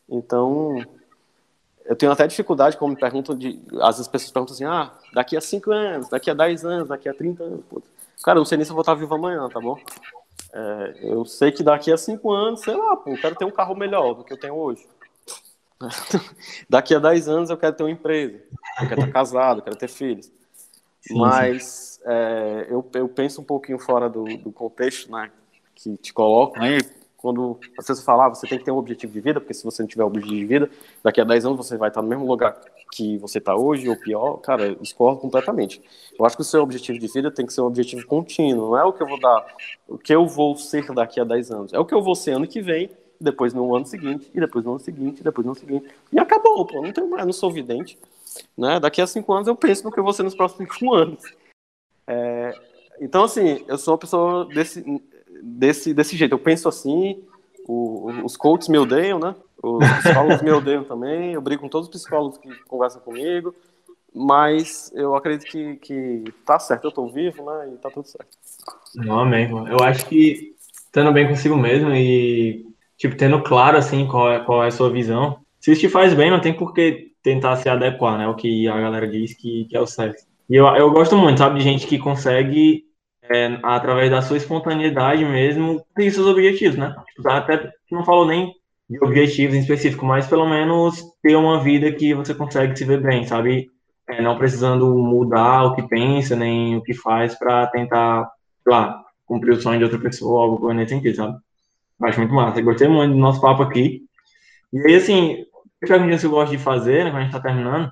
Então, 0.07 0.83
eu 1.85 1.95
tenho 1.95 2.11
até 2.11 2.25
dificuldade 2.25 2.77
quando 2.77 2.91
me 2.91 2.99
perguntam, 2.99 3.35
de, 3.35 3.59
às 3.81 3.97
vezes 3.97 4.01
as 4.01 4.07
pessoas 4.07 4.31
perguntam 4.31 4.55
assim, 4.55 4.65
ah, 4.65 4.91
daqui 5.13 5.35
a 5.35 5.41
5 5.41 5.71
anos, 5.71 6.09
daqui 6.09 6.29
a 6.29 6.33
10 6.33 6.65
anos, 6.65 6.87
daqui 6.87 7.09
a 7.09 7.13
30 7.13 7.43
anos, 7.43 7.63
cara, 8.23 8.37
eu 8.37 8.41
não 8.41 8.45
sei 8.45 8.57
nem 8.57 8.65
se 8.65 8.71
eu 8.71 8.75
vou 8.75 8.81
estar 8.81 8.95
vivo 8.95 9.13
amanhã, 9.13 9.47
tá 9.49 9.59
bom? 9.59 9.77
É, 10.53 10.99
eu 11.01 11.25
sei 11.25 11.51
que 11.51 11.61
daqui 11.61 11.91
a 11.91 11.97
5 11.97 12.31
anos, 12.31 12.61
sei 12.61 12.75
lá, 12.75 12.95
pô, 12.95 13.11
eu 13.11 13.17
quero 13.19 13.35
ter 13.35 13.45
um 13.45 13.51
carro 13.51 13.75
melhor 13.75 14.13
do 14.13 14.23
que 14.23 14.33
eu 14.33 14.39
tenho 14.39 14.55
hoje. 14.55 14.87
Daqui 16.69 16.93
a 16.93 16.99
10 16.99 17.27
anos 17.29 17.49
eu 17.49 17.57
quero 17.57 17.75
ter 17.75 17.83
uma 17.83 17.91
empresa, 17.91 18.41
eu 18.81 18.87
quero 18.87 19.01
estar 19.01 19.11
casado, 19.11 19.59
eu 19.59 19.63
quero 19.63 19.75
ter 19.75 19.87
filhos. 19.87 20.31
Sim, 21.01 21.17
Mas. 21.17 21.99
É, 22.05 22.67
eu, 22.69 22.89
eu 22.93 23.09
penso 23.09 23.41
um 23.41 23.43
pouquinho 23.43 23.77
fora 23.77 24.09
do, 24.09 24.23
do 24.23 24.51
contexto 24.53 25.11
né, 25.11 25.29
que 25.75 25.97
te 25.97 26.13
colocam 26.13 26.63
aí. 26.63 26.79
Quando 27.17 27.59
as 27.77 27.85
pessoas 27.85 28.05
falam, 28.05 28.27
ah, 28.27 28.29
você 28.29 28.47
tem 28.47 28.57
que 28.57 28.63
ter 28.63 28.71
um 28.71 28.77
objetivo 28.77 29.11
de 29.11 29.19
vida, 29.19 29.41
porque 29.41 29.53
se 29.53 29.65
você 29.65 29.81
não 29.81 29.89
tiver 29.89 30.05
um 30.05 30.07
objetivo 30.07 30.33
de 30.33 30.45
vida, 30.45 30.69
daqui 31.03 31.19
a 31.19 31.25
10 31.25 31.47
anos 31.47 31.57
você 31.57 31.75
vai 31.75 31.89
estar 31.89 32.01
no 32.01 32.07
mesmo 32.07 32.25
lugar 32.25 32.57
que 32.93 33.17
você 33.17 33.39
está 33.39 33.53
hoje, 33.53 33.89
ou 33.89 33.97
pior, 33.97 34.37
cara, 34.37 34.67
eu 34.67 34.75
discordo 34.75 35.19
completamente. 35.19 35.81
Eu 36.17 36.25
acho 36.25 36.37
que 36.37 36.41
o 36.41 36.45
seu 36.45 36.63
objetivo 36.63 36.97
de 36.97 37.07
vida 37.07 37.29
tem 37.29 37.45
que 37.45 37.51
ser 37.51 37.59
um 37.59 37.65
objetivo 37.65 38.07
contínuo, 38.07 38.69
não 38.69 38.77
é 38.77 38.85
o 38.85 38.93
que 38.93 39.03
eu 39.03 39.07
vou 39.07 39.19
dar, 39.19 39.45
o 39.85 39.97
que 39.97 40.15
eu 40.15 40.25
vou 40.25 40.55
ser 40.55 40.85
daqui 40.93 41.19
a 41.19 41.25
10 41.25 41.51
anos, 41.51 41.73
é 41.73 41.79
o 41.79 41.83
que 41.83 41.93
eu 41.93 42.01
vou 42.01 42.15
ser 42.15 42.31
ano 42.31 42.47
que 42.47 42.61
vem 42.61 42.89
depois 43.19 43.53
no 43.53 43.75
ano 43.75 43.85
seguinte, 43.85 44.29
e 44.33 44.39
depois 44.39 44.63
no 44.63 44.71
ano 44.71 44.79
seguinte, 44.79 45.19
e 45.19 45.23
depois 45.23 45.45
no 45.45 45.51
ano 45.51 45.59
seguinte. 45.59 45.89
E 46.11 46.19
acabou, 46.19 46.65
pô, 46.65 46.81
não 46.81 46.93
tenho 46.93 47.09
mais, 47.09 47.25
não 47.25 47.33
sou 47.33 47.51
vidente. 47.51 47.97
Né? 48.57 48.79
Daqui 48.79 49.01
a 49.01 49.07
cinco 49.07 49.33
anos 49.33 49.47
eu 49.47 49.55
penso 49.55 49.83
no 49.83 49.91
que 49.91 49.99
eu 49.99 50.03
vou 50.03 50.13
ser 50.13 50.23
nos 50.23 50.35
próximos 50.35 50.73
cinco 50.73 50.93
anos. 50.95 51.23
É, 52.07 52.53
então, 52.99 53.23
assim, 53.23 53.63
eu 53.67 53.77
sou 53.77 53.93
uma 53.93 53.99
pessoa 53.99 54.45
desse, 54.45 54.83
desse, 55.41 55.93
desse 55.93 56.15
jeito. 56.15 56.33
Eu 56.33 56.39
penso 56.39 56.67
assim, 56.67 57.23
o, 57.67 58.11
os 58.23 58.35
coaches 58.35 58.67
me 58.67 58.77
odeiam, 58.77 59.19
né? 59.19 59.35
Os 59.61 59.85
psicólogos 59.99 60.41
me 60.41 60.51
odeiam 60.51 60.83
também. 60.83 61.33
Eu 61.33 61.41
brigo 61.41 61.61
com 61.61 61.69
todos 61.69 61.87
os 61.87 61.93
psicólogos 61.93 62.37
que 62.37 62.49
conversam 62.65 63.01
comigo. 63.01 63.53
Mas 64.13 64.91
eu 64.95 65.15
acredito 65.15 65.49
que, 65.49 65.75
que 65.77 66.23
tá 66.45 66.57
certo, 66.57 66.85
eu 66.85 66.91
tô 66.91 67.07
vivo, 67.07 67.45
né? 67.45 67.73
E 67.73 67.77
tá 67.77 67.91
tudo 67.91 68.07
certo. 68.07 68.37
Não, 68.95 69.19
amém. 69.19 69.49
Eu 69.49 69.79
acho 69.83 70.05
que 70.07 70.55
estando 70.85 71.13
bem 71.13 71.27
consigo 71.27 71.55
mesmo 71.55 71.93
e 71.93 72.65
tipo, 72.99 73.15
tendo 73.15 73.41
claro, 73.41 73.77
assim, 73.77 74.05
qual 74.05 74.31
é, 74.31 74.39
qual 74.41 74.63
é 74.63 74.67
a 74.67 74.71
sua 74.71 74.91
visão. 74.91 75.39
Se 75.59 75.71
isso 75.71 75.81
te 75.81 75.89
faz 75.89 76.13
bem, 76.13 76.29
não 76.29 76.41
tem 76.41 76.53
por 76.53 76.73
que 76.73 77.13
tentar 77.23 77.55
se 77.55 77.69
adequar, 77.69 78.17
né? 78.17 78.27
O 78.27 78.35
que 78.35 78.67
a 78.67 78.79
galera 78.79 79.07
diz 79.07 79.33
que, 79.33 79.65
que 79.65 79.75
é 79.75 79.79
o 79.79 79.87
certo. 79.87 80.23
E 80.49 80.55
eu, 80.55 80.67
eu 80.67 80.91
gosto 80.91 81.15
muito, 81.17 81.37
sabe, 81.37 81.59
de 81.59 81.63
gente 81.63 81.87
que 81.87 81.97
consegue, 81.97 82.83
é, 83.23 83.57
através 83.63 84.11
da 84.11 84.21
sua 84.21 84.37
espontaneidade 84.37 85.23
mesmo, 85.25 85.81
ter 85.95 86.11
seus 86.11 86.27
objetivos, 86.27 86.77
né? 86.77 86.93
Tipo, 87.15 87.29
até 87.29 87.71
não 87.89 88.03
falou 88.03 88.25
nem 88.25 88.53
de 88.89 89.03
objetivos 89.03 89.55
em 89.55 89.59
específico, 89.59 90.05
mas 90.05 90.27
pelo 90.27 90.47
menos 90.47 91.01
ter 91.21 91.35
uma 91.35 91.61
vida 91.63 91.91
que 91.91 92.13
você 92.13 92.33
consegue 92.33 92.75
se 92.77 92.83
ver 92.83 93.01
bem, 93.01 93.25
sabe? 93.25 93.69
É, 94.09 94.21
não 94.21 94.37
precisando 94.37 94.93
mudar 94.97 95.65
o 95.65 95.75
que 95.75 95.87
pensa, 95.87 96.35
nem 96.35 96.75
o 96.75 96.81
que 96.81 96.93
faz 96.93 97.37
para 97.37 97.67
tentar, 97.67 98.29
sei 98.63 98.73
lá, 98.73 99.01
cumprir 99.25 99.53
o 99.53 99.61
sonho 99.61 99.77
de 99.77 99.83
outra 99.83 99.99
pessoa, 99.99 100.41
algo 100.41 100.73
nesse 100.73 100.95
sentido, 100.95 101.15
sabe? 101.15 101.37
Acho 102.01 102.19
muito 102.19 102.33
massa. 102.33 102.61
Gostei 102.61 102.87
muito 102.87 103.13
do 103.13 103.19
nosso 103.19 103.41
papo 103.41 103.63
aqui. 103.63 104.03
E 104.71 104.79
aí, 104.87 104.95
assim, 104.95 105.45
perguntas 105.79 106.21
que 106.21 106.27
eu 106.27 106.31
gosto 106.31 106.51
de 106.51 106.57
fazer, 106.57 107.03
né, 107.03 107.11
quando 107.11 107.17
a 107.17 107.23
gente 107.23 107.31
tá 107.31 107.39
terminando. 107.39 107.91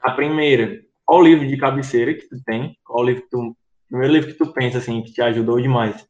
A 0.00 0.10
primeira, 0.10 0.82
qual 1.04 1.20
o 1.20 1.22
livro 1.22 1.46
de 1.46 1.56
cabeceira 1.56 2.12
que 2.14 2.28
tu 2.28 2.42
tem? 2.44 2.76
Qual 2.84 3.02
o 3.02 3.06
livro 3.06 3.22
que 3.22 3.30
tu. 3.30 3.56
Primeiro 3.88 4.12
livro 4.12 4.32
que 4.32 4.38
tu 4.38 4.52
pensa, 4.52 4.78
assim, 4.78 5.02
que 5.02 5.12
te 5.12 5.22
ajudou 5.22 5.60
demais? 5.60 6.06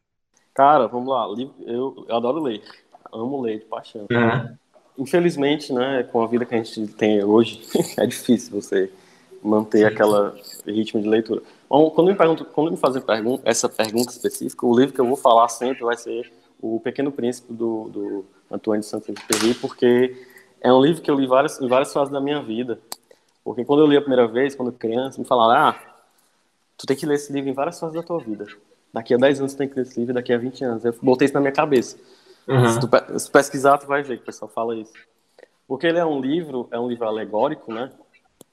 Cara, 0.55 0.87
vamos 0.87 1.09
lá. 1.09 1.27
Eu, 1.67 2.07
eu 2.09 2.17
adoro 2.17 2.43
ler. 2.43 2.63
Amo 3.13 3.41
ler 3.41 3.59
de 3.59 3.65
paixão. 3.67 4.07
Uhum. 4.11 4.57
Infelizmente, 4.99 5.73
né, 5.73 6.05
com 6.05 6.23
a 6.23 6.27
vida 6.27 6.45
que 6.45 6.55
a 6.55 6.63
gente 6.63 6.87
tem 6.95 7.23
hoje, 7.23 7.61
é 7.99 8.07
difícil 8.07 8.61
você 8.61 8.91
manter 9.43 9.85
aquele 9.85 10.33
ritmo 10.67 11.03
de 11.03 11.09
leitura. 11.09 11.43
Bom, 11.69 11.91
quando 11.91 12.09
me, 12.09 12.15
pergunto, 12.15 12.45
quando 12.47 12.71
me 12.71 12.77
fazem 12.77 13.03
pergun 13.03 13.39
essa 13.45 13.69
pergunta 13.69 14.11
específica, 14.11 14.65
o 14.65 14.79
livro 14.79 14.95
que 14.95 15.01
eu 15.01 15.07
vou 15.07 15.17
falar 15.17 15.49
sempre 15.49 15.85
vai 15.85 15.97
ser 15.97 16.33
o 16.65 16.81
Pequeno 16.81 17.13
Príncipe 17.13 17.53
do, 17.53 17.91
do 17.91 18.25
Antoine 18.51 18.81
de 18.81 18.87
Saint-Exupéry, 18.87 19.55
porque 19.61 20.27
é 20.63 20.73
um 20.73 20.81
livro 20.81 21.03
que 21.03 21.11
eu 21.11 21.15
li 21.15 21.27
várias, 21.27 21.61
em 21.61 21.69
várias 21.69 21.93
fases 21.93 22.11
da 22.11 22.23
minha 22.23 22.43
vida. 22.43 22.79
Porque 23.45 23.67
quando 23.67 23.81
eu 23.81 23.87
li 23.87 23.99
a 23.99 24.01
primeira 24.01 24.27
vez, 24.27 24.55
quando 24.55 24.73
criança, 24.73 25.21
me 25.21 25.27
falaram, 25.27 25.69
ah, 25.69 25.95
tu 26.79 26.87
tem 26.87 26.97
que 26.97 27.05
ler 27.05 27.17
esse 27.17 27.31
livro 27.31 27.51
em 27.51 27.53
várias 27.53 27.79
fases 27.79 27.95
da 27.95 28.03
tua 28.03 28.19
vida. 28.19 28.47
Daqui 28.91 29.13
a 29.13 29.19
10 29.19 29.41
anos 29.41 29.53
tu 29.53 29.59
tem 29.59 29.69
que 29.69 29.75
ler 29.75 29.83
esse 29.83 30.01
livro, 30.01 30.15
daqui 30.15 30.33
a 30.33 30.39
20 30.39 30.65
anos. 30.65 30.85
Eu 30.87 30.95
botei 31.03 31.27
isso 31.27 31.35
na 31.35 31.41
minha 31.41 31.53
cabeça. 31.53 31.99
Uhum. 32.49 32.69
Se, 32.69 32.81
tu, 32.81 33.19
se 33.19 33.31
pesquisar, 33.31 33.77
tu 33.77 33.87
vai 33.87 34.03
ver 34.03 34.17
que 34.17 34.23
o 34.23 34.27
pessoal 34.27 34.51
fala 34.51 34.75
isso. 34.75 34.93
Porque 35.69 35.87
ele 35.87 35.99
é 35.99 36.07
um 36.07 36.19
livro, 36.19 36.67
é 36.71 36.81
um 36.81 36.89
livro 36.89 37.07
alegórico, 37.07 37.71
né? 37.75 37.91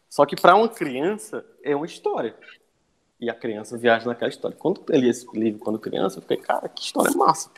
Só 0.09 0.25
que 0.25 0.35
para 0.35 0.53
uma 0.53 0.67
criança 0.67 1.45
é 1.63 1.73
uma 1.73 1.85
história. 1.85 2.35
E 3.21 3.29
a 3.29 3.33
criança 3.33 3.77
viaja 3.77 4.05
naquela 4.05 4.29
história. 4.29 4.57
Quando 4.57 4.83
eu 4.89 4.99
li 4.99 5.07
esse 5.07 5.25
livro 5.33 5.61
quando 5.61 5.79
criança, 5.79 6.17
eu 6.17 6.21
fiquei, 6.21 6.37
cara, 6.37 6.67
que 6.67 6.83
história 6.83 7.15
massa. 7.15 7.49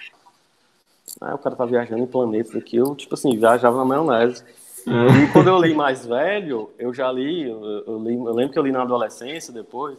Aí 1.22 1.34
o 1.34 1.38
cara 1.38 1.56
tá 1.56 1.66
viajando 1.66 2.04
em 2.04 2.08
planetas 2.08 2.56
aqui, 2.56 2.78
eu, 2.78 2.96
tipo 2.96 3.14
assim, 3.14 3.38
viajava 3.38 3.78
na 3.78 3.86
maionese. 3.86 4.44
E 4.86 5.32
quando 5.32 5.48
eu 5.48 5.60
li 5.62 5.74
mais 5.74 6.06
velho, 6.06 6.70
eu 6.78 6.94
já 6.94 7.12
li 7.12 7.50
eu, 7.50 8.04
li, 8.04 8.16
eu 8.16 8.34
lembro 8.34 8.52
que 8.52 8.60
eu 8.60 8.64
li 8.64 8.72
na 8.72 8.82
adolescência 8.82 9.54
depois, 9.54 9.98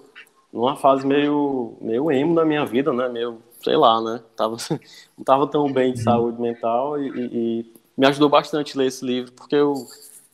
numa 0.53 0.77
fase 0.77 1.07
meio, 1.07 1.75
meio 1.81 2.11
emo 2.12 2.35
da 2.35 2.45
minha 2.45 2.65
vida, 2.67 2.93
né? 2.93 3.09
Meio, 3.09 3.39
sei 3.62 3.77
lá, 3.77 4.01
né? 4.01 4.21
Tava, 4.37 4.57
não 5.17 5.25
tava 5.25 5.47
tão 5.47 5.73
bem 5.73 5.93
de 5.93 6.03
saúde 6.03 6.41
mental 6.41 7.01
e, 7.01 7.09
e, 7.09 7.73
me 7.97 8.07
ajudou 8.07 8.29
bastante 8.29 8.77
ler 8.77 8.87
esse 8.87 9.05
livro, 9.05 9.33
porque 9.33 9.55
eu, 9.55 9.75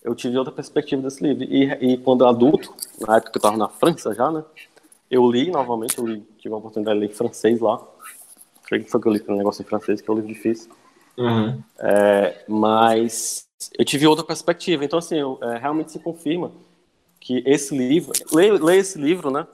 eu 0.02 0.14
tive 0.14 0.36
outra 0.36 0.52
perspectiva 0.52 1.02
desse 1.02 1.22
livro. 1.22 1.44
E, 1.44 1.92
e 1.92 1.98
quando 1.98 2.26
adulto, 2.26 2.74
na 3.06 3.16
época 3.16 3.32
que 3.32 3.38
eu 3.38 3.42
tava 3.42 3.56
na 3.56 3.68
França 3.68 4.14
já, 4.14 4.30
né? 4.30 4.42
Eu 5.10 5.30
li 5.30 5.50
novamente, 5.50 5.98
eu 5.98 6.06
li, 6.06 6.20
tive 6.38 6.54
a 6.54 6.58
oportunidade 6.58 6.98
de 6.98 7.06
ler 7.06 7.12
francês 7.12 7.60
lá. 7.60 7.80
Que 8.78 8.90
foi 8.90 9.00
que 9.00 9.08
eu 9.08 9.12
li 9.12 9.24
um 9.28 9.36
negócio 9.36 9.62
em 9.62 9.66
francês, 9.66 10.00
que 10.00 10.08
é 10.08 10.12
um 10.12 10.16
livro 10.16 10.32
difícil. 10.32 10.70
Uhum. 11.18 11.62
É, 11.78 12.44
mas 12.48 13.46
eu 13.76 13.84
tive 13.84 14.06
outra 14.06 14.24
perspectiva. 14.24 14.84
Então, 14.84 14.98
assim, 14.98 15.18
eu, 15.18 15.38
é, 15.42 15.58
realmente 15.58 15.92
se 15.92 15.98
confirma 15.98 16.52
que 17.18 17.42
esse 17.46 17.76
livro. 17.76 18.12
Leia, 18.32 18.52
leia 18.54 18.80
esse 18.80 18.98
livro, 18.98 19.30
né? 19.30 19.46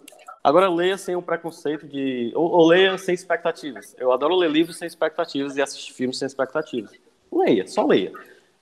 Agora 0.45 0.69
leia 0.69 0.97
sem 0.97 1.17
o 1.17 1.23
preconceito 1.23 1.89
de. 1.89 2.31
Ou, 2.35 2.49
ou, 2.49 2.69
leia 2.69 2.97
sem 2.99 3.15
expectativas. 3.15 3.97
Eu 3.99 4.13
adoro 4.13 4.37
ler 4.37 4.51
livros 4.51 4.77
sem 4.77 4.87
expectativas 4.87 5.57
e 5.57 5.63
assistir 5.63 5.93
filmes 5.93 6.19
sem 6.19 6.27
expectativas. 6.27 6.93
Leia, 7.33 7.67
só 7.67 7.85
leia. 7.85 8.13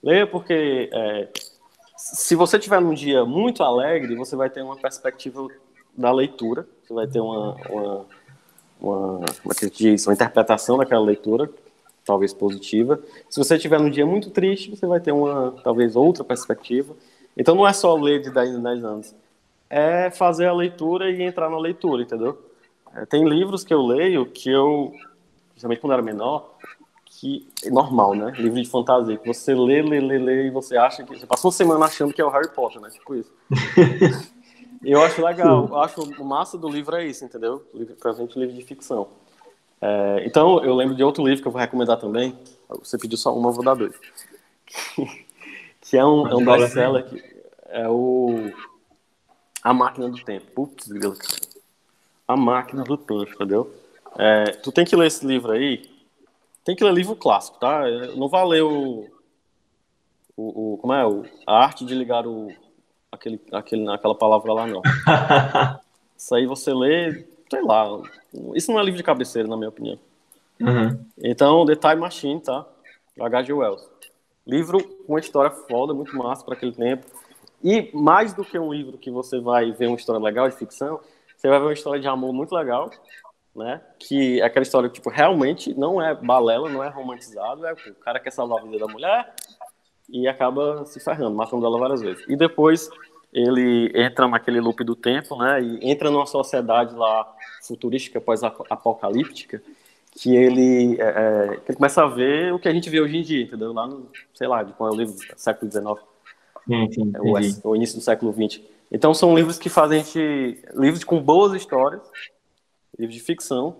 Leia 0.01 0.25
porque 0.25 0.89
é, 0.91 1.29
se 1.95 2.35
você 2.35 2.57
tiver 2.57 2.81
num 2.81 2.93
dia 2.93 3.23
muito 3.23 3.63
alegre, 3.63 4.15
você 4.15 4.35
vai 4.35 4.49
ter 4.49 4.63
uma 4.63 4.75
perspectiva 4.75 5.47
da 5.95 6.11
leitura, 6.11 6.67
você 6.83 6.93
vai 6.93 7.07
ter 7.07 7.19
uma, 7.19 7.55
uma 7.69 8.05
uma, 8.79 9.25
é 9.61 9.65
diz, 9.69 10.05
uma 10.07 10.13
interpretação 10.13 10.77
daquela 10.77 11.03
leitura, 11.03 11.49
talvez 12.05 12.33
positiva. 12.33 12.99
Se 13.29 13.37
você 13.37 13.57
tiver 13.57 13.79
um 13.79 13.89
dia 13.89 14.05
muito 14.05 14.29
triste, 14.29 14.69
você 14.69 14.85
vai 14.85 14.99
ter 14.99 15.11
uma, 15.11 15.55
talvez, 15.63 15.95
outra 15.95 16.23
perspectiva. 16.23 16.95
Então 17.35 17.55
não 17.55 17.67
é 17.67 17.73
só 17.73 17.95
ler 17.95 18.21
de 18.21 18.29
10 18.29 18.51
em 18.51 18.61
10 18.61 18.83
anos, 18.85 19.15
é 19.69 20.09
fazer 20.09 20.47
a 20.47 20.53
leitura 20.53 21.09
e 21.09 21.21
entrar 21.21 21.49
na 21.49 21.57
leitura, 21.57 22.03
entendeu? 22.03 22.39
É, 22.95 23.05
tem 23.05 23.27
livros 23.27 23.63
que 23.63 23.73
eu 23.73 23.81
leio 23.81 24.25
que 24.25 24.49
eu, 24.49 24.93
principalmente 25.49 25.81
quando 25.81 25.93
era 25.93 26.01
menor, 26.01 26.55
que 27.05 27.47
é 27.63 27.69
normal, 27.69 28.13
né? 28.13 28.31
Livro 28.37 28.61
de 28.61 28.69
fantasia, 28.69 29.17
que 29.17 29.27
você 29.27 29.53
lê, 29.53 29.81
lê, 29.81 29.99
lê, 29.99 30.17
lê 30.17 30.47
e 30.47 30.49
você 30.51 30.77
acha 30.77 31.03
que. 31.03 31.17
Você 31.17 31.25
passou 31.25 31.49
uma 31.49 31.55
semana 31.55 31.85
achando 31.85 32.13
que 32.13 32.21
é 32.21 32.25
o 32.25 32.29
Harry 32.29 32.49
Potter, 32.49 32.81
né? 32.81 32.89
Tipo 32.89 33.15
isso. 33.15 33.31
Eu 34.83 35.01
acho 35.01 35.23
legal, 35.23 35.67
eu 35.67 35.77
acho 35.77 36.01
o 36.01 36.25
massa 36.25 36.57
do 36.57 36.69
livro 36.69 36.95
é 36.95 37.05
isso, 37.05 37.25
entendeu? 37.25 37.65
Presente 37.99 38.37
livro 38.37 38.55
de 38.55 38.63
ficção. 38.63 39.07
É, 39.81 40.23
então, 40.25 40.63
eu 40.63 40.73
lembro 40.73 40.95
de 40.95 41.03
outro 41.03 41.25
livro 41.25 41.41
que 41.41 41.47
eu 41.47 41.51
vou 41.51 41.61
recomendar 41.61 41.97
também. 41.97 42.37
Você 42.69 42.97
pediu 42.97 43.17
só 43.17 43.35
uma, 43.35 43.49
eu 43.49 43.53
vou 43.53 43.63
dar 43.63 43.75
dois. 43.75 43.95
que 45.81 45.97
é 45.97 46.05
um, 46.05 46.27
é 46.27 46.35
um 46.35 46.43
best-seller 46.43 47.05
que 47.05 47.23
é 47.67 47.87
o 47.87 48.51
A 49.63 49.73
Máquina 49.73 50.09
do 50.09 50.23
Tempo. 50.23 50.51
Putz, 50.51 50.87
cara. 50.87 51.13
A 52.27 52.35
Máquina 52.35 52.83
do 52.83 52.97
Tempo, 52.97 53.31
entendeu? 53.31 53.73
É, 54.17 54.45
tu 54.51 54.71
tem 54.71 54.85
que 54.85 54.95
ler 54.95 55.07
esse 55.07 55.25
livro 55.25 55.51
aí. 55.51 55.89
Tem 56.63 56.75
que 56.75 56.83
ler 56.83 56.93
livro 56.93 57.15
clássico, 57.15 57.59
tá? 57.59 57.83
Não 58.15 58.27
vai 58.27 58.45
ler 58.47 58.63
o. 58.63 59.07
o, 60.35 60.73
o 60.73 60.77
como 60.77 60.93
é? 60.93 61.05
O, 61.05 61.23
a 61.45 61.63
arte 61.63 61.85
de 61.85 61.93
ligar 61.93 62.25
o. 62.25 62.51
Aquele, 63.15 63.41
aquele, 63.51 63.89
aquela 63.89 64.13
palavra 64.13 64.53
lá, 64.53 64.67
não. 64.67 64.81
Isso 66.17 66.35
aí 66.35 66.45
você 66.45 66.73
lê, 66.73 67.25
sei 67.49 67.61
lá. 67.63 68.01
Isso 68.53 68.71
não 68.71 68.79
é 68.79 68.83
livro 68.83 68.97
de 68.97 69.03
cabeceira, 69.03 69.47
na 69.47 69.57
minha 69.57 69.69
opinião. 69.69 69.97
Uhum. 70.59 71.05
Então, 71.23 71.65
The 71.65 71.75
Time 71.75 71.95
Machine, 71.95 72.41
tá? 72.41 72.65
H.G. 73.19 73.53
Wells. 73.53 73.87
Livro 74.45 74.83
com 74.83 75.13
uma 75.13 75.19
história 75.19 75.49
foda, 75.49 75.93
muito 75.93 76.15
massa 76.15 76.43
para 76.43 76.53
aquele 76.53 76.73
tempo. 76.73 77.05
E 77.63 77.89
mais 77.93 78.33
do 78.33 78.43
que 78.43 78.59
um 78.59 78.71
livro 78.71 78.97
que 78.97 79.09
você 79.09 79.39
vai 79.39 79.71
ver 79.71 79.87
uma 79.87 79.97
história 79.97 80.21
legal 80.21 80.47
de 80.47 80.55
ficção, 80.55 80.99
você 81.35 81.47
vai 81.47 81.57
ver 81.57 81.65
uma 81.65 81.73
história 81.73 81.99
de 81.99 82.07
amor 82.07 82.33
muito 82.33 82.53
legal, 82.53 82.91
né? 83.55 83.81
Que 83.97 84.41
é 84.41 84.45
aquela 84.45 84.63
história 84.63 84.89
que, 84.89 84.95
tipo, 84.95 85.09
realmente 85.09 85.73
não 85.73 86.01
é 86.01 86.13
balela, 86.13 86.69
não 86.69 86.83
é 86.83 86.89
romantizado, 86.89 87.65
é 87.65 87.73
o 87.73 87.95
cara 87.95 88.19
quer 88.19 88.31
salvar 88.31 88.59
a 88.59 88.61
vida 88.63 88.85
da 88.85 88.91
mulher 88.91 89.33
e 90.09 90.27
acaba 90.27 90.85
se 90.85 90.99
ferrando, 90.99 91.35
matando 91.35 91.65
ela 91.65 91.79
várias 91.79 92.01
vezes. 92.01 92.23
E 92.27 92.35
depois 92.35 92.89
ele 93.33 93.91
entra 93.93 94.27
naquele 94.27 94.61
loop 94.61 94.83
do 94.83 94.95
tempo, 94.95 95.35
né? 95.37 95.61
E 95.61 95.91
entra 95.91 96.09
numa 96.09 96.25
sociedade 96.25 96.95
lá 96.95 97.29
futurística, 97.61 98.21
pós-apocalíptica, 98.21 99.61
que 100.11 100.33
ele, 100.33 100.95
é, 100.99 101.03
é, 101.03 101.47
que 101.57 101.71
ele 101.71 101.75
começa 101.75 102.03
a 102.03 102.07
ver 102.07 102.53
o 102.53 102.59
que 102.59 102.69
a 102.69 102.73
gente 102.73 102.89
vê 102.89 103.01
hoje 103.01 103.17
em 103.17 103.21
dia, 103.21 103.43
entendeu? 103.43 103.73
Lá 103.73 103.85
no, 103.85 104.09
sei 104.33 104.47
lá, 104.47 104.63
de 104.63 104.71
é 104.71 104.75
o 104.79 104.95
livro 104.95 105.13
século 105.35 105.69
XIX, 105.69 105.85
Sim, 106.65 106.91
sim, 106.91 107.11
é, 107.13 107.19
o, 107.19 107.69
o, 107.69 107.75
início 107.75 107.97
do 107.97 108.01
século 108.01 108.31
XX. 108.31 108.61
Então 108.91 109.13
são 109.13 109.35
livros 109.35 109.59
que 109.59 109.69
fazem 109.69 109.99
a 109.99 110.03
gente, 110.03 110.63
livros 110.73 111.03
com 111.03 111.21
boas 111.21 111.53
histórias, 111.53 112.01
livros 112.97 113.15
de 113.15 113.21
ficção, 113.21 113.75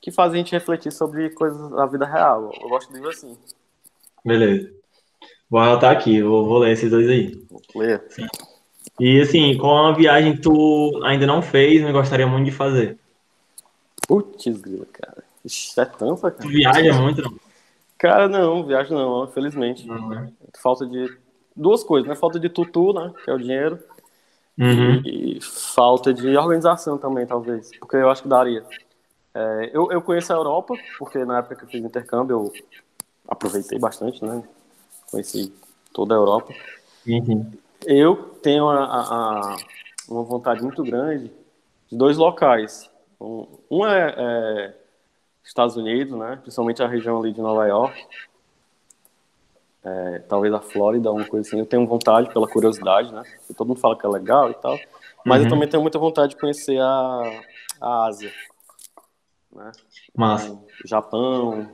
que 0.00 0.10
fazem 0.10 0.40
a 0.40 0.44
gente 0.44 0.52
refletir 0.52 0.92
sobre 0.92 1.30
coisas 1.30 1.70
da 1.70 1.86
vida 1.86 2.04
real. 2.04 2.52
Eu 2.60 2.68
gosto 2.68 2.88
de 2.88 2.94
livros 2.94 3.16
assim. 3.16 3.38
Beleza. 4.22 4.81
Vou 5.52 5.60
anotar 5.60 5.92
aqui, 5.92 6.22
vou, 6.22 6.46
vou 6.46 6.60
ler 6.60 6.72
esses 6.72 6.90
dois 6.90 7.06
aí. 7.10 7.38
Ler. 7.74 8.02
E 8.98 9.20
assim, 9.20 9.54
qual 9.58 9.88
a 9.88 9.92
viagem 9.92 10.34
que 10.34 10.40
tu 10.40 10.98
ainda 11.04 11.26
não 11.26 11.42
fez, 11.42 11.82
mas 11.82 11.92
gostaria 11.92 12.26
muito 12.26 12.46
de 12.46 12.52
fazer? 12.52 12.98
Putz, 14.08 14.46
grila, 14.46 14.86
cara. 14.90 15.22
Ixi, 15.44 15.78
é 15.78 15.84
tanto, 15.84 16.22
cara. 16.22 16.34
Tu 16.40 16.48
viaja 16.48 16.94
muito, 16.94 17.20
não? 17.20 17.34
Cara, 17.98 18.30
não, 18.30 18.64
viajo 18.64 18.94
não, 18.94 19.24
infelizmente. 19.24 19.86
Uhum. 19.90 20.32
Falta 20.56 20.86
de 20.86 21.18
duas 21.54 21.84
coisas, 21.84 22.08
né? 22.08 22.16
Falta 22.16 22.40
de 22.40 22.48
tutu, 22.48 22.94
né? 22.94 23.12
Que 23.22 23.30
é 23.30 23.34
o 23.34 23.38
dinheiro. 23.38 23.78
Uhum. 24.58 25.02
E 25.04 25.38
falta 25.42 26.14
de 26.14 26.34
organização 26.34 26.96
também, 26.96 27.26
talvez. 27.26 27.70
Porque 27.78 27.96
eu 27.96 28.08
acho 28.08 28.22
que 28.22 28.28
daria. 28.28 28.64
É, 29.34 29.70
eu, 29.74 29.92
eu 29.92 30.00
conheço 30.00 30.32
a 30.32 30.36
Europa, 30.36 30.74
porque 30.98 31.22
na 31.26 31.40
época 31.40 31.56
que 31.56 31.64
eu 31.64 31.68
fiz 31.68 31.84
intercâmbio 31.84 32.36
eu 32.36 32.52
aproveitei 33.28 33.78
bastante, 33.78 34.24
né? 34.24 34.42
Conheci 35.12 35.52
toda 35.92 36.14
a 36.14 36.16
Europa. 36.16 36.52
Uhum. 37.06 37.52
Eu 37.84 38.16
tenho 38.42 38.68
a, 38.68 38.84
a, 38.84 39.00
a, 39.00 39.56
uma 40.08 40.22
vontade 40.22 40.62
muito 40.62 40.82
grande 40.82 41.30
de 41.90 41.96
dois 41.96 42.16
locais. 42.16 42.90
Um, 43.20 43.46
um 43.70 43.86
é, 43.86 44.14
é 44.16 44.74
Estados 45.44 45.76
Unidos, 45.76 46.18
né? 46.18 46.38
Principalmente 46.40 46.82
a 46.82 46.88
região 46.88 47.20
ali 47.20 47.32
de 47.32 47.40
Nova 47.40 47.66
York. 47.66 48.06
É, 49.84 50.18
talvez 50.20 50.54
a 50.54 50.60
Flórida, 50.60 51.08
alguma 51.08 51.26
coisa 51.26 51.46
assim. 51.46 51.58
Eu 51.58 51.66
tenho 51.66 51.86
vontade 51.86 52.32
pela 52.32 52.48
curiosidade, 52.48 53.12
né? 53.12 53.22
Porque 53.38 53.54
todo 53.54 53.68
mundo 53.68 53.80
fala 53.80 53.98
que 53.98 54.06
é 54.06 54.08
legal 54.08 54.50
e 54.50 54.54
tal. 54.54 54.78
Mas 55.24 55.40
Uhum. 55.40 55.46
eu 55.46 55.50
também 55.50 55.68
tenho 55.68 55.82
muita 55.82 55.98
vontade 55.98 56.30
de 56.34 56.40
conhecer 56.40 56.80
a, 56.80 57.42
a 57.80 58.06
Ásia. 58.06 58.32
Né? 59.52 59.72
Massa. 60.16 60.46
Então, 60.46 60.64
Japão, 60.86 61.70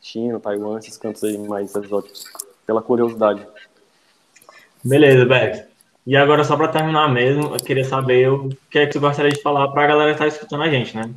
China, 0.00 0.40
Taiwan, 0.40 0.78
esses 0.78 0.96
cantos 0.96 1.22
aí 1.24 1.38
mais 1.38 1.74
exóticos. 1.74 2.24
Pela 2.66 2.82
curiosidade. 2.82 3.46
Beleza, 4.84 5.24
Beck. 5.24 5.66
E 6.06 6.16
agora, 6.16 6.44
só 6.44 6.56
para 6.56 6.68
terminar 6.68 7.08
mesmo, 7.12 7.54
eu 7.54 7.56
queria 7.56 7.84
saber 7.84 8.30
o 8.30 8.48
que 8.70 8.78
é 8.78 8.86
que 8.86 8.92
tu 8.92 9.00
gostaria 9.00 9.32
de 9.32 9.42
falar 9.42 9.68
para 9.68 9.84
a 9.84 9.86
galera 9.86 10.14
que 10.14 10.22
está 10.22 10.26
escutando 10.26 10.62
a 10.62 10.70
gente, 10.70 10.96
né? 10.96 11.10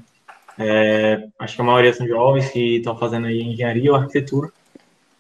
É, 0.58 1.28
acho 1.40 1.56
que 1.56 1.62
a 1.62 1.66
maioria 1.66 1.94
são 1.94 2.08
jovens 2.08 2.50
que 2.50 2.78
estão 2.78 2.98
fazendo 2.98 3.28
aí 3.28 3.42
engenharia 3.42 3.92
ou 3.92 3.98
arquitetura 3.98 4.52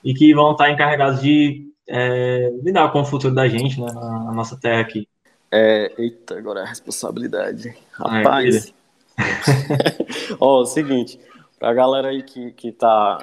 e 0.03 0.13
que 0.13 0.33
vão 0.33 0.51
estar 0.51 0.69
encarregados 0.69 1.21
de 1.21 1.71
é, 1.87 2.51
lidar 2.63 2.91
com 2.91 3.01
o 3.01 3.05
futuro 3.05 3.33
da 3.33 3.47
gente, 3.47 3.79
né, 3.79 3.91
na, 3.93 4.23
na 4.25 4.31
nossa 4.31 4.59
terra 4.59 4.81
aqui. 4.81 5.07
É, 5.51 5.93
eita, 5.97 6.37
agora 6.37 6.61
é 6.61 6.63
a 6.63 6.67
responsabilidade. 6.67 7.69
É, 7.69 7.75
Rapaz. 7.91 8.73
Ó, 10.39 10.61
o 10.61 10.65
seguinte, 10.65 11.19
pra 11.57 11.73
galera 11.73 12.09
aí 12.09 12.23
que, 12.23 12.51
que 12.51 12.71
tá, 12.71 13.19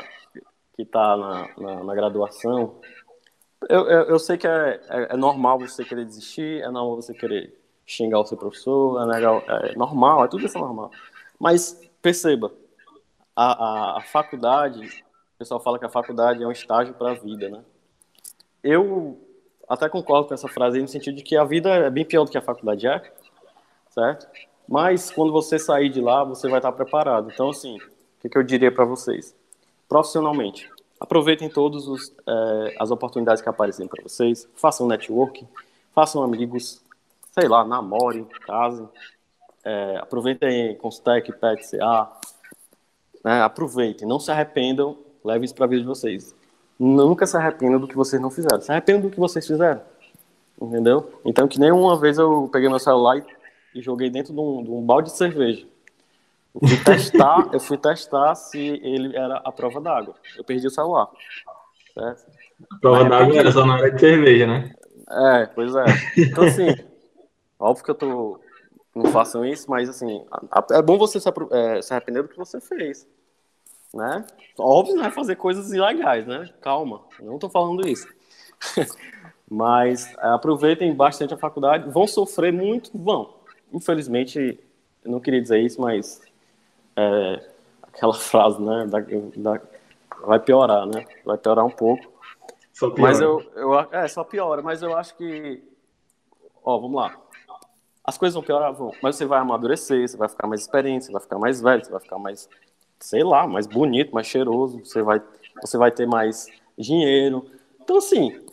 que 0.76 0.84
tá 0.84 1.16
na, 1.16 1.48
na, 1.58 1.84
na 1.84 1.94
graduação, 1.94 2.80
eu, 3.68 3.88
eu, 3.88 4.02
eu 4.04 4.18
sei 4.18 4.36
que 4.36 4.46
é, 4.46 4.80
é, 4.88 5.14
é 5.14 5.16
normal 5.16 5.58
você 5.58 5.84
querer 5.84 6.04
desistir, 6.04 6.62
é 6.62 6.70
normal 6.70 6.96
você 6.96 7.14
querer 7.14 7.58
xingar 7.86 8.20
o 8.20 8.26
seu 8.26 8.36
professor, 8.36 9.00
é, 9.00 9.04
legal, 9.04 9.42
é 9.48 9.74
normal, 9.76 10.24
é 10.24 10.28
tudo 10.28 10.44
isso 10.44 10.58
é 10.58 10.60
normal. 10.60 10.90
Mas 11.38 11.80
perceba, 12.02 12.52
a, 13.34 13.52
a, 13.52 13.98
a 13.98 14.02
faculdade, 14.02 14.86
o 15.34 15.38
pessoal 15.38 15.60
fala 15.60 15.78
que 15.78 15.84
a 15.84 15.90
faculdade 15.90 16.42
é 16.42 16.46
um 16.46 16.52
estágio 16.52 16.94
para 16.94 17.12
a 17.12 17.14
vida, 17.14 17.48
né? 17.48 17.64
Eu 18.62 19.20
até 19.68 19.88
concordo 19.88 20.28
com 20.28 20.34
essa 20.34 20.48
frase 20.48 20.76
aí, 20.76 20.82
no 20.82 20.88
sentido 20.88 21.16
de 21.16 21.22
que 21.22 21.36
a 21.36 21.44
vida 21.44 21.70
é 21.70 21.90
bem 21.90 22.04
pior 22.04 22.24
do 22.24 22.30
que 22.30 22.38
a 22.38 22.42
faculdade 22.42 22.86
é, 22.86 23.02
certo? 23.90 24.26
Mas 24.68 25.10
quando 25.10 25.32
você 25.32 25.58
sair 25.58 25.88
de 25.88 26.00
lá, 26.00 26.24
você 26.24 26.48
vai 26.48 26.58
estar 26.58 26.72
preparado. 26.72 27.30
Então, 27.32 27.50
assim, 27.50 27.76
o 27.76 28.20
que, 28.20 28.28
que 28.28 28.38
eu 28.38 28.42
diria 28.42 28.72
para 28.72 28.84
vocês? 28.84 29.34
Profissionalmente, 29.88 30.68
aproveitem 31.00 31.48
todas 31.48 31.84
eh, 32.26 32.76
as 32.78 32.90
oportunidades 32.90 33.42
que 33.42 33.48
aparecem 33.48 33.86
para 33.86 34.02
vocês, 34.02 34.48
façam 34.54 34.86
networking, 34.86 35.46
façam 35.94 36.22
amigos, 36.22 36.82
sei 37.32 37.48
lá, 37.48 37.64
namorem, 37.64 38.24
casem, 38.46 38.88
eh, 39.64 39.98
aproveitem 40.00 40.74
Constec, 40.76 41.32
PET, 41.32 41.70
CA, 41.70 42.10
né? 43.24 43.42
aproveitem, 43.42 44.08
não 44.08 44.18
se 44.18 44.30
arrependam, 44.30 44.96
levem 45.24 45.44
isso 45.44 45.54
para 45.54 45.66
a 45.66 45.68
vida 45.68 45.82
de 45.82 45.88
vocês. 45.88 46.34
Nunca 46.78 47.26
se 47.26 47.36
arrependam 47.36 47.80
do 47.80 47.88
que 47.88 47.96
vocês 47.96 48.20
não 48.20 48.30
fizeram, 48.30 48.60
se 48.60 48.70
arrependam 48.70 49.02
do 49.02 49.10
que 49.10 49.18
vocês 49.18 49.46
fizeram, 49.46 49.80
entendeu? 50.60 51.20
Então, 51.24 51.48
que 51.48 51.58
nem 51.58 51.72
uma 51.72 51.98
vez 51.98 52.18
eu 52.18 52.48
peguei 52.52 52.68
meu 52.68 52.78
celular 52.78 53.18
e, 53.18 53.24
e 53.74 53.82
joguei 53.82 54.10
dentro 54.10 54.32
de 54.32 54.40
um, 54.40 54.62
de 54.62 54.70
um 54.70 54.82
balde 54.82 55.10
de 55.10 55.16
cerveja. 55.16 55.66
Eu 56.60 56.68
fui 56.68 56.84
testar, 56.84 57.48
eu 57.52 57.60
fui 57.60 57.78
testar 57.78 58.34
se 58.34 58.58
ele 58.58 59.16
era 59.16 59.36
a 59.44 59.52
prova 59.52 59.80
d'água. 59.80 60.14
Eu 60.36 60.44
perdi 60.44 60.66
o 60.66 60.70
celular. 60.70 61.08
Certo? 61.92 62.26
A 62.72 62.78
prova 62.78 63.02
é 63.02 63.08
d'água 63.08 63.36
era 63.36 63.52
só 63.52 63.64
na 63.64 63.74
hora 63.74 63.90
de 63.90 64.00
cerveja, 64.00 64.46
né? 64.46 64.74
É, 65.08 65.46
pois 65.46 65.74
é. 65.74 65.84
Então, 66.16 66.44
assim, 66.44 66.74
óbvio 67.58 67.84
que 67.84 67.90
eu 67.90 67.94
tô. 67.94 68.40
Não 68.94 69.10
façam 69.12 69.44
isso, 69.44 69.70
mas, 69.70 69.90
assim, 69.90 70.24
é 70.70 70.80
bom 70.80 70.96
você 70.96 71.20
se, 71.20 71.28
é, 71.28 71.82
se 71.82 71.92
arrepender 71.92 72.22
do 72.22 72.28
que 72.30 72.36
você 72.36 72.58
fez. 72.60 73.06
Né? 73.92 74.24
Óbvio, 74.58 74.96
não 74.96 75.04
é 75.04 75.10
fazer 75.10 75.36
coisas 75.36 75.70
ilegais, 75.70 76.26
né? 76.26 76.48
Calma, 76.62 77.02
não 77.20 77.38
tô 77.38 77.48
falando 77.48 77.86
isso. 77.86 78.08
mas 79.50 80.12
é, 80.14 80.28
aproveitem 80.28 80.94
bastante 80.94 81.34
a 81.34 81.38
faculdade. 81.38 81.90
Vão 81.90 82.06
sofrer 82.06 82.52
muito? 82.52 82.90
Vão. 82.94 83.34
Infelizmente, 83.72 84.58
eu 85.04 85.10
não 85.10 85.20
queria 85.20 85.42
dizer 85.42 85.60
isso, 85.60 85.80
mas. 85.80 86.22
É, 86.96 87.50
aquela 87.82 88.14
frase, 88.14 88.60
né? 88.60 88.86
da- 88.86 89.00
da- 89.00 89.60
vai 90.26 90.40
piorar, 90.40 90.86
né? 90.86 91.04
Vai 91.24 91.36
piorar 91.38 91.64
um 91.64 91.70
pouco. 91.70 92.12
Só 92.72 92.90
pior. 92.90 93.02
Mas 93.06 93.20
eu, 93.20 93.42
eu. 93.54 93.74
É, 93.92 94.06
só 94.08 94.24
piora, 94.24 94.62
mas 94.62 94.82
eu 94.82 94.96
acho 94.96 95.14
que. 95.16 95.62
Ó, 96.64 96.78
vamos 96.78 97.00
lá. 97.00 97.16
As 98.04 98.16
coisas 98.16 98.34
vão 98.34 98.42
piorar, 98.42 98.72
vão. 98.72 98.92
Mas 99.02 99.16
você 99.16 99.24
vai 99.24 99.38
amadurecer, 99.40 100.08
você 100.08 100.16
vai 100.16 100.28
ficar 100.28 100.46
mais 100.46 100.60
experiente, 100.60 101.06
você 101.06 101.12
vai 101.12 101.20
ficar 101.20 101.38
mais 101.38 101.60
velho, 101.60 101.84
você 101.84 101.90
vai 101.90 102.00
ficar 102.00 102.18
mais, 102.18 102.48
sei 103.00 103.24
lá, 103.24 103.46
mais 103.46 103.66
bonito, 103.66 104.14
mais 104.14 104.26
cheiroso, 104.26 104.78
você 104.84 105.02
vai, 105.02 105.20
você 105.60 105.76
vai 105.76 105.90
ter 105.90 106.06
mais 106.06 106.46
dinheiro. 106.78 107.50
Então, 107.80 107.96
assim, 107.96 108.44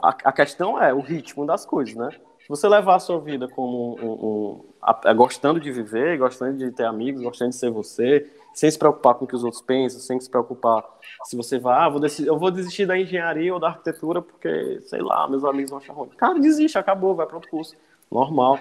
a, 0.00 0.08
a 0.10 0.32
questão 0.32 0.80
é 0.82 0.92
o 0.94 1.00
ritmo 1.00 1.44
das 1.44 1.66
coisas, 1.66 1.94
né? 1.94 2.10
Se 2.40 2.48
você 2.48 2.66
levar 2.68 2.94
a 2.94 3.00
sua 3.00 3.20
vida 3.20 3.46
como 3.48 3.96
um, 3.96 4.12
um- 4.12 4.64
gostando 5.16 5.60
de 5.60 5.70
viver, 5.70 6.18
gostando 6.18 6.56
de 6.56 6.70
ter 6.70 6.84
amigos, 6.84 7.22
gostando 7.22 7.50
de 7.50 7.56
ser 7.56 7.70
você, 7.70 8.30
sem 8.54 8.70
se 8.70 8.78
preocupar 8.78 9.14
com 9.14 9.24
o 9.24 9.28
que 9.28 9.36
os 9.36 9.44
outros 9.44 9.62
pensam, 9.62 10.00
sem 10.00 10.20
se 10.20 10.28
preocupar 10.28 10.84
se 11.24 11.36
você 11.36 11.58
vai, 11.58 11.78
ah, 11.78 11.88
vou 11.88 12.00
desi- 12.00 12.26
eu 12.26 12.38
vou 12.38 12.50
desistir 12.50 12.86
da 12.86 12.98
engenharia 12.98 13.52
ou 13.52 13.60
da 13.60 13.68
arquitetura 13.68 14.22
porque, 14.22 14.80
sei 14.82 15.00
lá, 15.00 15.28
meus 15.28 15.44
amigos 15.44 15.70
vão 15.70 15.78
achar 15.78 15.92
ruim. 15.92 16.08
Cara, 16.16 16.38
desiste, 16.38 16.78
acabou, 16.78 17.14
vai 17.14 17.26
para 17.26 17.36
outro 17.36 17.50
curso. 17.50 17.74
Normal. 18.10 18.58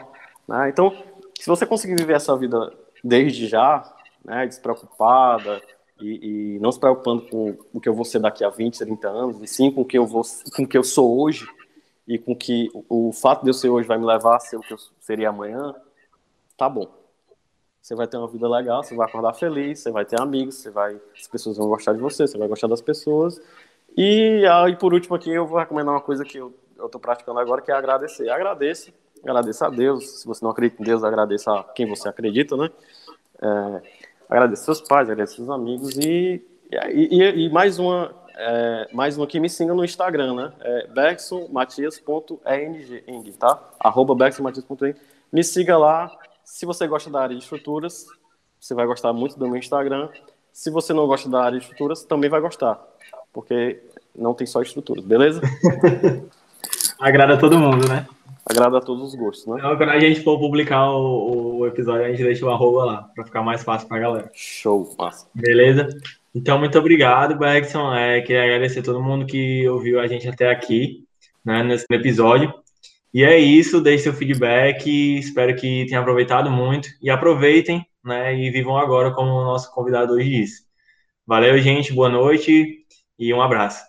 Né? 0.48 0.70
Então, 0.70 0.94
se 1.40 1.48
você 1.48 1.66
conseguir 1.66 1.96
viver 1.96 2.14
essa 2.14 2.36
vida 2.36 2.74
desde 3.04 3.48
já, 3.48 3.84
né, 4.24 4.46
despreocupada 4.46 5.62
e, 6.00 6.56
e 6.56 6.60
não 6.60 6.72
se 6.72 6.80
preocupando 6.80 7.24
com 7.30 7.58
o 7.74 7.80
que 7.80 7.88
eu 7.88 7.94
vou 7.94 8.06
ser 8.06 8.20
daqui 8.20 8.44
a 8.44 8.50
20, 8.50 8.80
30 8.80 9.08
anos, 9.08 9.42
e 9.42 9.48
sim 9.48 9.72
com 9.72 9.82
o 9.82 9.86
que 9.86 9.98
eu, 9.98 10.06
vou, 10.06 10.24
com 10.56 10.64
o 10.64 10.68
que 10.68 10.78
eu 10.78 10.84
sou 10.84 11.20
hoje, 11.20 11.48
e 12.08 12.18
com 12.18 12.36
que 12.36 12.70
o 12.88 13.12
fato 13.12 13.44
de 13.44 13.50
eu 13.50 13.54
ser 13.54 13.70
hoje 13.70 13.88
vai 13.88 13.98
me 13.98 14.06
levar 14.06 14.38
a 14.38 14.40
ser 14.40 14.56
o 14.56 14.62
que 14.62 14.74
eu 14.74 14.78
seria 15.02 15.30
amanhã, 15.30 15.76
tá 16.58 16.68
bom. 16.68 16.88
Você 17.82 17.96
vai 17.96 18.08
ter 18.08 18.18
uma 18.18 18.28
vida 18.28 18.50
legal, 18.50 18.84
você 18.84 18.96
vai 18.96 19.08
acordar 19.08 19.34
feliz, 19.34 19.80
você 19.80 19.92
vai 19.92 20.04
ter 20.04 20.20
amigos, 20.20 20.56
você 20.56 20.70
vai, 20.70 21.00
as 21.18 21.28
pessoas 21.28 21.58
vão 21.58 21.70
gostar 21.70 21.94
de 21.94 22.00
você, 22.00 22.28
você 22.28 22.38
vai 22.38 22.48
gostar 22.48 22.68
das 22.68 22.82
pessoas. 22.82 23.40
E 23.96 24.46
aí, 24.46 24.76
por 24.76 24.94
último 24.94 25.16
aqui, 25.16 25.32
eu 25.32 25.48
vou 25.48 25.58
recomendar 25.58 25.94
uma 25.94 26.02
coisa 26.02 26.26
que 26.26 26.38
eu 26.38 26.54
estou 26.76 27.00
praticando 27.00 27.40
agora, 27.40 27.62
que 27.62 27.72
é 27.72 27.76
agradecer. 27.76 28.30
Agradeça, 28.30 28.92
agradeça 29.24 29.68
a 29.68 29.70
Deus. 29.70 30.22
Se 30.22 30.28
você 30.28 30.44
não 30.44 30.52
acredita 30.52 30.82
em 30.82 30.86
Deus, 30.86 31.04
agradeça 31.04 31.52
a 31.52 31.64
quem 31.64 31.88
você 31.88 32.10
acredita, 32.10 32.58
né? 32.58 32.70
É, 33.42 33.82
agradeça 34.30 34.66
seus 34.66 34.82
pais, 34.82 35.10
agradeça 35.10 35.38
seus 35.38 35.50
amigos 35.50 35.98
e, 35.98 36.46
e, 36.92 37.46
e 37.46 37.50
mais 37.50 37.80
uma 37.80 38.14
é, 38.36 38.90
mais 38.94 39.18
uma 39.18 39.26
que 39.26 39.40
me 39.40 39.50
siga 39.50 39.74
no 39.74 39.84
Instagram, 39.84 40.36
né? 40.36 40.54
É 40.62 40.88
bergsonmatias.eng, 40.88 43.32
tá? 43.40 43.60
Arroba 43.80 44.14
bergsonmatias.eng. 44.14 44.96
Me 45.32 45.44
siga 45.44 45.78
lá. 45.78 46.16
Se 46.48 46.66
você 46.66 46.88
gosta 46.88 47.10
da 47.10 47.22
área 47.22 47.36
de 47.36 47.44
estruturas, 47.44 48.08
você 48.58 48.74
vai 48.74 48.88
gostar 48.88 49.12
muito 49.12 49.38
do 49.38 49.48
meu 49.50 49.58
Instagram. 49.58 50.08
Se 50.54 50.72
você 50.72 50.94
não 50.94 51.06
gosta 51.06 51.30
da 51.30 51.44
área 51.44 51.60
de 51.60 51.66
estruturas, 51.66 52.06
também 52.06 52.30
vai 52.30 52.40
gostar. 52.40 52.82
Porque 53.34 53.84
não 54.16 54.34
tem 54.34 54.48
só 54.48 54.62
estruturas, 54.62 55.04
beleza? 55.04 55.42
Agrada 56.98 57.38
todo 57.38 57.60
mundo, 57.60 57.88
né? 57.90 58.08
Agrada 58.46 58.78
a 58.78 58.82
todos 58.82 59.10
os 59.10 59.14
gostos, 59.14 59.46
né? 59.46 59.56
Então, 59.58 59.76
quando 59.76 59.90
a 59.90 60.00
gente 60.00 60.24
for 60.24 60.40
publicar 60.40 60.90
o, 60.90 61.60
o 61.60 61.68
episódio, 61.68 62.06
a 62.06 62.10
gente 62.10 62.24
deixa 62.24 62.46
o 62.46 62.50
arroba 62.50 62.86
lá, 62.86 63.04
para 63.14 63.26
ficar 63.26 63.44
mais 63.44 63.62
fácil 63.62 63.90
pra 63.90 64.00
galera. 64.00 64.32
Show, 64.34 64.96
massa. 64.98 65.28
Beleza? 65.36 65.90
Então, 66.34 66.58
muito 66.58 66.80
obrigado, 66.80 67.38
Bergson. 67.38 67.94
É, 67.94 68.22
queria 68.22 68.46
agradecer 68.46 68.80
a 68.80 68.84
todo 68.84 69.04
mundo 69.04 69.26
que 69.26 69.68
ouviu 69.68 70.00
a 70.00 70.08
gente 70.08 70.30
até 70.30 70.50
aqui, 70.50 71.06
né, 71.44 71.62
nesse 71.62 71.86
episódio. 71.92 72.54
E 73.18 73.24
é 73.24 73.36
isso, 73.40 73.82
deixe 73.82 74.04
seu 74.04 74.14
feedback, 74.14 74.88
espero 75.18 75.56
que 75.56 75.88
tenham 75.88 76.04
aproveitado 76.04 76.52
muito 76.52 76.88
e 77.02 77.10
aproveitem, 77.10 77.84
né, 78.06 78.38
e 78.38 78.52
vivam 78.52 78.78
agora 78.78 79.12
como 79.12 79.32
o 79.32 79.44
nosso 79.44 79.74
convidado 79.74 80.14
hoje 80.14 80.30
disse. 80.30 80.62
Valeu, 81.26 81.58
gente, 81.58 81.92
boa 81.92 82.10
noite 82.10 82.86
e 83.18 83.34
um 83.34 83.42
abraço. 83.42 83.87